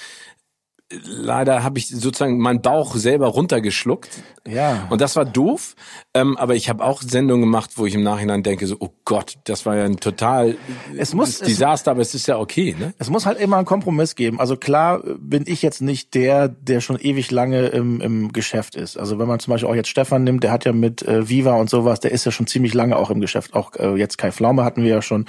leider 0.91 1.62
habe 1.64 1.78
ich 1.78 1.89
sozusagen 1.89 2.39
meinen 2.39 2.62
Bauch 2.62 2.97
selber 2.97 3.26
runtergeschluckt. 3.28 4.09
Ja. 4.47 4.86
Und 4.89 5.01
das 5.03 5.16
war 5.16 5.26
doof. 5.26 5.74
Ähm, 6.14 6.36
aber 6.39 6.55
ich 6.55 6.68
habe 6.70 6.82
auch 6.82 7.03
Sendungen 7.03 7.43
gemacht, 7.43 7.72
wo 7.76 7.84
ich 7.84 7.95
im 7.95 8.03
Nachhinein 8.03 8.43
denke, 8.43 8.66
so, 8.66 8.76
oh 8.80 8.89
Gott, 9.05 9.34
das 9.45 9.66
war 9.66 9.76
ja 9.76 9.84
ein 9.84 9.99
total 9.99 10.57
Es 10.97 11.12
muss- 11.12 11.41
Desaster, 11.41 11.91
aber 11.91 12.01
es 12.01 12.14
ist 12.14 12.26
ja 12.26 12.39
okay, 12.39 12.74
ne? 12.78 12.95
Es 12.99 13.11
muss 13.11 13.26
halt 13.26 13.39
immer 13.39 13.57
einen 13.59 13.66
Kompromiss 13.66 14.14
geben. 14.14 14.41
Also 14.41 14.57
klar 14.57 15.03
bin 15.18 15.45
ich 15.47 15.61
jetzt 15.61 15.82
nicht 15.82 16.14
der, 16.14 16.49
der 16.49 16.80
schon 16.80 16.99
ewig 16.99 17.30
lange 17.30 17.66
im, 17.66 18.01
im 18.01 18.32
Geschäft 18.32 18.74
ist. 18.74 18.97
Also 18.99 19.18
wenn 19.18 19.28
man 19.28 19.41
zum 19.41 19.53
Beispiel 19.53 19.68
auch 19.68 19.74
jetzt 19.74 19.89
Stefan 19.89 20.24
nimmt, 20.24 20.43
der 20.43 20.53
hat 20.53 20.64
ja 20.64 20.72
mit 20.72 21.03
äh, 21.03 21.28
Viva 21.28 21.55
und 21.57 21.68
sowas, 21.68 22.01
der 22.01 22.12
ist 22.12 22.24
ja 22.24 22.32
schon 22.32 22.47
ziemlich 22.47 22.72
lange 22.72 22.97
auch 22.97 23.11
im 23.11 23.20
Geschäft. 23.20 23.53
Auch 23.53 23.74
äh, 23.76 23.95
jetzt 23.97 24.16
Kai 24.16 24.32
Pflaume 24.32 24.64
hatten 24.64 24.82
wir 24.82 24.91
ja 24.91 25.03
schon. 25.03 25.26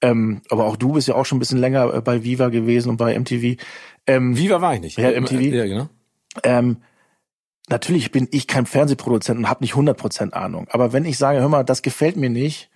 Ähm, 0.00 0.42
aber 0.50 0.66
auch 0.66 0.76
du 0.76 0.92
bist 0.92 1.08
ja 1.08 1.14
auch 1.14 1.24
schon 1.24 1.36
ein 1.36 1.40
bisschen 1.40 1.58
länger 1.58 1.92
äh, 1.94 2.00
bei 2.00 2.22
Viva 2.24 2.48
gewesen 2.48 2.90
und 2.90 2.96
bei 2.98 3.18
MTV. 3.18 3.56
Ähm, 4.06 4.36
Viva 4.36 4.60
war 4.60 4.74
ich 4.74 4.80
nicht. 4.80 4.98
Ja, 4.98 5.10
Im- 5.10 5.24
MTV. 5.24 5.40
Ja, 5.54 5.64
genau. 5.66 5.88
ähm, 6.42 6.78
natürlich 7.68 8.10
bin 8.10 8.28
ich 8.30 8.46
kein 8.46 8.66
Fernsehproduzent 8.66 9.38
und 9.38 9.48
habe 9.48 9.64
nicht 9.64 9.74
100% 9.74 10.32
Ahnung. 10.32 10.66
Aber 10.70 10.92
wenn 10.92 11.04
ich 11.04 11.18
sage, 11.18 11.40
hör 11.40 11.48
mal, 11.48 11.64
das 11.64 11.82
gefällt 11.82 12.16
mir 12.16 12.30
nicht, 12.30 12.70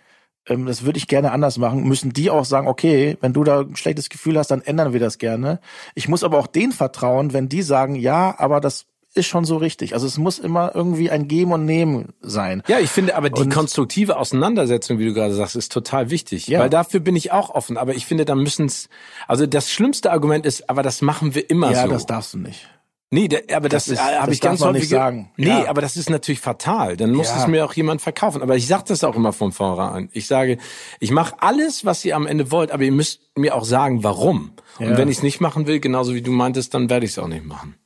ähm, 0.47 0.65
das 0.67 0.85
würde 0.85 0.99
ich 0.99 1.09
gerne 1.09 1.33
anders 1.33 1.59
machen, 1.59 1.85
müssen 1.87 2.13
die 2.13 2.31
auch 2.31 2.45
sagen, 2.45 2.67
okay, 2.67 3.19
wenn 3.21 3.33
du 3.33 3.45
da 3.45 3.61
ein 3.61 3.77
schlechtes 3.77 4.09
Gefühl 4.09 4.39
hast, 4.39 4.51
dann 4.51 4.63
ändern 4.63 4.93
wir 4.93 5.01
das 5.01 5.19
gerne. 5.19 5.61
Ich 5.95 6.09
muss 6.09 6.25
aber 6.25 6.39
auch 6.39 6.47
denen 6.47 6.73
vertrauen, 6.73 7.33
wenn 7.33 7.49
die 7.49 7.63
sagen, 7.63 7.95
ja, 7.95 8.35
aber 8.39 8.61
das 8.61 8.87
ist 9.19 9.27
schon 9.27 9.45
so 9.45 9.57
richtig. 9.59 9.93
Also 9.93 10.07
es 10.07 10.17
muss 10.17 10.39
immer 10.39 10.73
irgendwie 10.75 11.11
ein 11.11 11.29
Geben 11.29 11.53
und 11.53 11.65
Nehmen 11.67 12.15
sein. 12.23 12.63
Ja, 12.69 12.79
ich 12.79 12.89
finde 12.91 13.15
aber 13.17 13.29
die 13.29 13.43
Und- 13.43 13.53
konstruktive 13.53 14.17
Auseinandersetzung, 14.17 14.99
wie 14.99 15.05
du 15.07 15.13
gerade 15.13 15.35
sagst, 15.35 15.57
ist 15.57 15.71
total 15.73 16.09
wichtig. 16.11 16.49
Ja. 16.49 16.61
Weil 16.61 16.71
dafür 16.71 17.01
bin 17.01 17.17
ich 17.17 17.33
auch 17.33 17.51
offen. 17.51 17.77
Aber 17.77 17.95
ich 17.95 18.07
finde, 18.07 18.25
da 18.25 18.35
müssen's. 18.35 18.89
Also 19.27 19.47
das 19.47 19.71
schlimmste 19.71 20.11
Argument 20.13 20.47
ist, 20.47 20.71
aber 20.71 20.83
das 20.83 21.03
machen 21.03 21.35
wir 21.35 21.51
immer 21.51 21.73
Ja, 21.73 21.83
so. 21.83 21.89
das 21.89 22.07
darfst 22.07 22.33
du 22.35 22.39
nicht. 22.39 22.69
Nee, 23.11 23.27
da, 23.27 23.39
aber 23.57 23.71
das, 23.71 23.87
Das 23.87 23.95
ist- 23.95 24.03
habe 24.03 24.35
ich 24.35 24.41
ganz 24.43 24.61
häufig 24.61 24.83
nicht 24.83 24.91
ge- 24.91 24.99
sagen. 24.99 25.31
Nee, 25.39 25.49
Ja. 25.49 25.69
aber 25.69 25.81
das 25.81 25.97
ist 25.97 26.11
natürlich 26.11 26.41
fatal. 26.41 26.95
Dann 26.99 27.13
muss 27.13 27.29
Ja. 27.29 27.41
es 27.41 27.47
mir 27.47 27.65
auch 27.65 27.73
jemand 27.73 28.03
verkaufen. 28.03 28.43
Aber 28.43 28.55
ich 28.55 28.67
sage 28.67 28.85
das 28.89 29.03
auch 29.03 29.17
immer 29.17 29.33
von 29.33 29.51
vornherein. 29.51 30.11
Ich 30.13 30.27
sage, 30.27 30.59
ich 31.01 31.11
mache 31.11 31.35
alles, 31.41 31.87
was 31.87 32.05
ihr 32.05 32.15
am 32.17 32.27
Ende 32.27 32.51
wollt, 32.51 32.71
aber 32.71 32.83
ihr 32.83 32.93
müsst 32.93 33.21
mir 33.35 33.55
auch 33.55 33.65
sagen, 33.65 34.05
warum. 34.05 34.53
Und 34.79 34.91
Ja. 34.91 34.99
wenn 34.99 35.09
ich 35.09 35.17
es 35.17 35.23
nicht 35.23 35.41
machen 35.41 35.67
will, 35.67 35.81
genauso 35.81 36.15
wie 36.15 36.21
du 36.21 36.31
meintest, 36.33 36.75
dann 36.75 36.91
werde 36.91 37.07
ich 37.07 37.13
es 37.13 37.19
auch 37.19 37.29
nicht 37.29 37.47
machen. 37.47 37.77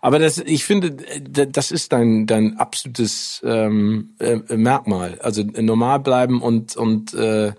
Aber 0.00 0.18
das, 0.18 0.38
ich 0.38 0.64
finde, 0.64 0.92
das 0.92 1.70
ist 1.70 1.92
dein 1.92 2.26
dein 2.26 2.58
absolutes 2.58 3.40
ähm, 3.44 4.14
äh, 4.18 4.36
Merkmal. 4.56 5.18
Also 5.22 5.42
äh, 5.42 5.62
normal 5.62 6.00
bleiben 6.00 6.42
und 6.42 6.76
und 6.76 7.14
äh, 7.14 7.52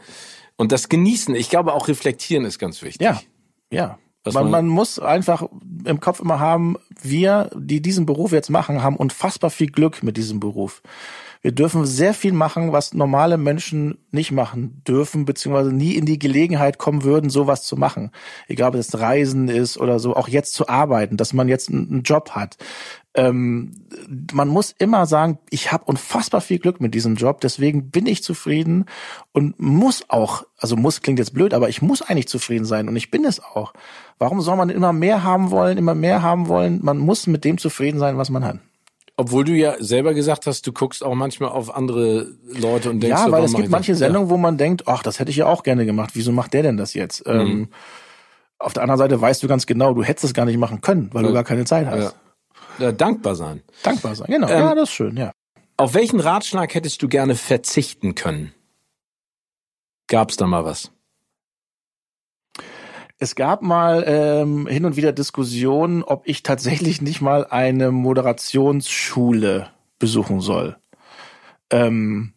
und 0.57 0.72
das 0.72 0.89
genießen. 0.89 1.34
Ich 1.36 1.49
glaube 1.49 1.74
auch 1.74 1.88
reflektieren 1.88 2.45
ist 2.45 2.59
ganz 2.59 2.82
wichtig. 2.82 3.01
Ja, 3.01 3.22
ja. 3.72 3.97
Was 4.24 4.36
man- 4.36 4.51
man 4.51 4.67
muss 4.67 4.99
einfach 4.99 5.43
im 5.86 5.99
Kopf 5.99 6.19
immer 6.19 6.39
haben, 6.39 6.76
wir, 7.01 7.49
die 7.55 7.82
diesen 7.82 8.05
Beruf 8.05 8.32
jetzt 8.32 8.51
machen, 8.51 8.84
haben 8.84 8.95
unfassbar 8.95 9.49
viel 9.49 9.72
Glück 9.72 10.03
mit 10.03 10.15
diesem 10.17 10.39
Beruf. 10.39 10.84
Wir 11.42 11.52
dürfen 11.52 11.86
sehr 11.88 12.14
viel 12.14 12.34
machen, 12.34 12.72
was 12.72 12.94
normale 12.94 13.38
Menschen 13.38 13.98
nicht 14.12 14.32
machen 14.32 14.84
dürfen, 14.88 15.26
beziehungsweise 15.26 15.74
nie 15.74 15.96
in 15.96 16.06
die 16.06 16.20
Gelegenheit 16.20 16.78
kommen 16.78 17.04
würden, 17.04 17.32
sowas 17.32 17.64
zu 17.64 17.76
machen. 17.76 18.12
Egal, 18.48 18.70
ob 18.70 18.76
es 18.76 19.00
Reisen 19.00 19.50
ist 19.50 19.78
oder 19.78 19.98
so, 19.98 20.16
auch 20.16 20.28
jetzt 20.28 20.54
zu 20.54 20.68
arbeiten, 20.68 21.18
dass 21.18 21.34
man 21.34 21.48
jetzt 21.48 21.70
einen 21.70 21.92
einen 21.92 22.04
Job 22.04 22.32
hat. 22.32 22.58
Ähm, 23.14 23.74
man 24.32 24.48
muss 24.48 24.74
immer 24.78 25.06
sagen, 25.06 25.39
ich 25.50 25.72
habe 25.72 25.86
unfassbar 25.86 26.42
viel 26.42 26.60
Glück 26.60 26.80
mit 26.80 26.94
diesem 26.94 27.16
Job, 27.16 27.42
deswegen 27.42 27.89
bin 27.89 28.06
ich 28.06 28.24
zufrieden 28.24 28.86
und 29.34 29.60
muss 29.60 30.06
auch, 30.10 30.44
also 30.58 30.78
muss 30.78 31.02
klingt 31.02 31.20
jetzt 31.20 31.34
blöd, 31.34 31.54
aber 31.54 31.68
ich 31.70 31.82
muss 31.82 32.02
eigentlich 32.02 32.30
zufrieden 32.30 32.66
sein 32.66 32.88
und 32.88 32.96
ich 32.96 33.12
bin 33.12 33.26
es 33.26 33.44
auch. 33.44 33.74
Warum 34.18 34.39
soll 34.42 34.56
man 34.56 34.70
immer 34.70 34.94
mehr 34.94 35.24
haben 35.24 35.52
wollen, 35.52 35.78
immer 35.78 35.96
mehr 35.96 36.22
haben 36.22 36.48
wollen? 36.48 36.80
Man 36.84 37.00
muss 37.00 37.28
mit 37.28 37.44
dem 37.44 37.58
zufrieden 37.58 38.00
sein, 38.00 38.18
was 38.18 38.30
man 38.30 38.46
hat. 38.46 38.60
Obwohl 39.18 39.43
du 39.43 39.51
ja 39.53 39.76
selber 39.80 40.14
gesagt 40.14 40.47
hast, 40.47 40.66
du 40.66 40.72
guckst 40.74 41.03
auch 41.03 41.14
manchmal 41.14 41.49
auf 41.49 41.76
andere 41.76 42.28
Leute 42.43 42.89
und 42.89 43.01
denkst, 43.01 43.20
Ja, 43.20 43.26
so, 43.26 43.32
weil 43.32 43.43
es 43.43 43.53
gibt 43.53 43.70
manche 43.70 43.91
das? 43.91 43.99
Sendungen, 43.99 44.30
wo 44.30 44.38
man 44.38 44.57
denkt, 44.57 44.88
ach, 44.88 45.03
das 45.03 45.20
hätte 45.20 45.30
ich 45.32 45.38
ja 45.38 45.45
auch 45.45 45.64
gerne 45.64 45.86
gemacht. 45.86 46.12
Wieso 46.14 46.32
macht 46.32 46.53
der 46.53 46.64
denn 46.64 46.78
das 46.78 46.93
jetzt? 46.93 47.24
Ähm, 47.28 47.70
auf 48.57 48.74
der 48.74 48.84
anderen 48.84 48.97
Seite 48.99 49.20
weißt 49.20 49.43
du 49.43 49.47
ganz 49.47 49.66
genau, 49.66 49.93
du 49.93 50.03
hättest 50.03 50.26
es 50.26 50.34
gar 50.34 50.45
nicht 50.45 50.57
machen 50.57 50.82
können, 50.82 51.09
weil 51.14 51.24
du 51.24 51.30
Ja. 51.30 51.36
gar 51.36 51.43
keine 51.43 51.66
Zeit 51.66 51.88
hast. 51.88 52.16
Ja. 52.78 52.86
Ja, 52.86 52.91
dankbar 52.91 53.36
sein. 53.36 53.62
Dankbar 53.84 54.16
sein, 54.16 54.28
genau. 54.30 54.47
Ähm, 54.49 54.59
ja, 54.59 54.76
das 54.76 54.84
ist 54.89 54.95
schön, 54.95 55.18
ja. 55.18 55.32
Auf 55.78 55.93
welchen 55.93 56.20
Ratschlag 56.20 56.74
hättest 56.74 57.01
du 57.01 57.07
gerne 57.09 57.36
verzichten 57.36 58.16
können? 58.16 58.53
Gab's 60.07 60.38
da 60.38 60.47
mal 60.47 60.64
was? 60.66 60.91
Es 63.22 63.36
gab 63.36 63.61
mal 63.61 64.03
ähm, 64.07 64.65
hin 64.65 64.84
und 64.84 64.95
wieder 64.95 65.11
Diskussionen, 65.11 66.01
ob 66.01 66.24
ich 66.26 66.41
tatsächlich 66.41 67.03
nicht 67.03 67.22
mal 67.22 67.45
eine 67.45 67.91
Moderationsschule 67.91 69.67
besuchen 69.99 70.41
soll. 70.41 70.76
Ähm, 71.69 72.34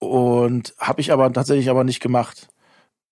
und 0.00 0.74
habe 0.78 1.00
ich 1.00 1.12
aber 1.12 1.32
tatsächlich 1.32 1.70
aber 1.70 1.84
nicht 1.84 2.00
gemacht. 2.00 2.48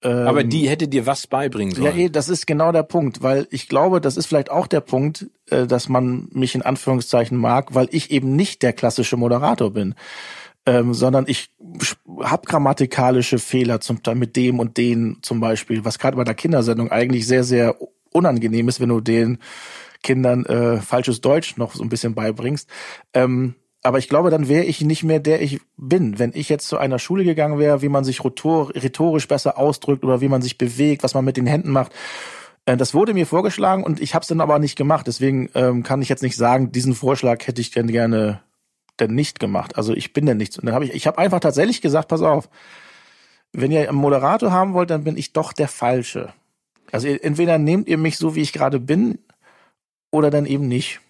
Ähm, 0.02 0.26
Aber 0.26 0.42
die 0.42 0.68
hätte 0.68 0.88
dir 0.88 1.06
was 1.06 1.28
beibringen 1.28 1.76
ja, 1.76 1.92
sollen. 1.92 1.98
eh, 1.98 2.08
das 2.10 2.28
ist 2.28 2.48
genau 2.48 2.72
der 2.72 2.82
Punkt, 2.82 3.22
weil 3.22 3.46
ich 3.52 3.68
glaube, 3.68 4.00
das 4.00 4.16
ist 4.16 4.26
vielleicht 4.26 4.50
auch 4.50 4.66
der 4.66 4.80
Punkt, 4.80 5.26
äh, 5.50 5.68
dass 5.68 5.88
man 5.88 6.26
mich 6.32 6.56
in 6.56 6.62
Anführungszeichen 6.62 7.38
mag, 7.38 7.76
weil 7.76 7.86
ich 7.92 8.10
eben 8.10 8.34
nicht 8.34 8.64
der 8.64 8.72
klassische 8.72 9.16
Moderator 9.16 9.70
bin, 9.70 9.94
ähm, 10.66 10.92
sondern 10.92 11.24
ich 11.28 11.50
habe 12.22 12.46
grammatikalische 12.46 13.38
Fehler 13.38 13.80
zum 13.80 14.00
mit 14.14 14.36
dem 14.36 14.58
und 14.58 14.76
den 14.76 15.18
zum 15.22 15.40
Beispiel, 15.40 15.84
was 15.84 15.98
gerade 15.98 16.16
bei 16.16 16.24
der 16.24 16.34
Kindersendung 16.34 16.90
eigentlich 16.90 17.26
sehr, 17.26 17.44
sehr 17.44 17.76
unangenehm 18.12 18.68
ist, 18.68 18.80
wenn 18.80 18.88
du 18.88 19.00
den 19.00 19.38
Kindern 20.02 20.44
äh, 20.46 20.78
falsches 20.78 21.20
Deutsch 21.20 21.56
noch 21.56 21.74
so 21.74 21.82
ein 21.82 21.88
bisschen 21.88 22.14
beibringst. 22.14 22.68
Ähm, 23.14 23.54
aber 23.82 23.98
ich 23.98 24.08
glaube, 24.08 24.30
dann 24.30 24.48
wäre 24.48 24.64
ich 24.64 24.80
nicht 24.80 25.04
mehr 25.04 25.20
der 25.20 25.40
ich 25.40 25.60
bin. 25.76 26.18
Wenn 26.18 26.32
ich 26.34 26.48
jetzt 26.48 26.66
zu 26.66 26.76
einer 26.76 26.98
Schule 26.98 27.24
gegangen 27.24 27.58
wäre, 27.58 27.82
wie 27.82 27.88
man 27.88 28.02
sich 28.02 28.20
rhetor- 28.20 28.74
rhetorisch 28.74 29.28
besser 29.28 29.58
ausdrückt 29.58 30.04
oder 30.04 30.20
wie 30.20 30.28
man 30.28 30.42
sich 30.42 30.58
bewegt, 30.58 31.04
was 31.04 31.14
man 31.14 31.24
mit 31.24 31.36
den 31.36 31.46
Händen 31.46 31.70
macht. 31.70 31.92
Äh, 32.64 32.76
Das 32.76 32.94
wurde 32.94 33.14
mir 33.14 33.26
vorgeschlagen 33.26 33.84
und 33.84 34.00
ich 34.00 34.14
habe 34.14 34.22
es 34.22 34.28
dann 34.28 34.40
aber 34.40 34.58
nicht 34.58 34.76
gemacht. 34.76 35.06
Deswegen 35.06 35.48
ähm, 35.54 35.84
kann 35.84 36.02
ich 36.02 36.08
jetzt 36.08 36.22
nicht 36.22 36.36
sagen, 36.36 36.72
diesen 36.72 36.94
Vorschlag 36.94 37.46
hätte 37.46 37.60
ich 37.60 37.70
gerne 37.70 38.40
denn 39.00 39.14
nicht 39.14 39.38
gemacht. 39.40 39.76
Also 39.76 39.92
ich 39.94 40.12
bin 40.12 40.26
denn 40.26 40.36
nichts. 40.36 40.58
Und 40.58 40.66
dann 40.66 40.74
habe 40.74 40.84
ich, 40.84 40.92
ich 40.94 41.06
habe 41.06 41.18
einfach 41.18 41.40
tatsächlich 41.40 41.80
gesagt, 41.80 42.08
pass 42.08 42.22
auf, 42.22 42.48
wenn 43.52 43.70
ihr 43.72 43.88
einen 43.88 43.98
Moderator 43.98 44.50
haben 44.52 44.74
wollt, 44.74 44.90
dann 44.90 45.04
bin 45.04 45.16
ich 45.16 45.32
doch 45.32 45.52
der 45.52 45.68
Falsche. 45.68 46.32
Also 46.92 47.08
ihr- 47.08 47.22
entweder 47.24 47.58
nehmt 47.58 47.88
ihr 47.88 47.98
mich 47.98 48.16
so, 48.18 48.34
wie 48.34 48.40
ich 48.42 48.52
gerade 48.52 48.80
bin, 48.80 49.18
oder 50.10 50.30
dann 50.30 50.46
eben 50.46 50.68
nicht. 50.68 51.00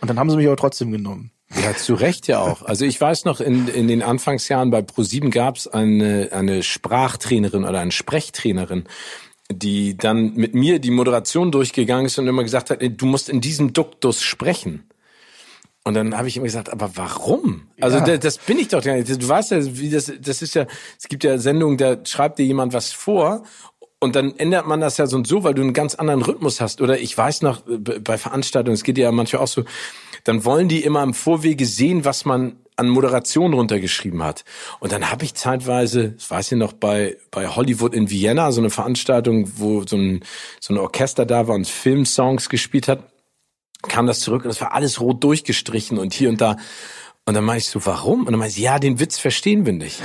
Und 0.00 0.08
dann 0.08 0.18
haben 0.18 0.30
sie 0.30 0.36
mich 0.36 0.46
aber 0.46 0.56
trotzdem 0.56 0.90
genommen. 0.92 1.30
Ja, 1.62 1.74
zu 1.76 1.94
Recht 1.94 2.26
ja 2.26 2.40
auch. 2.40 2.62
Also 2.62 2.84
ich 2.84 3.00
weiß 3.00 3.24
noch, 3.26 3.40
in, 3.40 3.68
in 3.68 3.86
den 3.88 4.02
Anfangsjahren 4.02 4.70
bei 4.70 4.82
ProSieben 4.82 5.30
gab's 5.30 5.66
eine, 5.66 6.30
eine 6.32 6.62
Sprachtrainerin 6.62 7.64
oder 7.64 7.80
eine 7.80 7.92
Sprechtrainerin, 7.92 8.84
die 9.50 9.96
dann 9.96 10.34
mit 10.34 10.54
mir 10.54 10.78
die 10.78 10.90
Moderation 10.90 11.52
durchgegangen 11.52 12.06
ist 12.06 12.18
und 12.18 12.26
immer 12.26 12.42
gesagt 12.42 12.70
hat, 12.70 12.80
du 12.82 13.06
musst 13.06 13.28
in 13.28 13.40
diesem 13.40 13.72
Duktus 13.72 14.22
sprechen. 14.22 14.88
Und 15.86 15.94
dann 15.94 16.16
habe 16.16 16.28
ich 16.28 16.36
immer 16.36 16.44
gesagt, 16.46 16.70
aber 16.70 16.92
warum? 16.94 17.68
Also 17.80 17.98
Ja. 17.98 18.04
das, 18.04 18.20
das 18.20 18.38
bin 18.38 18.58
ich 18.58 18.68
doch 18.68 18.82
gar 18.82 18.94
nicht. 18.96 19.08
Du 19.22 19.28
weißt 19.28 19.50
ja, 19.50 19.58
wie 19.78 19.90
das, 19.90 20.10
das 20.20 20.40
ist 20.40 20.54
ja, 20.54 20.66
es 20.98 21.08
gibt 21.08 21.24
ja 21.24 21.36
Sendungen, 21.36 21.76
da 21.76 21.98
schreibt 22.04 22.38
dir 22.38 22.46
jemand 22.46 22.72
was 22.72 22.92
vor 22.92 23.42
und 24.00 24.16
dann 24.16 24.34
ändert 24.38 24.66
man 24.66 24.80
das 24.80 24.96
ja 24.96 25.06
so 25.06 25.16
und 25.16 25.26
so, 25.26 25.44
weil 25.44 25.52
du 25.52 25.60
einen 25.60 25.74
ganz 25.74 25.94
anderen 25.94 26.22
Rhythmus 26.22 26.62
hast. 26.62 26.80
Oder 26.80 26.98
ich 27.00 27.16
weiß 27.16 27.42
noch, 27.42 27.66
äh, 27.68 27.76
bei 27.78 28.16
Veranstaltungen, 28.16 28.74
es 28.74 28.82
geht 28.82 28.96
ja 28.96 29.12
manchmal 29.12 29.42
auch 29.42 29.48
so, 29.48 29.64
dann 30.24 30.46
wollen 30.46 30.68
die 30.68 30.82
immer 30.82 31.02
im 31.02 31.12
Vorwege 31.12 31.66
sehen, 31.66 32.06
was 32.06 32.24
man 32.24 32.56
an 32.76 32.88
Moderation 32.88 33.52
runtergeschrieben 33.52 34.22
hat. 34.24 34.44
Und 34.80 34.90
dann 34.90 35.10
habe 35.10 35.24
ich 35.24 35.34
zeitweise, 35.34 36.12
das 36.12 36.30
weiß 36.30 36.52
ich 36.52 36.58
noch, 36.58 36.72
bei, 36.72 37.18
bei 37.30 37.46
Hollywood 37.46 37.94
in 37.94 38.10
Vienna, 38.10 38.50
so 38.52 38.60
eine 38.60 38.70
Veranstaltung, 38.70 39.50
wo 39.56 39.86
so 39.86 39.96
ein, 39.96 40.24
so 40.60 40.74
ein 40.74 40.78
Orchester 40.78 41.24
da 41.26 41.46
war 41.46 41.54
und 41.54 41.68
Filmsongs 41.68 42.48
gespielt 42.48 42.88
hat, 42.88 43.04
kam 43.88 44.06
das 44.06 44.20
zurück 44.20 44.44
und 44.44 44.50
es 44.50 44.60
war 44.60 44.72
alles 44.72 45.00
rot 45.00 45.22
durchgestrichen 45.22 45.98
und 45.98 46.14
hier 46.14 46.28
und 46.28 46.40
da. 46.40 46.56
Und 47.26 47.34
dann 47.34 47.44
meinte 47.44 47.60
ich 47.64 47.68
so, 47.68 47.84
warum? 47.86 48.20
Und 48.20 48.32
dann 48.32 48.38
meinte 48.38 48.54
sie, 48.54 48.62
ja, 48.62 48.78
den 48.78 49.00
Witz 49.00 49.18
verstehen 49.18 49.64
wir 49.66 49.72
nicht. 49.72 50.00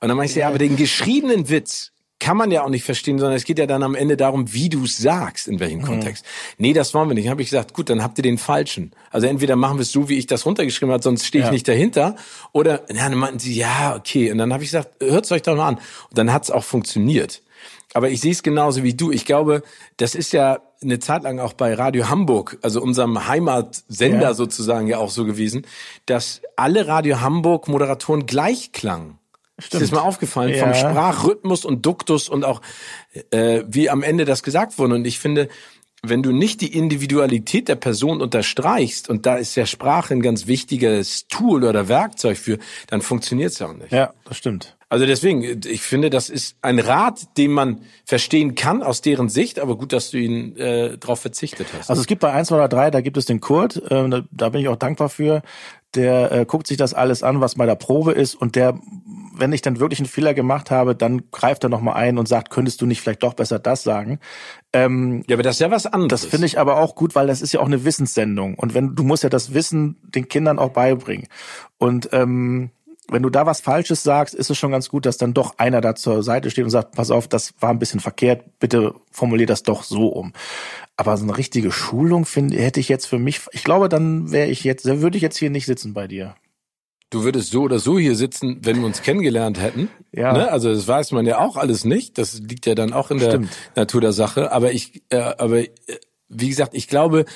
Und 0.00 0.08
dann 0.08 0.16
meinte 0.16 0.32
ich, 0.32 0.36
ja, 0.36 0.48
aber 0.48 0.58
den 0.58 0.76
geschriebenen 0.76 1.48
Witz 1.48 1.90
kann 2.20 2.36
man 2.36 2.52
ja 2.52 2.62
auch 2.62 2.68
nicht 2.68 2.84
verstehen, 2.84 3.18
sondern 3.18 3.36
es 3.36 3.44
geht 3.44 3.58
ja 3.58 3.66
dann 3.66 3.82
am 3.82 3.96
Ende 3.96 4.16
darum, 4.16 4.52
wie 4.52 4.68
du 4.68 4.84
es 4.84 4.96
sagst, 4.96 5.48
in 5.48 5.58
welchem 5.58 5.82
Kontext. 5.82 6.24
Nee, 6.56 6.72
das 6.72 6.94
wollen 6.94 7.08
wir 7.08 7.14
nicht. 7.14 7.24
Dann 7.24 7.32
habe 7.32 7.42
ich 7.42 7.50
gesagt, 7.50 7.74
gut, 7.74 7.90
dann 7.90 8.00
habt 8.00 8.16
ihr 8.16 8.22
den 8.22 8.38
falschen. 8.38 8.92
Also 9.10 9.26
entweder 9.26 9.56
machen 9.56 9.78
wir 9.78 9.82
es 9.82 9.90
so, 9.90 10.08
wie 10.08 10.18
ich 10.18 10.28
das 10.28 10.46
runtergeschrieben 10.46 10.92
habe, 10.92 11.02
sonst 11.02 11.26
stehe 11.26 11.42
ich 11.42 11.46
Ja. 11.48 11.52
nicht 11.52 11.66
dahinter. 11.66 12.14
Oder 12.52 12.82
ja, 12.94 13.08
dann 13.08 13.16
meinten 13.16 13.40
sie, 13.40 13.54
ja, 13.54 13.96
okay. 13.96 14.30
Und 14.30 14.38
dann 14.38 14.52
habe 14.52 14.62
ich 14.62 14.70
gesagt, 14.70 14.90
hört's 15.02 15.32
euch 15.32 15.42
doch 15.42 15.56
mal 15.56 15.66
an. 15.66 15.74
Und 15.74 16.16
dann 16.18 16.32
hat's 16.32 16.52
auch 16.52 16.62
funktioniert. 16.62 17.42
Aber 17.94 18.10
ich 18.10 18.20
sehe 18.20 18.32
es 18.32 18.42
genauso 18.42 18.82
wie 18.82 18.94
du. 18.94 19.10
Ich 19.10 19.24
glaube, 19.24 19.62
das 19.96 20.14
ist 20.14 20.32
ja 20.32 20.60
eine 20.82 20.98
Zeit 20.98 21.22
lang 21.22 21.38
auch 21.38 21.52
bei 21.52 21.74
Radio 21.74 22.08
Hamburg, 22.08 22.58
also 22.62 22.82
unserem 22.82 23.28
Heimatsender 23.28 24.20
Ja. 24.28 24.34
sozusagen 24.34 24.86
ja 24.86 24.98
auch 24.98 25.10
so 25.10 25.24
gewesen, 25.24 25.66
dass 26.06 26.42
alle 26.56 26.86
Radio 26.86 27.20
Hamburg 27.20 27.68
Moderatoren 27.68 28.26
gleich 28.26 28.72
klangen. 28.72 29.18
Ist 29.58 29.74
dir 29.74 29.78
das 29.78 29.92
mal 29.92 30.00
aufgefallen? 30.00 30.54
Ja. 30.54 30.64
Vom 30.64 30.74
Sprachrhythmus 30.74 31.64
und 31.64 31.86
Duktus 31.86 32.28
und 32.28 32.44
auch 32.44 32.62
äh, 33.30 33.62
wie 33.68 33.90
am 33.90 34.02
Ende 34.02 34.24
das 34.24 34.42
gesagt 34.42 34.78
wurde. 34.78 34.94
Und 34.94 35.04
ich 35.04 35.18
finde, 35.18 35.48
wenn 36.02 36.22
du 36.22 36.32
nicht 36.32 36.60
die 36.62 36.76
Individualität 36.76 37.68
der 37.68 37.76
Person 37.76 38.20
unterstreichst, 38.20 39.08
und 39.08 39.24
da 39.24 39.36
ist 39.36 39.54
ja 39.54 39.66
Sprache 39.66 40.14
ein 40.14 40.22
ganz 40.22 40.48
wichtiges 40.48 41.28
Tool 41.28 41.62
oder 41.62 41.86
Werkzeug 41.86 42.38
für, 42.38 42.58
dann 42.88 43.02
funktioniert 43.02 43.52
es 43.52 43.62
auch 43.62 43.72
nicht. 43.72 43.92
Ja, 43.92 44.12
das 44.24 44.36
stimmt. 44.38 44.76
Also 44.92 45.06
deswegen, 45.06 45.62
ich 45.64 45.80
finde, 45.80 46.10
das 46.10 46.28
ist 46.28 46.54
ein 46.60 46.78
Rat, 46.78 47.38
den 47.38 47.50
man 47.50 47.80
verstehen 48.04 48.54
kann 48.54 48.82
aus 48.82 49.00
deren 49.00 49.30
Sicht, 49.30 49.58
aber 49.58 49.78
gut, 49.78 49.94
dass 49.94 50.10
du 50.10 50.18
ihn 50.18 50.54
äh, 50.58 50.98
darauf 50.98 51.18
verzichtet 51.18 51.66
hast. 51.72 51.88
Also 51.88 52.02
es 52.02 52.06
gibt 52.06 52.20
bei 52.20 52.30
1, 52.30 52.48
2 52.48 52.56
oder 52.56 52.68
3, 52.68 52.90
da 52.90 53.00
gibt 53.00 53.16
es 53.16 53.24
den 53.24 53.40
Kurt, 53.40 53.76
äh, 53.90 54.06
da, 54.10 54.20
da 54.30 54.48
bin 54.50 54.60
ich 54.60 54.68
auch 54.68 54.76
dankbar 54.76 55.08
für, 55.08 55.40
der 55.94 56.30
äh, 56.32 56.44
guckt 56.44 56.66
sich 56.66 56.76
das 56.76 56.92
alles 56.92 57.22
an, 57.22 57.40
was 57.40 57.54
bei 57.54 57.64
der 57.64 57.74
Probe 57.74 58.12
ist 58.12 58.34
und 58.34 58.54
der, 58.54 58.78
wenn 59.34 59.54
ich 59.54 59.62
dann 59.62 59.80
wirklich 59.80 59.98
einen 59.98 60.08
Fehler 60.08 60.34
gemacht 60.34 60.70
habe, 60.70 60.94
dann 60.94 61.22
greift 61.30 61.64
er 61.64 61.70
nochmal 61.70 61.94
ein 61.94 62.18
und 62.18 62.28
sagt, 62.28 62.50
könntest 62.50 62.82
du 62.82 62.84
nicht 62.84 63.00
vielleicht 63.00 63.22
doch 63.22 63.32
besser 63.32 63.58
das 63.58 63.82
sagen. 63.82 64.18
Ähm, 64.74 65.24
ja, 65.26 65.36
aber 65.36 65.42
das 65.42 65.56
ist 65.56 65.60
ja 65.60 65.70
was 65.70 65.86
anderes. 65.86 66.20
Das 66.20 66.30
finde 66.30 66.46
ich 66.46 66.58
aber 66.58 66.76
auch 66.76 66.96
gut, 66.96 67.14
weil 67.14 67.28
das 67.28 67.40
ist 67.40 67.52
ja 67.54 67.60
auch 67.60 67.66
eine 67.66 67.86
Wissenssendung 67.86 68.56
und 68.56 68.74
wenn 68.74 68.94
du 68.94 69.04
musst 69.04 69.22
ja 69.22 69.30
das 69.30 69.54
Wissen 69.54 69.96
den 70.02 70.28
Kindern 70.28 70.58
auch 70.58 70.72
beibringen 70.72 71.28
und 71.78 72.10
ähm, 72.12 72.72
wenn 73.08 73.22
du 73.22 73.30
da 73.30 73.46
was 73.46 73.60
Falsches 73.60 74.02
sagst, 74.02 74.34
ist 74.34 74.50
es 74.50 74.58
schon 74.58 74.70
ganz 74.70 74.88
gut, 74.88 75.06
dass 75.06 75.18
dann 75.18 75.34
doch 75.34 75.58
einer 75.58 75.80
da 75.80 75.94
zur 75.94 76.22
Seite 76.22 76.50
steht 76.50 76.64
und 76.64 76.70
sagt, 76.70 76.94
pass 76.94 77.10
auf, 77.10 77.28
das 77.28 77.54
war 77.60 77.70
ein 77.70 77.78
bisschen 77.78 78.00
verkehrt, 78.00 78.58
bitte 78.58 78.94
formulier 79.10 79.46
das 79.46 79.62
doch 79.62 79.82
so 79.82 80.08
um. 80.08 80.32
Aber 80.96 81.16
so 81.16 81.24
eine 81.24 81.36
richtige 81.36 81.72
Schulung 81.72 82.24
finde, 82.24 82.58
hätte 82.58 82.80
ich 82.80 82.88
jetzt 82.88 83.06
für 83.06 83.18
mich, 83.18 83.40
ich 83.52 83.64
glaube, 83.64 83.88
dann 83.88 84.30
wäre 84.30 84.48
ich 84.48 84.62
jetzt, 84.64 84.84
würde 84.86 85.16
ich 85.16 85.22
jetzt 85.22 85.36
hier 85.36 85.50
nicht 85.50 85.66
sitzen 85.66 85.94
bei 85.94 86.06
dir. 86.06 86.36
Du 87.10 87.24
würdest 87.24 87.50
so 87.50 87.62
oder 87.62 87.78
so 87.78 87.98
hier 87.98 88.16
sitzen, 88.16 88.60
wenn 88.62 88.78
wir 88.78 88.86
uns 88.86 89.02
kennengelernt 89.02 89.60
hätten. 89.60 89.90
Ja. 90.12 90.32
Ne? 90.32 90.50
Also 90.50 90.72
das 90.72 90.88
weiß 90.88 91.12
man 91.12 91.26
ja 91.26 91.38
auch 91.38 91.58
alles 91.58 91.84
nicht. 91.84 92.16
Das 92.16 92.38
liegt 92.38 92.64
ja 92.64 92.74
dann 92.74 92.94
auch 92.94 93.10
in 93.10 93.20
Stimmt. 93.20 93.50
der 93.76 93.82
Natur 93.82 94.00
der 94.00 94.12
Sache. 94.12 94.50
Aber 94.50 94.72
ich, 94.72 95.02
äh, 95.10 95.18
aber 95.18 95.58
äh, 95.58 95.68
wie 96.30 96.48
gesagt, 96.48 96.74
ich 96.74 96.88
glaube, 96.88 97.26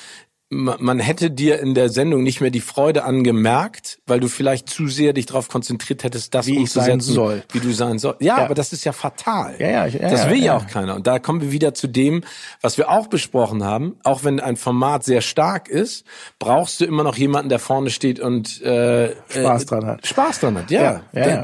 man 0.49 0.99
hätte 0.99 1.29
dir 1.29 1.59
in 1.59 1.73
der 1.73 1.89
Sendung 1.89 2.23
nicht 2.23 2.39
mehr 2.39 2.51
die 2.51 2.61
Freude 2.61 3.03
angemerkt, 3.03 3.99
weil 4.07 4.21
du 4.21 4.29
vielleicht 4.29 4.69
zu 4.69 4.87
sehr 4.87 5.11
dich 5.11 5.25
darauf 5.25 5.49
konzentriert 5.49 6.05
hättest, 6.05 6.33
das 6.33 6.47
wie 6.47 6.57
umzusetzen, 6.57 7.01
soll. 7.13 7.43
wie 7.51 7.59
du 7.59 7.73
sein 7.73 7.99
soll. 7.99 8.15
Ja, 8.19 8.37
ja, 8.37 8.45
aber 8.45 8.55
das 8.55 8.71
ist 8.71 8.85
ja 8.85 8.93
fatal. 8.93 9.55
Ja, 9.59 9.67
ja, 9.69 9.85
ja 9.87 10.09
das 10.09 10.29
will 10.29 10.37
ja, 10.37 10.45
ja, 10.45 10.57
auch 10.57 10.67
keiner. 10.67 10.95
Und 10.95 11.05
da 11.05 11.19
kommen 11.19 11.41
wir 11.41 11.51
wieder 11.51 11.73
zu 11.73 11.87
dem, 11.87 12.23
was 12.61 12.77
wir 12.77 12.89
auch 12.89 13.07
besprochen 13.07 13.65
haben. 13.65 13.97
Auch 14.03 14.23
wenn 14.23 14.39
ein 14.39 14.55
Format 14.55 15.03
sehr 15.03 15.19
stark 15.19 15.67
ist, 15.67 16.05
brauchst 16.39 16.79
du 16.79 16.85
immer 16.85 17.03
noch 17.03 17.17
jemanden, 17.17 17.49
der 17.49 17.59
vorne 17.59 17.89
steht 17.89 18.21
und 18.21 18.61
äh, 18.61 19.15
Spaß 19.27 19.65
dran 19.65 19.85
hat. 19.85 20.07
Spaß 20.07 20.39
dran 20.39 20.57
hat, 20.59 20.71
ja. 20.71 21.03
ja, 21.11 21.43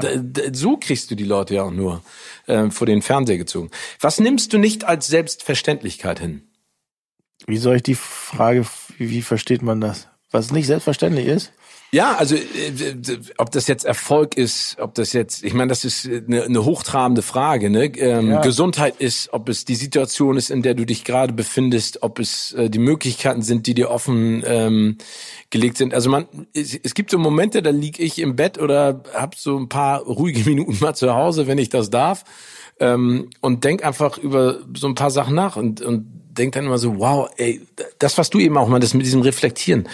So 0.52 0.78
kriegst 0.78 1.10
du 1.10 1.14
die 1.14 1.24
Leute 1.24 1.56
ja 1.56 1.64
auch 1.64 1.72
nur 1.72 2.02
äh, 2.46 2.70
vor 2.70 2.86
den 2.86 3.02
Fernseher 3.02 3.36
gezogen. 3.36 3.70
Was 4.00 4.18
nimmst 4.18 4.54
du 4.54 4.58
nicht 4.58 4.84
als 4.84 5.08
Selbstverständlichkeit 5.08 6.20
hin? 6.20 6.48
Wie 7.46 7.58
soll 7.58 7.76
ich 7.76 7.82
die 7.82 7.94
Frage, 7.94 8.64
wie 8.98 9.22
versteht 9.22 9.62
man 9.62 9.80
das? 9.80 10.08
Was 10.30 10.50
nicht 10.50 10.66
selbstverständlich 10.66 11.26
ist? 11.26 11.52
Ja, 11.94 12.16
also 12.16 12.34
äh, 12.34 12.96
ob 13.38 13.52
das 13.52 13.68
jetzt 13.68 13.84
Erfolg 13.84 14.36
ist, 14.36 14.76
ob 14.80 14.94
das 14.94 15.12
jetzt, 15.12 15.44
ich 15.44 15.54
meine, 15.54 15.68
das 15.68 15.84
ist 15.84 16.06
eine, 16.06 16.42
eine 16.42 16.64
hochtrabende 16.64 17.22
Frage. 17.22 17.70
Ne? 17.70 17.84
Ähm, 17.96 18.30
ja. 18.30 18.40
Gesundheit 18.40 18.96
ist, 18.98 19.32
ob 19.32 19.48
es 19.48 19.64
die 19.64 19.76
Situation 19.76 20.36
ist, 20.36 20.50
in 20.50 20.62
der 20.62 20.74
du 20.74 20.86
dich 20.86 21.04
gerade 21.04 21.32
befindest, 21.32 22.02
ob 22.02 22.18
es 22.18 22.52
äh, 22.54 22.68
die 22.68 22.80
Möglichkeiten 22.80 23.42
sind, 23.42 23.68
die 23.68 23.74
dir 23.74 23.92
offen 23.92 24.42
ähm, 24.44 24.98
gelegt 25.50 25.76
sind. 25.76 25.94
Also 25.94 26.10
man, 26.10 26.26
es, 26.52 26.74
es 26.74 26.94
gibt 26.94 27.12
so 27.12 27.18
Momente, 27.18 27.62
da 27.62 27.70
lieg 27.70 28.00
ich 28.00 28.18
im 28.18 28.34
Bett 28.34 28.58
oder 28.58 29.04
hab 29.14 29.36
so 29.36 29.56
ein 29.56 29.68
paar 29.68 30.00
ruhige 30.02 30.40
Minuten 30.50 30.76
mal 30.80 30.94
zu 30.94 31.14
Hause, 31.14 31.46
wenn 31.46 31.58
ich 31.58 31.68
das 31.68 31.90
darf, 31.90 32.24
ähm, 32.80 33.30
und 33.40 33.64
denk 33.64 33.84
einfach 33.84 34.18
über 34.18 34.58
so 34.74 34.86
ein 34.86 34.94
paar 34.94 35.10
Sachen 35.10 35.34
nach 35.34 35.56
und 35.56 35.80
und 35.82 36.06
denke 36.34 36.58
dann 36.58 36.66
immer 36.66 36.78
so, 36.78 36.98
wow, 36.98 37.30
ey, 37.36 37.60
das, 37.98 38.18
was 38.18 38.30
du 38.30 38.40
eben 38.40 38.56
auch 38.58 38.68
mal, 38.68 38.80
das 38.80 38.94
mit 38.94 39.06
diesem 39.06 39.22
Reflektieren. 39.22 39.88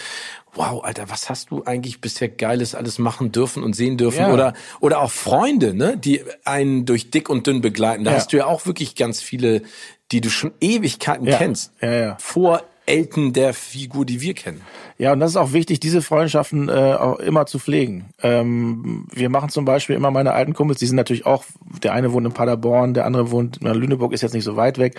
Wow, 0.54 0.82
Alter, 0.82 1.08
was 1.08 1.30
hast 1.30 1.50
du 1.50 1.62
eigentlich 1.64 2.00
bisher 2.00 2.28
Geiles 2.28 2.74
alles 2.74 2.98
machen 2.98 3.30
dürfen 3.30 3.62
und 3.62 3.76
sehen 3.76 3.96
dürfen? 3.96 4.20
Ja. 4.20 4.32
Oder, 4.32 4.54
oder 4.80 5.00
auch 5.00 5.10
Freunde, 5.10 5.74
ne, 5.74 5.96
die 5.96 6.24
einen 6.44 6.86
durch 6.86 7.10
dick 7.10 7.28
und 7.28 7.46
dünn 7.46 7.60
begleiten. 7.60 8.02
Da 8.04 8.10
ja. 8.10 8.16
hast 8.16 8.32
du 8.32 8.38
ja 8.38 8.46
auch 8.46 8.66
wirklich 8.66 8.96
ganz 8.96 9.22
viele, 9.22 9.62
die 10.10 10.20
du 10.20 10.28
schon 10.28 10.52
Ewigkeiten 10.60 11.26
ja. 11.26 11.36
kennst. 11.36 11.72
Ja, 11.80 11.92
ja. 11.92 12.16
Vor 12.18 12.62
Elten 12.86 13.32
der 13.32 13.54
Figur, 13.54 14.04
die 14.04 14.20
wir 14.20 14.34
kennen. 14.34 14.62
Ja, 14.98 15.12
und 15.12 15.20
das 15.20 15.30
ist 15.30 15.36
auch 15.36 15.52
wichtig, 15.52 15.80
diese 15.80 16.02
Freundschaften 16.02 16.68
äh, 16.68 16.72
auch 16.72 17.18
immer 17.18 17.46
zu 17.46 17.58
pflegen. 17.58 18.10
Ähm, 18.22 19.06
wir 19.12 19.28
machen 19.28 19.48
zum 19.48 19.64
Beispiel 19.64 19.96
immer 19.96 20.10
meine 20.10 20.32
alten 20.32 20.54
Kumpels, 20.54 20.78
die 20.78 20.86
sind 20.86 20.96
natürlich 20.96 21.26
auch, 21.26 21.44
der 21.82 21.92
eine 21.92 22.12
wohnt 22.12 22.26
in 22.26 22.32
Paderborn, 22.32 22.94
der 22.94 23.06
andere 23.06 23.30
wohnt 23.30 23.58
in 23.58 23.66
Lüneburg, 23.66 24.12
ist 24.12 24.22
jetzt 24.22 24.34
nicht 24.34 24.44
so 24.44 24.56
weit 24.56 24.78
weg. 24.78 24.96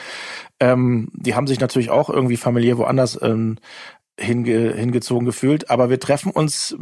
Ähm, 0.60 1.10
die 1.14 1.36
haben 1.36 1.48
sich 1.48 1.60
natürlich 1.60 1.90
auch 1.90 2.10
irgendwie 2.10 2.38
familiär 2.38 2.78
woanders 2.78 3.20
ähm, 3.22 3.58
hinge, 4.22 4.74
hingezogen 4.74 5.26
gefühlt. 5.26 5.70
Aber 5.70 5.90
wir 5.90 6.00
treffen 6.00 6.32
uns, 6.32 6.76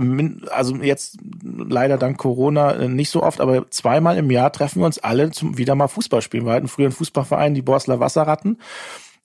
also 0.52 0.76
jetzt 0.76 1.18
leider 1.44 1.98
dank 1.98 2.18
Corona 2.18 2.74
äh, 2.74 2.88
nicht 2.88 3.10
so 3.10 3.24
oft, 3.24 3.42
aber 3.42 3.70
zweimal 3.72 4.18
im 4.18 4.30
Jahr 4.32 4.52
treffen 4.52 4.82
wir 4.82 4.86
uns 4.86 5.00
alle 5.00 5.32
zum 5.32 5.58
wieder 5.58 5.76
mal 5.76 5.88
Fußball 5.88 6.22
spielen. 6.22 6.46
Wir 6.46 6.54
hatten 6.54 6.68
früher 6.68 6.88
einen 6.88 6.96
Fußballverein, 6.96 7.54
die 7.54 7.62
Borsler 7.62 8.00
Wasserratten. 8.00 8.60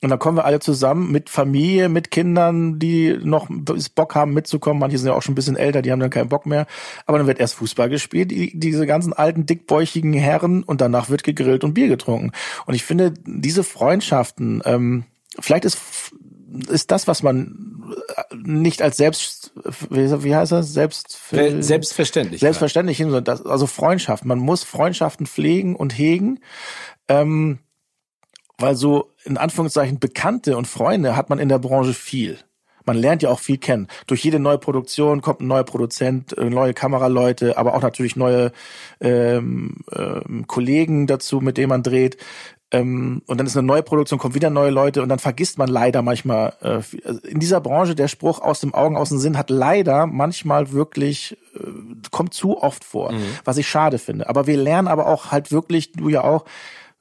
Und 0.04 0.10
dann 0.10 0.18
kommen 0.18 0.36
wir 0.36 0.44
alle 0.44 0.60
zusammen 0.60 1.10
mit 1.10 1.30
Familie, 1.30 1.88
mit 1.88 2.10
Kindern, 2.10 2.78
die 2.78 3.18
noch 3.22 3.48
Bock 3.94 4.14
haben 4.14 4.34
mitzukommen. 4.34 4.78
Manche 4.78 4.98
sind 4.98 5.08
ja 5.08 5.14
auch 5.14 5.22
schon 5.22 5.32
ein 5.32 5.34
bisschen 5.34 5.56
älter, 5.56 5.80
die 5.80 5.92
haben 5.92 6.00
dann 6.00 6.10
keinen 6.10 6.28
Bock 6.28 6.44
mehr. 6.44 6.66
Aber 7.06 7.16
dann 7.16 7.26
wird 7.26 7.40
erst 7.40 7.54
Fußball 7.54 7.88
gespielt, 7.88 8.30
die, 8.30 8.52
diese 8.54 8.86
ganzen 8.86 9.14
alten, 9.14 9.46
dickbäuchigen 9.46 10.12
Herren 10.12 10.62
und 10.62 10.82
danach 10.82 11.08
wird 11.08 11.24
gegrillt 11.24 11.64
und 11.64 11.72
Bier 11.72 11.88
getrunken. 11.88 12.32
Und 12.66 12.74
ich 12.74 12.84
finde, 12.84 13.14
diese 13.24 13.64
Freundschaften, 13.64 14.60
ähm, 14.66 15.04
vielleicht 15.40 15.64
ist, 15.64 15.78
ist 16.68 16.90
das, 16.90 17.08
was 17.08 17.22
man 17.22 17.94
nicht 18.34 18.82
als 18.82 18.98
selbst, 18.98 19.52
wie 19.88 20.36
heißt 20.36 20.52
das? 20.52 20.74
Selbst, 20.74 21.18
selbstverständlich. 21.30 22.42
Selbstverständlich 22.42 23.02
also 23.02 23.66
Freundschaft. 23.66 24.26
Man 24.26 24.38
muss 24.38 24.64
Freundschaften 24.64 25.24
pflegen 25.24 25.74
und 25.74 25.96
hegen. 25.96 26.40
Ähm, 27.08 27.60
weil 28.58 28.76
so 28.76 29.10
in 29.24 29.36
Anführungszeichen 29.36 29.98
Bekannte 29.98 30.56
und 30.56 30.66
Freunde 30.66 31.16
hat 31.16 31.30
man 31.30 31.38
in 31.38 31.48
der 31.48 31.58
Branche 31.58 31.94
viel. 31.94 32.38
Man 32.86 32.96
lernt 32.98 33.22
ja 33.22 33.30
auch 33.30 33.38
viel 33.38 33.56
kennen. 33.56 33.88
Durch 34.06 34.22
jede 34.24 34.38
neue 34.38 34.58
Produktion 34.58 35.22
kommt 35.22 35.40
ein 35.40 35.46
neuer 35.46 35.64
Produzent, 35.64 36.36
äh, 36.36 36.50
neue 36.50 36.74
Kameraleute, 36.74 37.56
aber 37.56 37.74
auch 37.74 37.82
natürlich 37.82 38.14
neue 38.16 38.52
ähm, 39.00 39.76
ähm, 39.90 40.46
Kollegen 40.46 41.06
dazu, 41.06 41.40
mit 41.40 41.56
denen 41.56 41.70
man 41.70 41.82
dreht. 41.82 42.18
Ähm, 42.70 43.22
und 43.26 43.38
dann 43.38 43.46
ist 43.46 43.56
eine 43.56 43.66
neue 43.66 43.82
Produktion, 43.82 44.18
kommt 44.18 44.34
wieder 44.34 44.50
neue 44.50 44.70
Leute 44.70 45.02
und 45.02 45.08
dann 45.08 45.18
vergisst 45.18 45.58
man 45.58 45.68
leider 45.68 46.02
manchmal. 46.02 46.54
Äh, 46.60 46.82
also 47.06 47.20
in 47.22 47.38
dieser 47.38 47.60
Branche 47.60 47.94
der 47.94 48.08
Spruch 48.08 48.40
aus 48.40 48.60
dem 48.60 48.74
Augen, 48.74 48.96
aus 48.96 49.08
dem 49.10 49.18
Sinn 49.18 49.38
hat 49.38 49.48
leider 49.48 50.06
manchmal 50.06 50.72
wirklich 50.72 51.38
äh, 51.54 51.68
kommt 52.10 52.34
zu 52.34 52.60
oft 52.60 52.84
vor, 52.84 53.12
mhm. 53.12 53.22
was 53.44 53.56
ich 53.56 53.68
schade 53.68 53.98
finde. 53.98 54.28
Aber 54.28 54.46
wir 54.46 54.56
lernen 54.56 54.88
aber 54.88 55.06
auch 55.06 55.30
halt 55.30 55.52
wirklich, 55.52 55.92
du 55.92 56.08
ja 56.08 56.24
auch 56.24 56.44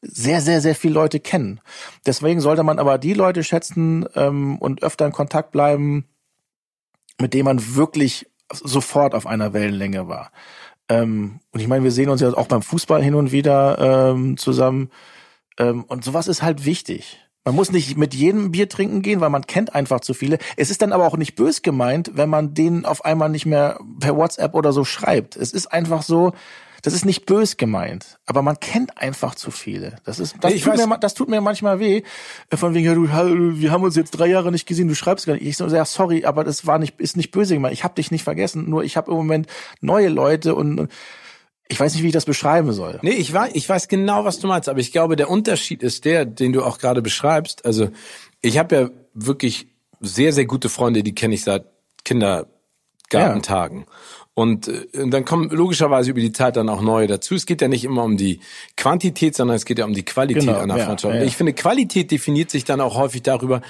sehr, 0.04 0.42
sehr, 0.42 0.62
sehr 0.62 0.76
viele 0.76 0.94
Leute 0.94 1.20
kennen. 1.20 1.62
Deswegen 2.06 2.42
sollte 2.42 2.64
man 2.64 2.80
aber 2.80 2.98
die 2.98 3.14
Leute 3.14 3.44
schätzen 3.44 4.06
ähm, 4.16 4.58
und 4.58 4.84
öfter 4.84 5.06
in 5.06 5.12
Kontakt 5.12 5.52
bleiben, 5.52 6.06
mit 7.20 7.34
denen 7.34 7.46
man 7.46 7.76
wirklich 7.76 8.28
sofort 8.52 9.16
auf 9.16 9.26
einer 9.26 9.54
Wellenlänge 9.54 10.08
war. 10.08 10.32
Ähm, 10.90 11.40
und 11.52 11.60
ich 11.60 11.68
meine, 11.68 11.84
wir 11.84 11.92
sehen 11.92 12.10
uns 12.10 12.22
ja 12.22 12.34
auch 12.34 12.48
beim 12.48 12.62
Fußball 12.62 13.02
hin 13.02 13.16
und 13.16 13.32
wieder 13.32 14.12
ähm, 14.12 14.38
zusammen. 14.38 14.90
Ähm, 15.58 15.84
und 15.86 16.04
sowas 16.04 16.28
ist 16.28 16.44
halt 16.44 16.66
wichtig. 16.66 17.20
Man 17.46 17.56
muss 17.56 17.72
nicht 17.72 17.98
mit 17.98 18.14
jedem 18.14 18.52
Bier 18.52 18.70
trinken 18.70 19.02
gehen, 19.02 19.20
weil 19.20 19.30
man 19.30 19.46
kennt 19.46 19.76
einfach 19.76 20.00
zu 20.00 20.14
viele. 20.14 20.38
Es 20.56 20.70
ist 20.70 20.82
dann 20.82 20.94
aber 20.94 21.06
auch 21.06 21.18
nicht 21.18 21.36
bös 21.36 21.62
gemeint, 21.62 22.12
wenn 22.14 22.30
man 22.30 22.54
denen 22.54 22.86
auf 22.86 23.04
einmal 23.04 23.30
nicht 23.30 23.46
mehr 23.46 23.80
per 24.00 24.16
WhatsApp 24.16 24.54
oder 24.54 24.72
so 24.72 24.86
schreibt. 24.86 25.36
Es 25.36 25.52
ist 25.52 25.68
einfach 25.68 26.04
so, 26.04 26.34
das 26.84 26.94
ist 26.94 27.06
nicht 27.06 27.26
bös 27.26 27.56
gemeint, 27.56 28.20
aber 28.26 28.42
man 28.42 28.60
kennt 28.60 28.98
einfach 28.98 29.36
zu 29.36 29.52
viele. 29.52 29.96
Das 30.04 30.20
ist, 30.20 30.36
das, 30.42 30.54
tut, 30.60 30.76
mir, 30.76 30.98
das 30.98 31.14
tut 31.14 31.30
mir 31.30 31.40
manchmal 31.40 31.80
weh. 31.80 32.04
Äh, 32.50 32.58
von 32.58 32.74
wegen, 32.74 32.86
ja, 32.86 32.94
du, 32.94 33.08
wir 33.58 33.72
haben 33.72 33.84
uns 33.84 33.96
jetzt 33.96 34.12
drei 34.12 34.28
Jahre 34.28 34.52
nicht 34.52 34.68
gesehen, 34.68 34.90
du 34.90 34.96
schreibst 34.96 35.26
gar 35.26 35.34
nicht. 35.34 35.46
Ich 35.46 35.56
so, 35.56 35.66
ja, 35.68 35.86
sorry, 35.86 36.26
aber 36.26 36.44
das 36.44 36.68
war 36.68 36.80
nicht, 36.80 37.00
ist 37.00 37.16
nicht 37.16 37.32
böse 37.32 37.54
gemeint. 37.54 37.74
Ich 37.74 37.86
habe 37.86 37.96
dich 37.96 38.12
nicht 38.12 38.26
vergessen. 38.26 38.70
Nur 38.70 38.84
ich 38.84 38.98
habe 38.98 39.12
im 39.12 39.18
Moment 39.18 39.48
neue 39.80 40.10
Leute 40.10 40.56
und 40.56 40.90
ich 41.70 41.80
weiß 41.80 41.94
nicht, 41.94 42.04
wie 42.04 42.08
ich 42.08 42.14
das 42.14 42.26
beschreiben 42.26 42.74
soll. 42.74 43.00
Nee, 43.02 43.12
ich 43.12 43.32
weiß, 43.32 43.52
ich 43.54 43.68
weiß 43.68 43.88
genau, 43.88 44.26
was 44.26 44.40
du 44.40 44.48
meinst, 44.48 44.68
aber 44.68 44.80
ich 44.80 44.92
glaube, 44.92 45.16
der 45.16 45.30
Unterschied 45.30 45.84
ist 45.84 46.04
der, 46.04 46.26
den 46.26 46.52
du 46.52 46.64
auch 46.64 46.80
gerade 46.80 47.02
beschreibst. 47.02 47.66
Also, 47.66 47.92
ich 48.42 48.58
habe 48.58 48.76
ja 48.76 48.90
wirklich 49.14 49.68
sehr, 50.02 50.34
sehr 50.34 50.46
gute 50.46 50.68
Freunde, 50.68 51.02
die 51.02 51.16
kenne 51.16 51.34
ich 51.34 51.44
seit 51.44 51.66
Kindergartentagen. 52.04 53.80
Ja. 53.80 53.86
Und, 54.36 54.68
äh, 54.68 55.02
und 55.02 55.12
dann 55.12 55.26
kommen 55.26 55.50
logischerweise 55.50 56.12
über 56.12 56.20
die 56.20 56.32
Zeit 56.32 56.56
dann 56.56 56.70
auch 56.70 56.82
neue 56.82 57.08
dazu. 57.08 57.36
Es 57.36 57.46
geht 57.46 57.62
ja 57.62 57.68
nicht 57.68 57.84
immer 57.84 58.04
um 58.04 58.18
die 58.18 58.40
Quantität, 58.78 59.36
sondern 59.36 59.56
es 59.56 59.66
geht 59.66 59.80
ja 59.80 59.86
um 59.86 59.94
die 59.94 60.06
Qualität 60.06 60.44
genau, 60.44 60.60
einer 60.60 60.78
ja, 60.78 60.86
Freundschaft. 60.86 61.16
Ja. 61.16 61.24
Ich 61.24 61.36
finde, 61.36 61.54
Qualität 61.54 62.12
definiert 62.12 62.50
sich 62.50 62.66
dann 62.66 62.82
auch 62.82 62.96
häufig 62.96 63.22
darüber, 63.22 63.62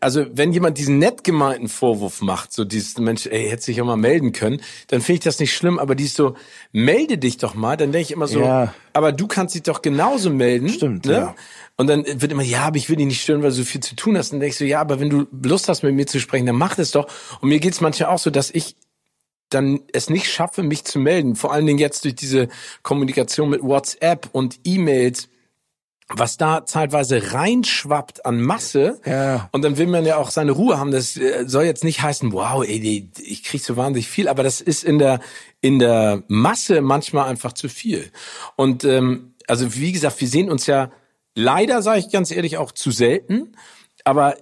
also 0.00 0.26
wenn 0.32 0.52
jemand 0.52 0.78
diesen 0.78 0.98
nett 0.98 1.22
gemeinten 1.22 1.68
Vorwurf 1.68 2.22
macht, 2.22 2.52
so 2.52 2.64
dieses 2.64 2.98
Mensch, 2.98 3.26
ey, 3.26 3.48
hätte 3.48 3.62
sich 3.62 3.76
ja 3.76 3.84
mal 3.84 3.96
melden 3.96 4.32
können, 4.32 4.60
dann 4.88 5.00
finde 5.00 5.18
ich 5.18 5.24
das 5.24 5.38
nicht 5.38 5.54
schlimm, 5.54 5.78
aber 5.78 5.94
die 5.94 6.04
ist 6.04 6.16
so, 6.16 6.34
melde 6.72 7.18
dich 7.18 7.38
doch 7.38 7.54
mal, 7.54 7.76
dann 7.76 7.92
denke 7.92 8.06
ich 8.06 8.12
immer 8.12 8.26
so, 8.26 8.40
Ja. 8.40 8.74
aber 8.92 9.12
du 9.12 9.26
kannst 9.26 9.54
dich 9.54 9.62
doch 9.62 9.82
genauso 9.82 10.30
melden. 10.30 10.68
Stimmt, 10.68 11.06
ne? 11.06 11.12
ja. 11.12 11.34
Und 11.76 11.88
dann 11.88 12.04
wird 12.06 12.30
immer, 12.30 12.42
ja, 12.42 12.62
aber 12.66 12.76
ich 12.76 12.88
will 12.88 12.96
dich 12.96 13.06
nicht 13.06 13.22
stören, 13.22 13.42
weil 13.42 13.50
du 13.50 13.56
so 13.56 13.64
viel 13.64 13.80
zu 13.80 13.96
tun 13.96 14.16
hast. 14.16 14.28
Und 14.32 14.36
dann 14.36 14.40
denke 14.40 14.52
ich 14.52 14.58
so, 14.58 14.64
ja, 14.64 14.80
aber 14.80 15.00
wenn 15.00 15.10
du 15.10 15.26
Lust 15.42 15.68
hast, 15.68 15.82
mit 15.82 15.94
mir 15.94 16.06
zu 16.06 16.20
sprechen, 16.20 16.46
dann 16.46 16.56
mach 16.56 16.76
das 16.76 16.92
doch. 16.92 17.08
Und 17.40 17.48
mir 17.48 17.58
geht's 17.58 17.80
manchmal 17.80 18.10
auch 18.10 18.20
so, 18.20 18.30
dass 18.30 18.50
ich 18.50 18.76
dann 19.50 19.80
es 19.92 20.10
nicht 20.10 20.30
schaffe, 20.30 20.62
mich 20.62 20.84
zu 20.84 20.98
melden. 20.98 21.36
Vor 21.36 21.52
allen 21.52 21.66
Dingen 21.66 21.78
jetzt 21.78 22.04
durch 22.04 22.14
diese 22.14 22.48
Kommunikation 22.82 23.50
mit 23.50 23.62
WhatsApp 23.62 24.28
und 24.32 24.58
E-Mails, 24.64 25.28
was 26.08 26.36
da 26.36 26.66
zeitweise 26.66 27.32
reinschwappt 27.32 28.26
an 28.26 28.40
Masse. 28.40 29.00
Ja. 29.06 29.48
Und 29.52 29.62
dann 29.62 29.78
will 29.78 29.86
man 29.86 30.04
ja 30.04 30.16
auch 30.16 30.30
seine 30.30 30.52
Ruhe 30.52 30.78
haben. 30.78 30.90
Das 30.90 31.16
äh, 31.16 31.44
soll 31.46 31.64
jetzt 31.64 31.84
nicht 31.84 32.02
heißen, 32.02 32.32
wow, 32.32 32.62
ey, 32.62 33.10
ich 33.22 33.42
krieg 33.42 33.62
so 33.62 33.76
wahnsinnig 33.76 34.08
viel, 34.08 34.28
aber 34.28 34.42
das 34.42 34.60
ist 34.60 34.84
in 34.84 34.98
der 34.98 35.20
in 35.60 35.78
der 35.78 36.22
Masse 36.28 36.82
manchmal 36.82 37.28
einfach 37.28 37.54
zu 37.54 37.68
viel. 37.68 38.10
Und 38.56 38.84
ähm, 38.84 39.34
also 39.46 39.74
wie 39.76 39.92
gesagt, 39.92 40.20
wir 40.20 40.28
sehen 40.28 40.50
uns 40.50 40.66
ja 40.66 40.90
leider, 41.34 41.80
sage 41.80 42.00
ich 42.00 42.10
ganz 42.10 42.30
ehrlich, 42.30 42.58
auch 42.58 42.72
zu 42.72 42.90
selten. 42.90 43.56
Aber 44.04 44.36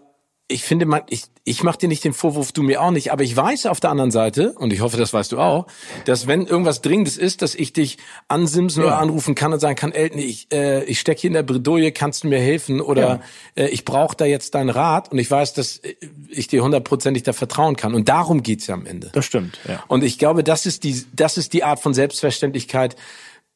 ich 0.52 0.62
finde, 0.62 0.86
man, 0.86 1.02
ich, 1.08 1.24
ich 1.44 1.62
mache 1.62 1.78
dir 1.78 1.88
nicht 1.88 2.04
den 2.04 2.12
Vorwurf, 2.12 2.52
du 2.52 2.62
mir 2.62 2.82
auch 2.82 2.90
nicht, 2.90 3.10
aber 3.12 3.24
ich 3.24 3.36
weiß 3.36 3.66
auf 3.66 3.80
der 3.80 3.90
anderen 3.90 4.10
Seite, 4.10 4.52
und 4.52 4.72
ich 4.72 4.80
hoffe, 4.80 4.96
das 4.96 5.12
weißt 5.12 5.32
du 5.32 5.38
auch, 5.38 5.66
dass 6.04 6.26
wenn 6.26 6.46
irgendwas 6.46 6.82
Dringendes 6.82 7.16
ist, 7.16 7.42
dass 7.42 7.54
ich 7.54 7.72
dich 7.72 7.98
ansimsen 8.28 8.84
oder 8.84 8.98
anrufen 8.98 9.34
kann 9.34 9.52
und 9.52 9.58
sagen 9.58 9.76
kann, 9.76 9.92
Elton, 9.92 10.18
ich, 10.18 10.46
äh, 10.52 10.84
ich 10.84 11.00
stecke 11.00 11.22
hier 11.22 11.28
in 11.28 11.34
der 11.34 11.42
Bredouille, 11.42 11.92
kannst 11.92 12.24
du 12.24 12.28
mir 12.28 12.38
helfen? 12.38 12.80
Oder 12.80 13.20
äh, 13.56 13.68
ich 13.68 13.84
brauche 13.84 14.16
da 14.16 14.24
jetzt 14.24 14.54
deinen 14.54 14.70
Rat 14.70 15.10
und 15.10 15.18
ich 15.18 15.30
weiß, 15.30 15.54
dass 15.54 15.78
äh, 15.78 15.94
ich 16.28 16.46
dir 16.48 16.62
hundertprozentig 16.62 17.22
da 17.22 17.32
vertrauen 17.32 17.76
kann. 17.76 17.94
Und 17.94 18.08
darum 18.08 18.42
geht's 18.42 18.66
ja 18.66 18.74
am 18.74 18.86
Ende. 18.86 19.10
Das 19.12 19.24
stimmt, 19.24 19.58
ja. 19.66 19.82
Und 19.88 20.04
ich 20.04 20.18
glaube, 20.18 20.44
das 20.44 20.66
ist 20.66 20.84
die, 20.84 21.04
das 21.12 21.38
ist 21.38 21.52
die 21.52 21.64
Art 21.64 21.80
von 21.80 21.94
Selbstverständlichkeit, 21.94 22.96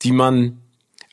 die 0.03 0.13
man, 0.13 0.63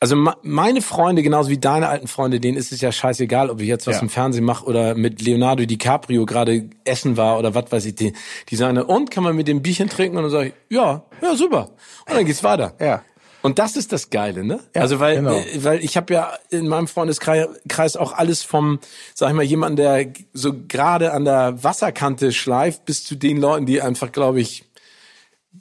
also 0.03 0.17
meine 0.41 0.81
Freunde, 0.81 1.23
genauso 1.23 1.49
wie 1.49 1.57
deine 1.57 1.87
alten 1.87 2.07
Freunde, 2.07 2.41
denen 2.41 2.57
ist 2.57 2.73
es 2.73 2.81
ja 2.81 2.91
scheißegal, 2.91 3.49
ob 3.49 3.61
ich 3.61 3.69
jetzt 3.69 3.87
was 3.87 3.95
Ja. 3.95 4.01
im 4.01 4.09
Fernsehen 4.09 4.43
mache 4.43 4.65
oder 4.65 4.95
mit 4.95 5.21
Leonardo 5.21 5.65
DiCaprio 5.65 6.25
gerade 6.25 6.65
essen 6.83 7.15
war 7.15 7.39
oder 7.39 7.55
was 7.55 7.71
weiß 7.71 7.85
ich. 7.85 7.95
Die, 7.95 8.11
die 8.49 8.55
sagen, 8.57 8.77
und 8.79 9.11
kann 9.11 9.23
man 9.23 9.33
mit 9.33 9.47
dem 9.47 9.61
Bierchen 9.61 9.87
trinken? 9.87 10.17
Und 10.17 10.23
dann 10.23 10.31
sage 10.33 10.47
ich, 10.47 10.53
ja, 10.75 11.05
ja, 11.21 11.35
super. 11.37 11.69
Und 12.09 12.17
dann 12.17 12.25
geht's 12.25 12.43
weiter. 12.43 12.73
Ja. 12.81 13.01
Und 13.43 13.59
das 13.59 13.77
ist 13.77 13.93
das 13.93 14.09
Geile, 14.09 14.43
ne? 14.43 14.59
Ja, 14.75 14.81
also 14.81 14.99
weil, 14.99 15.15
genau. 15.15 15.35
äh, 15.35 15.63
weil 15.63 15.81
ich 15.81 15.95
habe 15.95 16.13
ja 16.13 16.33
in 16.49 16.67
meinem 16.67 16.89
Freundeskreis 16.89 17.47
Kreis 17.69 17.95
auch 17.95 18.11
alles 18.11 18.43
vom, 18.43 18.79
sag 19.13 19.29
ich 19.29 19.35
mal, 19.35 19.43
jemand, 19.43 19.79
der 19.79 20.07
so 20.33 20.53
gerade 20.67 21.13
an 21.13 21.23
der 21.23 21.63
Wasserkante 21.63 22.33
schleift, 22.33 22.83
bis 22.83 23.05
zu 23.05 23.15
den 23.15 23.37
Leuten, 23.37 23.65
die 23.65 23.81
einfach, 23.81 24.11
glaube 24.11 24.41
ich, 24.41 24.65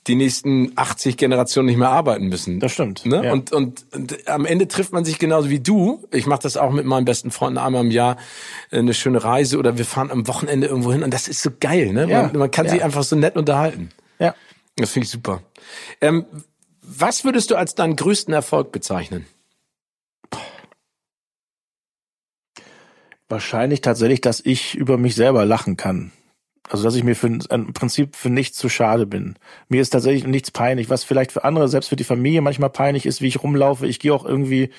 die 0.08 0.14
nächsten 0.16 0.72
80 0.74 1.16
Generationen 1.16 1.66
nicht 1.66 1.76
mehr 1.78 1.90
arbeiten 1.90 2.26
müssen. 2.26 2.58
Das 2.58 2.72
stimmt, 2.72 3.06
Ne? 3.06 3.24
ja. 3.24 3.32
Und, 3.32 3.52
und, 3.52 3.84
und 3.92 4.28
am 4.28 4.46
Ende 4.46 4.66
trifft 4.66 4.92
man 4.92 5.04
sich 5.04 5.18
genauso 5.18 5.48
wie 5.48 5.60
du. 5.60 6.04
Ich 6.10 6.26
mache 6.26 6.42
das 6.42 6.56
auch 6.56 6.72
mit 6.72 6.84
meinen 6.84 7.04
besten 7.04 7.30
Freunden 7.30 7.58
einmal 7.58 7.84
im 7.84 7.90
Jahr 7.90 8.16
äh, 8.70 8.78
eine 8.78 8.94
schöne 8.94 9.22
Reise 9.22 9.58
oder 9.58 9.78
wir 9.78 9.84
fahren 9.84 10.10
am 10.10 10.26
Wochenende 10.26 10.66
irgendwo 10.66 10.92
hin 10.92 11.02
und 11.04 11.14
das 11.14 11.28
ist 11.28 11.42
so 11.42 11.50
geil, 11.60 11.92
ne? 11.92 12.08
Ja, 12.10 12.22
Man, 12.24 12.36
man 12.36 12.50
kann 12.50 12.66
ja. 12.66 12.72
sich 12.72 12.82
einfach 12.84 13.04
so 13.04 13.14
nett 13.16 13.36
unterhalten. 13.36 13.90
Ja. 14.18 14.34
Das 14.76 14.90
finde 14.90 15.04
ich 15.04 15.10
super. 15.10 15.42
Ähm, 16.00 16.24
was 16.82 17.24
würdest 17.24 17.50
du 17.50 17.56
als 17.56 17.74
deinen 17.76 17.94
größten 17.94 18.34
Erfolg 18.34 18.72
bezeichnen? 18.72 19.26
Wahrscheinlich 23.28 23.80
tatsächlich, 23.80 24.20
dass 24.20 24.40
ich 24.44 24.74
über 24.74 24.98
mich 24.98 25.14
selber 25.14 25.44
lachen 25.46 25.76
kann. 25.76 26.12
Also 26.68 26.84
dass 26.84 26.94
ich 26.94 27.04
mir 27.04 27.16
für 27.16 27.26
im 27.26 27.72
Prinzip 27.72 28.16
für 28.16 28.30
nichts 28.30 28.56
zu 28.56 28.68
schade 28.68 29.06
bin. 29.06 29.36
Mir 29.68 29.82
ist 29.82 29.90
tatsächlich 29.90 30.26
nichts 30.26 30.50
peinlich, 30.50 30.88
was 30.88 31.04
vielleicht 31.04 31.32
für 31.32 31.44
andere, 31.44 31.68
selbst 31.68 31.88
für 31.88 31.96
die 31.96 32.04
Familie 32.04 32.40
manchmal 32.40 32.70
peinlich 32.70 33.04
ist, 33.04 33.20
wie 33.20 33.26
ich 33.26 33.42
rumlaufe. 33.42 33.86
Ich 33.86 33.98
gehe 33.98 34.14
auch 34.14 34.24
irgendwie 34.24 34.70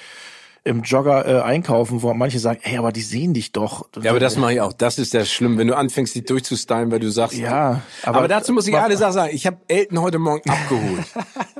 im 0.65 0.81
Jogger 0.83 1.27
äh, 1.27 1.41
einkaufen, 1.41 2.01
wo 2.03 2.13
manche 2.13 2.39
sagen, 2.39 2.59
ey, 2.63 2.77
aber 2.77 2.93
die 2.93 3.01
sehen 3.01 3.33
dich 3.33 3.51
doch. 3.51 3.87
Ja, 4.01 4.11
aber 4.11 4.21
das 4.21 4.37
mache 4.37 4.53
ich 4.53 4.61
auch. 4.61 4.71
Das 4.71 4.97
ist 4.97 5.13
ja 5.13 5.25
schlimm, 5.25 5.57
wenn 5.57 5.67
du 5.67 5.75
anfängst, 5.75 6.15
dich 6.15 6.23
durchzustylen, 6.23 6.89
weil 6.89 6.99
du 6.99 7.09
sagst. 7.09 7.37
Ja, 7.37 7.81
aber, 8.03 8.19
aber- 8.19 8.27
dazu 8.29 8.53
muss 8.53 8.65
ich 8.67 8.75
eine 8.77 8.95
Sache 8.95 9.11
sagen. 9.11 9.35
Ich 9.35 9.45
habe 9.45 9.57
Elton 9.67 9.99
heute 9.99 10.19
Morgen 10.19 10.49
abgeholt. 10.49 11.03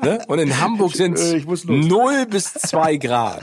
ne? 0.01 0.19
Und 0.27 0.39
in 0.39 0.59
Hamburg 0.61 0.93
sind 0.95 1.19
los. 1.45 1.65
0 1.65 2.25
bis 2.27 2.53
2 2.53 2.95
Grad. 2.97 3.41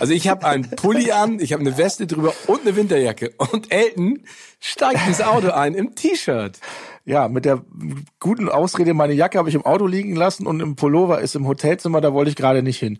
Also 0.00 0.14
ich 0.14 0.28
habe 0.28 0.46
einen 0.46 0.70
Pulli 0.70 1.12
an, 1.12 1.40
ich 1.40 1.52
habe 1.52 1.60
eine 1.60 1.76
Weste 1.76 2.06
drüber 2.06 2.32
und 2.46 2.62
eine 2.62 2.74
Winterjacke. 2.76 3.32
Und 3.36 3.70
Elton 3.70 4.20
steigt 4.60 5.06
ins 5.06 5.20
Auto 5.20 5.50
ein 5.50 5.74
im 5.74 5.94
T-Shirt. 5.94 6.58
Ja, 7.04 7.26
mit 7.28 7.44
der 7.44 7.62
guten 8.20 8.48
Ausrede, 8.48 8.94
meine 8.94 9.12
Jacke 9.12 9.38
habe 9.38 9.48
ich 9.48 9.56
im 9.56 9.66
Auto 9.66 9.86
liegen 9.86 10.14
lassen 10.14 10.46
und 10.46 10.60
im 10.60 10.76
Pullover 10.76 11.20
ist 11.20 11.34
im 11.34 11.48
Hotelzimmer, 11.48 12.00
da 12.00 12.12
wollte 12.12 12.30
ich 12.30 12.36
gerade 12.36 12.62
nicht 12.62 12.78
hin. 12.78 12.98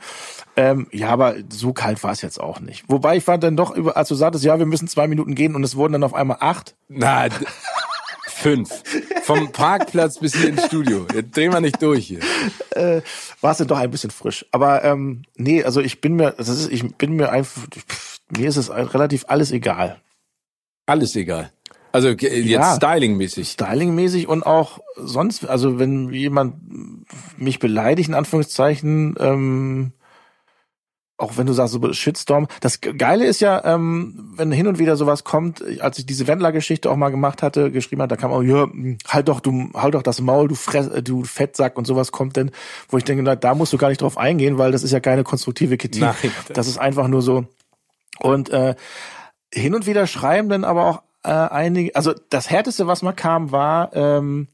Ähm, 0.56 0.88
ja, 0.90 1.10
aber 1.10 1.36
so 1.50 1.72
kalt 1.72 2.02
war 2.02 2.10
es 2.10 2.20
jetzt 2.20 2.40
auch 2.40 2.58
nicht. 2.58 2.84
Wobei 2.88 3.16
ich 3.16 3.24
fand 3.24 3.44
dann 3.44 3.56
doch, 3.56 3.70
über, 3.74 3.96
als 3.96 4.08
du 4.08 4.16
sagtest, 4.16 4.44
ja, 4.44 4.58
wir 4.58 4.66
müssen 4.66 4.88
zwei 4.88 5.06
Minuten 5.06 5.36
gehen 5.36 5.54
und 5.54 5.62
es 5.62 5.76
wurden 5.76 5.92
dann 5.92 6.04
auf 6.04 6.14
einmal 6.14 6.38
acht. 6.40 6.74
Na, 6.88 7.28
fünf. 8.26 8.82
Vom 9.22 9.52
Parkplatz 9.52 10.18
bis 10.18 10.34
hier 10.34 10.48
ins 10.48 10.66
Studio. 10.66 11.06
Jetzt 11.14 11.36
drehen 11.36 11.52
wir 11.52 11.60
nicht 11.60 11.80
durch 11.80 12.06
hier. 12.06 12.20
war 13.40 13.52
es 13.52 13.58
dann 13.58 13.68
doch 13.68 13.78
ein 13.78 13.90
bisschen 13.90 14.10
frisch. 14.10 14.44
Aber 14.50 14.82
ähm, 14.82 15.22
nee, 15.36 15.62
also 15.62 15.80
ich 15.80 16.00
bin 16.00 16.16
mir, 16.16 16.32
das 16.32 16.48
ist, 16.48 16.72
ich 16.72 16.96
bin 16.96 17.14
mir 17.14 17.30
einfach, 17.30 17.62
pff, 17.70 18.18
mir 18.36 18.48
ist 18.48 18.56
es 18.56 18.70
relativ 18.70 19.26
alles 19.28 19.52
egal. 19.52 20.00
Alles 20.86 21.14
egal. 21.14 21.52
Also 21.92 22.16
ge- 22.16 22.34
jetzt 22.40 22.48
Ja. 22.48 22.74
stylingmäßig. 22.76 23.50
Stylingmäßig 23.50 24.26
und 24.28 24.44
auch 24.44 24.80
sonst, 24.96 25.46
also 25.48 25.78
wenn 25.78 26.10
jemand 26.12 26.54
mich 27.38 27.58
beleidigt, 27.58 28.08
in 28.08 28.14
Anführungszeichen, 28.14 29.14
ähm, 29.20 29.92
auch 31.18 31.36
wenn 31.36 31.46
du 31.46 31.52
sagst, 31.52 31.74
so 31.74 31.92
Shitstorm. 31.92 32.48
Das 32.60 32.80
Geile 32.80 33.26
ist 33.26 33.40
ja, 33.40 33.64
ähm, 33.64 34.32
wenn 34.36 34.50
hin 34.50 34.66
und 34.66 34.80
wieder 34.80 34.96
sowas 34.96 35.22
kommt, 35.22 35.62
als 35.80 35.96
ich 35.98 36.06
diese 36.06 36.26
Wendler-Geschichte 36.26 36.90
auch 36.90 36.96
mal 36.96 37.10
gemacht 37.10 37.42
hatte, 37.42 37.70
geschrieben 37.70 38.02
hat, 38.02 38.10
da 38.10 38.16
kam 38.16 38.32
auch, 38.32 38.42
ja, 38.42 38.66
halt 39.06 39.28
doch, 39.28 39.38
du, 39.38 39.70
halt 39.74 39.94
doch 39.94 40.02
das 40.02 40.20
Maul, 40.20 40.48
du 40.48 40.56
Fress, 40.56 40.88
äh, 40.88 41.00
du 41.02 41.22
Fettsack 41.22 41.78
und 41.78 41.86
sowas 41.86 42.10
kommt 42.10 42.34
denn, 42.36 42.50
wo 42.88 42.98
ich 42.98 43.04
denke, 43.04 43.22
na, 43.22 43.36
da 43.36 43.54
musst 43.54 43.72
du 43.72 43.78
gar 43.78 43.88
nicht 43.90 44.00
drauf 44.02 44.18
eingehen, 44.18 44.58
weil 44.58 44.72
das 44.72 44.82
ist 44.82 44.90
ja 44.90 44.98
keine 44.98 45.22
konstruktive 45.22 45.76
Kritik. 45.76 46.00
Nein. 46.02 46.16
Das 46.54 46.66
ist 46.66 46.78
einfach 46.78 47.06
nur 47.06 47.22
so. 47.22 47.44
Und 48.18 48.50
äh, 48.50 48.74
hin 49.54 49.74
und 49.76 49.86
wieder 49.86 50.08
schreiben 50.08 50.48
dann 50.48 50.64
aber 50.64 50.86
auch 50.86 51.02
äh, 51.24 51.30
einige, 51.30 51.94
also 51.94 52.14
das 52.30 52.50
härteste, 52.50 52.86
was 52.86 53.02
mal 53.02 53.12
kam, 53.12 53.52
war 53.52 53.94
ähm, 53.94 54.48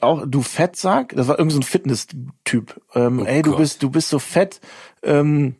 auch 0.00 0.24
du 0.26 0.42
Fettsack, 0.42 1.14
das 1.16 1.28
war 1.28 1.38
irgend 1.38 1.52
so 1.52 1.58
ein 1.58 1.62
Fitness-Typ. 1.62 2.80
Ähm, 2.94 3.20
Oh 3.20 3.24
ey, 3.24 3.42
du 3.42 3.50
Gott. 3.50 3.60
bist, 3.60 3.82
du 3.82 3.90
bist 3.90 4.08
so 4.08 4.18
fett. 4.18 4.60
Ähm, 5.02 5.56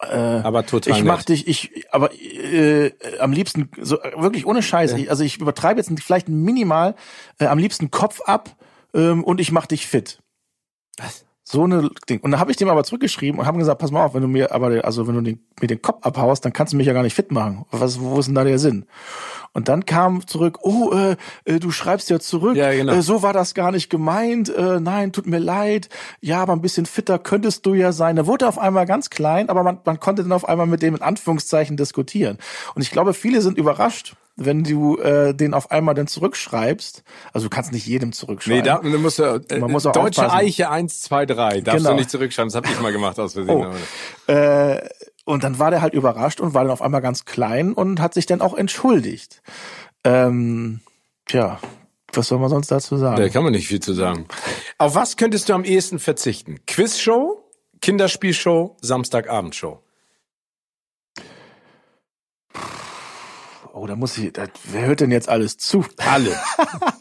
äh, 0.00 0.16
Aber 0.16 0.64
total. 0.64 0.96
ich 0.96 1.04
mach 1.04 1.18
nett. 1.18 1.28
dich, 1.28 1.46
ich, 1.46 1.84
aber 1.92 2.12
äh, 2.14 2.92
am 3.18 3.32
liebsten 3.32 3.70
so 3.80 3.98
wirklich 4.16 4.46
ohne 4.46 4.62
Scheiß. 4.62 4.92
Ich, 4.94 5.10
also 5.10 5.24
ich 5.24 5.40
übertreibe 5.40 5.78
jetzt 5.80 5.92
vielleicht 6.00 6.28
minimal, 6.28 6.94
äh, 7.38 7.46
am 7.46 7.58
liebsten 7.58 7.90
Kopf 7.90 8.22
ab 8.22 8.56
ähm, 8.94 9.22
und 9.24 9.40
ich 9.40 9.52
mach 9.52 9.66
dich 9.66 9.86
fit. 9.86 10.22
Was? 10.96 11.24
So 11.46 11.64
eine 11.64 11.90
Ding. 12.08 12.20
Und 12.20 12.30
dann 12.30 12.40
habe 12.40 12.50
ich 12.50 12.56
dem 12.56 12.70
aber 12.70 12.84
zurückgeschrieben 12.84 13.38
und 13.38 13.46
haben 13.46 13.58
gesagt, 13.58 13.78
pass 13.78 13.90
mal 13.90 14.06
auf, 14.06 14.14
wenn 14.14 14.22
du 14.22 14.28
mir 14.28 14.52
aber 14.52 14.82
also 14.84 15.06
wenn 15.06 15.14
du 15.14 15.20
den, 15.20 15.40
mir 15.60 15.66
den 15.66 15.82
Kopf 15.82 16.04
abhaust, 16.04 16.42
dann 16.44 16.54
kannst 16.54 16.72
du 16.72 16.78
mich 16.78 16.86
ja 16.86 16.94
gar 16.94 17.02
nicht 17.02 17.14
fit 17.14 17.30
machen. 17.30 17.66
Was 17.70 18.00
wo 18.00 18.18
ist 18.18 18.26
denn 18.26 18.34
da 18.34 18.44
der 18.44 18.58
Sinn? 18.58 18.86
Und 19.54 19.68
dann 19.68 19.86
kam 19.86 20.26
zurück, 20.26 20.58
oh, 20.62 20.92
äh, 20.92 21.16
äh, 21.44 21.60
du 21.60 21.70
schreibst 21.70 22.10
ja 22.10 22.20
zurück, 22.20 22.56
Ja, 22.56 22.72
genau. 22.72 22.92
äh, 22.92 23.02
so 23.02 23.22
war 23.22 23.32
das 23.32 23.54
gar 23.54 23.70
nicht 23.70 23.88
gemeint, 23.88 24.48
äh, 24.54 24.80
nein, 24.80 25.12
tut 25.12 25.26
mir 25.26 25.38
leid, 25.38 25.88
ja, 26.20 26.42
aber 26.42 26.52
ein 26.52 26.60
bisschen 26.60 26.86
fitter 26.86 27.18
könntest 27.18 27.64
du 27.64 27.74
ja 27.74 27.92
sein. 27.92 28.16
Da 28.16 28.26
wurde 28.26 28.46
auf 28.48 28.58
einmal 28.58 28.84
ganz 28.84 29.10
klein, 29.10 29.48
aber 29.48 29.62
man, 29.62 29.78
man 29.84 30.00
konnte 30.00 30.22
dann 30.22 30.32
auf 30.32 30.46
einmal 30.48 30.66
mit 30.66 30.82
dem 30.82 30.96
in 30.96 31.02
Anführungszeichen 31.02 31.76
diskutieren. 31.76 32.36
Und 32.74 32.82
ich 32.82 32.90
glaube, 32.90 33.14
viele 33.14 33.40
sind 33.40 33.56
überrascht, 33.56 34.16
wenn 34.36 34.64
du 34.64 34.98
äh, 34.98 35.32
den 35.32 35.54
auf 35.54 35.70
einmal 35.70 35.94
dann 35.94 36.08
zurückschreibst. 36.08 37.04
Also 37.32 37.46
du 37.46 37.50
kannst 37.50 37.70
nicht 37.72 37.86
jedem 37.86 38.12
zurückschreiben. 38.12 38.58
Nee, 38.58 38.66
da, 38.66 38.78
du 38.78 38.98
musst, 38.98 39.20
äh, 39.20 39.38
Man 39.60 39.70
muss 39.70 39.86
auch 39.86 39.92
Deutsche 39.92 40.22
aufpassen. 40.22 40.44
Eiche 40.46 40.68
1, 40.70 41.00
2, 41.02 41.26
3. 41.26 41.60
Darfst 41.60 41.78
Genau. 41.78 41.90
du 41.90 41.96
nicht 41.96 42.10
zurückschreiben. 42.10 42.48
Das 42.48 42.56
habe 42.56 42.66
ich 42.66 42.80
mal 42.80 42.90
gemacht 42.90 43.20
aus 43.20 43.34
Versehen. 43.34 43.64
Oh. 44.28 44.32
Äh, 44.32 44.88
und 45.24 45.44
dann 45.44 45.58
war 45.58 45.70
der 45.70 45.82
halt 45.82 45.94
überrascht 45.94 46.40
und 46.40 46.54
war 46.54 46.62
dann 46.64 46.72
auf 46.72 46.82
einmal 46.82 47.00
ganz 47.00 47.24
klein 47.24 47.72
und 47.72 48.00
hat 48.00 48.14
sich 48.14 48.26
dann 48.26 48.40
auch 48.40 48.54
entschuldigt. 48.54 49.42
Ähm, 50.04 50.80
tja, 51.26 51.58
was 52.12 52.28
soll 52.28 52.38
man 52.38 52.50
sonst 52.50 52.70
dazu 52.70 52.96
sagen? 52.96 53.16
Da 53.16 53.28
kann 53.28 53.42
man 53.42 53.52
nicht 53.52 53.68
viel 53.68 53.80
zu 53.80 53.92
sagen. 53.94 54.26
Auf 54.78 54.94
was 54.94 55.16
könntest 55.16 55.48
du 55.48 55.54
am 55.54 55.64
ehesten 55.64 55.98
verzichten? 55.98 56.60
Quizshow, 56.66 57.42
Kinderspielshow, 57.80 58.76
Samstagabendshow. 58.80 59.80
oh, 63.72 63.86
da 63.86 63.96
muss 63.96 64.16
ich, 64.18 64.32
da, 64.32 64.46
wer 64.64 64.86
hört 64.86 65.00
denn 65.00 65.10
jetzt 65.10 65.28
alles 65.28 65.58
zu? 65.58 65.84
Alle. 65.98 66.38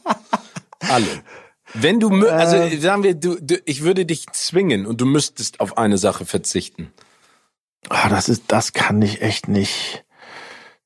Alle. 0.89 1.07
Wenn 1.73 1.99
du, 1.99 2.27
also 2.27 2.55
Äh. 2.57 2.77
sagen 2.77 3.03
wir, 3.03 3.15
du, 3.15 3.37
du, 3.39 3.57
ich 3.65 3.83
würde 3.83 4.05
dich 4.05 4.27
zwingen 4.33 4.85
und 4.85 4.99
du 4.99 5.05
müsstest 5.05 5.59
auf 5.59 5.77
eine 5.77 5.97
Sache 5.97 6.25
verzichten. 6.25 6.91
Ah, 7.89 8.09
das 8.09 8.29
ist, 8.29 8.43
das 8.47 8.73
kann 8.73 9.01
ich 9.01 9.21
echt 9.21 9.47
nicht. 9.47 10.05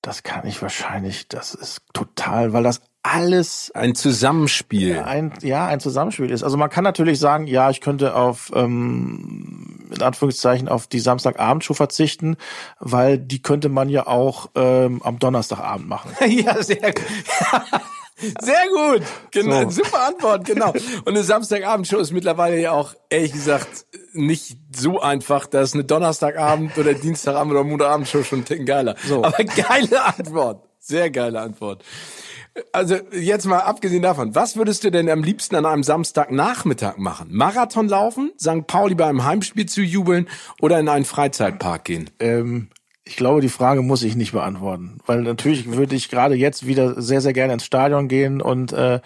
das 0.02 0.24
kann 0.24 0.46
ich 0.48 0.62
wahrscheinlich, 0.62 1.28
das 1.28 1.54
ist 1.54 1.82
total, 1.94 2.54
weil 2.54 2.64
das 2.64 2.82
alles 3.04 3.72
Ein 3.74 3.96
Zusammenspiel. 3.96 5.00
ein, 5.00 5.34
ja, 5.42 5.66
ein 5.68 5.80
Zusammenspiel 5.80 6.30
ist. 6.30 6.44
Also 6.44 6.58
man 6.58 6.70
kann 6.70 6.84
natürlich 6.84 7.20
sagen, 7.20 7.48
ja, 7.48 7.70
ich 7.70 7.80
könnte 7.82 8.16
auf, 8.16 8.52
ähm, 8.54 9.88
in 9.96 10.02
Anführungszeichen, 10.02 10.68
auf 10.68 10.88
die 10.88 11.00
Samstagabendshow 11.00 11.74
verzichten, 11.74 12.36
weil 12.80 13.18
die 13.18 13.42
könnte 13.42 13.70
man 13.70 13.90
ja 13.90 14.08
auch 14.08 14.50
ähm, 14.56 15.02
am 15.04 15.20
Donnerstagabend 15.20 15.88
machen. 15.88 16.12
ja, 16.28 16.62
sehr 16.62 16.94
gut. 16.94 17.06
Sehr 18.42 18.66
gut. 18.74 19.04
Genau, 19.32 19.70
So. 19.70 19.84
super 19.84 20.08
Antwort, 20.08 20.46
genau. 20.46 20.72
Und 20.72 21.10
eine 21.10 21.24
Samstagabendshow 21.24 21.98
ist 22.00 22.12
mittlerweile 22.12 22.60
ja 22.60 22.72
auch, 22.72 22.94
ehrlich 23.10 23.32
gesagt, 23.34 23.86
nicht 24.14 24.58
so 24.76 25.00
einfach. 25.00 25.46
Da 25.46 25.62
ist 25.62 25.74
eine 25.76 25.84
Donnerstagabend 25.84 26.78
oder 26.78 26.94
Dienstagabend 26.94 27.54
oder 27.54 27.64
Montagabendshow 27.64 28.24
schon 28.24 28.40
ein 28.40 28.46
Ticken 28.46 28.66
geiler. 28.66 28.96
So. 29.06 29.24
Aber 29.24 29.44
geile 29.44 30.04
Antwort. 30.04 30.64
Sehr 30.80 31.10
geile 31.12 31.42
Antwort. 31.42 31.84
Also 32.72 32.96
jetzt 33.12 33.46
mal 33.46 33.60
abgesehen 33.60 34.02
davon, 34.02 34.34
was 34.34 34.56
würdest 34.56 34.84
du 34.84 34.90
denn 34.90 35.10
am 35.10 35.22
liebsten 35.22 35.56
an 35.56 35.66
einem 35.66 35.84
Samstagnachmittag 35.84 36.98
machen? 36.98 37.28
Marathon 37.30 37.88
laufen, 37.88 38.32
St. 38.40 38.66
Pauli 38.66 38.96
bei 38.96 39.06
einem 39.06 39.24
Heimspiel 39.26 39.68
zu 39.68 39.82
jubeln 39.82 40.28
oder 40.60 40.80
in 40.80 40.90
einen 40.90 41.06
Freizeitpark 41.06 41.86
gehen? 41.86 42.10
Ähm, 42.20 42.70
ich 43.08 43.16
glaube, 43.16 43.42
die 43.42 43.50
Frage 43.50 43.82
muss 43.82 44.04
ich 44.04 44.16
nicht 44.16 44.34
beantworten, 44.34 44.98
weil 45.06 45.22
natürlich 45.22 45.72
würde 45.72 45.96
ich 45.96 46.10
gerade 46.10 46.36
jetzt 46.36 46.68
wieder 46.68 47.02
sehr, 47.02 47.22
sehr 47.22 47.34
gerne 47.34 47.54
ins 47.54 47.66
Stadion 47.66 48.08
gehen 48.08 48.42
und 48.42 48.74
äh, 48.74 49.00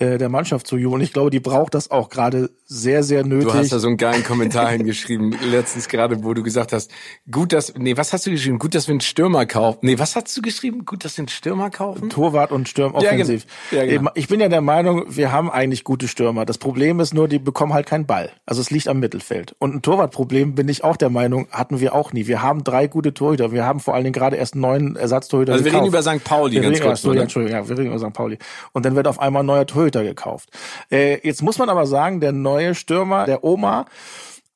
der 0.00 0.28
Mannschaft 0.28 0.66
zu 0.66 0.76
jubeln. 0.76 1.02
Ich 1.02 1.12
glaube, 1.12 1.30
die 1.30 1.40
braucht 1.40 1.74
das 1.74 1.90
auch 1.90 2.08
gerade 2.08 2.50
sehr, 2.70 3.02
sehr 3.02 3.24
nötig. 3.24 3.48
Du 3.48 3.54
hast 3.54 3.72
da 3.72 3.78
so 3.78 3.88
einen 3.88 3.96
geilen 3.96 4.22
Kommentar 4.22 4.68
hingeschrieben, 4.72 5.34
letztens 5.50 5.88
gerade, 5.88 6.22
wo 6.22 6.34
du 6.34 6.42
gesagt 6.42 6.74
hast, 6.74 6.90
gut, 7.30 7.54
dass, 7.54 7.72
nee, 7.78 7.96
was 7.96 8.12
hast 8.12 8.26
du 8.26 8.30
geschrieben? 8.30 8.58
Gut, 8.58 8.74
dass 8.74 8.88
wir 8.88 8.92
einen 8.92 9.00
Stürmer 9.00 9.46
kaufen. 9.46 9.78
Nee, 9.80 9.98
was 9.98 10.14
hast 10.16 10.36
du 10.36 10.42
geschrieben? 10.42 10.84
Gut, 10.84 11.02
dass 11.02 11.16
wir 11.16 11.22
einen 11.22 11.28
Stürmer 11.28 11.70
kaufen? 11.70 12.10
Torwart 12.10 12.52
und 12.52 12.68
Stürm 12.68 12.92
Ja, 12.92 13.00
genau. 13.00 13.12
offensiv. 13.22 13.46
Ja, 13.70 13.86
genau. 13.86 14.10
Ich 14.14 14.28
bin 14.28 14.40
ja 14.40 14.50
der 14.50 14.60
Meinung, 14.60 15.04
wir 15.08 15.32
haben 15.32 15.50
eigentlich 15.50 15.82
gute 15.82 16.08
Stürmer. 16.08 16.44
Das 16.44 16.58
Problem 16.58 17.00
ist 17.00 17.14
nur, 17.14 17.26
die 17.26 17.38
bekommen 17.38 17.72
halt 17.72 17.86
keinen 17.86 18.04
Ball. 18.04 18.32
Also 18.44 18.60
es 18.60 18.70
liegt 18.70 18.86
am 18.88 19.00
Mittelfeld. 19.00 19.56
Und 19.58 19.74
ein 19.74 19.80
Torwartproblem 19.80 20.54
bin 20.54 20.68
ich 20.68 20.84
auch 20.84 20.98
der 20.98 21.08
Meinung, 21.08 21.48
hatten 21.50 21.80
wir 21.80 21.94
auch 21.94 22.12
nie. 22.12 22.26
Wir 22.26 22.42
haben 22.42 22.64
drei 22.64 22.86
gute 22.86 23.14
Torhüter. 23.14 23.50
Wir 23.50 23.64
haben 23.64 23.80
vor 23.80 23.94
allen 23.94 24.04
Dingen 24.04 24.12
gerade 24.12 24.36
erst 24.36 24.54
neun 24.56 24.94
Ersatztorhüter 24.94 25.54
Also 25.54 25.64
wir 25.64 25.72
reden 25.72 25.90
gekauft. 25.90 26.06
über 26.06 26.18
St. 26.18 26.24
Pauli 26.24 26.56
wir 26.56 26.62
ganz 26.62 26.76
reden, 26.76 26.86
kurz 26.86 27.02
ja? 27.02 27.22
Entschuldigung, 27.22 27.58
ja, 27.58 27.66
wir 27.66 27.78
reden 27.78 27.86
über 27.94 27.98
St. 27.98 28.12
Pauli. 28.12 28.36
Und 28.72 28.84
dann 28.84 28.94
wird 28.94 29.06
auf 29.08 29.18
einmal 29.20 29.42
ein 29.42 29.46
neuer 29.46 29.66
Torhüter 29.66 30.04
gekauft. 30.04 30.50
Äh, 30.90 31.26
jetzt 31.26 31.40
muss 31.40 31.56
man 31.56 31.70
aber 31.70 31.86
sagen, 31.86 32.20
der 32.20 32.32
neue 32.32 32.57
Stürmer, 32.74 33.24
der 33.24 33.44
Oma, 33.44 33.86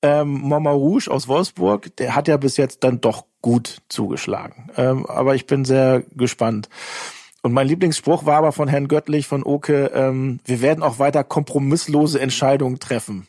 ähm, 0.02 0.48
Mama 0.48 0.70
Rouge 0.70 1.08
aus 1.08 1.28
Wolfsburg, 1.28 1.96
der 1.96 2.14
hat 2.14 2.28
ja 2.28 2.36
bis 2.36 2.56
jetzt 2.56 2.84
dann 2.84 3.00
doch 3.00 3.24
gut 3.40 3.78
zugeschlagen. 3.88 4.70
Ähm, 4.76 5.06
aber 5.06 5.34
ich 5.34 5.46
bin 5.46 5.64
sehr 5.64 6.02
gespannt. 6.14 6.68
Und 7.42 7.52
mein 7.52 7.66
Lieblingsspruch 7.66 8.24
war 8.24 8.36
aber 8.36 8.52
von 8.52 8.68
Herrn 8.68 8.86
Göttlich, 8.86 9.26
von 9.26 9.42
Oke, 9.42 9.90
ähm, 9.94 10.38
wir 10.44 10.60
werden 10.62 10.82
auch 10.82 10.98
weiter 11.00 11.24
kompromisslose 11.24 12.20
Entscheidungen 12.20 12.78
treffen. 12.78 13.26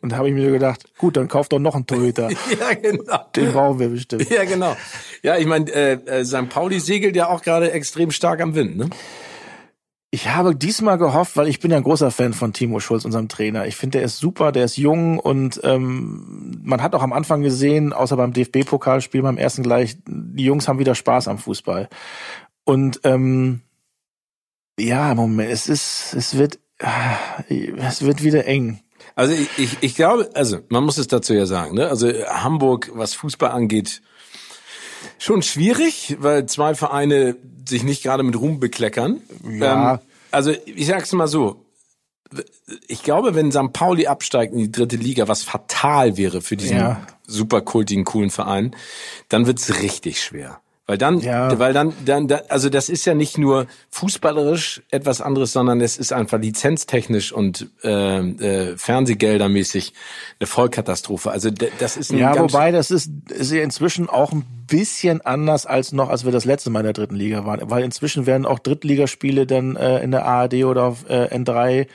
Und 0.00 0.12
da 0.12 0.16
habe 0.16 0.28
ich 0.28 0.34
mir 0.34 0.50
gedacht, 0.50 0.96
gut, 0.96 1.16
dann 1.16 1.26
kauft 1.26 1.52
doch 1.52 1.58
noch 1.58 1.74
einen 1.74 1.86
Torhüter. 1.86 2.28
Ja, 2.60 2.74
genau. 2.74 3.18
Den 3.34 3.52
brauchen 3.52 3.80
wir 3.80 3.88
bestimmt. 3.88 4.30
Ja, 4.30 4.44
genau. 4.44 4.76
Ja, 5.22 5.36
ich 5.36 5.46
meine, 5.46 5.70
äh, 5.72 5.92
äh, 5.94 6.24
St. 6.24 6.48
Pauli 6.48 6.78
segelt 6.78 7.16
ja 7.16 7.28
auch 7.28 7.42
gerade 7.42 7.72
extrem 7.72 8.12
stark 8.12 8.40
am 8.40 8.54
Wind, 8.54 8.76
ne? 8.76 8.90
Ich 10.14 10.28
habe 10.28 10.54
diesmal 10.54 10.98
gehofft, 10.98 11.38
weil 11.38 11.48
ich 11.48 11.58
bin 11.58 11.70
ja 11.70 11.78
ein 11.78 11.84
großer 11.84 12.10
Fan 12.10 12.34
von 12.34 12.52
Timo 12.52 12.80
Schulz, 12.80 13.06
unserem 13.06 13.30
Trainer. 13.30 13.66
Ich 13.66 13.76
finde, 13.76 13.96
der 13.96 14.04
ist 14.04 14.18
super, 14.18 14.52
der 14.52 14.66
ist 14.66 14.76
jung 14.76 15.18
und 15.18 15.58
ähm, 15.64 16.60
man 16.62 16.82
hat 16.82 16.94
auch 16.94 17.02
am 17.02 17.14
Anfang 17.14 17.40
gesehen, 17.40 17.94
außer 17.94 18.18
beim 18.18 18.34
DFB-Pokalspiel 18.34 19.22
beim 19.22 19.38
ersten 19.38 19.62
gleich, 19.62 19.96
die 20.06 20.44
Jungs 20.44 20.68
haben 20.68 20.78
wieder 20.78 20.94
Spaß 20.94 21.28
am 21.28 21.38
Fußball. 21.38 21.88
Und 22.64 23.00
ähm, 23.04 23.62
ja, 24.78 25.14
Moment, 25.14 25.50
es 25.50 25.66
ist, 25.66 26.12
es 26.12 26.36
wird, 26.36 26.58
ah, 26.82 27.16
es 27.48 28.02
wird 28.02 28.22
wieder 28.22 28.44
eng. 28.44 28.80
Also 29.14 29.32
ich, 29.32 29.48
ich, 29.58 29.78
ich 29.80 29.94
glaube, 29.94 30.28
also 30.34 30.58
man 30.68 30.84
muss 30.84 30.98
es 30.98 31.06
dazu 31.06 31.32
ja 31.32 31.46
sagen, 31.46 31.74
ne? 31.74 31.88
Also 31.88 32.08
Hamburg, 32.26 32.90
was 32.92 33.14
Fußball 33.14 33.50
angeht, 33.50 34.02
schon 35.18 35.40
schwierig, 35.40 36.16
weil 36.20 36.44
zwei 36.44 36.74
Vereine 36.74 37.36
sich 37.68 37.82
nicht 37.82 38.02
gerade 38.02 38.22
mit 38.22 38.36
Ruhm 38.38 38.60
bekleckern. 38.60 39.20
Ja. 39.48 39.94
Ähm, 39.94 39.98
also 40.30 40.52
ich 40.66 40.86
sag's 40.86 41.12
mal 41.12 41.28
so. 41.28 41.64
Ich 42.88 43.02
glaube, 43.02 43.34
wenn 43.34 43.52
St. 43.52 43.72
Pauli 43.74 44.06
absteigt 44.06 44.52
in 44.54 44.58
die 44.58 44.72
dritte 44.72 44.96
Liga, 44.96 45.28
was 45.28 45.42
fatal 45.42 46.16
wäre 46.16 46.40
für 46.40 46.56
diesen 46.56 46.78
Ja. 46.78 47.06
super 47.26 47.60
kultigen, 47.60 48.04
coolen 48.04 48.30
Verein, 48.30 48.74
dann 49.28 49.46
wird's 49.46 49.82
richtig 49.82 50.22
schwer. 50.22 50.60
Weil 50.92 50.98
dann, 50.98 51.20
Ja. 51.20 51.58
weil 51.58 51.72
dann, 51.72 51.94
dann, 52.04 52.28
da- 52.28 52.42
also 52.50 52.68
das 52.68 52.90
ist 52.90 53.06
ja 53.06 53.14
nicht 53.14 53.38
nur 53.38 53.66
fußballerisch 53.88 54.82
etwas 54.90 55.22
anderes, 55.22 55.50
sondern 55.54 55.80
es 55.80 55.96
ist 55.96 56.12
einfach 56.12 56.38
lizenztechnisch 56.38 57.32
und 57.32 57.70
äh, 57.82 58.18
äh, 58.18 58.76
Fernsehgeldermäßig 58.76 59.94
eine 60.38 60.46
Vollkatastrophe. 60.46 61.30
Also 61.30 61.48
das 61.78 61.96
ist 61.96 62.12
ein 62.12 62.18
Ja, 62.18 62.38
wobei 62.38 62.72
das 62.72 62.90
ist, 62.90 63.10
ist 63.30 63.50
ja 63.52 63.62
inzwischen 63.62 64.10
auch 64.10 64.32
ein 64.32 64.44
bisschen 64.66 65.22
anders 65.22 65.64
als 65.64 65.92
noch, 65.92 66.10
als 66.10 66.26
wir 66.26 66.32
das 66.32 66.44
letzte 66.44 66.68
Mal 66.68 66.80
in 66.80 66.84
der 66.84 66.92
dritten 66.92 67.16
Liga 67.16 67.46
waren. 67.46 67.60
Weil 67.70 67.84
inzwischen 67.84 68.26
werden 68.26 68.44
auch 68.44 68.58
Drittligaspiele 68.58 69.46
dann 69.46 69.76
äh, 69.76 70.02
in 70.02 70.10
der 70.10 70.26
ARD 70.26 70.64
oder 70.64 70.82
auf 70.84 71.08
äh, 71.08 71.34
N3 71.34 71.86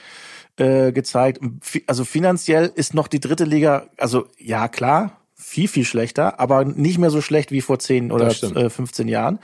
äh, 0.57 0.91
gezeigt. 0.91 1.39
Also 1.85 2.03
finanziell 2.03 2.71
ist 2.73 2.95
noch 2.95 3.07
die 3.07 3.19
dritte 3.19 3.43
Liga, 3.43 3.85
also 3.99 4.25
ja 4.39 4.67
klar, 4.67 5.11
viel, 5.37 5.67
viel 5.67 5.85
schlechter, 5.85 6.39
aber 6.39 6.65
nicht 6.65 6.97
mehr 6.97 7.09
so 7.11 7.21
schlecht 7.21 7.51
wie 7.51 7.61
vor 7.61 7.79
10 7.79 8.11
oder 8.11 8.25
Das 8.25 8.37
stimmt. 8.37 8.57
äh, 8.57 8.69
15 8.69 9.07
Jahren. 9.07 9.39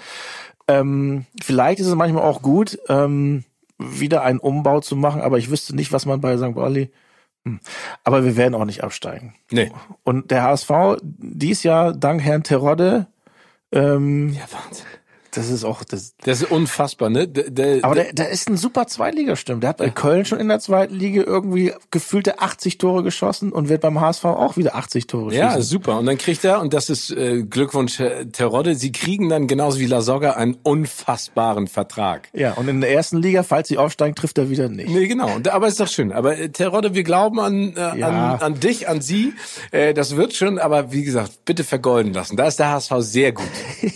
Ähm, 0.67 1.25
vielleicht 1.41 1.79
ist 1.79 1.87
es 1.87 1.95
manchmal 1.95 2.23
auch 2.23 2.41
gut, 2.41 2.79
ähm, 2.89 3.43
wieder 3.77 4.23
einen 4.23 4.39
Umbau 4.39 4.79
zu 4.81 4.95
machen, 4.95 5.21
aber 5.21 5.37
ich 5.37 5.49
wüsste 5.49 5.75
nicht, 5.75 5.91
was 5.91 6.05
man 6.05 6.21
bei 6.21 6.37
St. 6.37 6.55
Pauli. 6.55 6.91
Hm. 7.45 7.59
Aber 8.03 8.23
wir 8.23 8.37
werden 8.37 8.55
auch 8.55 8.65
nicht 8.65 8.83
absteigen. 8.83 9.35
Nee. 9.51 9.71
Und 10.03 10.31
der 10.31 10.43
HSV 10.43 10.71
dies 11.01 11.63
Jahr 11.63 11.93
dank 11.93 12.21
Herrn 12.21 12.43
Terodde, 12.43 13.07
ähm, 13.71 14.29
Ja, 14.33 14.43
Wahnsinn. 14.51 14.85
Das 15.33 15.49
ist 15.49 15.63
auch 15.63 15.83
das. 15.83 16.13
Das 16.23 16.41
ist 16.41 16.51
unfassbar, 16.51 17.09
ne? 17.09 17.27
Der, 17.27 17.49
der, 17.49 17.83
Aber 17.85 17.95
der, 17.95 18.13
der 18.13 18.29
ist 18.29 18.49
ein 18.49 18.57
super 18.57 18.87
Zweitligastimmt. 18.87 19.63
Der 19.63 19.69
hat 19.69 19.77
bei 19.77 19.89
Köln 19.89 20.25
schon 20.25 20.39
in 20.39 20.47
der 20.47 20.59
zweiten 20.59 20.95
Liga 20.95 21.23
irgendwie 21.23 21.73
gefühlte 21.91 22.39
80 22.39 22.77
Tore 22.77 23.03
geschossen 23.03 23.51
und 23.51 23.69
wird 23.69 23.81
beim 23.81 23.99
HSV 23.99 24.25
auch 24.25 24.57
wieder 24.57 24.75
80 24.75 25.07
Tore 25.07 25.33
ja, 25.33 25.49
schießen. 25.49 25.63
super. 25.63 25.97
Und 25.99 26.05
dann 26.05 26.17
kriegt 26.17 26.43
er, 26.45 26.61
und 26.61 26.73
das 26.73 26.89
ist 26.89 27.11
äh, 27.11 27.43
Glückwunsch, 27.43 28.01
Terodde, 28.31 28.75
sie 28.75 28.91
kriegen 28.91 29.29
dann 29.29 29.47
genauso 29.47 29.79
wie 29.79 29.85
Lasogga 29.85 30.31
einen 30.31 30.57
unfassbaren 30.63 31.67
Vertrag. 31.67 32.29
Ja, 32.33 32.53
und 32.53 32.67
in 32.67 32.81
der 32.81 32.91
ersten 32.91 33.17
Liga, 33.17 33.43
falls 33.43 33.67
sie 33.67 33.77
aufsteigen, 33.77 34.15
trifft 34.15 34.37
er 34.37 34.49
wieder 34.49 34.69
nicht. 34.69 34.89
Nee, 34.89 35.07
genau. 35.07 35.33
Und, 35.35 35.47
aber 35.49 35.67
ist 35.67 35.79
doch 35.79 35.87
schön. 35.87 36.11
Aber 36.11 36.37
äh, 36.37 36.49
Terodde, 36.49 36.93
wir 36.93 37.03
glauben 37.03 37.39
an, 37.39 37.73
äh, 37.75 37.97
Ja. 37.99 38.33
an, 38.35 38.41
an 38.41 38.59
dich, 38.59 38.87
an 38.87 39.01
sie. 39.01 39.33
Äh, 39.71 39.93
das 39.93 40.15
wird 40.15 40.33
schon, 40.33 40.59
aber 40.59 40.91
wie 40.91 41.03
gesagt, 41.03 41.45
bitte 41.45 41.63
vergolden 41.63 42.13
lassen. 42.13 42.37
Da 42.37 42.47
ist 42.47 42.59
der 42.59 42.69
HSV 42.71 42.91
sehr 42.99 43.31
gut. 43.31 43.45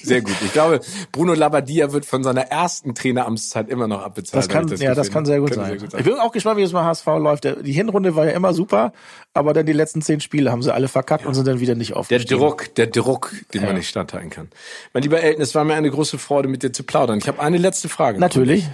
Sehr 0.03 0.21
gut. 0.21 0.35
Ich 0.43 0.53
glaube, 0.53 0.79
Bruno 1.11 1.26
Labbadia 1.35 1.91
wird 1.91 2.05
von 2.05 2.23
seiner 2.23 2.43
ersten 2.43 2.95
Traineramtszeit 2.95 3.69
immer 3.69 3.87
noch 3.87 4.01
abbezahlt. 4.01 4.43
Das 4.43 4.49
kann, 4.49 4.71
ich 4.71 4.79
ja, 4.79 4.93
das 4.95 5.11
kann 5.11 5.25
sehr 5.25 5.39
gut 5.39 5.51
Könnte 5.51 5.79
sein. 5.89 5.99
Ich 5.99 6.05
bin 6.05 6.15
auch 6.15 6.31
gespannt, 6.31 6.57
wie 6.57 6.63
es 6.63 6.71
beim 6.71 6.85
HSV 6.85 7.05
läuft. 7.05 7.43
Der- 7.43 7.57
Die 7.63 7.71
Hinrunde 7.71 8.15
war 8.15 8.25
ja 8.25 8.31
immer 8.31 8.53
super, 8.53 8.93
aber 9.33 9.53
dann 9.53 9.65
die 9.65 9.73
letzten 9.73 10.01
zehn 10.01 10.19
Spiele 10.21 10.51
haben 10.51 10.61
sie 10.63 10.73
alle 10.73 10.87
verkackt 10.87 11.25
und 11.25 11.33
sind 11.33 11.47
dann 11.47 11.59
wieder 11.59 11.75
nicht 11.75 11.91
Der 11.91 11.97
aufgestiegen. 11.97 12.39
Druck, 12.39 12.73
der 12.75 12.87
Druck, 12.87 13.33
den 13.53 13.63
man 13.63 13.75
nicht 13.75 13.89
standhalten 13.89 14.29
kann. 14.29 14.49
Mein 14.93 15.03
lieber 15.03 15.21
Elton, 15.21 15.41
es 15.41 15.53
war 15.55 15.63
mir 15.63 15.75
eine 15.75 15.89
große 15.91 16.17
Freude, 16.17 16.47
mit 16.47 16.63
dir 16.63 16.71
zu 16.73 16.83
plaudern. 16.83 17.17
Ich 17.19 17.27
habe 17.27 17.39
eine 17.41 17.57
letzte 17.57 17.89
Frage. 17.89 18.19
Natürlich, 18.19 18.65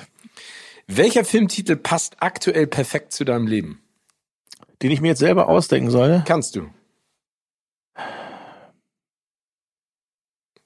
Welcher 0.88 1.24
Filmtitel 1.24 1.78
passt 1.78 2.18
aktuell 2.20 2.68
perfekt 2.68 3.14
zu 3.14 3.24
deinem 3.26 3.48
Leben? 3.48 3.80
den 4.82 4.92
ich 4.92 5.00
mir 5.00 5.08
jetzt 5.10 5.20
selber 5.20 5.48
ausdenken 5.48 5.90
soll. 5.90 6.24
Kannst 6.26 6.58
du? 6.58 6.68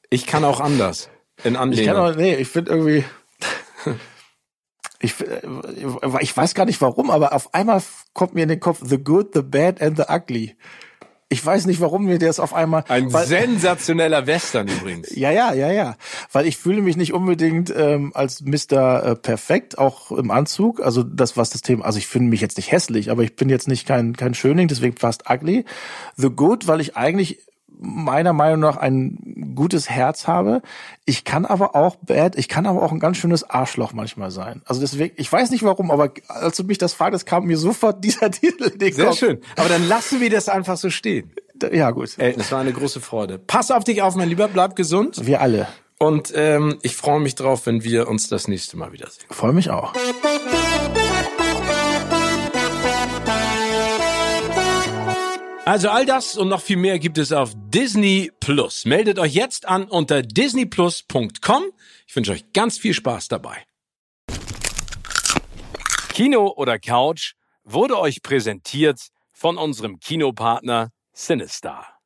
Ich 0.10 0.26
kann 0.26 0.44
auch 0.44 0.60
anders. 0.60 1.10
In 1.44 1.54
Ich 1.54 1.60
Anlehnung. 1.60 1.96
kann 1.96 1.98
auch, 2.14 2.16
nee, 2.16 2.36
ich 2.36 2.48
finde 2.48 2.72
irgendwie, 2.72 3.04
ich, 5.00 5.14
äh, 5.22 5.42
ich 6.22 6.36
weiß 6.36 6.54
gar 6.56 6.66
nicht 6.66 6.82
warum, 6.82 7.12
aber 7.12 7.34
auf 7.34 7.54
einmal 7.54 7.82
kommt 8.14 8.34
mir 8.34 8.44
in 8.44 8.50
den 8.50 8.60
Kopf 8.60 8.80
The 8.84 8.98
Good, 8.98 9.34
The 9.34 9.42
Bad 9.44 9.82
and 9.82 9.98
The 9.98 10.04
Ugly. 10.10 10.56
Ich 11.30 11.46
weiß 11.46 11.66
nicht, 11.66 11.82
warum 11.82 12.06
mir 12.06 12.20
das 12.20 12.40
auf 12.40 12.54
einmal. 12.54 12.86
Ein 12.88 13.12
weil, 13.12 13.28
sensationeller 13.28 14.26
Western 14.28 14.70
übrigens. 14.70 15.14
ja, 15.14 15.30
ja, 15.30 15.54
ja, 15.54 15.70
ja. 15.74 15.98
Weil 16.32 16.48
ich 16.48 16.56
fühle 16.58 16.82
mich 16.82 16.96
nicht 16.96 17.12
unbedingt 17.12 17.70
ähm, 17.76 18.14
als 18.16 18.42
Mr. 18.42 19.04
Äh, 19.04 19.16
Perfekt, 19.18 19.78
auch 19.78 20.12
im 20.14 20.32
Anzug. 20.32 20.80
Also 20.80 21.04
das, 21.04 21.36
was 21.36 21.50
das 21.50 21.62
Thema, 21.64 21.84
also 21.84 22.00
ich 22.00 22.08
finde 22.08 22.30
mich 22.30 22.40
jetzt 22.40 22.56
nicht 22.56 22.72
hässlich, 22.72 23.12
aber 23.12 23.24
ich 23.24 23.36
bin 23.36 23.50
jetzt 23.50 23.68
nicht 23.68 23.86
kein, 23.86 24.16
kein 24.16 24.36
Schönling, 24.36 24.70
deswegen 24.70 24.96
fast 24.96 25.30
ugly. 25.30 25.66
The 26.16 26.30
Good, 26.30 26.66
weil 26.68 26.80
ich 26.80 26.96
eigentlich 26.96 27.40
meiner 27.80 28.34
Meinung 28.34 28.60
nach 28.60 28.78
ein 28.78 29.54
gutes 29.56 29.90
Herz 29.90 30.28
habe. 30.28 30.62
Ich 31.06 31.24
kann 31.24 31.46
aber 31.46 31.76
auch 31.76 31.96
bad, 31.98 32.36
ich 32.38 32.48
kann 32.48 32.66
aber 32.66 32.82
auch 32.82 32.92
ein 32.92 33.00
ganz 33.00 33.18
schönes 33.18 33.48
Arschloch 33.50 33.94
manchmal 33.94 34.32
sein. 34.32 34.62
Also 34.66 34.82
deswegen, 34.82 35.14
ich 35.18 35.32
weiß 35.32 35.52
nicht 35.52 35.64
warum, 35.64 35.92
aber 35.92 36.12
als 36.28 36.58
du 36.58 36.64
mich 36.64 36.78
das 36.78 36.94
fragtest, 36.94 37.26
kam 37.26 37.46
mir 37.46 37.58
sofort 37.58 38.04
dieser 38.04 38.32
Titel 38.32 38.66
in 38.66 38.80
den 38.80 38.94
Sehr 38.94 39.06
Kopf. 39.06 39.20
schön. 39.20 39.40
Aber 39.56 39.70
dann 39.70 39.88
lassen 39.88 40.20
wir 40.20 40.30
das 40.30 40.50
einfach 40.50 40.78
so 40.78 40.90
stehen. 40.90 41.32
Ja, 41.72 41.92
gut. 41.92 42.18
Elton, 42.18 42.42
es 42.42 42.52
war 42.52 42.60
eine 42.60 42.74
große 42.74 43.02
Freude. 43.02 43.40
Pass 43.40 43.72
auf 43.72 43.84
dich 43.84 44.02
auf, 44.02 44.16
mein 44.16 44.30
Lieber, 44.30 44.48
bleib 44.48 44.76
gesund. 44.76 45.26
Wir 45.26 45.42
alle. 45.42 45.68
Und 46.00 46.32
ähm, 46.36 46.78
ich 46.84 46.96
freue 46.96 47.20
mich 47.20 47.34
drauf, 47.34 47.66
wenn 47.66 47.84
wir 47.84 48.08
uns 48.08 48.28
das 48.28 48.48
nächste 48.48 48.78
Mal 48.78 48.92
wiedersehen. 48.92 49.26
Freue 49.32 49.54
mich 49.54 49.72
auch. 49.72 49.94
Also 55.68 55.90
all 55.90 56.06
das 56.06 56.38
und 56.38 56.48
noch 56.48 56.62
viel 56.62 56.78
mehr 56.78 56.98
gibt 56.98 57.18
es 57.18 57.34
auf 57.34 57.52
Disney 57.54 58.32
Plus. 58.40 58.86
Meldet 58.86 59.20
euch 59.20 59.34
jetzt 59.34 59.68
an 59.68 59.84
unter 59.84 60.22
disneyplus.com. 60.22 61.64
Ich 62.08 62.16
wünsche 62.16 62.32
euch 62.32 62.54
ganz 62.54 62.78
viel 62.78 62.94
Spaß 62.94 63.28
dabei. 63.28 63.66
Kino 66.14 66.54
oder 66.56 66.80
Couch 66.80 67.34
wurde 67.66 68.00
euch 68.00 68.22
präsentiert 68.22 69.10
von 69.34 69.58
unserem 69.58 70.00
Kinopartner 70.00 70.92
Sinistar. 71.12 71.97